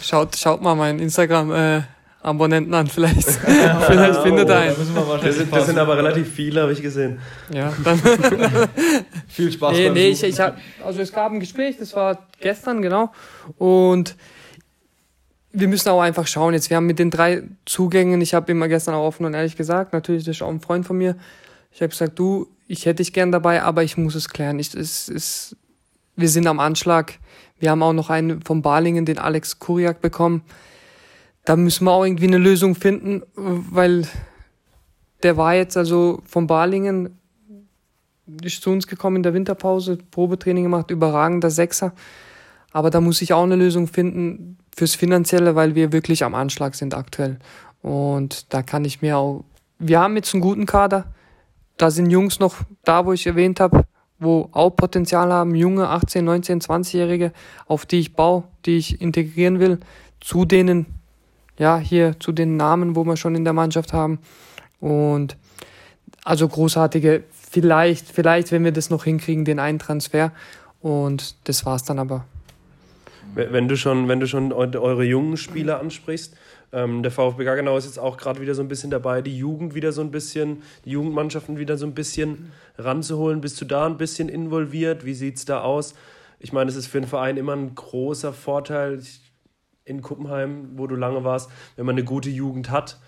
schaut, 0.00 0.36
schaut 0.36 0.62
mal 0.62 0.76
mein 0.76 1.00
Instagram. 1.00 1.84
Abonnenten 2.24 2.72
an, 2.72 2.86
vielleicht. 2.86 3.28
vielleicht 3.86 4.22
findet 4.22 4.48
er 4.48 4.58
einen. 4.58 4.76
Das 5.22 5.36
sind, 5.36 5.54
das 5.54 5.66
sind 5.66 5.78
aber 5.78 5.98
relativ 5.98 6.32
viele, 6.32 6.62
habe 6.62 6.72
ich 6.72 6.80
gesehen. 6.80 7.18
Ja, 7.52 7.70
dann. 7.84 8.00
Viel 9.28 9.52
Spaß. 9.52 9.76
Nee, 9.76 9.90
nee, 9.90 10.08
ich, 10.08 10.22
ich 10.22 10.40
hab, 10.40 10.56
also 10.82 11.02
es 11.02 11.12
gab 11.12 11.32
ein 11.32 11.40
Gespräch, 11.40 11.76
das 11.78 11.94
war 11.94 12.26
gestern, 12.40 12.80
genau. 12.80 13.12
Und 13.58 14.16
wir 15.52 15.68
müssen 15.68 15.90
auch 15.90 16.00
einfach 16.00 16.26
schauen. 16.26 16.54
Jetzt, 16.54 16.70
wir 16.70 16.78
haben 16.78 16.86
mit 16.86 16.98
den 16.98 17.10
drei 17.10 17.42
Zugängen, 17.66 18.22
ich 18.22 18.32
habe 18.32 18.50
immer 18.50 18.68
gestern 18.68 18.94
auch 18.94 19.04
offen 19.04 19.26
und 19.26 19.34
ehrlich 19.34 19.56
gesagt, 19.56 19.92
natürlich, 19.92 20.24
das 20.24 20.36
ist 20.36 20.42
auch 20.42 20.48
ein 20.48 20.60
Freund 20.60 20.86
von 20.86 20.96
mir. 20.96 21.16
Ich 21.72 21.82
habe 21.82 21.90
gesagt, 21.90 22.18
du, 22.18 22.48
ich 22.66 22.86
hätte 22.86 23.02
dich 23.02 23.12
gern 23.12 23.32
dabei, 23.32 23.62
aber 23.62 23.82
ich 23.82 23.98
muss 23.98 24.14
es 24.14 24.30
klären. 24.30 24.58
Ich, 24.58 24.72
es, 24.74 25.10
es, 25.10 25.56
wir 26.16 26.30
sind 26.30 26.46
am 26.46 26.58
Anschlag. 26.58 27.18
Wir 27.58 27.70
haben 27.70 27.82
auch 27.82 27.92
noch 27.92 28.08
einen 28.08 28.40
vom 28.40 28.62
Balingen, 28.62 29.04
den 29.04 29.18
Alex 29.18 29.58
Kuriak 29.58 30.00
bekommen 30.00 30.42
da 31.44 31.56
müssen 31.56 31.84
wir 31.84 31.92
auch 31.92 32.04
irgendwie 32.04 32.26
eine 32.26 32.38
Lösung 32.38 32.74
finden, 32.74 33.22
weil 33.34 34.06
der 35.22 35.36
war 35.36 35.54
jetzt 35.54 35.76
also 35.76 36.20
von 36.24 36.46
Balingen, 36.46 37.18
ist 38.42 38.62
zu 38.62 38.70
uns 38.70 38.86
gekommen 38.86 39.16
in 39.16 39.22
der 39.22 39.34
Winterpause, 39.34 39.98
Probetraining 40.10 40.64
gemacht, 40.64 40.90
überragender 40.90 41.50
Sechser. 41.50 41.92
Aber 42.72 42.90
da 42.90 43.00
muss 43.00 43.22
ich 43.22 43.32
auch 43.32 43.44
eine 43.44 43.56
Lösung 43.56 43.86
finden 43.86 44.58
fürs 44.74 44.94
Finanzielle, 44.94 45.54
weil 45.54 45.74
wir 45.74 45.92
wirklich 45.92 46.24
am 46.24 46.34
Anschlag 46.34 46.74
sind 46.74 46.94
aktuell. 46.94 47.38
Und 47.82 48.52
da 48.52 48.62
kann 48.62 48.84
ich 48.84 49.02
mir 49.02 49.18
auch, 49.18 49.44
wir 49.78 50.00
haben 50.00 50.16
jetzt 50.16 50.34
einen 50.34 50.40
guten 50.40 50.66
Kader. 50.66 51.12
Da 51.76 51.90
sind 51.90 52.10
Jungs 52.10 52.40
noch 52.40 52.56
da, 52.84 53.04
wo 53.04 53.12
ich 53.12 53.26
erwähnt 53.26 53.60
habe, 53.60 53.84
wo 54.18 54.48
auch 54.52 54.70
Potenzial 54.70 55.32
haben, 55.32 55.54
junge 55.54 55.88
18, 55.88 56.24
19, 56.24 56.60
20-Jährige, 56.62 57.32
auf 57.66 57.84
die 57.84 58.00
ich 58.00 58.14
baue, 58.14 58.44
die 58.64 58.78
ich 58.78 59.00
integrieren 59.00 59.60
will. 59.60 59.78
Zu 60.20 60.44
denen 60.46 60.86
ja, 61.58 61.78
hier 61.78 62.18
zu 62.20 62.32
den 62.32 62.56
Namen, 62.56 62.96
wo 62.96 63.04
wir 63.04 63.16
schon 63.16 63.34
in 63.34 63.44
der 63.44 63.52
Mannschaft 63.52 63.92
haben. 63.92 64.18
Und 64.80 65.36
also 66.24 66.48
großartige, 66.48 67.24
vielleicht, 67.32 68.08
vielleicht, 68.08 68.50
wenn 68.52 68.64
wir 68.64 68.72
das 68.72 68.90
noch 68.90 69.04
hinkriegen, 69.04 69.44
den 69.44 69.58
einen 69.58 69.78
Transfer. 69.78 70.32
Und 70.80 71.36
das 71.48 71.64
war's 71.64 71.84
dann 71.84 71.98
aber. 71.98 72.24
Wenn 73.34 73.68
du 73.68 73.76
schon, 73.76 74.08
wenn 74.08 74.20
du 74.20 74.26
schon 74.26 74.52
eure 74.52 75.04
jungen 75.04 75.36
Spieler 75.36 75.80
ansprichst, 75.80 76.36
ähm, 76.72 77.02
der 77.02 77.12
VfB 77.12 77.44
Gaggenau 77.44 77.76
ist 77.76 77.84
jetzt 77.86 77.98
auch 77.98 78.16
gerade 78.16 78.40
wieder 78.40 78.54
so 78.54 78.62
ein 78.62 78.68
bisschen 78.68 78.90
dabei, 78.90 79.22
die 79.22 79.36
Jugend 79.36 79.74
wieder 79.74 79.92
so 79.92 80.02
ein 80.02 80.10
bisschen, 80.10 80.62
die 80.84 80.90
Jugendmannschaften 80.90 81.56
wieder 81.58 81.76
so 81.76 81.86
ein 81.86 81.94
bisschen 81.94 82.52
ranzuholen. 82.78 83.40
Bist 83.40 83.60
du 83.60 83.64
da 83.64 83.86
ein 83.86 83.96
bisschen 83.96 84.28
involviert? 84.28 85.04
Wie 85.04 85.14
sieht's 85.14 85.44
da 85.44 85.62
aus? 85.62 85.94
Ich 86.38 86.52
meine, 86.52 86.68
es 86.68 86.76
ist 86.76 86.88
für 86.88 86.98
einen 86.98 87.06
Verein 87.06 87.36
immer 87.36 87.54
ein 87.54 87.74
großer 87.74 88.32
Vorteil. 88.32 88.98
Ich 88.98 89.20
in 89.84 90.02
Kuppenheim, 90.02 90.70
wo 90.76 90.86
du 90.86 90.96
lange 90.96 91.24
warst, 91.24 91.50
wenn 91.76 91.86
man 91.86 91.94
eine 91.94 92.04
gute 92.04 92.30
Jugend 92.30 92.70
hat. 92.70 92.98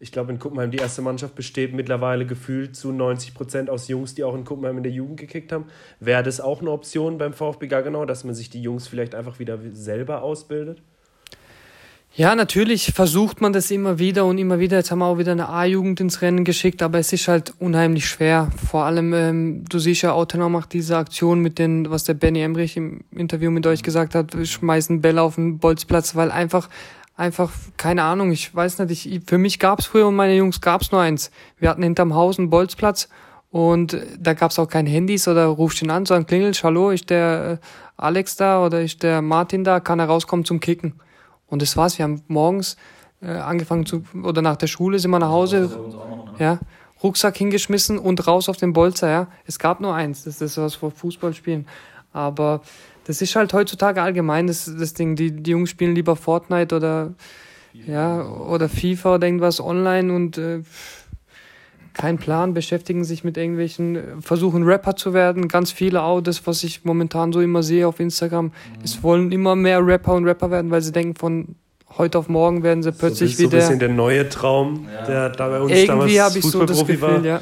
Ich 0.00 0.12
glaube, 0.12 0.30
in 0.30 0.38
Kuppenheim 0.38 0.70
die 0.70 0.78
erste 0.78 1.02
Mannschaft 1.02 1.34
besteht 1.34 1.74
mittlerweile 1.74 2.24
gefühlt 2.24 2.76
zu 2.76 2.92
90 2.92 3.34
Prozent 3.34 3.70
aus 3.70 3.88
Jungs, 3.88 4.14
die 4.14 4.22
auch 4.22 4.34
in 4.34 4.44
Kuppenheim 4.44 4.76
in 4.76 4.84
der 4.84 4.92
Jugend 4.92 5.18
gekickt 5.18 5.50
haben. 5.50 5.66
Wäre 5.98 6.22
das 6.22 6.40
auch 6.40 6.60
eine 6.60 6.70
Option 6.70 7.18
beim 7.18 7.32
VfB 7.32 7.66
Gaggenau, 7.66 8.04
dass 8.04 8.22
man 8.22 8.34
sich 8.34 8.48
die 8.48 8.62
Jungs 8.62 8.86
vielleicht 8.86 9.16
einfach 9.16 9.40
wieder 9.40 9.58
selber 9.72 10.22
ausbildet? 10.22 10.82
Ja, 12.14 12.34
natürlich 12.34 12.92
versucht 12.94 13.40
man 13.40 13.52
das 13.52 13.70
immer 13.70 14.00
wieder 14.00 14.24
und 14.24 14.38
immer 14.38 14.58
wieder. 14.58 14.78
Jetzt 14.78 14.90
haben 14.90 14.98
wir 14.98 15.06
auch 15.06 15.18
wieder 15.18 15.32
eine 15.32 15.48
A-Jugend 15.48 16.00
ins 16.00 16.20
Rennen 16.20 16.44
geschickt, 16.44 16.82
aber 16.82 16.98
es 16.98 17.12
ist 17.12 17.28
halt 17.28 17.54
unheimlich 17.60 18.08
schwer. 18.08 18.50
Vor 18.68 18.84
allem, 18.84 19.14
ähm, 19.14 19.64
du 19.68 19.78
siehst 19.78 20.02
ja, 20.02 20.12
Autenau 20.12 20.48
macht 20.48 20.72
diese 20.72 20.96
Aktion 20.96 21.40
mit 21.40 21.60
den, 21.60 21.88
was 21.90 22.02
der 22.04 22.14
Benny 22.14 22.40
Emrich 22.40 22.76
im 22.76 23.04
Interview 23.12 23.52
mit 23.52 23.66
euch 23.68 23.84
gesagt 23.84 24.16
hat, 24.16 24.34
schmeißen 24.42 25.00
Bälle 25.00 25.22
auf 25.22 25.36
den 25.36 25.58
Bolzplatz, 25.58 26.16
weil 26.16 26.32
einfach, 26.32 26.68
einfach, 27.14 27.52
keine 27.76 28.02
Ahnung, 28.02 28.32
ich 28.32 28.52
weiß 28.52 28.80
nicht, 28.80 29.06
ich, 29.06 29.20
für 29.24 29.38
mich 29.38 29.60
gab's 29.60 29.86
früher 29.86 30.08
und 30.08 30.16
meine 30.16 30.34
Jungs 30.34 30.60
gab's 30.60 30.90
nur 30.90 31.00
eins. 31.00 31.30
Wir 31.58 31.68
hatten 31.68 31.84
hinterm 31.84 32.14
Haus 32.14 32.38
einen 32.38 32.50
Bolzplatz 32.50 33.08
und 33.50 33.96
da 34.18 34.34
gab's 34.34 34.58
auch 34.58 34.68
kein 34.68 34.86
Handys 34.86 35.28
oder 35.28 35.46
rufst 35.46 35.82
ihn 35.82 35.90
an, 35.90 36.04
so 36.04 36.14
ein 36.14 36.26
Klingel, 36.26 36.52
hallo, 36.64 36.90
ist 36.90 37.10
der 37.10 37.60
äh, 37.62 37.66
Alex 37.96 38.34
da 38.34 38.64
oder 38.64 38.82
ist 38.82 39.04
der 39.04 39.22
Martin 39.22 39.62
da, 39.62 39.78
kann 39.78 40.00
er 40.00 40.06
rauskommen 40.06 40.44
zum 40.44 40.58
Kicken. 40.58 40.94
Und 41.48 41.62
das 41.62 41.76
war's. 41.76 41.98
Wir 41.98 42.04
haben 42.04 42.22
morgens 42.28 42.76
äh, 43.20 43.30
angefangen 43.30 43.86
zu, 43.86 44.04
oder 44.22 44.42
nach 44.42 44.56
der 44.56 44.66
Schule 44.66 44.98
sind 44.98 45.10
wir 45.10 45.18
nach 45.18 45.30
Hause, 45.30 45.60
ne? 45.60 46.34
ja, 46.38 46.58
Rucksack 47.02 47.36
hingeschmissen 47.36 47.98
und 47.98 48.26
raus 48.26 48.48
auf 48.48 48.56
den 48.56 48.72
Bolzer, 48.72 49.10
ja. 49.10 49.28
Es 49.46 49.58
gab 49.58 49.80
nur 49.80 49.94
eins, 49.94 50.24
das 50.24 50.40
ist 50.40 50.58
was 50.58 50.74
vor 50.74 50.90
Fußballspielen. 50.90 51.66
Aber 52.12 52.62
das 53.04 53.22
ist 53.22 53.36
halt 53.36 53.52
heutzutage 53.52 54.02
allgemein 54.02 54.46
das, 54.46 54.70
das 54.78 54.94
Ding. 54.94 55.16
Die, 55.16 55.30
die 55.30 55.50
Jungs 55.52 55.70
spielen 55.70 55.94
lieber 55.94 56.16
Fortnite 56.16 56.74
oder, 56.74 57.14
ja, 57.72 58.22
oder 58.22 58.68
FIFA 58.68 59.16
oder 59.16 59.26
irgendwas 59.26 59.60
online 59.60 60.12
und, 60.12 60.38
äh, 60.38 60.62
kein 61.98 62.16
Plan, 62.16 62.54
beschäftigen 62.54 63.04
sich 63.04 63.24
mit 63.24 63.36
irgendwelchen, 63.36 63.96
äh, 63.96 64.02
versuchen 64.20 64.62
Rapper 64.62 64.96
zu 64.96 65.12
werden. 65.12 65.48
Ganz 65.48 65.72
viele 65.72 66.02
auch, 66.02 66.20
das, 66.20 66.46
was 66.46 66.62
ich 66.62 66.84
momentan 66.84 67.32
so 67.32 67.40
immer 67.40 67.62
sehe 67.62 67.86
auf 67.86 68.00
Instagram. 68.00 68.46
Mhm. 68.46 68.52
Es 68.82 69.02
wollen 69.02 69.32
immer 69.32 69.56
mehr 69.56 69.84
Rapper 69.84 70.14
und 70.14 70.24
Rapper 70.24 70.50
werden, 70.50 70.70
weil 70.70 70.80
sie 70.80 70.92
denken, 70.92 71.16
von 71.16 71.56
heute 71.98 72.18
auf 72.18 72.28
morgen 72.28 72.62
werden 72.62 72.82
sie 72.82 72.92
plötzlich 72.92 73.36
so, 73.36 73.42
wieder. 73.42 73.50
So 73.50 73.56
ein 73.56 73.60
bisschen 73.60 73.78
der 73.80 73.88
neue 73.88 74.28
Traum, 74.28 74.86
ja. 74.94 75.06
der 75.06 75.28
da 75.30 75.48
bei 75.48 75.60
uns 75.60 75.72
Irgendwie 75.72 76.20
habe 76.20 76.38
ich 76.38 76.44
so 76.44 76.64
das 76.64 76.86
Gefühl, 76.86 77.00
war. 77.00 77.24
ja. 77.24 77.40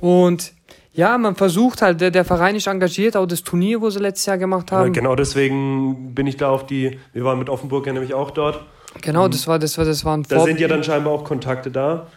Und 0.00 0.52
ja, 0.92 1.16
man 1.16 1.36
versucht 1.36 1.82
halt, 1.82 2.00
der, 2.00 2.10
der 2.10 2.24
Verein 2.24 2.56
ist 2.56 2.66
engagiert, 2.66 3.16
auch 3.16 3.26
das 3.26 3.44
Turnier, 3.44 3.80
wo 3.80 3.88
sie 3.88 4.00
letztes 4.00 4.26
Jahr 4.26 4.38
gemacht 4.38 4.72
haben. 4.72 4.86
Ja, 4.86 4.92
genau 4.92 5.14
deswegen 5.14 6.12
bin 6.14 6.26
ich 6.26 6.38
da 6.38 6.48
auf 6.48 6.66
die, 6.66 6.98
wir 7.12 7.24
waren 7.24 7.38
mit 7.38 7.50
Offenburg 7.50 7.86
ja 7.86 7.92
nämlich 7.92 8.14
auch 8.14 8.32
dort. 8.32 8.64
Genau, 9.02 9.28
das 9.28 9.46
war, 9.46 9.58
das 9.58 9.78
war, 9.78 9.84
das 9.84 10.04
war 10.04 10.16
ein 10.16 10.24
Da 10.24 10.40
sind 10.40 10.58
ja 10.58 10.66
dann 10.66 10.82
scheinbar 10.82 11.12
auch 11.12 11.22
Kontakte 11.22 11.70
da. 11.70 12.08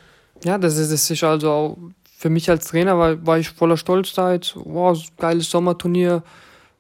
Ja, 0.44 0.58
das 0.58 0.78
ist, 0.78 0.92
das 0.92 1.10
ist 1.10 1.24
also 1.24 1.52
auch 1.52 1.78
für 2.20 2.30
mich 2.30 2.50
als 2.50 2.68
Trainer 2.68 2.98
war, 2.98 3.26
war 3.26 3.40
ich 3.40 3.50
voller 3.50 3.78
Stolz 3.78 4.14
da 4.14 4.34
jetzt. 4.34 4.54
Wow, 4.56 5.02
geiles 5.18 5.50
Sommerturnier. 5.50 6.22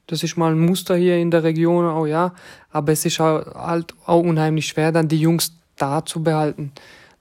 Das 0.07 0.21
ist 0.21 0.35
mal 0.37 0.51
ein 0.51 0.59
Muster 0.59 0.97
hier 0.97 1.17
in 1.17 1.31
der 1.31 1.43
Region, 1.43 1.85
auch 1.85 2.05
ja. 2.05 2.33
Aber 2.71 2.91
es 2.91 3.05
ist 3.05 3.19
halt 3.19 3.93
auch 4.05 4.21
unheimlich 4.21 4.67
schwer, 4.67 4.91
dann 4.91 5.07
die 5.07 5.19
Jungs 5.19 5.53
da 5.77 6.03
zu 6.03 6.23
behalten. 6.23 6.73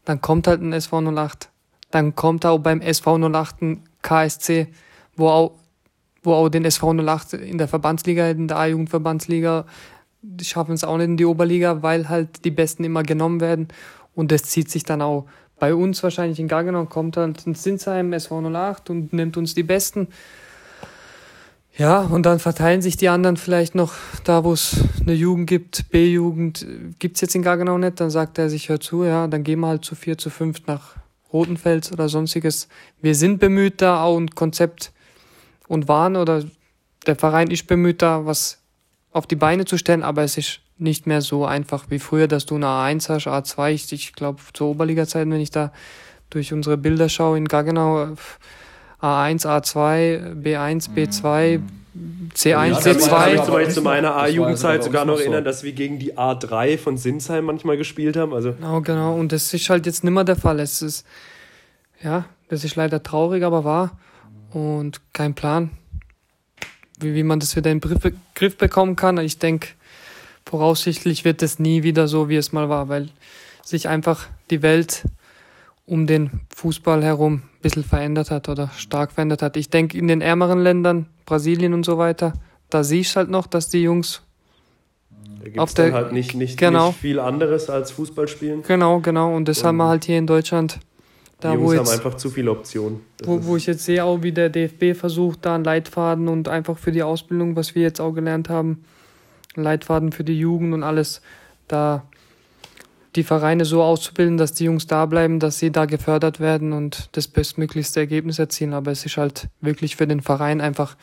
Dann 0.05 0.21
kommt 0.21 0.49
halt 0.49 0.63
ein 0.63 0.73
SV 0.73 1.13
08. 1.13 1.49
Dann 1.93 2.17
kommt 2.17 2.45
auch 2.45 2.59
beim 2.59 2.81
SV 2.81 3.19
08 3.19 3.63
ein 3.63 3.85
KSC, 4.03 4.67
wo 5.17 5.29
auch, 5.29 5.53
wo 6.23 6.35
auch 6.35 6.49
den 6.49 6.65
SV 6.65 6.95
08 6.95 7.35
in 7.35 7.59
der 7.59 7.69
Verbandsliga, 7.69 8.29
in 8.31 8.49
der 8.49 8.59
A-Jugendverbandsliga, 8.59 9.65
die 10.23 10.45
schaffen 10.45 10.73
es 10.73 10.83
auch 10.83 10.97
nicht 10.97 11.07
in 11.07 11.17
die 11.17 11.25
Oberliga, 11.25 11.83
weil 11.83 12.09
halt 12.09 12.45
die 12.45 12.51
Besten 12.51 12.83
immer 12.83 13.05
genommen 13.05 13.41
werden. 13.41 13.69
Und 14.15 14.33
das 14.33 14.43
zieht 14.43 14.71
sich 14.71 14.83
dann 14.83 15.03
auch 15.03 15.27
bei 15.59 15.75
uns 15.75 16.03
wahrscheinlich 16.03 16.39
in 16.39 16.49
Gaggenau 16.49 16.85
kommt 16.87 17.17
halt 17.17 17.47
ein 17.47 17.55
Sinsheim 17.55 18.13
SV 18.13 18.41
08 18.41 18.91
und 18.91 19.13
nimmt 19.13 19.37
uns 19.37 19.55
die 19.55 19.63
Besten. 19.63 20.09
Ja, 21.77 22.01
und 22.01 22.27
dann 22.27 22.41
verteilen 22.41 22.83
sich 22.83 22.97
die 22.97 23.09
anderen 23.09 23.37
vielleicht 23.37 23.77
noch 23.77 23.95
da, 24.25 24.43
wo 24.43 24.53
es 24.53 24.77
eine 25.01 25.13
Jugend 25.13 25.49
gibt, 25.49 25.91
B-Jugend, 25.91 26.67
gibt's 26.99 27.21
jetzt 27.21 27.37
in 27.37 27.43
Gaggenau 27.43 27.79
nicht, 27.79 28.01
dann 28.01 28.11
sagt 28.11 28.37
er 28.39 28.51
sich, 28.51 28.69
hör 28.69 28.81
zu, 28.81 29.05
ja, 29.05 29.29
dann 29.29 29.45
gehen 29.45 29.61
wir 29.61 29.69
halt 29.69 29.85
zu 29.85 29.95
vier, 29.95 30.19
zu 30.19 30.29
fünf 30.29 30.67
nach 30.67 30.97
Rotenfels 31.33 31.93
oder 31.93 32.09
sonstiges. 32.09 32.69
Wir 33.01 33.15
sind 33.15 33.39
bemüht 33.39 33.81
da 33.81 34.03
auch 34.03 34.19
ein 34.19 34.31
Konzept 34.31 34.93
und 35.69 35.87
waren 35.87 36.17
oder 36.17 36.43
der 37.07 37.15
Verein 37.15 37.51
ist 37.51 37.69
bemüht 37.69 38.03
da, 38.03 38.27
was 38.27 38.59
auf 39.13 39.27
die 39.27 39.37
Beine 39.37 39.65
zu 39.65 39.79
stellen, 39.79 40.03
aber 40.03 40.23
es 40.23 40.37
ist 40.37 40.61
nicht 40.79 41.07
mehr 41.07 41.21
so 41.21 41.45
einfach 41.45 41.87
wie 41.89 41.99
früher, 41.99 42.29
dass 42.29 42.47
du 42.47 42.57
eine 42.57 42.67
A1 42.67 43.09
hast, 43.09 43.27
A2, 43.27 43.71
ich, 43.71 43.93
ich 43.93 44.13
glaube 44.13 44.41
zur 44.53 44.69
Oberliga-Zeiten, 44.69 45.31
wenn 45.31 45.41
ich 45.41 45.51
da 45.51 45.73
durch 46.31 46.53
unsere 46.53 46.77
Bilder 46.77 47.09
schaue 47.09 47.39
in 47.39 47.47
Gaggenau, 47.47 48.15
A1, 49.01 49.47
A2, 49.47 50.43
B1, 50.43 50.91
B2, 50.95 51.61
C1, 52.35 52.47
ja, 52.47 52.79
C2. 52.79 53.35
Ich 53.35 53.43
kann 53.43 53.55
mich 53.57 53.69
zu 53.71 53.83
meiner 53.83 54.15
A-Jugendzeit 54.15 54.85
sogar 54.85 55.05
noch 55.05 55.19
erinnern, 55.19 55.45
dass 55.45 55.63
wir 55.63 55.73
gegen 55.73 55.99
die 55.99 56.17
A3 56.17 56.79
von 56.79 56.97
Sinsheim 56.97 57.45
manchmal 57.45 57.77
gespielt 57.77 58.17
haben. 58.17 58.33
Also 58.33 58.53
genau, 58.53 58.81
genau. 58.81 59.15
Und 59.15 59.33
das 59.33 59.53
ist 59.55 59.69
halt 59.71 59.87
jetzt 59.87 60.05
nicht 60.05 60.13
mehr 60.13 60.25
der 60.25 60.37
Fall. 60.37 60.61
Es 60.61 60.83
ist, 60.83 61.07
ja, 62.03 62.27
das 62.49 62.65
ist 62.65 62.77
leider 62.77 63.03
traurig, 63.03 63.43
aber 63.43 63.65
wahr. 63.65 63.99
Und 64.53 65.01
kein 65.13 65.35
Plan, 65.35 65.71
wie, 67.01 67.15
wie 67.15 67.23
man 67.23 67.41
das 67.41 67.57
wieder 67.57 67.71
in 67.71 67.81
den 67.81 68.15
Griff 68.35 68.57
bekommen 68.57 68.97
kann. 68.97 69.19
Ich 69.19 69.39
denke, 69.39 69.69
voraussichtlich 70.49 71.25
wird 71.25 71.43
es 71.43 71.59
nie 71.59 71.83
wieder 71.83 72.09
so, 72.09 72.29
wie 72.31 72.37
es 72.37 72.53
mal 72.53 72.69
war, 72.71 72.89
weil 72.89 73.11
sich 73.63 73.89
einfach 73.89 74.29
die 74.51 74.63
Welt 74.63 75.05
um 75.85 76.07
den 76.07 76.41
Fußball 76.55 77.05
herum 77.05 77.35
ein 77.35 77.61
bisschen 77.61 77.85
verändert 77.85 78.31
hat 78.31 78.49
oder 78.49 78.71
stark 78.77 79.13
verändert 79.13 79.43
hat. 79.43 79.57
Ich 79.59 79.69
denke, 79.69 79.99
in 79.99 80.09
den 80.09 80.23
ärmeren 80.23 80.61
Ländern, 80.61 81.07
Brasilien 81.27 81.75
und 81.75 81.85
so 81.85 81.99
weiter, 81.99 82.33
da 82.71 82.83
siehst 82.83 83.15
du 83.15 83.17
halt 83.17 83.31
noch, 83.31 83.47
dass 83.47 83.69
die 83.69 83.83
Jungs 83.83 84.23
da 85.55 85.63
auf 85.63 85.75
der 85.75 85.93
halt 85.93 86.13
nicht, 86.13 86.35
nicht, 86.35 86.59
genau. 86.59 86.89
nicht 86.89 86.99
viel 86.99 87.21
anderes 87.21 87.69
als 87.69 87.91
Fußball 87.91 88.27
spielen. 88.27 88.63
Genau, 88.67 89.01
genau. 89.01 89.35
Und 89.35 89.49
das 89.49 89.59
und 89.59 89.67
haben 89.67 89.77
wir 89.77 89.89
halt 89.89 90.05
hier 90.05 90.19
in 90.19 90.27
Deutschland. 90.27 90.81
Da, 91.41 91.51
die 91.51 91.57
Jungs 91.57 91.67
wo 91.67 91.73
jetzt, 91.73 91.87
haben 91.87 91.95
einfach 91.95 92.15
zu 92.15 92.31
viele 92.31 92.51
Optionen. 92.51 93.01
wo, 93.25 93.45
wo 93.45 93.57
ich 93.57 93.67
jetzt 93.67 93.85
sehe, 93.85 94.03
auch 94.03 94.23
wie 94.23 94.33
der 94.33 94.49
DFB 94.49 94.99
versucht, 94.99 95.45
da 95.45 95.55
einen 95.55 95.65
Leitfaden 95.65 96.29
und 96.29 96.49
einfach 96.49 96.79
für 96.79 96.91
die 96.91 97.03
Ausbildung, 97.03 97.55
was 97.55 97.75
wir 97.75 97.83
jetzt 97.83 98.01
auch 98.01 98.13
gelernt 98.13 98.49
haben, 98.49 98.85
Leitfaden 99.63 100.13
für 100.13 100.25
die 100.25 100.39
Jugend 100.39 100.75
und 100.75 100.83
alles, 100.83 101.23
da 101.67 102.05
die 103.17 103.23
Vereine 103.25 103.65
so 103.65 103.83
auszubilden, 103.83 104.37
dass 104.37 104.53
die 104.53 104.65
Jungs 104.65 104.87
da 104.87 105.07
bleiben, 105.07 105.41
dass 105.41 105.59
sie 105.59 105.73
da 105.73 105.87
gefördert 105.87 106.41
werden 106.41 106.73
und 106.73 107.09
das 107.13 107.27
bestmöglichste 107.27 108.01
Ergebnis 108.01 108.39
erzielen. 108.39 108.75
Aber 108.75 108.91
es 108.91 109.05
ist 109.05 109.17
halt 109.17 109.49
wirklich 109.61 109.97
für 109.97 110.07
den 110.07 110.21
Verein 110.21 110.61
einfach, 110.61 110.97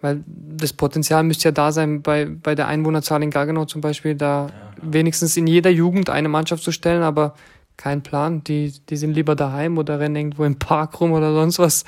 weil 0.00 0.22
das 0.26 0.72
Potenzial 0.72 1.22
müsste 1.24 1.48
ja 1.48 1.52
da 1.52 1.72
sein, 1.72 2.02
bei, 2.02 2.26
bei 2.26 2.54
der 2.54 2.68
Einwohnerzahl 2.68 3.22
in 3.22 3.30
Gaggenau 3.30 3.64
zum 3.64 3.80
Beispiel, 3.80 4.14
da 4.14 4.46
ja, 4.46 4.52
wenigstens 4.82 5.36
in 5.36 5.46
jeder 5.46 5.70
Jugend 5.70 6.10
eine 6.10 6.28
Mannschaft 6.28 6.62
zu 6.62 6.72
stellen, 6.72 7.02
aber 7.02 7.34
kein 7.76 8.02
Plan. 8.02 8.44
Die, 8.44 8.72
die 8.88 8.96
sind 8.96 9.14
lieber 9.14 9.34
daheim 9.34 9.78
oder 9.78 9.98
rennen 9.98 10.16
irgendwo 10.16 10.44
im 10.44 10.58
Park 10.58 11.00
rum 11.00 11.12
oder 11.12 11.32
sonst 11.32 11.58
was. 11.58 11.84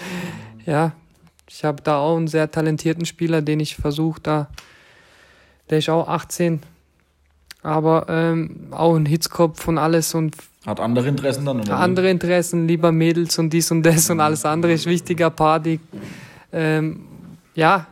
Ja, 0.67 0.93
ich 1.49 1.65
habe 1.65 1.83
da 1.83 1.99
auch 1.99 2.17
einen 2.17 2.29
sehr 2.29 2.51
talentierten 2.51 3.05
Spieler, 3.05 3.43
den 3.43 3.61
ich 3.61 3.77
versuche 3.77 4.21
da, 4.21 4.49
der 5.71 5.79
ist 5.79 5.89
auch 5.89 6.09
18, 6.09 6.61
aber 7.63 8.07
ähm, 8.09 8.69
auch 8.71 8.95
ein 8.95 9.07
Hitzkopf 9.07 9.67
und 9.69 9.79
alles 9.79 10.15
und 10.15 10.37
hat 10.67 10.81
andere 10.81 11.09
Interessen 11.09 11.45
dann 11.45 11.61
oder 11.61 11.77
andere 11.77 12.09
Interessen 12.09 12.67
lieber 12.67 12.91
Mädels 12.91 13.39
und 13.39 13.51
dies 13.51 13.71
und 13.71 13.83
das 13.83 14.09
und 14.09 14.21
alles 14.21 14.47
andere 14.47 14.73
ist 14.73 14.87
wichtiger 14.87 15.29
Party. 15.31 15.79
Ähm, 16.53 17.05
ja 17.55 17.87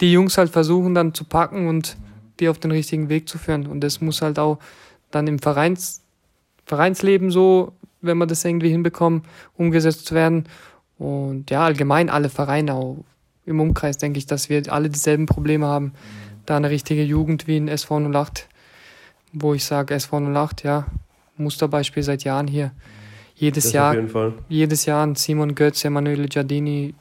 die 0.00 0.12
Jungs 0.12 0.36
halt 0.38 0.50
versuchen 0.50 0.94
dann 0.94 1.14
zu 1.14 1.24
packen 1.24 1.68
und 1.68 1.96
die 2.40 2.48
auf 2.48 2.58
den 2.58 2.70
richtigen 2.70 3.08
Weg 3.08 3.28
zu 3.28 3.38
führen. 3.38 3.66
Und 3.66 3.80
das 3.80 4.00
muss 4.00 4.22
halt 4.22 4.38
auch 4.38 4.58
dann 5.10 5.26
im 5.26 5.38
Vereins 5.38 6.02
Vereinsleben 6.64 7.30
so 7.30 7.72
wenn 8.02 8.18
wir 8.18 8.26
das 8.26 8.44
irgendwie 8.44 8.70
hinbekommen 8.70 9.22
umgesetzt 9.56 10.12
werden. 10.12 10.44
Und 10.98 11.50
ja 11.50 11.64
allgemein 11.64 12.10
alle 12.10 12.28
Vereine 12.28 12.74
auch. 12.74 13.04
Im 13.46 13.60
Umkreis 13.60 13.98
denke 13.98 14.18
ich 14.18 14.26
dass 14.26 14.48
wir 14.48 14.72
alle 14.72 14.90
dieselben 14.90 15.26
Probleme 15.26 15.66
haben 15.66 15.92
da 16.46 16.56
eine 16.56 16.70
richtige 16.70 17.02
Jugend 17.02 17.46
wie 17.46 17.56
in 17.56 17.68
SV 17.68 18.10
08 18.10 18.48
wo 19.42 19.54
ich 19.54 19.64
sage, 19.64 19.94
SV 19.94 20.18
08, 20.18 20.62
ja, 20.64 20.86
Musterbeispiel 21.36 22.02
seit 22.02 22.24
Jahren 22.24 22.46
hier. 22.46 22.72
Jedes 23.34 23.64
das 23.64 23.72
Jahr, 23.74 23.96
jedes 24.48 24.86
Jahr 24.86 25.14
Simon 25.14 25.54
Götz, 25.54 25.84
Emanuele 25.84 26.26
Giardini, 26.26 26.94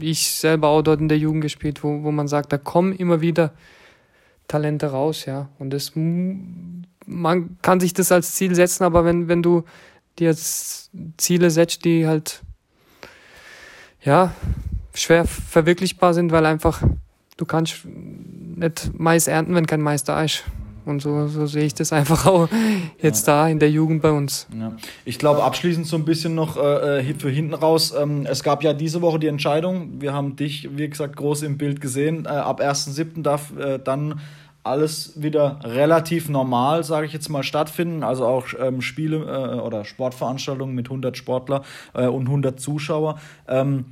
ich 0.00 0.30
selber 0.30 0.68
auch 0.68 0.82
dort 0.82 1.00
in 1.00 1.08
der 1.08 1.18
Jugend 1.18 1.42
gespielt, 1.42 1.84
wo, 1.84 2.02
wo 2.02 2.10
man 2.10 2.28
sagt, 2.28 2.52
da 2.52 2.58
kommen 2.58 2.94
immer 2.94 3.20
wieder 3.20 3.52
Talente 4.48 4.86
raus, 4.86 5.26
ja. 5.26 5.50
Und 5.58 5.70
das, 5.70 5.92
man 5.94 7.58
kann 7.60 7.80
sich 7.80 7.92
das 7.92 8.10
als 8.10 8.34
Ziel 8.34 8.54
setzen, 8.54 8.84
aber 8.84 9.04
wenn, 9.04 9.28
wenn 9.28 9.42
du 9.42 9.64
dir 10.18 10.28
jetzt 10.28 10.90
Ziele 11.18 11.50
setzt, 11.50 11.84
die 11.84 12.06
halt, 12.06 12.42
ja, 14.02 14.32
schwer 14.94 15.26
verwirklichbar 15.26 16.14
sind, 16.14 16.32
weil 16.32 16.46
einfach, 16.46 16.82
du 17.36 17.44
kannst 17.44 17.84
nicht 17.84 18.90
Mais 18.96 19.28
ernten, 19.28 19.54
wenn 19.54 19.66
kein 19.66 19.80
Mais 19.80 20.04
da 20.04 20.22
ist. 20.22 20.44
Und 20.86 21.00
so, 21.00 21.28
so 21.28 21.46
sehe 21.46 21.64
ich 21.64 21.74
das 21.74 21.92
einfach 21.94 22.26
auch 22.26 22.48
jetzt 23.00 23.26
ja. 23.26 23.44
da 23.44 23.48
in 23.48 23.58
der 23.58 23.70
Jugend 23.70 24.02
bei 24.02 24.10
uns. 24.10 24.46
Ja. 24.54 24.72
Ich 25.06 25.18
glaube, 25.18 25.42
abschließend 25.42 25.86
so 25.86 25.96
ein 25.96 26.04
bisschen 26.04 26.34
noch 26.34 26.58
äh, 26.58 27.00
äh, 27.00 27.14
für 27.14 27.30
hinten 27.30 27.54
raus. 27.54 27.94
Ähm, 27.98 28.26
es 28.28 28.42
gab 28.42 28.62
ja 28.62 28.74
diese 28.74 29.00
Woche 29.00 29.18
die 29.18 29.28
Entscheidung, 29.28 30.00
wir 30.00 30.12
haben 30.12 30.36
dich, 30.36 30.76
wie 30.76 30.88
gesagt, 30.88 31.16
groß 31.16 31.42
im 31.42 31.56
Bild 31.56 31.80
gesehen. 31.80 32.26
Äh, 32.26 32.28
ab 32.28 32.60
1.7. 32.60 33.22
darf 33.22 33.56
äh, 33.56 33.78
dann 33.78 34.20
alles 34.62 35.22
wieder 35.22 35.58
relativ 35.62 36.28
normal, 36.28 36.84
sage 36.84 37.06
ich 37.06 37.12
jetzt 37.12 37.28
mal, 37.28 37.42
stattfinden. 37.42 38.02
Also 38.02 38.26
auch 38.26 38.46
ähm, 38.58 38.80
Spiele 38.80 39.16
äh, 39.18 39.60
oder 39.60 39.84
Sportveranstaltungen 39.84 40.74
mit 40.74 40.86
100 40.86 41.16
Sportler 41.16 41.62
äh, 41.92 42.06
und 42.06 42.26
100 42.26 42.58
Zuschauer. 42.58 43.18
Ähm, 43.46 43.84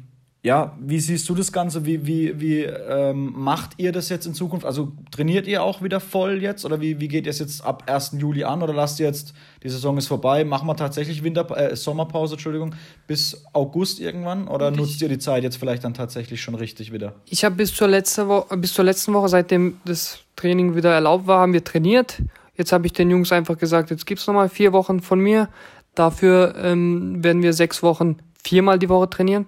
ja, 0.45 0.77
wie 0.81 0.99
siehst 0.99 1.29
du 1.29 1.37
das 1.37 1.53
Ganze? 1.53 1.87
Wie, 1.87 2.05
wie, 2.05 2.41
wie 2.41 2.63
ähm, 2.63 3.33
macht 3.33 3.75
ihr 3.77 3.93
das 3.93 4.09
jetzt 4.09 4.27
in 4.27 4.35
Zukunft? 4.35 4.67
Also 4.67 4.91
trainiert 5.13 5.47
ihr 5.47 5.63
auch 5.63 5.83
wieder 5.83 6.01
voll 6.01 6.43
jetzt? 6.43 6.65
Oder 6.65 6.81
wie, 6.81 6.99
wie 6.99 7.07
geht 7.07 7.27
ihr 7.27 7.31
es 7.31 7.39
jetzt 7.39 7.65
ab 7.65 7.85
1. 7.87 8.17
Juli 8.19 8.43
an? 8.43 8.61
Oder 8.61 8.75
lasst 8.75 8.99
ihr 8.99 9.07
jetzt, 9.07 9.35
die 9.63 9.69
Saison 9.69 9.97
ist 9.99 10.09
vorbei, 10.09 10.45
machen 10.45 10.67
wir 10.67 10.75
tatsächlich 10.75 11.23
Winter, 11.23 11.49
äh, 11.57 11.77
Sommerpause, 11.77 12.35
Entschuldigung, 12.35 12.75
bis 13.07 13.45
August 13.53 14.01
irgendwann? 14.01 14.49
Oder 14.49 14.69
Und 14.69 14.79
nutzt 14.79 15.01
ihr 15.01 15.09
die 15.09 15.19
Zeit 15.19 15.45
jetzt 15.45 15.59
vielleicht 15.59 15.85
dann 15.85 15.95
tatsächlich 15.95 16.43
schon 16.43 16.57
richtig 16.57 16.93
wieder? 16.93 17.15
Ich 17.27 17.45
habe 17.45 17.55
bis, 17.55 17.73
zur 17.73 17.87
letzte 17.87 18.27
bis 18.57 18.75
zur 18.75 18.85
letzten 18.85 19.15
Woche, 19.15 19.29
seitdem 19.29 19.77
das 19.85 20.19
Training 20.35 20.75
wieder 20.75 20.93
erlaubt 20.93 21.29
war, 21.29 21.39
haben 21.39 21.53
wir 21.53 21.63
trainiert. 21.63 22.21
Jetzt 22.57 22.73
habe 22.73 22.87
ich 22.87 22.93
den 22.93 23.09
Jungs 23.11 23.31
einfach 23.31 23.59
gesagt, 23.59 23.91
jetzt 23.91 24.07
gibt's 24.07 24.27
noch 24.27 24.35
mal 24.35 24.49
vier 24.49 24.73
Wochen 24.73 25.01
von 25.03 25.21
mir. 25.21 25.49
Dafür 25.95 26.57
ähm, 26.57 27.23
werden 27.23 27.43
wir 27.45 27.53
sechs 27.53 27.81
Wochen 27.85 28.17
viermal 28.43 28.81
die 28.81 28.89
Woche 28.89 29.09
trainieren 29.09 29.47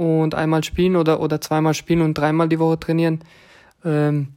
und 0.00 0.34
einmal 0.34 0.64
spielen 0.64 0.96
oder, 0.96 1.20
oder 1.20 1.42
zweimal 1.42 1.74
spielen 1.74 2.00
und 2.00 2.14
dreimal 2.14 2.48
die 2.48 2.58
Woche 2.58 2.80
trainieren. 2.80 3.20
Ähm, 3.84 4.28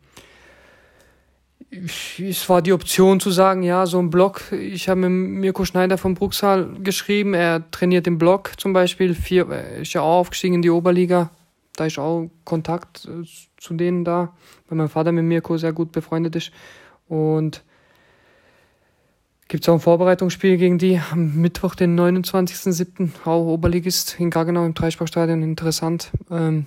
es 2.19 2.49
war 2.49 2.61
die 2.61 2.73
Option 2.73 3.21
zu 3.21 3.31
sagen, 3.31 3.63
ja, 3.63 3.85
so 3.85 3.97
ein 3.97 4.09
Block. 4.09 4.51
Ich 4.51 4.89
habe 4.89 5.07
mit 5.07 5.39
Mirko 5.39 5.63
Schneider 5.63 5.97
vom 5.97 6.15
Bruxal 6.15 6.67
geschrieben, 6.83 7.33
er 7.33 7.71
trainiert 7.71 8.07
im 8.07 8.17
Block 8.17 8.51
zum 8.57 8.73
Beispiel, 8.73 9.15
vier, 9.15 9.49
ist 9.79 9.93
ja 9.93 10.01
auch 10.01 10.19
aufgestiegen 10.19 10.55
in 10.55 10.61
die 10.63 10.69
Oberliga. 10.69 11.29
Da 11.77 11.85
ist 11.85 11.97
auch 11.97 12.29
Kontakt 12.43 13.05
äh, 13.05 13.25
zu 13.55 13.73
denen 13.73 14.03
da, 14.03 14.33
weil 14.67 14.77
mein 14.77 14.89
Vater 14.89 15.13
mit 15.13 15.23
Mirko 15.23 15.57
sehr 15.57 15.71
gut 15.71 15.93
befreundet 15.93 16.35
ist. 16.35 16.51
Und 17.07 17.63
gibt 19.53 19.65
es 19.65 19.69
auch 19.69 19.75
ein 19.75 19.81
Vorbereitungsspiel 19.81 20.57
gegen 20.57 20.79
die 20.79 20.99
am 21.11 21.35
Mittwoch, 21.35 21.75
den 21.75 21.95
29.07. 21.95 23.09
Auch 23.23 23.45
Oberligist 23.45 24.19
in 24.19 24.31
Gaggenau 24.31 24.65
im 24.65 24.73
Dreispachstadion. 24.73 25.43
Interessant. 25.43 26.09
Ähm, 26.31 26.65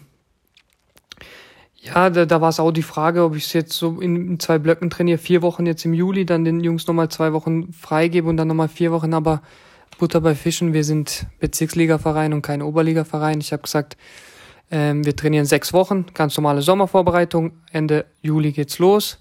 ja, 1.74 2.10
da, 2.10 2.26
da 2.26 2.40
war 2.40 2.50
es 2.50 2.60
auch 2.60 2.70
die 2.70 2.84
Frage, 2.84 3.24
ob 3.24 3.34
ich 3.34 3.46
es 3.46 3.54
jetzt 3.54 3.72
so 3.72 4.00
in, 4.00 4.14
in, 4.14 4.38
zwei 4.38 4.58
Blöcken 4.58 4.88
trainiere, 4.88 5.18
vier 5.18 5.42
Wochen 5.42 5.66
jetzt 5.66 5.84
im 5.84 5.94
Juli, 5.94 6.26
dann 6.26 6.44
den 6.44 6.60
Jungs 6.60 6.86
nochmal 6.86 7.08
zwei 7.08 7.32
Wochen 7.32 7.72
freigebe 7.72 8.28
und 8.28 8.36
dann 8.36 8.46
nochmal 8.46 8.68
vier 8.68 8.92
Wochen, 8.92 9.14
aber 9.14 9.42
Butter 9.98 10.20
bei 10.20 10.36
Fischen, 10.36 10.72
wir 10.72 10.84
sind 10.84 11.26
Bezirksligaverein 11.40 12.32
und 12.34 12.42
kein 12.42 12.62
Oberligaverein. 12.62 13.40
Ich 13.40 13.52
habe 13.52 13.64
gesagt, 13.64 13.96
ähm, 14.70 15.04
wir 15.04 15.16
trainieren 15.16 15.44
sechs 15.44 15.72
Wochen, 15.72 16.06
ganz 16.14 16.36
normale 16.36 16.62
Sommervorbereitung, 16.62 17.50
Ende 17.72 18.04
Juli 18.22 18.52
geht's 18.52 18.78
los 18.78 19.18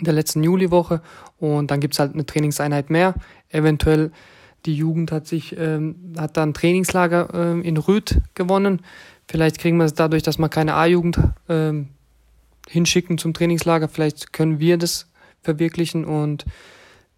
der 0.00 0.12
letzten 0.12 0.42
Juliwoche 0.42 1.00
und 1.38 1.70
dann 1.70 1.80
gibt's 1.80 1.98
halt 1.98 2.14
eine 2.14 2.26
Trainingseinheit 2.26 2.90
mehr. 2.90 3.14
Eventuell 3.48 4.10
die 4.66 4.74
Jugend 4.74 5.12
hat 5.12 5.26
sich 5.26 5.56
ähm, 5.58 6.14
hat 6.18 6.36
dann 6.36 6.54
Trainingslager 6.54 7.28
ähm, 7.34 7.62
in 7.62 7.76
Rüth 7.76 8.20
gewonnen. 8.34 8.80
Vielleicht 9.28 9.58
kriegen 9.58 9.76
wir 9.76 9.84
es 9.84 9.94
dadurch, 9.94 10.22
dass 10.22 10.38
wir 10.38 10.48
keine 10.48 10.74
A-Jugend 10.74 11.18
ähm, 11.48 11.88
hinschicken 12.68 13.18
zum 13.18 13.34
Trainingslager. 13.34 13.88
Vielleicht 13.88 14.32
können 14.32 14.58
wir 14.58 14.78
das 14.78 15.06
verwirklichen 15.42 16.04
und 16.04 16.44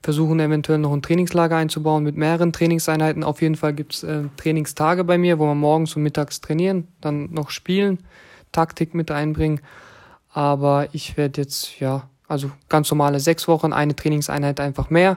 versuchen 0.03 0.39
eventuell 0.39 0.79
noch 0.79 0.93
ein 0.93 1.03
Trainingslager 1.03 1.57
einzubauen 1.57 2.05
mit 2.05 2.17
mehreren 2.17 2.53
Trainingseinheiten. 2.53 3.25
Auf 3.25 3.43
jeden 3.43 3.57
Fall 3.57 3.75
gibt's 3.75 4.03
äh, 4.03 4.25
Trainingstage 4.37 5.05
bei 5.05 5.19
mir, 5.19 5.39
wo 5.39 5.47
wir 5.47 5.55
morgens 5.55 5.97
und 5.97 6.03
mittags 6.03 6.41
trainieren, 6.41 6.89
dann 7.01 7.33
noch 7.33 7.51
spielen, 7.51 7.99
Taktik 8.53 8.95
mit 8.95 9.11
einbringen. 9.11 9.61
Aber 10.31 10.89
ich 10.93 11.17
werde 11.17 11.41
jetzt, 11.41 11.81
ja, 11.81 12.09
also 12.29 12.51
ganz 12.69 12.91
normale 12.91 13.21
sechs 13.21 13.49
Wochen, 13.49 13.73
eine 13.73 13.95
Trainingseinheit 13.95 14.61
einfach 14.61 14.91
mehr, 14.91 15.17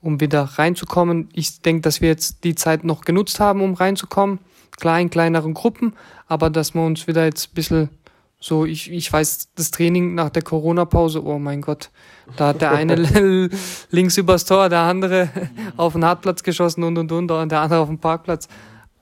um 0.00 0.20
wieder 0.20 0.42
reinzukommen. 0.42 1.28
Ich 1.32 1.62
denke, 1.62 1.82
dass 1.82 2.00
wir 2.00 2.08
jetzt 2.08 2.44
die 2.44 2.54
Zeit 2.54 2.84
noch 2.84 3.02
genutzt 3.02 3.40
haben, 3.40 3.60
um 3.60 3.74
reinzukommen. 3.74 4.38
Klar 4.78 5.00
in 5.00 5.10
kleineren 5.10 5.54
Gruppen, 5.54 5.92
aber 6.26 6.50
dass 6.50 6.74
wir 6.74 6.82
uns 6.82 7.06
wieder 7.06 7.24
jetzt 7.24 7.50
ein 7.50 7.54
bisschen 7.54 7.88
so, 8.40 8.64
ich, 8.64 8.90
ich 8.90 9.12
weiß, 9.12 9.50
das 9.54 9.70
Training 9.70 10.16
nach 10.16 10.30
der 10.30 10.42
Corona-Pause, 10.42 11.24
oh 11.24 11.38
mein 11.38 11.60
Gott, 11.60 11.90
da 12.36 12.48
hat 12.48 12.60
der 12.60 12.72
eine 12.72 12.96
links 13.90 14.18
übers 14.18 14.44
Tor, 14.44 14.68
der 14.68 14.80
andere 14.80 15.28
auf 15.76 15.92
den 15.92 16.04
Hartplatz 16.04 16.42
geschossen 16.42 16.82
und 16.82 16.98
und 16.98 17.12
und, 17.12 17.30
und 17.30 17.52
der 17.52 17.60
andere 17.60 17.80
auf 17.80 17.88
dem 17.88 17.98
Parkplatz. 17.98 18.48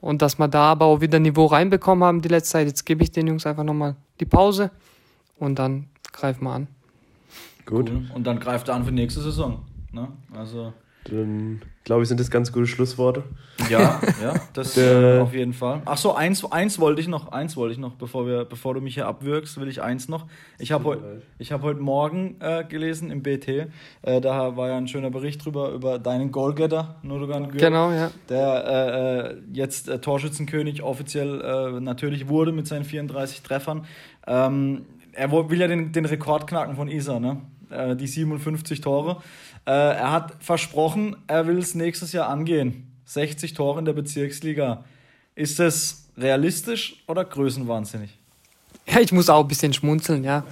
Und 0.02 0.22
dass 0.22 0.38
wir 0.38 0.48
da 0.48 0.72
aber 0.72 0.86
auch 0.86 1.00
wieder 1.00 1.18
Niveau 1.18 1.46
reinbekommen 1.46 2.04
haben 2.04 2.20
die 2.20 2.28
letzte 2.28 2.52
Zeit. 2.52 2.66
Jetzt 2.66 2.84
gebe 2.84 3.02
ich 3.02 3.10
den 3.10 3.26
Jungs 3.26 3.46
einfach 3.46 3.64
nochmal 3.64 3.96
die 4.18 4.26
Pause 4.26 4.70
und 5.38 5.58
dann 5.58 5.88
greifen 6.12 6.44
wir 6.44 6.52
an. 6.52 6.68
Gut. 7.70 7.90
Cool. 7.90 8.02
Und 8.14 8.26
dann 8.26 8.40
greift 8.40 8.68
er 8.68 8.74
an 8.74 8.84
für 8.84 8.90
die 8.90 8.96
nächste 8.96 9.20
Saison. 9.20 9.64
Ne? 9.92 10.08
Also 10.32 10.72
dann 11.04 11.62
glaube 11.84 12.02
ich, 12.02 12.08
sind 12.08 12.20
das 12.20 12.30
ganz 12.30 12.52
gute 12.52 12.66
Schlussworte. 12.66 13.24
Ja, 13.70 14.00
ja, 14.22 14.34
das 14.52 14.76
äh, 14.78 15.18
auf 15.18 15.32
jeden 15.32 15.54
Fall. 15.54 15.80
Ach 15.86 15.96
so, 15.96 16.14
eins, 16.14 16.44
eins 16.52 16.78
wollte 16.78 17.00
ich 17.00 17.08
noch, 17.08 17.32
eins 17.32 17.56
wollte 17.56 17.72
ich 17.72 17.78
noch, 17.78 17.94
bevor 17.94 18.26
wir, 18.26 18.44
bevor 18.44 18.74
du 18.74 18.80
mich 18.80 18.94
hier 18.94 19.06
abwirkst, 19.06 19.58
will 19.58 19.68
ich 19.68 19.80
eins 19.80 20.08
noch. 20.08 20.26
Ich 20.58 20.72
habe 20.72 20.84
heute, 20.84 21.22
ich 21.38 21.52
habe 21.52 21.62
heute 21.62 21.80
Morgen 21.80 22.36
äh, 22.40 22.64
gelesen 22.64 23.10
im 23.10 23.22
BT, 23.22 23.48
äh, 23.48 24.20
da 24.20 24.56
war 24.56 24.68
ja 24.68 24.76
ein 24.76 24.88
schöner 24.88 25.10
Bericht 25.10 25.44
drüber 25.44 25.70
über 25.70 25.98
deinen 25.98 26.32
Goalgetter, 26.32 26.96
Nurugan 27.02 27.48
Gür, 27.48 27.60
Genau, 27.60 27.90
ja. 27.92 28.10
Der 28.28 28.64
äh, 28.66 29.30
äh, 29.32 29.36
jetzt 29.52 29.88
äh, 29.88 30.00
Torschützenkönig 30.00 30.82
offiziell 30.82 31.80
natürlich 31.80 32.28
wurde 32.28 32.52
mit 32.52 32.66
seinen 32.66 32.84
34 32.84 33.42
Treffern. 33.42 33.86
Ähm, 34.26 34.82
er 35.12 35.32
will 35.32 35.58
ja 35.58 35.66
den, 35.66 35.92
den 35.92 36.04
Rekord 36.04 36.46
knacken 36.46 36.76
von 36.76 36.88
Isa, 36.88 37.18
ne? 37.18 37.38
Die 37.96 38.06
57 38.06 38.80
Tore. 38.80 39.22
Äh, 39.66 39.70
er 39.70 40.12
hat 40.12 40.34
versprochen, 40.40 41.16
er 41.26 41.46
will 41.46 41.58
es 41.58 41.74
nächstes 41.74 42.12
Jahr 42.12 42.28
angehen. 42.28 42.92
60 43.04 43.54
Tore 43.54 43.78
in 43.78 43.84
der 43.84 43.92
Bezirksliga. 43.92 44.84
Ist 45.34 45.58
das 45.58 46.08
realistisch 46.16 47.02
oder 47.06 47.24
größenwahnsinnig? 47.24 48.10
Ja, 48.86 49.00
ich 49.00 49.12
muss 49.12 49.28
auch 49.28 49.42
ein 49.42 49.48
bisschen 49.48 49.72
schmunzeln, 49.72 50.24
ja. 50.24 50.44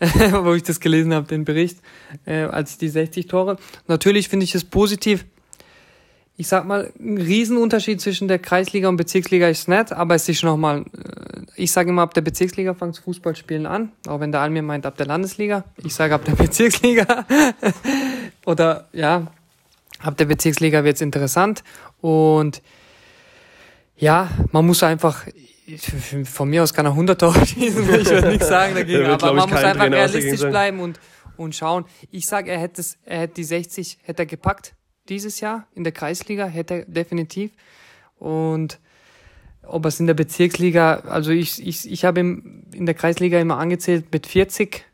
Wo 0.30 0.54
ich 0.54 0.62
das 0.62 0.80
gelesen 0.80 1.12
habe, 1.12 1.26
den 1.26 1.44
Bericht, 1.44 1.78
äh, 2.24 2.42
als 2.42 2.78
die 2.78 2.88
60 2.88 3.26
Tore. 3.26 3.56
Natürlich 3.88 4.28
finde 4.28 4.44
ich 4.44 4.54
es 4.54 4.64
positiv. 4.64 5.24
Ich 6.40 6.46
sag 6.46 6.66
mal, 6.66 6.92
ein 7.00 7.18
Riesenunterschied 7.18 8.00
zwischen 8.00 8.28
der 8.28 8.38
Kreisliga 8.38 8.88
und 8.88 8.96
Bezirksliga 8.96 9.48
ist 9.48 9.66
nett, 9.66 9.90
aber 9.90 10.14
es 10.14 10.28
ist 10.28 10.44
nochmal, 10.44 10.82
äh, 10.82 11.42
ich 11.56 11.72
sage 11.72 11.90
immer, 11.90 12.02
ab 12.02 12.14
der 12.14 12.20
Bezirksliga 12.20 12.74
fängt 12.74 12.96
Fußballspielen 12.96 13.66
an, 13.66 13.90
auch 14.06 14.20
wenn 14.20 14.30
der 14.30 14.42
Almir 14.42 14.62
meint, 14.62 14.86
ab 14.86 14.96
der 14.96 15.06
Landesliga. 15.06 15.64
Ich 15.78 15.92
sage 15.92 16.14
ab 16.14 16.24
der 16.24 16.32
Bezirksliga. 16.36 17.26
Oder 18.46 18.86
ja, 18.92 19.26
ab 19.98 20.16
der 20.16 20.26
Bezirksliga 20.26 20.84
wird's 20.84 21.00
interessant. 21.00 21.64
Und 22.00 22.62
ja, 23.96 24.30
man 24.52 24.64
muss 24.64 24.84
einfach, 24.84 25.26
von 26.22 26.50
mir 26.50 26.62
aus 26.62 26.72
kann 26.72 26.86
er 26.86 26.92
100 26.92 27.20
Tore 27.20 27.44
schießen, 27.46 27.82
ich 27.82 28.08
würde 28.08 28.28
nichts 28.28 28.46
sagen 28.46 28.76
dagegen, 28.76 29.00
wird, 29.00 29.24
aber 29.24 29.34
man 29.34 29.50
muss 29.50 29.58
einfach 29.58 29.80
Trainer 29.82 29.96
realistisch 29.96 30.48
bleiben 30.48 30.78
und, 30.78 31.00
und 31.36 31.56
schauen. 31.56 31.84
Ich 32.12 32.28
sage, 32.28 32.52
er 32.52 32.60
hätte, 32.60 32.80
es, 32.80 32.96
er 33.04 33.22
hätte 33.22 33.34
die 33.34 33.44
60 33.44 33.98
hätte 34.04 34.22
er 34.22 34.26
gepackt 34.26 34.76
dieses 35.08 35.40
Jahr 35.40 35.66
in 35.74 35.84
der 35.84 35.92
Kreisliga, 35.92 36.46
hätte 36.46 36.74
er 36.74 36.84
definitiv. 36.84 37.52
Und 38.18 38.78
ob 39.62 39.84
es 39.86 40.00
in 40.00 40.06
der 40.06 40.14
Bezirksliga, 40.14 41.00
also 41.00 41.30
ich, 41.30 41.66
ich, 41.66 41.90
ich 41.90 42.04
habe 42.04 42.20
ihm 42.20 42.64
in 42.72 42.86
der 42.86 42.94
Kreisliga 42.94 43.38
immer 43.38 43.58
angezählt 43.58 44.06
mit 44.12 44.26
40 44.26 44.84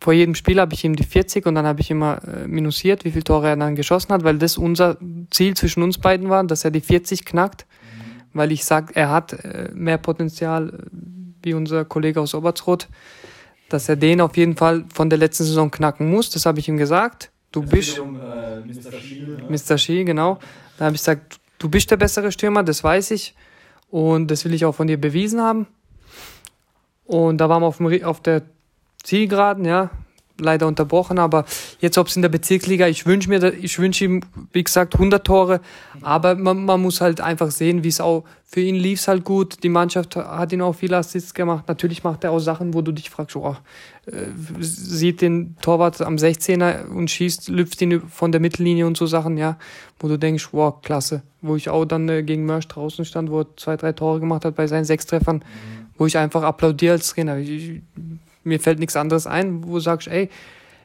vor 0.00 0.12
jedem 0.12 0.34
Spiel 0.34 0.60
habe 0.60 0.74
ich 0.74 0.84
ihm 0.84 0.96
die 0.96 1.04
40 1.04 1.46
und 1.46 1.54
dann 1.54 1.66
habe 1.66 1.80
ich 1.80 1.90
immer 1.90 2.20
äh, 2.26 2.46
minusiert, 2.46 3.04
wie 3.04 3.10
viele 3.10 3.24
Tore 3.24 3.48
er 3.48 3.56
dann 3.56 3.76
geschossen 3.76 4.12
hat, 4.12 4.24
weil 4.24 4.38
das 4.38 4.58
unser 4.58 4.98
Ziel 5.30 5.54
zwischen 5.54 5.82
uns 5.82 5.98
beiden 5.98 6.28
war, 6.28 6.44
dass 6.44 6.64
er 6.64 6.70
die 6.70 6.80
40 6.80 7.24
knackt, 7.24 7.66
mhm. 7.66 8.38
weil 8.38 8.52
ich 8.52 8.64
sage, 8.64 8.94
er 8.94 9.10
hat 9.10 9.32
äh, 9.32 9.70
mehr 9.72 9.98
Potenzial 9.98 10.68
äh, 10.68 10.72
wie 11.42 11.54
unser 11.54 11.84
Kollege 11.84 12.20
aus 12.20 12.34
Obertsroth, 12.34 12.88
dass 13.68 13.88
er 13.88 13.96
den 13.96 14.20
auf 14.20 14.36
jeden 14.36 14.56
Fall 14.56 14.84
von 14.92 15.10
der 15.10 15.18
letzten 15.18 15.44
Saison 15.44 15.70
knacken 15.70 16.10
muss, 16.10 16.30
das 16.30 16.46
habe 16.46 16.58
ich 16.58 16.68
ihm 16.68 16.76
gesagt. 16.76 17.30
Du 17.56 17.62
das 17.62 17.70
bist 17.70 17.98
um, 17.98 18.20
äh, 18.20 18.60
Mr. 18.60 18.92
Schiel, 19.00 19.28
ne? 19.28 19.44
Mr. 19.48 19.78
Schiel, 19.78 20.04
genau. 20.04 20.38
Da 20.76 20.84
habe 20.84 20.94
ich 20.94 21.00
gesagt, 21.00 21.40
du 21.58 21.70
bist 21.70 21.90
der 21.90 21.96
bessere 21.96 22.30
Stürmer, 22.30 22.62
das 22.62 22.84
weiß 22.84 23.12
ich 23.12 23.34
und 23.90 24.30
das 24.30 24.44
will 24.44 24.52
ich 24.52 24.66
auch 24.66 24.74
von 24.74 24.86
dir 24.86 25.00
bewiesen 25.00 25.40
haben. 25.40 25.66
Und 27.06 27.38
da 27.38 27.48
waren 27.48 27.62
wir 27.62 27.66
auf, 27.66 27.78
dem, 27.78 28.04
auf 28.04 28.20
der 28.20 28.42
Zielgeraden, 29.02 29.64
ja, 29.64 29.90
leider 30.40 30.66
unterbrochen, 30.66 31.18
aber 31.18 31.44
jetzt, 31.80 31.98
ob 31.98 32.08
es 32.08 32.16
in 32.16 32.22
der 32.22 32.28
Bezirksliga, 32.28 32.86
ich 32.88 33.06
wünsche 33.06 33.28
mir, 33.28 33.52
ich 33.54 33.78
wünsche 33.78 34.04
ihm, 34.04 34.22
wie 34.52 34.64
gesagt, 34.64 34.94
100 34.94 35.26
Tore, 35.26 35.60
aber 36.02 36.34
man, 36.34 36.64
man 36.64 36.80
muss 36.80 37.00
halt 37.00 37.20
einfach 37.20 37.50
sehen, 37.50 37.84
wie 37.84 37.88
es 37.88 38.00
auch, 38.00 38.24
für 38.44 38.60
ihn 38.60 38.76
lief 38.76 39.06
halt 39.08 39.24
gut, 39.24 39.62
die 39.62 39.68
Mannschaft 39.68 40.14
hat 40.16 40.52
ihn 40.52 40.62
auch 40.62 40.74
viele 40.74 40.96
Assists 40.96 41.34
gemacht, 41.34 41.64
natürlich 41.68 42.04
macht 42.04 42.24
er 42.24 42.30
auch 42.30 42.38
Sachen, 42.38 42.74
wo 42.74 42.82
du 42.82 42.92
dich 42.92 43.10
fragst, 43.10 43.34
oh, 43.36 43.56
äh, 44.06 44.12
sieht 44.60 45.20
den 45.20 45.56
Torwart 45.60 46.00
am 46.00 46.16
16er 46.16 46.86
und 46.86 47.10
schießt, 47.10 47.48
lüpft 47.48 47.80
ihn 47.82 48.02
von 48.08 48.30
der 48.30 48.40
Mittellinie 48.40 48.86
und 48.86 48.96
so 48.96 49.06
Sachen, 49.06 49.36
ja, 49.36 49.58
wo 49.98 50.08
du 50.08 50.18
denkst, 50.18 50.50
wow, 50.52 50.80
klasse, 50.82 51.22
wo 51.40 51.56
ich 51.56 51.68
auch 51.68 51.84
dann 51.84 52.08
äh, 52.08 52.22
gegen 52.22 52.46
Mörsch 52.46 52.68
draußen 52.68 53.04
stand, 53.04 53.30
wo 53.30 53.40
er 53.40 53.56
zwei, 53.56 53.76
drei 53.76 53.92
Tore 53.92 54.20
gemacht 54.20 54.44
hat 54.44 54.54
bei 54.54 54.66
seinen 54.66 54.84
sechs 54.84 55.06
Treffern, 55.06 55.38
mhm. 55.38 55.86
wo 55.98 56.06
ich 56.06 56.16
einfach 56.18 56.42
applaudiere 56.42 56.92
als 56.92 57.08
Trainer, 57.08 57.38
ich, 57.38 57.80
mir 58.46 58.60
fällt 58.60 58.78
nichts 58.78 58.96
anderes 58.96 59.26
ein, 59.26 59.64
wo 59.64 59.74
du 59.74 59.80
sagst, 59.80 60.08
ey, 60.08 60.30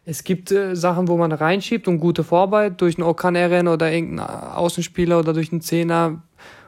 es 0.06 0.24
gibt 0.24 0.52
äh, 0.52 0.76
Sachen, 0.76 1.08
wo 1.08 1.18
man 1.18 1.32
reinschiebt 1.32 1.88
und 1.88 2.00
gute 2.00 2.24
Vorarbeit 2.24 2.82
durch 2.82 2.98
einen 2.98 3.08
Okan 3.08 3.36
oder 3.68 3.92
irgendeinen 3.92 4.20
Außenspieler 4.20 5.20
oder 5.20 5.34
durch 5.34 5.52
einen 5.52 5.62
Zehner, 5.62 6.24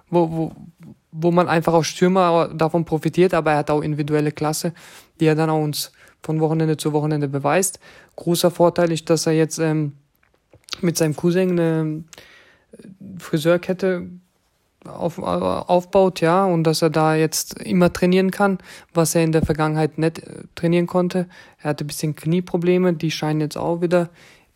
wo, 0.10 0.32
wo, 0.32 0.52
wo 1.12 1.32
man 1.32 1.48
einfach 1.48 1.74
als 1.74 1.88
Stürmer 1.88 2.50
davon 2.54 2.86
profitiert, 2.86 3.34
aber 3.34 3.52
er 3.52 3.58
hat 3.58 3.72
auch 3.72 3.82
individuelle 3.82 4.32
Klasse, 4.32 4.74
die 5.20 5.26
er 5.26 5.36
dann 5.36 5.50
auch 5.50 5.62
uns 5.62 5.92
von 6.22 6.40
Wochenende 6.40 6.78
zu 6.78 6.94
Wochenende 6.94 7.28
beweist. 7.28 7.80
Großer 8.16 8.52
Vorteil 8.52 8.92
ist, 8.92 9.10
dass 9.10 9.26
er 9.26 9.34
jetzt 9.34 9.58
ähm, 9.58 9.94
mit 10.82 10.98
seinem 10.98 11.16
Cousin 11.16 11.52
eine 11.60 12.04
Friseurkette 13.18 14.10
auf, 14.86 15.20
aufbaut, 15.20 16.22
ja, 16.22 16.46
und 16.46 16.64
dass 16.64 16.82
er 16.82 16.90
da 16.90 17.16
jetzt 17.16 17.62
immer 17.62 17.92
trainieren 17.92 18.32
kann, 18.32 18.58
was 18.94 19.16
er 19.16 19.24
in 19.24 19.32
der 19.32 19.44
Vergangenheit 19.44 19.98
nicht 19.98 20.20
äh, 20.20 20.44
trainieren 20.56 20.88
konnte. 20.88 21.28
Er 21.60 21.72
hatte 21.72 21.84
ein 21.84 21.88
bisschen 21.88 22.16
Knieprobleme, 22.16 22.94
die 22.94 23.12
scheinen 23.12 23.42
jetzt 23.42 23.58
auch 23.58 23.82
wieder, 23.82 24.10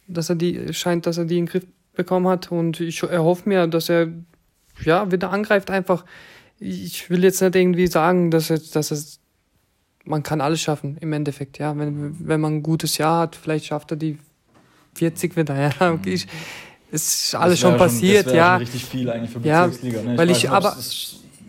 dass 0.07 0.29
er 0.29 0.35
die, 0.35 0.73
scheint, 0.73 1.05
dass 1.05 1.17
er 1.17 1.25
die 1.25 1.37
in 1.37 1.45
den 1.45 1.51
Griff 1.51 1.65
bekommen 1.95 2.27
hat 2.27 2.51
und 2.51 2.79
ich 2.79 3.03
erhoffe 3.03 3.49
mir, 3.49 3.67
dass 3.67 3.89
er, 3.89 4.07
ja, 4.83 5.11
wieder 5.11 5.31
angreift 5.31 5.69
einfach. 5.69 6.05
Ich 6.59 7.09
will 7.09 7.23
jetzt 7.23 7.41
nicht 7.41 7.55
irgendwie 7.55 7.87
sagen, 7.87 8.31
dass 8.31 8.49
er, 8.49 8.59
dass 8.59 8.91
es, 8.91 9.19
man 10.05 10.23
kann 10.23 10.41
alles 10.41 10.61
schaffen, 10.61 10.97
im 11.01 11.13
Endeffekt, 11.13 11.57
ja. 11.57 11.77
Wenn, 11.77 12.15
wenn 12.27 12.39
man 12.39 12.55
ein 12.55 12.63
gutes 12.63 12.97
Jahr 12.97 13.21
hat, 13.21 13.35
vielleicht 13.35 13.65
schafft 13.65 13.91
er 13.91 13.97
die 13.97 14.17
40 14.95 15.35
wieder, 15.35 15.55
ja. 15.79 15.99
Ich, 16.05 16.27
ist 16.91 17.35
alles 17.35 17.59
schon 17.59 17.77
passiert, 17.77 18.25
schon, 18.25 18.35
ja. 18.35 18.53
Schon 18.53 18.59
richtig 18.59 18.85
viel 18.85 19.09
eigentlich 19.09 19.31
für 19.31 19.39
ja, 19.39 19.65
Bezirksliga. 19.65 20.01
Ne? 20.01 20.13
Ich 20.13 20.17
weil 20.17 20.29
ich, 20.29 20.49
aber 20.49 20.77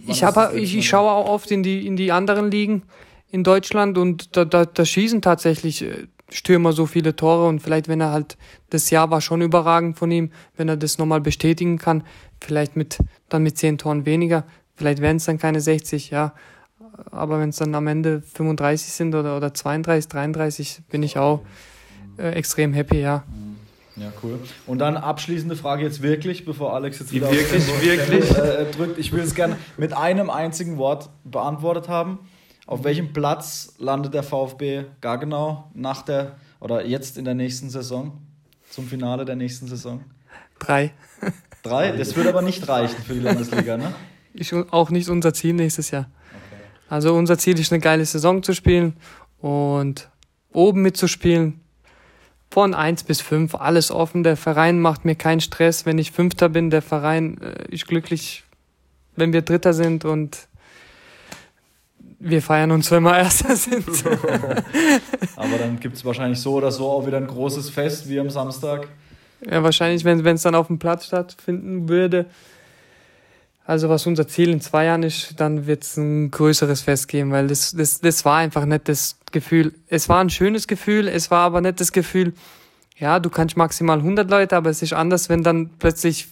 ich 0.06 0.24
habe, 0.24 0.58
ich, 0.58 0.76
ich 0.76 0.88
schaue 0.88 1.10
auch 1.10 1.28
oft 1.28 1.50
in 1.50 1.62
die 1.62 1.86
in 1.86 1.96
die 1.96 2.12
anderen 2.12 2.50
Ligen 2.50 2.82
in 3.30 3.44
Deutschland 3.44 3.98
und 3.98 4.36
da, 4.36 4.44
da, 4.44 4.64
da 4.64 4.84
schießen 4.84 5.22
tatsächlich 5.22 5.82
äh, 5.82 6.06
Stürmer 6.30 6.72
so 6.72 6.86
viele 6.86 7.14
Tore 7.14 7.46
und 7.46 7.60
vielleicht 7.60 7.88
wenn 7.88 8.00
er 8.00 8.10
halt 8.10 8.36
das 8.70 8.90
Jahr 8.90 9.10
war 9.10 9.20
schon 9.20 9.42
überragend 9.42 9.98
von 9.98 10.10
ihm, 10.10 10.30
wenn 10.56 10.68
er 10.68 10.76
das 10.76 10.98
nochmal 10.98 11.20
bestätigen 11.20 11.78
kann, 11.78 12.02
vielleicht 12.40 12.76
mit 12.76 12.98
dann 13.28 13.42
mit 13.42 13.58
zehn 13.58 13.78
Toren 13.78 14.06
weniger, 14.06 14.44
vielleicht 14.76 15.00
wären 15.00 15.16
es 15.16 15.24
dann 15.24 15.38
keine 15.38 15.60
60, 15.60 16.10
ja. 16.10 16.34
Aber 17.10 17.38
wenn 17.38 17.50
es 17.50 17.56
dann 17.56 17.74
am 17.74 17.86
Ende 17.86 18.22
35 18.22 18.92
sind 18.92 19.14
oder, 19.14 19.36
oder 19.36 19.54
32, 19.54 20.08
33, 20.08 20.80
bin 20.90 21.02
ich 21.02 21.16
auch 21.16 21.42
äh, 22.18 22.30
extrem 22.30 22.72
happy, 22.72 23.00
ja. 23.00 23.24
Ja, 24.00 24.12
cool. 24.22 24.38
Und 24.66 24.78
dann 24.78 24.96
abschließende 24.96 25.56
Frage 25.56 25.82
jetzt 25.82 26.02
wirklich, 26.02 26.44
bevor 26.44 26.74
Alex 26.74 27.00
jetzt 27.00 27.12
wieder 27.12 27.30
wirklich, 27.30 27.68
auf 27.68 27.82
wirklich 27.82 28.30
äh, 28.30 28.70
drückt. 28.70 28.98
Ich 28.98 29.12
will 29.12 29.22
es 29.22 29.34
gerne 29.34 29.56
mit 29.76 29.92
einem 29.92 30.30
einzigen 30.30 30.76
Wort 30.76 31.10
beantwortet 31.24 31.88
haben. 31.88 32.20
Auf 32.66 32.84
welchem 32.84 33.12
Platz 33.12 33.74
landet 33.78 34.14
der 34.14 34.22
VfB 34.22 34.84
gar 35.00 35.18
genau 35.18 35.70
nach 35.74 36.02
der 36.02 36.36
oder 36.60 36.84
jetzt 36.84 37.16
in 37.16 37.24
der 37.24 37.34
nächsten 37.34 37.70
Saison 37.70 38.18
zum 38.70 38.86
Finale 38.86 39.24
der 39.24 39.36
nächsten 39.36 39.66
Saison? 39.66 40.04
Drei. 40.58 40.92
Drei? 41.62 41.92
Das 41.92 42.14
wird 42.14 42.26
aber 42.26 42.42
nicht 42.42 42.68
reichen 42.68 43.02
für 43.02 43.14
die 43.14 43.20
Landesliga, 43.20 43.76
ne? 43.76 43.94
Ist 44.34 44.52
auch 44.52 44.90
nicht 44.90 45.08
unser 45.08 45.32
Ziel 45.32 45.54
nächstes 45.54 45.90
Jahr. 45.90 46.10
Okay. 46.28 46.62
Also 46.88 47.14
unser 47.14 47.38
Ziel 47.38 47.58
ist 47.58 47.72
eine 47.72 47.80
geile 47.80 48.04
Saison 48.04 48.42
zu 48.42 48.52
spielen 48.52 48.96
und 49.40 50.10
oben 50.52 50.82
mitzuspielen 50.82 51.60
von 52.50 52.74
eins 52.74 53.02
bis 53.02 53.20
fünf 53.20 53.54
alles 53.54 53.90
offen. 53.90 54.22
Der 54.22 54.36
Verein 54.36 54.80
macht 54.80 55.04
mir 55.04 55.14
keinen 55.14 55.40
Stress. 55.40 55.86
Wenn 55.86 55.98
ich 55.98 56.12
Fünfter 56.12 56.48
bin, 56.48 56.70
der 56.70 56.82
Verein 56.82 57.38
äh, 57.40 57.74
ist 57.74 57.86
glücklich, 57.86 58.44
wenn 59.16 59.32
wir 59.32 59.42
Dritter 59.42 59.74
sind 59.74 60.04
und 60.04 60.48
wir 62.20 62.42
feiern 62.42 62.70
uns, 62.70 62.90
wenn 62.90 63.02
wir 63.02 63.16
Erster 63.16 63.54
sind. 63.56 63.86
Aber 65.36 65.58
dann 65.58 65.78
gibt 65.78 65.96
es 65.96 66.04
wahrscheinlich 66.04 66.40
so 66.40 66.54
oder 66.54 66.72
so 66.72 66.88
auch 66.88 67.06
wieder 67.06 67.18
ein 67.18 67.26
großes 67.26 67.70
Fest 67.70 68.08
wie 68.08 68.18
am 68.18 68.30
Samstag. 68.30 68.88
Ja, 69.48 69.62
wahrscheinlich, 69.62 70.04
wenn 70.04 70.26
es 70.26 70.42
dann 70.42 70.54
auf 70.54 70.66
dem 70.66 70.78
Platz 70.78 71.06
stattfinden 71.06 71.88
würde. 71.88 72.26
Also 73.68 73.90
was 73.90 74.06
unser 74.06 74.26
Ziel 74.26 74.48
in 74.48 74.62
zwei 74.62 74.86
Jahren 74.86 75.02
ist, 75.02 75.38
dann 75.38 75.66
wird 75.66 75.82
es 75.82 75.98
ein 75.98 76.30
größeres 76.30 76.80
Fest 76.80 77.06
geben, 77.06 77.32
weil 77.32 77.48
das, 77.48 77.72
das, 77.72 78.00
das 78.00 78.24
war 78.24 78.38
einfach 78.38 78.64
nicht 78.64 78.88
das 78.88 79.18
Gefühl. 79.30 79.74
Es 79.88 80.08
war 80.08 80.20
ein 80.20 80.30
schönes 80.30 80.66
Gefühl, 80.66 81.06
es 81.06 81.30
war 81.30 81.40
aber 81.40 81.60
nicht 81.60 81.78
das 81.78 81.92
Gefühl, 81.92 82.32
ja, 82.96 83.20
du 83.20 83.28
kannst 83.28 83.58
maximal 83.58 83.98
100 83.98 84.30
Leute, 84.30 84.56
aber 84.56 84.70
es 84.70 84.80
ist 84.80 84.94
anders, 84.94 85.28
wenn 85.28 85.42
dann 85.42 85.68
plötzlich 85.78 86.28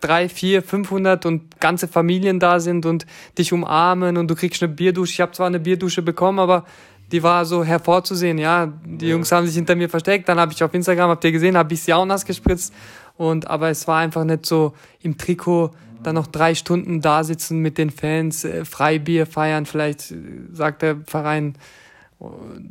drei, 0.00 0.28
vier, 0.28 0.62
500 0.62 1.26
und 1.26 1.58
ganze 1.58 1.88
Familien 1.88 2.38
da 2.38 2.60
sind 2.60 2.86
und 2.86 3.04
dich 3.36 3.52
umarmen 3.52 4.16
und 4.16 4.28
du 4.28 4.36
kriegst 4.36 4.62
eine 4.62 4.72
Bierdusche. 4.72 5.14
Ich 5.14 5.20
habe 5.20 5.32
zwar 5.32 5.48
eine 5.48 5.58
Bierdusche 5.58 6.02
bekommen, 6.02 6.38
aber 6.38 6.66
die 7.10 7.24
war 7.24 7.46
so 7.46 7.64
hervorzusehen, 7.64 8.38
ja. 8.38 8.72
Die 8.84 9.08
Jungs 9.08 9.32
haben 9.32 9.44
sich 9.48 9.56
hinter 9.56 9.74
mir 9.74 9.88
versteckt, 9.88 10.28
dann 10.28 10.38
habe 10.38 10.52
ich 10.52 10.62
auf 10.62 10.72
Instagram, 10.72 11.10
habt 11.10 11.24
ihr 11.24 11.32
gesehen, 11.32 11.56
habe 11.56 11.74
ich 11.74 11.82
sie 11.82 11.92
auch 11.92 12.06
nass 12.06 12.24
gespritzt. 12.24 12.72
Und 13.16 13.48
aber 13.48 13.70
es 13.70 13.88
war 13.88 13.98
einfach 13.98 14.22
nicht 14.22 14.46
so 14.46 14.74
im 15.00 15.18
Trikot 15.18 15.72
dann 16.06 16.14
noch 16.14 16.28
drei 16.28 16.54
Stunden 16.54 17.00
da 17.00 17.24
sitzen 17.24 17.58
mit 17.58 17.78
den 17.78 17.90
Fans, 17.90 18.44
äh, 18.44 18.64
Freibier 18.64 19.26
feiern, 19.26 19.66
vielleicht 19.66 20.12
äh, 20.12 20.16
sagt 20.52 20.82
der 20.82 20.98
Verein 21.04 21.56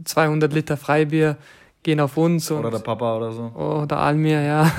200 0.06 0.54
Liter 0.54 0.78
Freibier 0.78 1.38
gehen 1.84 2.00
auf 2.00 2.18
uns. 2.18 2.50
oder 2.50 2.72
der 2.72 2.80
Papa 2.80 3.18
oder 3.18 3.32
so. 3.32 3.44
Oder 3.44 3.98
Almir, 3.98 4.42
ja. 4.42 4.72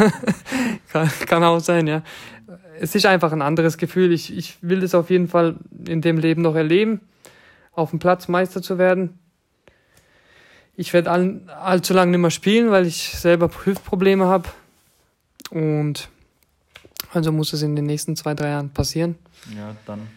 kann, 0.92 1.08
kann 1.26 1.44
auch 1.44 1.60
sein, 1.60 1.86
ja. 1.86 2.02
Es 2.80 2.94
ist 2.94 3.06
einfach 3.06 3.30
ein 3.30 3.42
anderes 3.42 3.78
Gefühl. 3.78 4.12
Ich, 4.12 4.36
ich 4.36 4.56
will 4.62 4.80
das 4.80 4.94
auf 4.94 5.10
jeden 5.10 5.28
Fall 5.28 5.56
in 5.86 6.00
dem 6.00 6.18
Leben 6.18 6.42
noch 6.42 6.56
erleben, 6.56 7.00
auf 7.72 7.90
dem 7.90 7.98
Platz 7.98 8.26
Meister 8.26 8.60
zu 8.60 8.78
werden. 8.78 9.18
Ich 10.74 10.92
werde 10.92 11.10
all, 11.10 11.40
allzu 11.62 11.94
lange 11.94 12.10
nicht 12.10 12.20
mehr 12.20 12.30
spielen, 12.30 12.70
weil 12.70 12.86
ich 12.86 13.10
selber 13.16 13.50
Hüftprobleme 13.64 14.24
habe. 14.24 14.48
Und 15.50 16.08
also 17.12 17.32
muss 17.32 17.52
es 17.52 17.62
in 17.62 17.76
den 17.76 17.86
nächsten 17.86 18.16
zwei, 18.16 18.34
drei 18.34 18.48
Jahren 18.48 18.70
passieren. 18.70 19.16
Ja, 19.56 19.76
dann 19.86 20.08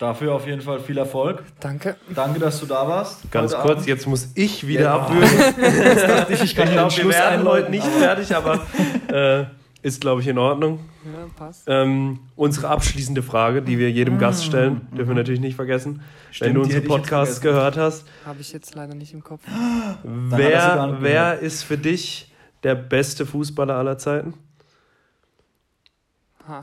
dafür 0.00 0.34
auf 0.34 0.46
jeden 0.46 0.62
Fall 0.62 0.80
viel 0.80 0.98
Erfolg. 0.98 1.44
Danke. 1.60 1.96
Danke, 2.14 2.40
dass 2.40 2.58
du 2.58 2.66
da 2.66 2.88
warst. 2.88 3.30
Ganz 3.30 3.52
kurz, 3.52 3.70
Abend. 3.70 3.86
jetzt 3.86 4.06
muss 4.06 4.30
ich 4.34 4.66
wieder 4.66 4.82
ja. 4.82 4.94
abwürgen. 4.98 5.28
ich, 6.30 6.42
ich, 6.42 6.54
glaube, 6.54 6.96
wir 6.96 7.08
werden 7.08 7.46
heute 7.46 7.70
nicht 7.70 7.86
fertig, 7.86 8.34
aber 8.34 8.66
äh, 9.12 9.44
ist, 9.82 10.00
glaube 10.00 10.22
ich, 10.22 10.26
in 10.26 10.38
Ordnung. 10.38 10.80
Ja, 11.04 11.26
passt. 11.36 11.64
Ähm, 11.66 12.20
unsere 12.36 12.68
abschließende 12.68 13.22
Frage, 13.22 13.62
die 13.62 13.78
wir 13.78 13.90
jedem 13.90 14.18
Gast 14.18 14.44
stellen, 14.44 14.88
dürfen 14.96 15.10
wir 15.10 15.16
natürlich 15.16 15.40
nicht 15.40 15.56
vergessen. 15.56 16.02
Stimmt, 16.30 16.48
Wenn 16.48 16.54
du 16.54 16.62
unsere 16.62 16.82
Podcasts 16.82 17.40
gehört 17.40 17.76
hast. 17.76 18.06
Habe 18.24 18.40
ich 18.40 18.52
jetzt 18.52 18.74
leider 18.74 18.94
nicht 18.94 19.12
im 19.12 19.22
Kopf. 19.22 19.42
Wer, 20.02 20.96
wer 21.00 21.38
ist 21.38 21.62
für 21.62 21.78
dich 21.78 22.32
der 22.62 22.74
beste 22.74 23.26
Fußballer 23.26 23.74
aller 23.74 23.98
Zeiten? 23.98 24.34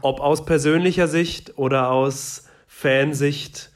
Ob 0.02 0.20
aus 0.20 0.46
persönlicher 0.46 1.08
Sicht 1.08 1.58
oder 1.58 1.90
aus 1.92 2.46
Fansicht. 2.68 3.72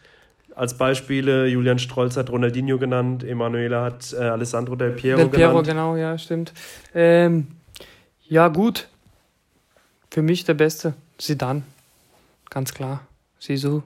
Als 0.56 0.78
Beispiele, 0.78 1.48
Julian 1.48 1.80
Strolz 1.80 2.18
hat 2.18 2.30
Ronaldinho 2.30 2.78
genannt, 2.78 3.24
Emanuela 3.24 3.84
hat 3.84 4.14
äh, 4.14 4.18
Alessandro 4.18 4.76
Del 4.76 4.92
Piero 4.92 5.18
Del 5.18 5.30
Piero, 5.30 5.50
genannt. 5.52 5.68
genau, 5.68 5.96
ja, 5.96 6.18
stimmt. 6.18 6.54
Ähm, 6.94 7.48
ja, 8.28 8.48
gut. 8.50 8.88
Für 10.10 10.22
mich 10.22 10.44
der 10.44 10.54
Beste. 10.56 10.94
Sidan. 11.18 11.64
Ganz 12.50 12.74
klar. 12.74 13.02
Sisu. 13.40 13.82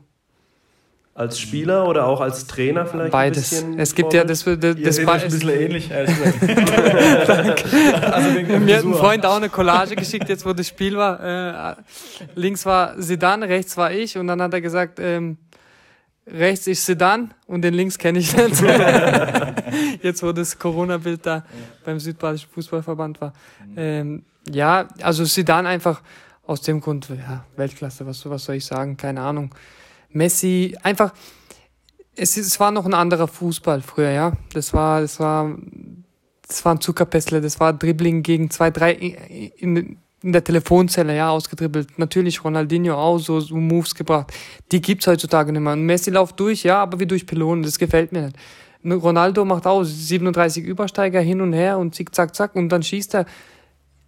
Als 1.17 1.39
Spieler 1.39 1.87
oder 1.87 2.07
auch 2.07 2.19
als 2.19 2.45
Trainer 2.45 2.85
vielleicht? 2.85 3.13
Beides. 3.13 3.63
es 3.77 3.95
gibt 3.95 4.11
ja 4.11 4.25
das. 4.25 4.43
das, 4.43 4.59
das, 4.59 4.75
das 4.75 4.99
ein 4.99 5.21
bisschen 5.21 5.49
ähnlich, 5.61 5.89
ehrlich 5.89 6.13
also 8.11 8.29
Mir 8.59 8.77
hat 8.77 8.83
ein 8.83 8.93
Freund 8.93 9.25
auch 9.25 9.37
eine 9.37 9.47
Collage 9.47 9.95
geschickt, 9.95 10.27
jetzt 10.27 10.45
wo 10.45 10.51
das 10.51 10.67
Spiel 10.67 10.97
war. 10.97 11.71
Äh, 11.71 11.75
links 12.35 12.65
war 12.65 13.01
Sidan, 13.01 13.43
rechts 13.43 13.77
war 13.77 13.93
ich 13.93 14.17
und 14.17 14.27
dann 14.27 14.41
hat 14.41 14.53
er 14.53 14.59
gesagt, 14.59 14.99
ähm, 14.99 15.37
rechts 16.27 16.67
ist 16.67 16.85
Sedan 16.85 17.33
und 17.47 17.61
den 17.61 17.75
links 17.75 17.97
kenne 17.97 18.19
ich 18.19 18.35
nicht. 18.35 18.61
jetzt 20.01 20.21
wo 20.21 20.33
das 20.33 20.59
Corona-Bild 20.59 21.25
da 21.25 21.45
beim 21.85 21.97
Südbadischen 21.97 22.49
Fußballverband 22.49 23.21
war. 23.21 23.31
Ähm, 23.77 24.23
ja, 24.49 24.89
also 25.01 25.23
Sedan 25.23 25.65
einfach 25.65 26.01
aus 26.45 26.59
dem 26.61 26.81
Grund, 26.81 27.07
ja, 27.09 27.45
Weltklasse, 27.55 28.05
was, 28.05 28.29
was 28.29 28.43
soll 28.43 28.55
ich 28.55 28.65
sagen, 28.65 28.97
keine 28.97 29.21
Ahnung. 29.21 29.55
Messi, 30.15 30.75
einfach, 30.81 31.13
es, 32.15 32.37
es 32.37 32.59
war 32.59 32.71
noch 32.71 32.85
ein 32.85 32.93
anderer 32.93 33.27
Fußball 33.27 33.81
früher, 33.81 34.11
ja. 34.11 34.33
Das 34.53 34.73
war, 34.73 35.01
das 35.01 35.19
war, 35.19 35.55
das 36.47 36.63
war 36.63 36.75
ein 36.75 36.81
Zuckerpässle, 36.81 37.41
das 37.41 37.59
war 37.59 37.73
Dribbling 37.73 38.23
gegen 38.23 38.49
zwei, 38.49 38.71
drei 38.71 38.93
in, 38.93 39.97
in 40.21 40.31
der 40.31 40.43
Telefonzelle, 40.43 41.15
ja, 41.15 41.29
ausgedribbelt. 41.29 41.99
Natürlich 41.99 42.43
Ronaldinho 42.43 42.95
auch 42.95 43.19
so, 43.19 43.39
so 43.41 43.55
Moves 43.55 43.93
gebracht. 43.93 44.33
Die 44.71 44.81
gibt's 44.81 45.05
heutzutage 45.05 45.51
nicht 45.51 45.61
mehr. 45.61 45.73
Und 45.73 45.85
Messi 45.85 46.11
läuft 46.11 46.39
durch, 46.39 46.63
ja, 46.63 46.81
aber 46.81 46.99
wie 46.99 47.05
durch 47.05 47.27
Pylonen, 47.27 47.63
das 47.63 47.77
gefällt 47.77 48.11
mir 48.11 48.27
nicht. 48.27 48.37
Ronaldo 48.85 49.43
macht 49.45 49.67
auch 49.67 49.83
37 49.83 50.63
Übersteiger 50.63 51.19
hin 51.19 51.41
und 51.41 51.53
her 51.53 51.77
und 51.77 51.93
zick, 51.95 52.13
zack, 52.13 52.35
zack 52.35 52.55
und 52.55 52.69
dann 52.69 52.83
schießt 52.83 53.15
er. 53.15 53.25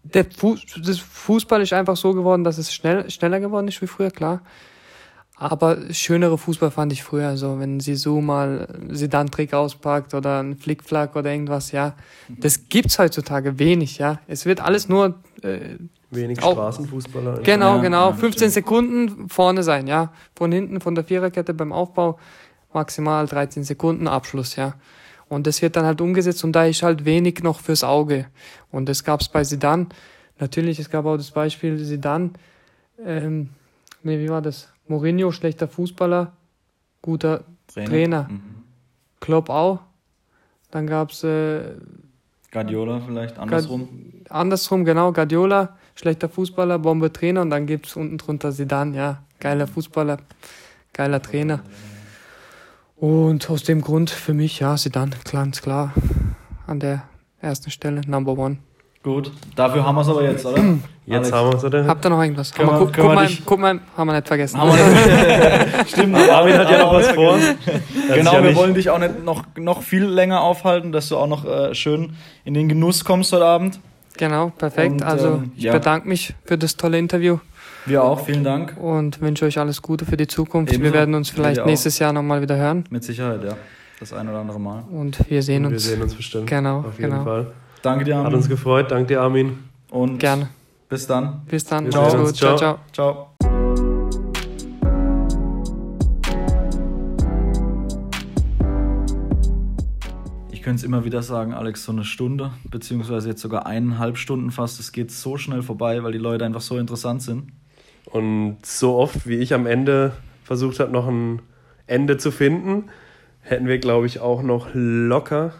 Der 0.04 0.26
Fuß, 0.26 0.66
das 0.86 1.00
Fußball 1.00 1.62
ist 1.62 1.74
einfach 1.74 1.98
so 1.98 2.14
geworden, 2.14 2.46
dass 2.46 2.58
es 2.58 2.74
schnell, 2.74 3.10
schneller 3.10 3.42
geworden 3.42 3.68
ist 3.68 3.82
wie 3.82 3.88
früher, 3.88 4.12
klar. 4.12 4.42
Aber 5.40 5.78
schönere 5.92 6.40
Fußball 6.40 6.72
fand 6.72 6.92
ich 6.92 7.04
früher, 7.04 7.38
so 7.38 7.60
wenn 7.60 7.80
sie 7.80 7.96
so 7.96 8.22
mal 8.22 8.68
Sedan-Trick 8.90 9.54
auspackt 9.54 10.16
oder 10.16 10.42
ein 10.42 10.58
Flickflack 10.58 11.16
oder 11.16 11.32
irgendwas, 11.32 11.72
ja. 11.72 11.94
Das 12.28 12.70
gibt's 12.70 12.98
heutzutage 12.98 13.60
wenig, 13.60 14.00
ja. 14.00 14.20
Es 14.28 14.48
wird 14.48 14.62
alles 14.62 14.90
nur 14.90 15.14
äh, 15.44 15.76
wenig 16.10 16.42
auch, 16.42 16.54
Straßenfußballer. 16.54 17.42
Genau, 17.44 17.76
ja, 17.76 17.82
genau. 17.84 18.10
Ja, 18.10 18.16
15 18.16 18.50
Sekunden 18.50 19.30
vorne 19.30 19.62
sein, 19.62 19.86
ja. 19.86 20.12
Von 20.36 20.52
hinten, 20.52 20.82
von 20.82 20.96
der 20.96 21.04
Viererkette 21.04 21.54
beim 21.54 21.72
Aufbau 21.72 22.18
maximal 22.74 23.28
13 23.28 23.64
Sekunden 23.64 24.08
Abschluss, 24.08 24.56
ja. 24.56 24.74
Und 25.30 25.46
das 25.46 25.62
wird 25.62 25.76
dann 25.76 25.86
halt 25.86 26.02
umgesetzt 26.02 26.44
und 26.44 26.54
da 26.54 26.66
ist 26.66 26.82
halt 26.82 27.06
wenig 27.06 27.44
noch 27.44 27.60
fürs 27.60 27.84
Auge. 27.84 28.26
Und 28.72 28.90
das 28.90 29.04
gab's 29.04 29.30
bei 29.30 29.44
Sedan. 29.44 29.90
Natürlich, 30.40 30.80
es 30.80 30.90
gab 30.90 31.06
auch 31.06 31.18
das 31.18 31.30
Beispiel 31.30 31.78
Sedan. 31.78 32.34
Ähm, 33.06 33.50
nee, 34.02 34.18
wie 34.18 34.30
war 34.30 34.42
das? 34.42 34.70
Mourinho, 34.90 35.32
schlechter 35.32 35.68
Fußballer, 35.68 36.34
guter 37.02 37.44
Trainer. 37.68 37.90
Trainer. 37.90 38.28
Mhm. 38.30 38.42
Klopp 39.20 39.50
auch. 39.50 39.80
Dann 40.72 40.88
gab 40.88 41.12
es. 41.12 41.24
Äh, 41.24 41.76
Guardiola 42.52 43.02
vielleicht, 43.06 43.38
andersrum. 43.38 43.88
Gard 44.24 44.32
andersrum, 44.32 44.86
genau. 44.86 45.12
Guardiola, 45.12 45.78
schlechter 45.96 46.30
Fußballer, 46.30 46.80
Bombe 46.80 47.12
Trainer. 47.12 47.42
Und 47.42 47.50
dann 47.50 47.66
gibt 47.66 47.88
es 47.88 47.96
unten 47.96 48.18
drunter 48.18 48.52
Sidan, 48.52 48.94
ja. 48.94 49.24
Geiler 49.40 49.68
Fußballer, 49.68 50.18
geiler 50.94 51.22
Trainer. 51.22 51.62
Und 52.96 53.50
aus 53.50 53.64
dem 53.64 53.82
Grund 53.82 54.10
für 54.10 54.34
mich, 54.34 54.60
ja, 54.60 54.76
Sidan, 54.76 55.14
ganz 55.32 55.62
klar 55.62 55.94
an 56.66 56.80
der 56.80 57.04
ersten 57.40 57.70
Stelle, 57.70 58.02
Number 58.08 58.38
One. 58.38 58.58
Gut, 59.08 59.32
dafür 59.56 59.86
haben 59.86 59.96
wir 59.96 60.02
es 60.02 60.10
aber 60.10 60.22
jetzt, 60.22 60.46
oder? 60.46 60.62
Jetzt 61.06 61.16
Alex. 61.16 61.32
haben 61.32 61.50
wir 61.50 61.56
es, 61.56 61.64
oder? 61.64 61.88
Habt 61.88 62.06
ihr 62.06 62.10
noch 62.10 62.22
irgendwas? 62.22 62.54
Können 62.54 62.68
wir, 62.68 62.78
guck, 62.80 62.94
guck, 62.94 63.06
mal, 63.16 63.30
guck 63.46 63.60
mal, 63.60 63.80
haben 63.96 64.08
wir 64.08 64.14
nicht 64.16 64.28
vergessen. 64.28 64.60
Haben 64.60 64.72
wir 64.72 65.78
nicht. 65.78 65.90
Stimmt, 65.94 66.18
Armin 66.30 66.58
hat 66.58 66.70
ja 66.70 66.80
noch 66.80 66.94
was 66.94 67.08
vor. 67.12 67.38
genau, 68.14 68.34
ja 68.34 68.44
wir 68.44 68.54
wollen 68.58 68.74
dich 68.74 68.90
auch 68.90 69.00
nicht 69.00 69.24
noch, 69.24 69.46
noch 69.56 69.82
viel 69.82 70.04
länger 70.04 70.42
aufhalten, 70.42 70.92
dass 70.92 71.08
du 71.08 71.16
auch 71.16 71.28
noch 71.28 71.46
äh, 71.46 71.74
schön 71.74 72.18
in 72.44 72.54
den 72.54 72.68
Genuss 72.68 73.06
kommst 73.06 73.32
heute 73.32 73.46
Abend. 73.46 73.80
Genau, 74.18 74.50
perfekt. 74.50 74.92
Und, 74.92 75.04
also 75.04 75.28
ähm, 75.36 75.52
ich 75.56 75.64
ja. 75.64 75.72
bedanke 75.72 76.10
mich 76.10 76.36
für 76.44 76.58
das 76.58 76.76
tolle 76.76 77.00
Interview. 77.00 77.38
Wir 77.86 78.04
auch, 78.04 78.26
vielen 78.26 78.44
Dank. 78.44 78.76
Und 78.76 79.22
wünsche 79.22 79.46
euch 79.46 79.58
alles 79.58 79.82
Gute 79.82 80.04
für 80.06 80.18
die 80.18 80.28
Zukunft. 80.28 80.74
Ebenso. 80.74 80.92
Wir 80.92 81.00
werden 81.00 81.16
uns 81.16 81.30
vielleicht 81.30 81.66
nächstes 81.66 81.98
Jahr 82.00 82.12
nochmal 82.12 82.42
wieder 82.42 82.58
hören. 82.58 82.84
Mit 82.90 83.06
Sicherheit, 83.06 83.42
ja. 83.46 83.56
Das 84.02 84.12
ein 84.12 84.28
oder 84.28 84.40
andere 84.40 84.60
Mal. 84.60 84.84
Und 84.92 85.18
wir 85.30 85.42
sehen 85.42 85.66
Und 85.66 85.72
uns. 85.72 85.86
Wir 85.86 85.92
sehen 85.92 86.02
uns 86.02 86.14
bestimmt. 86.14 86.48
Genau, 86.48 86.80
Auf 86.80 87.00
jeden 87.00 87.12
genau. 87.12 87.24
Fall. 87.24 87.48
Danke 87.82 88.06
dir, 88.06 88.16
Armin. 88.16 88.28
Hat 88.28 88.34
uns 88.34 88.50
gefreut. 88.50 88.92
Danke 88.92 89.08
dir, 89.08 89.22
Armin. 89.22 89.60
Und 89.92 90.20
Gerne. 90.20 90.50
Bis 90.90 91.06
dann. 91.06 91.42
Bis 91.48 91.66
dann. 91.66 91.92
Ciao. 91.92 92.26
Gut. 92.26 92.36
ciao. 92.36 92.58
ciao. 92.58 92.80
ciao. 92.92 93.28
Ich 100.52 100.62
könnte 100.62 100.80
es 100.80 100.84
immer 100.84 101.06
wieder 101.06 101.22
sagen, 101.22 101.54
Alex, 101.54 101.86
so 101.86 101.92
eine 101.92 102.04
Stunde, 102.04 102.52
beziehungsweise 102.70 103.30
jetzt 103.30 103.42
sogar 103.42 103.66
eineinhalb 103.66 104.18
Stunden 104.18 104.52
fast. 104.52 104.80
Es 104.80 104.92
geht 104.92 105.12
so 105.12 105.38
schnell 105.38 105.62
vorbei, 105.62 106.04
weil 106.04 106.12
die 106.12 106.18
Leute 106.18 106.46
einfach 106.46 106.62
so 106.62 106.78
interessant 106.78 107.22
sind. 107.22 107.52
Und 108.06 108.58
so 108.66 108.96
oft, 108.96 109.28
wie 109.28 109.36
ich 109.36 109.54
am 109.54 109.66
Ende 109.66 110.14
versucht 110.44 110.80
habe, 110.80 110.92
noch 110.92 111.08
ein 111.08 111.42
Ende 111.86 112.18
zu 112.18 112.32
finden, 112.32 112.86
hätten 113.42 113.68
wir, 113.68 113.78
glaube 113.80 114.08
ich, 114.08 114.20
auch 114.20 114.42
noch 114.42 114.70
locker 114.74 115.54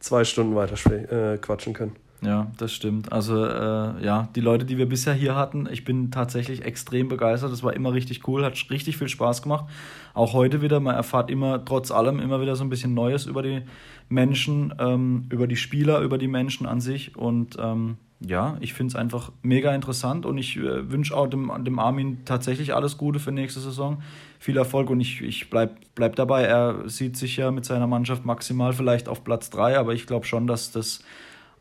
zwei 0.00 0.24
Stunden 0.24 0.54
weiter 0.54 0.74
äh, 0.92 1.38
quatschen 1.38 1.72
können. 1.72 1.96
Ja, 2.22 2.50
das 2.58 2.72
stimmt. 2.74 3.12
Also 3.12 3.46
äh, 3.46 4.04
ja, 4.04 4.28
die 4.36 4.40
Leute, 4.40 4.66
die 4.66 4.76
wir 4.76 4.86
bisher 4.86 5.14
hier 5.14 5.36
hatten, 5.36 5.66
ich 5.70 5.84
bin 5.84 6.10
tatsächlich 6.10 6.64
extrem 6.64 7.08
begeistert. 7.08 7.50
Das 7.50 7.62
war 7.62 7.72
immer 7.72 7.94
richtig 7.94 8.28
cool, 8.28 8.44
hat 8.44 8.58
richtig 8.70 8.98
viel 8.98 9.08
Spaß 9.08 9.40
gemacht. 9.42 9.64
Auch 10.12 10.34
heute 10.34 10.60
wieder, 10.60 10.80
man 10.80 10.94
erfahrt 10.94 11.30
immer 11.30 11.64
trotz 11.64 11.90
allem 11.90 12.20
immer 12.20 12.42
wieder 12.42 12.56
so 12.56 12.64
ein 12.64 12.68
bisschen 12.68 12.92
Neues 12.92 13.24
über 13.24 13.42
die 13.42 13.62
Menschen, 14.10 14.74
ähm, 14.78 15.26
über 15.30 15.46
die 15.46 15.56
Spieler, 15.56 16.00
über 16.00 16.18
die 16.18 16.28
Menschen 16.28 16.66
an 16.66 16.82
sich. 16.82 17.16
Und 17.16 17.56
ähm, 17.58 17.96
ja, 18.20 18.58
ich 18.60 18.74
finde 18.74 18.92
es 18.92 18.96
einfach 18.96 19.32
mega 19.42 19.74
interessant 19.74 20.26
und 20.26 20.36
ich 20.36 20.58
äh, 20.58 20.90
wünsche 20.90 21.16
auch 21.16 21.26
dem, 21.26 21.50
dem 21.64 21.78
Armin 21.78 22.18
tatsächlich 22.26 22.74
alles 22.74 22.98
Gute 22.98 23.18
für 23.18 23.32
nächste 23.32 23.60
Saison. 23.60 24.02
Viel 24.40 24.56
Erfolg 24.56 24.88
und 24.88 25.00
ich, 25.00 25.20
ich 25.20 25.50
bleib, 25.50 25.76
bleib 25.94 26.16
dabei. 26.16 26.44
Er 26.44 26.88
sieht 26.88 27.16
sich 27.18 27.36
ja 27.36 27.50
mit 27.50 27.66
seiner 27.66 27.86
Mannschaft 27.86 28.24
maximal 28.24 28.72
vielleicht 28.72 29.06
auf 29.06 29.22
Platz 29.22 29.50
3, 29.50 29.78
aber 29.78 29.92
ich 29.92 30.06
glaube 30.06 30.24
schon, 30.24 30.46
dass 30.46 30.72
das 30.72 31.04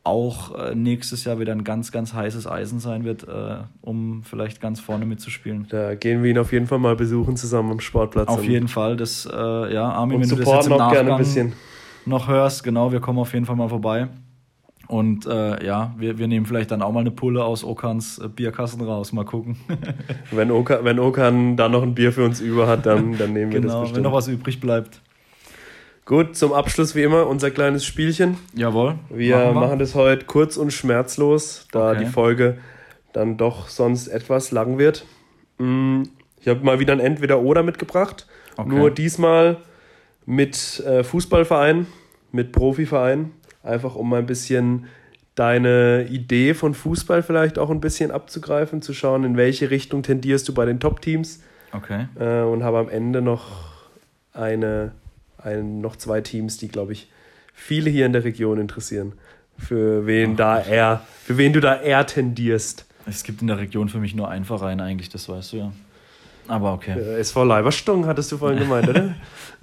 auch 0.06 0.58
äh, 0.58 0.76
nächstes 0.76 1.26
Jahr 1.26 1.40
wieder 1.40 1.52
ein 1.52 1.66
ganz, 1.66 1.92
ganz 1.92 2.14
heißes 2.14 2.48
Eisen 2.48 2.80
sein 2.80 3.04
wird, 3.04 3.28
äh, 3.28 3.58
um 3.82 4.24
vielleicht 4.24 4.62
ganz 4.62 4.80
vorne 4.80 5.06
mitzuspielen. 5.06 5.68
Da 5.70 5.96
gehen 5.96 6.24
wir 6.24 6.32
ihn 6.32 6.38
auf 6.38 6.54
jeden 6.54 6.68
Fall 6.68 6.80
mal 6.80 6.96
besuchen 6.96 7.36
zusammen 7.36 7.72
am 7.72 7.80
Sportplatz. 7.82 8.30
Auf 8.30 8.46
jeden 8.46 8.70
Fall. 8.70 8.96
Das, 8.96 9.28
äh, 9.30 9.74
ja, 9.74 9.90
Armin, 9.90 10.22
wenn 10.22 10.30
du 10.30 10.38
das 10.38 10.48
jetzt 10.50 10.68
im 10.68 10.78
Nachgang 10.78 11.54
noch 12.06 12.28
hörst, 12.30 12.64
genau, 12.64 12.94
wir 12.94 13.02
kommen 13.02 13.20
auf 13.20 13.34
jeden 13.34 13.46
Fall 13.46 13.58
mal 13.58 13.68
vorbei. 13.68 14.08
Und 14.90 15.28
äh, 15.28 15.64
ja, 15.64 15.94
wir, 15.99 16.18
wir 16.18 16.28
nehmen 16.28 16.48
vielleicht 16.48 16.72
dann 16.72 16.82
auch 16.82 16.91
mal 16.91 17.02
eine 17.02 17.11
Pulle 17.11 17.44
aus 17.44 17.64
Okans 17.64 18.18
äh, 18.18 18.28
Bierkasten 18.28 18.82
raus, 18.82 19.14
mal 19.14 19.24
gucken. 19.24 19.56
wenn, 20.32 20.49
Okan, 20.49 20.84
wenn 20.84 20.98
Okan 20.98 21.56
da 21.57 21.70
noch 21.70 21.84
ein 21.84 21.94
Bier 21.94 22.11
für 22.11 22.26
uns 22.26 22.41
über 22.41 22.66
hat, 22.66 22.88
dann, 22.88 23.16
dann 23.16 23.34
nehmen 23.34 23.52
wir 23.52 23.61
genau, 23.61 23.74
das 23.74 23.82
bestimmt. 23.82 23.98
wenn 23.98 24.03
noch 24.03 24.14
was 24.14 24.28
übrig 24.28 24.60
bleibt. 24.60 25.02
Gut, 26.06 26.36
zum 26.36 26.53
Abschluss 26.53 26.95
wie 26.95 27.03
immer 27.03 27.28
unser 27.28 27.52
kleines 27.52 27.86
Spielchen. 27.86 28.38
Jawohl. 28.56 28.95
Wir 29.11 29.38
machen, 29.38 29.53
wir. 29.53 29.61
machen 29.61 29.78
das 29.78 29.94
heute 29.94 30.26
kurz 30.26 30.57
und 30.57 30.74
schmerzlos, 30.74 31.68
da 31.72 31.91
okay. 31.91 31.99
die 31.99 32.06
Folge 32.07 32.57
dann 33.14 33.38
doch 33.38 33.68
sonst 33.68 34.07
etwas 34.07 34.49
lang 34.49 34.80
wird. 34.80 35.06
Mm, 35.60 36.02
ich 36.41 36.48
habe 36.48 36.66
mal 36.66 36.80
wieder 36.80 36.94
ein 36.94 36.99
Entweder-Oder 36.99 37.61
mitgebracht. 37.61 38.26
Okay. 38.57 38.70
Nur 38.70 38.90
diesmal 38.90 39.57
mit 40.26 40.80
äh, 40.80 41.03
Fußballverein, 41.03 41.86
mit 42.32 42.53
Profiverein. 42.53 43.34
Einfach 43.64 43.95
um 43.95 44.10
mal 44.10 44.19
ein 44.19 44.26
bisschen 44.26 44.86
deine 45.36 46.07
Idee 46.10 46.53
von 46.53 46.73
Fußball 46.73 47.23
vielleicht 47.23 47.60
auch 47.60 47.69
ein 47.69 47.80
bisschen 47.80 48.11
abzugreifen, 48.11 48.81
zu 48.81 48.94
schauen, 48.94 49.23
in 49.23 49.38
welche 49.38 49.69
Richtung 49.69 50.03
tendierst 50.03 50.48
du 50.48 50.53
bei 50.53 50.65
den 50.65 50.80
Top-Teams. 50.80 51.41
Okay. 51.72 52.07
Äh, 52.19 52.41
und 52.41 52.64
habe 52.64 52.80
am 52.80 52.90
Ende 52.90 53.22
noch 53.22 53.69
eine 54.34 54.91
ein, 55.44 55.81
noch 55.81 55.95
zwei 55.95 56.22
Teams, 56.22 56.57
die, 56.57 56.68
glaube 56.68 56.94
ich, 56.94 57.10
viele 57.53 57.90
hier 57.90 58.06
in 58.06 58.14
der 58.14 58.23
Region 58.23 58.60
interessieren. 58.60 59.14
Für 59.57 60.06
wen, 60.06 60.34
oh, 60.34 60.36
da 60.36 60.61
eher, 60.61 61.02
für 61.23 61.38
wen 61.38 61.53
du 61.53 61.60
da 61.60 61.81
eher 61.81 62.06
tendierst. 62.06 62.86
Es 63.06 63.23
gibt 63.23 63.41
in 63.41 63.48
der 63.48 63.57
Region 63.57 63.90
für 63.90 63.99
mich 63.99 64.15
nur 64.15 64.30
einen 64.30 64.45
Verein 64.45 64.80
eigentlich, 64.80 65.10
das 65.10 65.27
weißt 65.27 65.53
du 65.53 65.57
ja. 65.57 65.72
Aber 66.50 66.74
okay. 66.74 67.00
Äh, 67.00 67.20
SV 67.20 67.44
Leiberstung 67.44 68.08
hattest 68.08 68.32
du 68.32 68.38
vorhin 68.38 68.60
gemeint, 68.64 68.90
oder? 68.90 69.16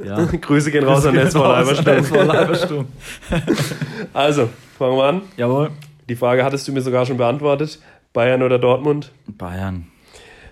ja. 0.03 0.25
Grüße 0.41 0.71
gehen 0.71 0.85
raus 0.85 1.03
Grüße 1.03 1.09
an 1.09 1.27
SV 1.27 1.47
Leiberstung. 1.47 1.95
SV 1.95 2.23
Leiberstung. 2.23 2.87
also, 4.13 4.49
fangen 4.79 4.97
wir 4.97 5.05
an. 5.05 5.23
Jawohl. 5.37 5.71
Die 6.09 6.15
Frage 6.15 6.45
hattest 6.45 6.67
du 6.69 6.73
mir 6.73 6.81
sogar 6.81 7.05
schon 7.05 7.17
beantwortet. 7.17 7.81
Bayern 8.13 8.43
oder 8.43 8.59
Dortmund? 8.59 9.11
Bayern. 9.27 9.89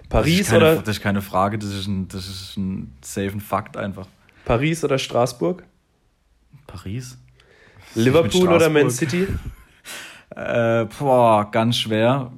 Paris 0.08 0.38
das 0.38 0.48
keine, 0.48 0.64
oder? 0.64 0.76
Das 0.82 0.96
ist 0.96 1.02
keine 1.02 1.22
Frage, 1.22 1.58
das 1.58 1.70
ist 1.70 1.86
ein, 1.86 2.08
das 2.08 2.26
ist 2.26 2.56
ein 2.56 2.92
safe 3.00 3.38
Fakt 3.40 3.76
einfach. 3.76 4.06
Paris 4.44 4.84
oder 4.84 4.98
Straßburg? 4.98 5.62
Paris. 6.66 7.16
Liverpool 7.94 8.48
oder 8.48 8.68
Man 8.68 8.90
City? 8.90 9.28
äh, 10.34 10.84
boah, 10.98 11.48
ganz 11.50 11.78
schwer. 11.78 12.32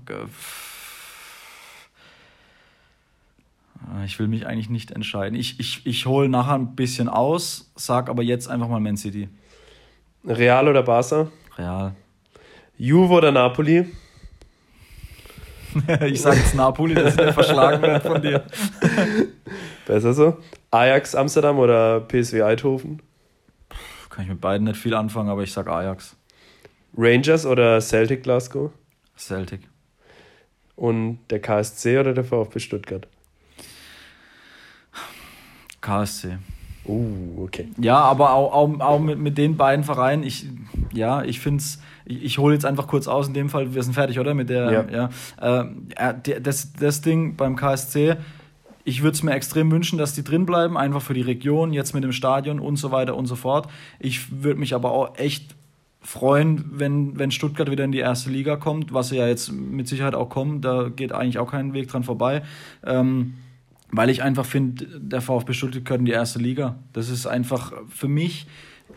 Ich 4.04 4.18
will 4.18 4.28
mich 4.28 4.46
eigentlich 4.46 4.68
nicht 4.68 4.90
entscheiden. 4.90 5.38
Ich, 5.38 5.60
ich, 5.60 5.86
ich 5.86 6.06
hole 6.06 6.28
nachher 6.28 6.54
ein 6.54 6.74
bisschen 6.74 7.08
aus, 7.08 7.70
sag 7.76 8.08
aber 8.08 8.22
jetzt 8.22 8.48
einfach 8.48 8.68
mal 8.68 8.80
Man 8.80 8.96
City. 8.96 9.28
Real 10.24 10.68
oder 10.68 10.82
Barca? 10.82 11.28
Real. 11.56 11.94
Juve 12.76 13.14
oder 13.14 13.30
Napoli? 13.30 13.86
ich 16.06 16.20
sage 16.20 16.36
jetzt 16.38 16.54
Napoli, 16.54 16.94
das 16.94 17.10
ist 17.10 17.20
der 17.20 17.32
verschlagen 17.32 18.00
von 18.00 18.20
dir. 18.20 18.44
Besser 19.86 20.12
so. 20.12 20.38
Ajax 20.70 21.14
Amsterdam 21.14 21.58
oder 21.58 22.00
PSW 22.00 22.42
Eindhoven? 22.42 23.00
Kann 24.10 24.24
ich 24.24 24.30
mit 24.30 24.40
beiden 24.40 24.66
nicht 24.66 24.78
viel 24.78 24.94
anfangen, 24.94 25.28
aber 25.28 25.42
ich 25.42 25.52
sag 25.52 25.68
Ajax. 25.68 26.16
Rangers 26.96 27.46
oder 27.46 27.80
Celtic 27.80 28.22
Glasgow? 28.22 28.72
Celtic. 29.16 29.60
Und 30.74 31.20
der 31.30 31.40
KSC 31.40 31.98
oder 31.98 32.14
der 32.14 32.24
VfB 32.24 32.58
Stuttgart? 32.58 33.06
KSC. 35.86 36.38
Uh, 36.84 37.44
okay. 37.44 37.68
Ja, 37.78 37.98
aber 37.98 38.32
auch, 38.32 38.52
auch, 38.52 38.80
auch 38.80 39.00
mit, 39.00 39.18
mit 39.18 39.38
den 39.38 39.56
beiden 39.56 39.84
Vereinen, 39.84 40.22
ich, 40.22 40.46
ja, 40.92 41.22
ich 41.22 41.40
finde 41.40 41.60
es, 41.60 41.80
ich, 42.04 42.24
ich 42.24 42.38
hole 42.38 42.54
jetzt 42.54 42.64
einfach 42.64 42.86
kurz 42.86 43.08
aus, 43.08 43.28
in 43.28 43.34
dem 43.34 43.48
Fall, 43.48 43.74
wir 43.74 43.82
sind 43.82 43.94
fertig, 43.94 44.20
oder? 44.20 44.34
Mit 44.34 44.50
der, 44.50 44.88
ja, 44.90 45.08
ja 45.40 45.64
äh, 46.10 46.40
das, 46.40 46.72
das 46.74 47.00
Ding 47.00 47.36
beim 47.36 47.56
KSC, 47.56 48.16
ich 48.84 49.02
würde 49.02 49.16
es 49.16 49.22
mir 49.24 49.32
extrem 49.32 49.70
wünschen, 49.72 49.98
dass 49.98 50.14
die 50.14 50.22
drin 50.22 50.46
bleiben, 50.46 50.76
einfach 50.76 51.02
für 51.02 51.14
die 51.14 51.22
Region, 51.22 51.72
jetzt 51.72 51.92
mit 51.92 52.04
dem 52.04 52.12
Stadion 52.12 52.60
und 52.60 52.76
so 52.76 52.92
weiter 52.92 53.16
und 53.16 53.26
so 53.26 53.34
fort. 53.34 53.68
Ich 53.98 54.42
würde 54.42 54.60
mich 54.60 54.74
aber 54.74 54.92
auch 54.92 55.18
echt 55.18 55.56
freuen, 56.00 56.64
wenn, 56.70 57.18
wenn 57.18 57.32
Stuttgart 57.32 57.68
wieder 57.68 57.82
in 57.82 57.90
die 57.90 57.98
erste 57.98 58.30
Liga 58.30 58.54
kommt, 58.54 58.94
was 58.94 59.10
ja 59.10 59.26
jetzt 59.26 59.50
mit 59.52 59.88
Sicherheit 59.88 60.14
auch 60.14 60.28
kommt. 60.28 60.64
Da 60.64 60.88
geht 60.88 61.12
eigentlich 61.12 61.38
auch 61.40 61.50
kein 61.50 61.74
Weg 61.74 61.88
dran 61.88 62.04
vorbei. 62.04 62.42
Ähm, 62.84 63.34
weil 63.90 64.10
ich 64.10 64.22
einfach 64.22 64.44
finde, 64.44 64.86
der 64.98 65.20
VfB 65.20 65.52
Stuttgart 65.52 65.84
gehört 65.84 66.00
in 66.00 66.06
die 66.06 66.12
erste 66.12 66.38
Liga. 66.38 66.76
Das 66.92 67.08
ist 67.08 67.26
einfach 67.26 67.72
für 67.88 68.08
mich 68.08 68.46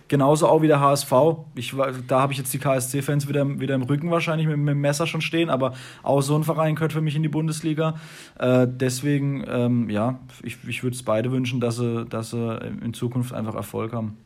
Genauso 0.07 0.48
auch 0.48 0.64
wie 0.64 0.68
der 0.68 0.80
HSV. 0.80 1.11
Ich, 1.56 1.76
da 2.07 2.22
habe 2.22 2.34
ich 2.34 2.40
jetzt 2.40 2.52
die 2.52 2.57
KSC-Fans 2.57 3.28
wieder, 3.28 3.60
wieder 3.60 3.76
im 3.76 3.84
Rücken 3.84 4.10
wahrscheinlich 4.10 4.48
mit, 4.48 4.57
mit, 4.57 4.70
dem 4.70 4.82
Messer 4.82 5.06
schon 5.06 5.22
stehen, 5.22 5.52
aber 5.52 5.74
auch 6.02 6.22
so 6.22 6.36
ein 6.36 6.44
Verein 6.44 6.74
gehört 6.74 6.94
für 6.94 7.02
mich 7.02 7.16
in 7.16 7.22
die 7.22 7.30
Bundesliga. 7.30 7.95
Äh, 8.40 8.68
deswegen, 8.68 9.44
ähm, 9.48 9.90
ja, 9.90 10.20
ich, 10.41 10.57
ich 10.68 10.82
würde 10.82 10.95
es 10.95 11.03
beide 11.03 11.32
wünschen, 11.32 11.60
dass 11.60 11.78
sie, 11.78 12.06
dass 12.06 12.32
sie 12.32 12.60
in 12.84 12.94
Zukunft 12.95 13.34
einfach 13.34 13.53
Erfolg 13.53 13.94
haben. 13.94 14.18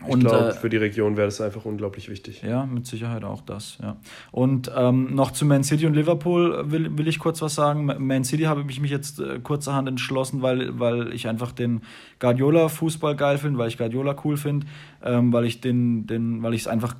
Ich 0.00 0.20
glaube, 0.20 0.48
äh, 0.48 0.52
für 0.54 0.68
die 0.68 0.78
Region 0.78 1.16
wäre 1.16 1.26
das 1.26 1.40
einfach 1.40 1.64
unglaublich 1.64 2.08
wichtig. 2.08 2.42
Ja, 2.42 2.66
mit 2.66 2.86
Sicherheit 2.86 3.24
auch 3.24 3.40
das. 3.42 3.78
Ja. 3.80 3.96
Und 4.30 4.70
ähm, 4.74 5.14
noch 5.14 5.30
zu 5.30 5.44
Man 5.44 5.62
City 5.64 5.86
und 5.86 5.94
Liverpool 5.94 6.70
will, 6.70 6.96
will 6.98 7.08
ich 7.08 7.18
kurz 7.18 7.40
was 7.42 7.54
sagen. 7.54 7.84
Man 7.84 8.24
City 8.24 8.44
habe 8.44 8.64
ich 8.68 8.80
mich 8.80 8.90
jetzt 8.90 9.20
äh, 9.20 9.38
kurzerhand 9.40 9.88
entschlossen, 9.88 10.42
weil, 10.42 10.78
weil 10.78 11.12
ich 11.12 11.28
einfach 11.28 11.52
den 11.52 11.82
Guardiola-Fußball 12.18 13.16
geil 13.16 13.38
finde, 13.38 13.58
weil 13.58 13.68
ich 13.68 13.78
Guardiola 13.78 14.16
cool 14.24 14.36
finde, 14.36 14.66
ähm, 15.04 15.32
weil 15.32 15.44
ich 15.44 15.60
den, 15.60 16.06
den, 16.06 16.42
weil 16.42 16.54
ich 16.54 16.62
es 16.62 16.68
einfach 16.68 16.96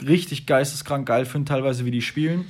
richtig 0.00 0.46
geisteskrank 0.46 1.06
geil 1.06 1.26
finde, 1.26 1.48
teilweise 1.48 1.84
wie 1.84 1.90
die 1.90 2.02
spielen. 2.02 2.46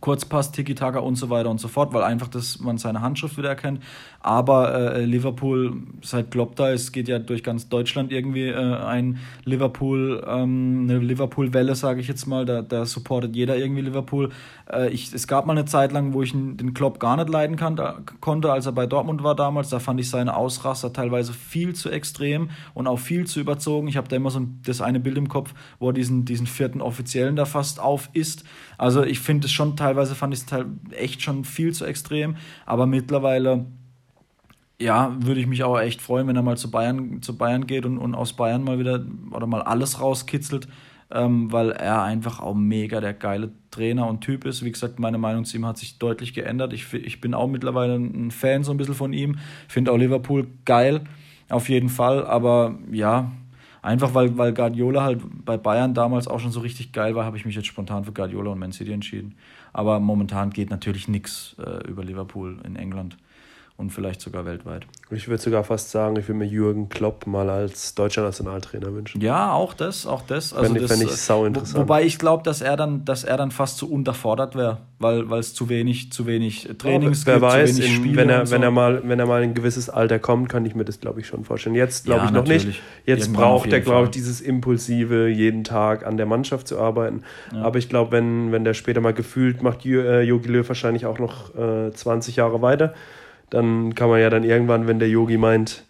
Kurzpass, 0.00 0.52
Tiki-Taka 0.52 0.98
und 0.98 1.16
so 1.16 1.30
weiter 1.30 1.50
und 1.50 1.58
so 1.58 1.68
fort, 1.68 1.92
weil 1.92 2.02
einfach 2.02 2.28
das, 2.28 2.60
man 2.60 2.78
seine 2.78 3.00
Handschrift 3.00 3.38
wieder 3.38 3.48
erkennt. 3.48 3.82
Aber 4.26 4.74
äh, 4.74 5.04
Liverpool, 5.04 5.82
seit 6.02 6.32
Klopp 6.32 6.56
da 6.56 6.70
ist, 6.70 6.90
geht 6.90 7.06
ja 7.06 7.20
durch 7.20 7.44
ganz 7.44 7.68
Deutschland 7.68 8.10
irgendwie 8.10 8.48
äh, 8.48 8.56
ein 8.56 9.18
Liverpool, 9.44 10.20
ähm, 10.26 10.88
eine 10.88 10.98
Liverpool-Welle, 10.98 11.76
sage 11.76 12.00
ich 12.00 12.08
jetzt 12.08 12.26
mal. 12.26 12.44
Da, 12.44 12.60
da 12.62 12.86
supportet 12.86 13.36
jeder 13.36 13.56
irgendwie 13.56 13.82
Liverpool. 13.82 14.30
Äh, 14.68 14.90
ich, 14.90 15.14
es 15.14 15.28
gab 15.28 15.46
mal 15.46 15.52
eine 15.52 15.64
Zeit 15.64 15.92
lang, 15.92 16.12
wo 16.12 16.24
ich 16.24 16.32
den 16.32 16.74
Klopp 16.74 16.98
gar 16.98 17.16
nicht 17.16 17.28
leiden 17.28 17.54
kann, 17.54 17.80
konnte, 18.20 18.50
als 18.50 18.66
er 18.66 18.72
bei 18.72 18.86
Dortmund 18.86 19.22
war 19.22 19.36
damals. 19.36 19.68
Da 19.68 19.78
fand 19.78 20.00
ich 20.00 20.10
seine 20.10 20.34
Ausraster 20.34 20.92
teilweise 20.92 21.32
viel 21.32 21.76
zu 21.76 21.88
extrem 21.88 22.50
und 22.74 22.88
auch 22.88 22.98
viel 22.98 23.28
zu 23.28 23.38
überzogen. 23.38 23.86
Ich 23.86 23.96
habe 23.96 24.08
da 24.08 24.16
immer 24.16 24.30
so 24.30 24.40
ein, 24.40 24.60
das 24.66 24.80
eine 24.80 24.98
Bild 24.98 25.18
im 25.18 25.28
Kopf, 25.28 25.54
wo 25.78 25.90
er 25.90 25.92
diesen, 25.92 26.24
diesen 26.24 26.48
vierten 26.48 26.80
Offiziellen 26.80 27.36
da 27.36 27.44
fast 27.44 27.78
auf 27.78 28.10
ist. 28.12 28.42
Also 28.76 29.04
ich 29.04 29.20
finde 29.20 29.46
es 29.46 29.52
schon 29.52 29.76
teilweise, 29.76 30.16
fand 30.16 30.34
ich 30.34 30.40
es 30.40 30.64
echt 30.98 31.22
schon 31.22 31.44
viel 31.44 31.72
zu 31.72 31.84
extrem. 31.84 32.34
Aber 32.64 32.86
mittlerweile 32.86 33.66
ja, 34.80 35.16
würde 35.20 35.40
ich 35.40 35.46
mich 35.46 35.64
auch 35.64 35.78
echt 35.78 36.02
freuen, 36.02 36.26
wenn 36.28 36.36
er 36.36 36.42
mal 36.42 36.56
zu 36.56 36.70
Bayern, 36.70 37.22
zu 37.22 37.36
Bayern 37.36 37.66
geht 37.66 37.86
und, 37.86 37.98
und 37.98 38.14
aus 38.14 38.34
Bayern 38.34 38.62
mal 38.64 38.78
wieder 38.78 39.04
oder 39.32 39.46
mal 39.46 39.62
alles 39.62 40.00
rauskitzelt 40.00 40.68
ähm, 41.10 41.52
weil 41.52 41.70
er 41.70 42.02
einfach 42.02 42.40
auch 42.40 42.54
mega 42.54 43.00
der 43.00 43.14
geile 43.14 43.52
Trainer 43.70 44.08
und 44.08 44.20
Typ 44.22 44.44
ist. 44.44 44.64
Wie 44.64 44.72
gesagt, 44.72 44.98
meine 44.98 45.18
Meinung 45.18 45.44
zu 45.44 45.56
ihm 45.56 45.66
hat 45.66 45.78
sich 45.78 45.98
deutlich 45.98 46.34
geändert. 46.34 46.72
Ich, 46.72 46.92
ich 46.92 47.20
bin 47.20 47.34
auch 47.34 47.46
mittlerweile 47.46 47.94
ein 47.94 48.30
Fan 48.30 48.64
so 48.64 48.72
ein 48.72 48.76
bisschen 48.76 48.94
von 48.94 49.12
ihm. 49.12 49.38
Finde 49.68 49.92
auch 49.92 49.96
Liverpool 49.96 50.48
geil, 50.64 51.02
auf 51.48 51.68
jeden 51.68 51.88
Fall. 51.88 52.26
Aber 52.26 52.78
ja, 52.90 53.30
einfach 53.82 54.14
weil, 54.14 54.36
weil 54.36 54.52
Guardiola 54.52 55.04
halt 55.04 55.22
bei 55.44 55.56
Bayern 55.56 55.94
damals 55.94 56.26
auch 56.26 56.40
schon 56.40 56.50
so 56.50 56.60
richtig 56.60 56.92
geil 56.92 57.14
war, 57.14 57.24
habe 57.24 57.36
ich 57.36 57.44
mich 57.44 57.54
jetzt 57.54 57.66
spontan 57.66 58.04
für 58.04 58.12
Guardiola 58.12 58.50
und 58.50 58.58
Man 58.58 58.72
City 58.72 58.92
entschieden. 58.92 59.36
Aber 59.72 60.00
momentan 60.00 60.50
geht 60.50 60.70
natürlich 60.70 61.06
nichts 61.06 61.54
äh, 61.64 61.86
über 61.86 62.02
Liverpool 62.02 62.58
in 62.64 62.74
England. 62.74 63.16
Und 63.78 63.90
vielleicht 63.90 64.22
sogar 64.22 64.46
weltweit. 64.46 64.86
Ich 65.10 65.28
würde 65.28 65.42
sogar 65.42 65.62
fast 65.62 65.90
sagen, 65.90 66.16
ich 66.16 66.26
würde 66.28 66.38
mir 66.38 66.46
Jürgen 66.46 66.88
Klopp 66.88 67.26
mal 67.26 67.50
als 67.50 67.94
deutscher 67.94 68.22
Nationaltrainer 68.22 68.92
wünschen. 68.94 69.20
Ja, 69.20 69.52
auch 69.52 69.74
das, 69.74 70.06
auch 70.06 70.22
das. 70.22 70.52
Also 70.54 70.64
Fände 70.64 70.80
ich, 70.80 70.88
das, 70.88 70.98
fänd 70.98 71.10
ich 71.10 71.14
äh, 71.14 71.18
sau 71.18 71.42
wo- 71.42 71.44
interessant. 71.46 71.78
Wobei 71.82 72.04
ich 72.04 72.18
glaube, 72.18 72.42
dass 72.42 72.62
er 72.62 72.76
dann, 72.76 73.04
dass 73.04 73.22
er 73.24 73.36
dann 73.36 73.50
fast 73.50 73.76
zu 73.76 73.90
unterfordert 73.92 74.56
wäre, 74.56 74.78
weil 74.98 75.30
es 75.34 75.52
zu 75.52 75.68
wenig, 75.68 76.10
zu 76.10 76.26
wenig 76.26 76.68
Trainings 76.78 77.26
Wer 77.26 77.34
gibt, 77.34 77.42
weiß, 77.46 77.76
zu 77.76 77.82
wenig 77.82 77.90
in, 77.90 77.96
Spiele 78.02 78.16
wenn, 78.16 78.28
er, 78.30 78.40
und 78.40 78.50
wenn, 78.50 78.60
so. 78.62 78.64
er 78.64 78.70
mal, 78.70 79.02
wenn 79.04 79.18
er 79.20 79.26
mal 79.26 79.42
in 79.42 79.50
ein 79.50 79.54
gewisses 79.54 79.90
Alter 79.90 80.18
kommt, 80.18 80.48
kann 80.48 80.64
ich 80.64 80.74
mir 80.74 80.84
das, 80.86 80.98
glaube 80.98 81.20
ich, 81.20 81.26
schon 81.26 81.44
vorstellen. 81.44 81.74
Jetzt 81.76 82.06
glaube 82.06 82.20
Ja, 82.20 82.24
ich 82.26 82.30
noch 82.32 82.40
natürlich. 82.40 82.66
nicht. 82.66 82.82
Jetzt 83.04 83.24
Irgendwann 83.26 83.42
braucht 83.44 83.72
er, 83.72 83.80
glaube 83.80 84.04
ich, 84.06 84.10
dieses 84.12 84.40
impulsive, 84.40 85.28
jeden 85.28 85.64
Tag 85.64 86.06
an 86.06 86.16
der 86.16 86.24
Mannschaft 86.26 86.66
zu 86.66 86.78
arbeiten. 86.80 87.22
Ja. 87.52 87.62
Aber 87.62 87.78
ich 87.78 87.90
glaube, 87.90 88.12
wenn, 88.12 88.52
wenn 88.52 88.64
der 88.64 88.72
später 88.74 89.02
mal 89.02 89.12
gefühlt 89.12 89.62
macht, 89.62 89.84
äh, 89.84 90.22
Jogi 90.22 90.48
Löw 90.48 90.66
wahrscheinlich 90.66 91.04
auch 91.04 91.18
noch 91.18 91.54
äh, 91.54 91.92
20 91.92 92.36
Jahre 92.36 92.62
weiter, 92.62 92.94
dann 93.50 93.94
kann 93.94 94.08
man 94.08 94.20
ja 94.20 94.30
dann 94.30 94.44
irgendwann, 94.44 94.86
wenn 94.86 94.98
der 94.98 95.08
Yogi 95.08 95.38
meint, 95.38 95.84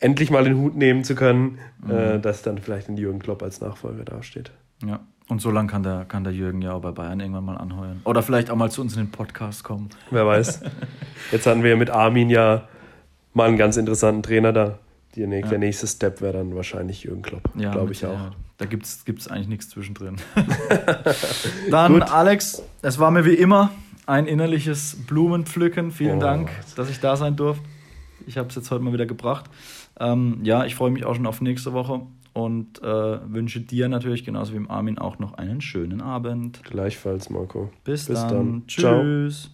endlich 0.00 0.30
mal 0.30 0.44
den 0.44 0.56
Hut 0.58 0.76
nehmen 0.76 1.04
zu 1.04 1.14
können, 1.14 1.58
Mhm. 1.84 1.90
äh, 1.90 2.18
dass 2.20 2.42
dann 2.42 2.58
vielleicht 2.58 2.88
ein 2.88 2.96
Jürgen 2.96 3.18
Klopp 3.18 3.42
als 3.42 3.60
Nachfolger 3.60 4.04
dasteht. 4.04 4.50
Ja. 4.84 5.00
Und 5.28 5.40
so 5.40 5.50
lange 5.50 5.68
kann 5.70 5.82
der, 5.82 6.04
kann 6.04 6.22
der 6.24 6.34
Jürgen 6.34 6.60
ja 6.60 6.72
auch 6.74 6.82
bei 6.82 6.90
Bayern 6.90 7.18
irgendwann 7.20 7.44
mal 7.46 7.56
anheuern. 7.56 8.02
Oder 8.04 8.22
vielleicht 8.22 8.50
auch 8.50 8.56
mal 8.56 8.70
zu 8.70 8.82
uns 8.82 8.94
in 8.94 9.04
den 9.04 9.10
Podcast 9.10 9.64
kommen. 9.64 9.88
Wer 10.10 10.26
weiß. 10.26 10.60
Jetzt 11.32 11.46
hatten 11.46 11.62
wir 11.62 11.70
ja 11.70 11.76
mit 11.76 11.88
Armin 11.88 12.28
ja 12.28 12.68
mal 13.32 13.48
einen 13.48 13.56
ganz 13.56 13.76
interessanten 13.78 14.22
Trainer 14.22 14.52
da. 14.52 14.78
Nächste- 15.16 15.50
Der 15.50 15.58
nächste 15.60 15.86
Step 15.86 16.20
wäre 16.20 16.34
dann 16.34 16.54
wahrscheinlich 16.56 17.04
Jürgen 17.04 17.22
Klopp. 17.22 17.42
Ja, 17.56 17.70
glaube 17.72 17.92
ich 17.92 18.04
auch. 18.04 18.18
Da 18.58 18.66
gibt 18.66 18.84
es 18.84 19.28
eigentlich 19.28 19.48
nichts 19.48 19.70
zwischendrin. 19.70 20.16
Dann, 21.70 22.02
Alex, 22.02 22.62
es 22.82 22.98
war 22.98 23.10
mir 23.10 23.24
wie 23.24 23.34
immer 23.34 23.70
ein 24.06 24.26
innerliches 24.26 24.96
Blumenpflücken. 25.06 25.90
Vielen 25.90 26.18
Oh. 26.18 26.20
Dank, 26.20 26.50
dass 26.76 26.90
ich 26.90 27.00
da 27.00 27.16
sein 27.16 27.36
durfte. 27.36 27.64
Ich 28.26 28.38
habe 28.38 28.48
es 28.48 28.54
jetzt 28.54 28.70
heute 28.70 28.82
mal 28.82 28.92
wieder 28.92 29.06
gebracht. 29.06 29.46
Ähm, 30.00 30.40
ja, 30.42 30.64
ich 30.64 30.74
freue 30.74 30.90
mich 30.90 31.04
auch 31.04 31.14
schon 31.14 31.26
auf 31.26 31.40
nächste 31.40 31.72
Woche 31.72 32.02
und 32.32 32.82
äh, 32.82 32.84
wünsche 33.32 33.60
dir 33.60 33.88
natürlich 33.88 34.24
genauso 34.24 34.52
wie 34.52 34.56
dem 34.56 34.70
Armin 34.70 34.98
auch 34.98 35.18
noch 35.18 35.34
einen 35.34 35.60
schönen 35.60 36.00
Abend. 36.00 36.62
Gleichfalls, 36.64 37.30
Marco. 37.30 37.70
Bis, 37.84 38.06
Bis 38.06 38.20
dann. 38.20 38.28
dann. 38.30 38.62
Ciao. 38.68 39.00
Tschüss. 39.02 39.50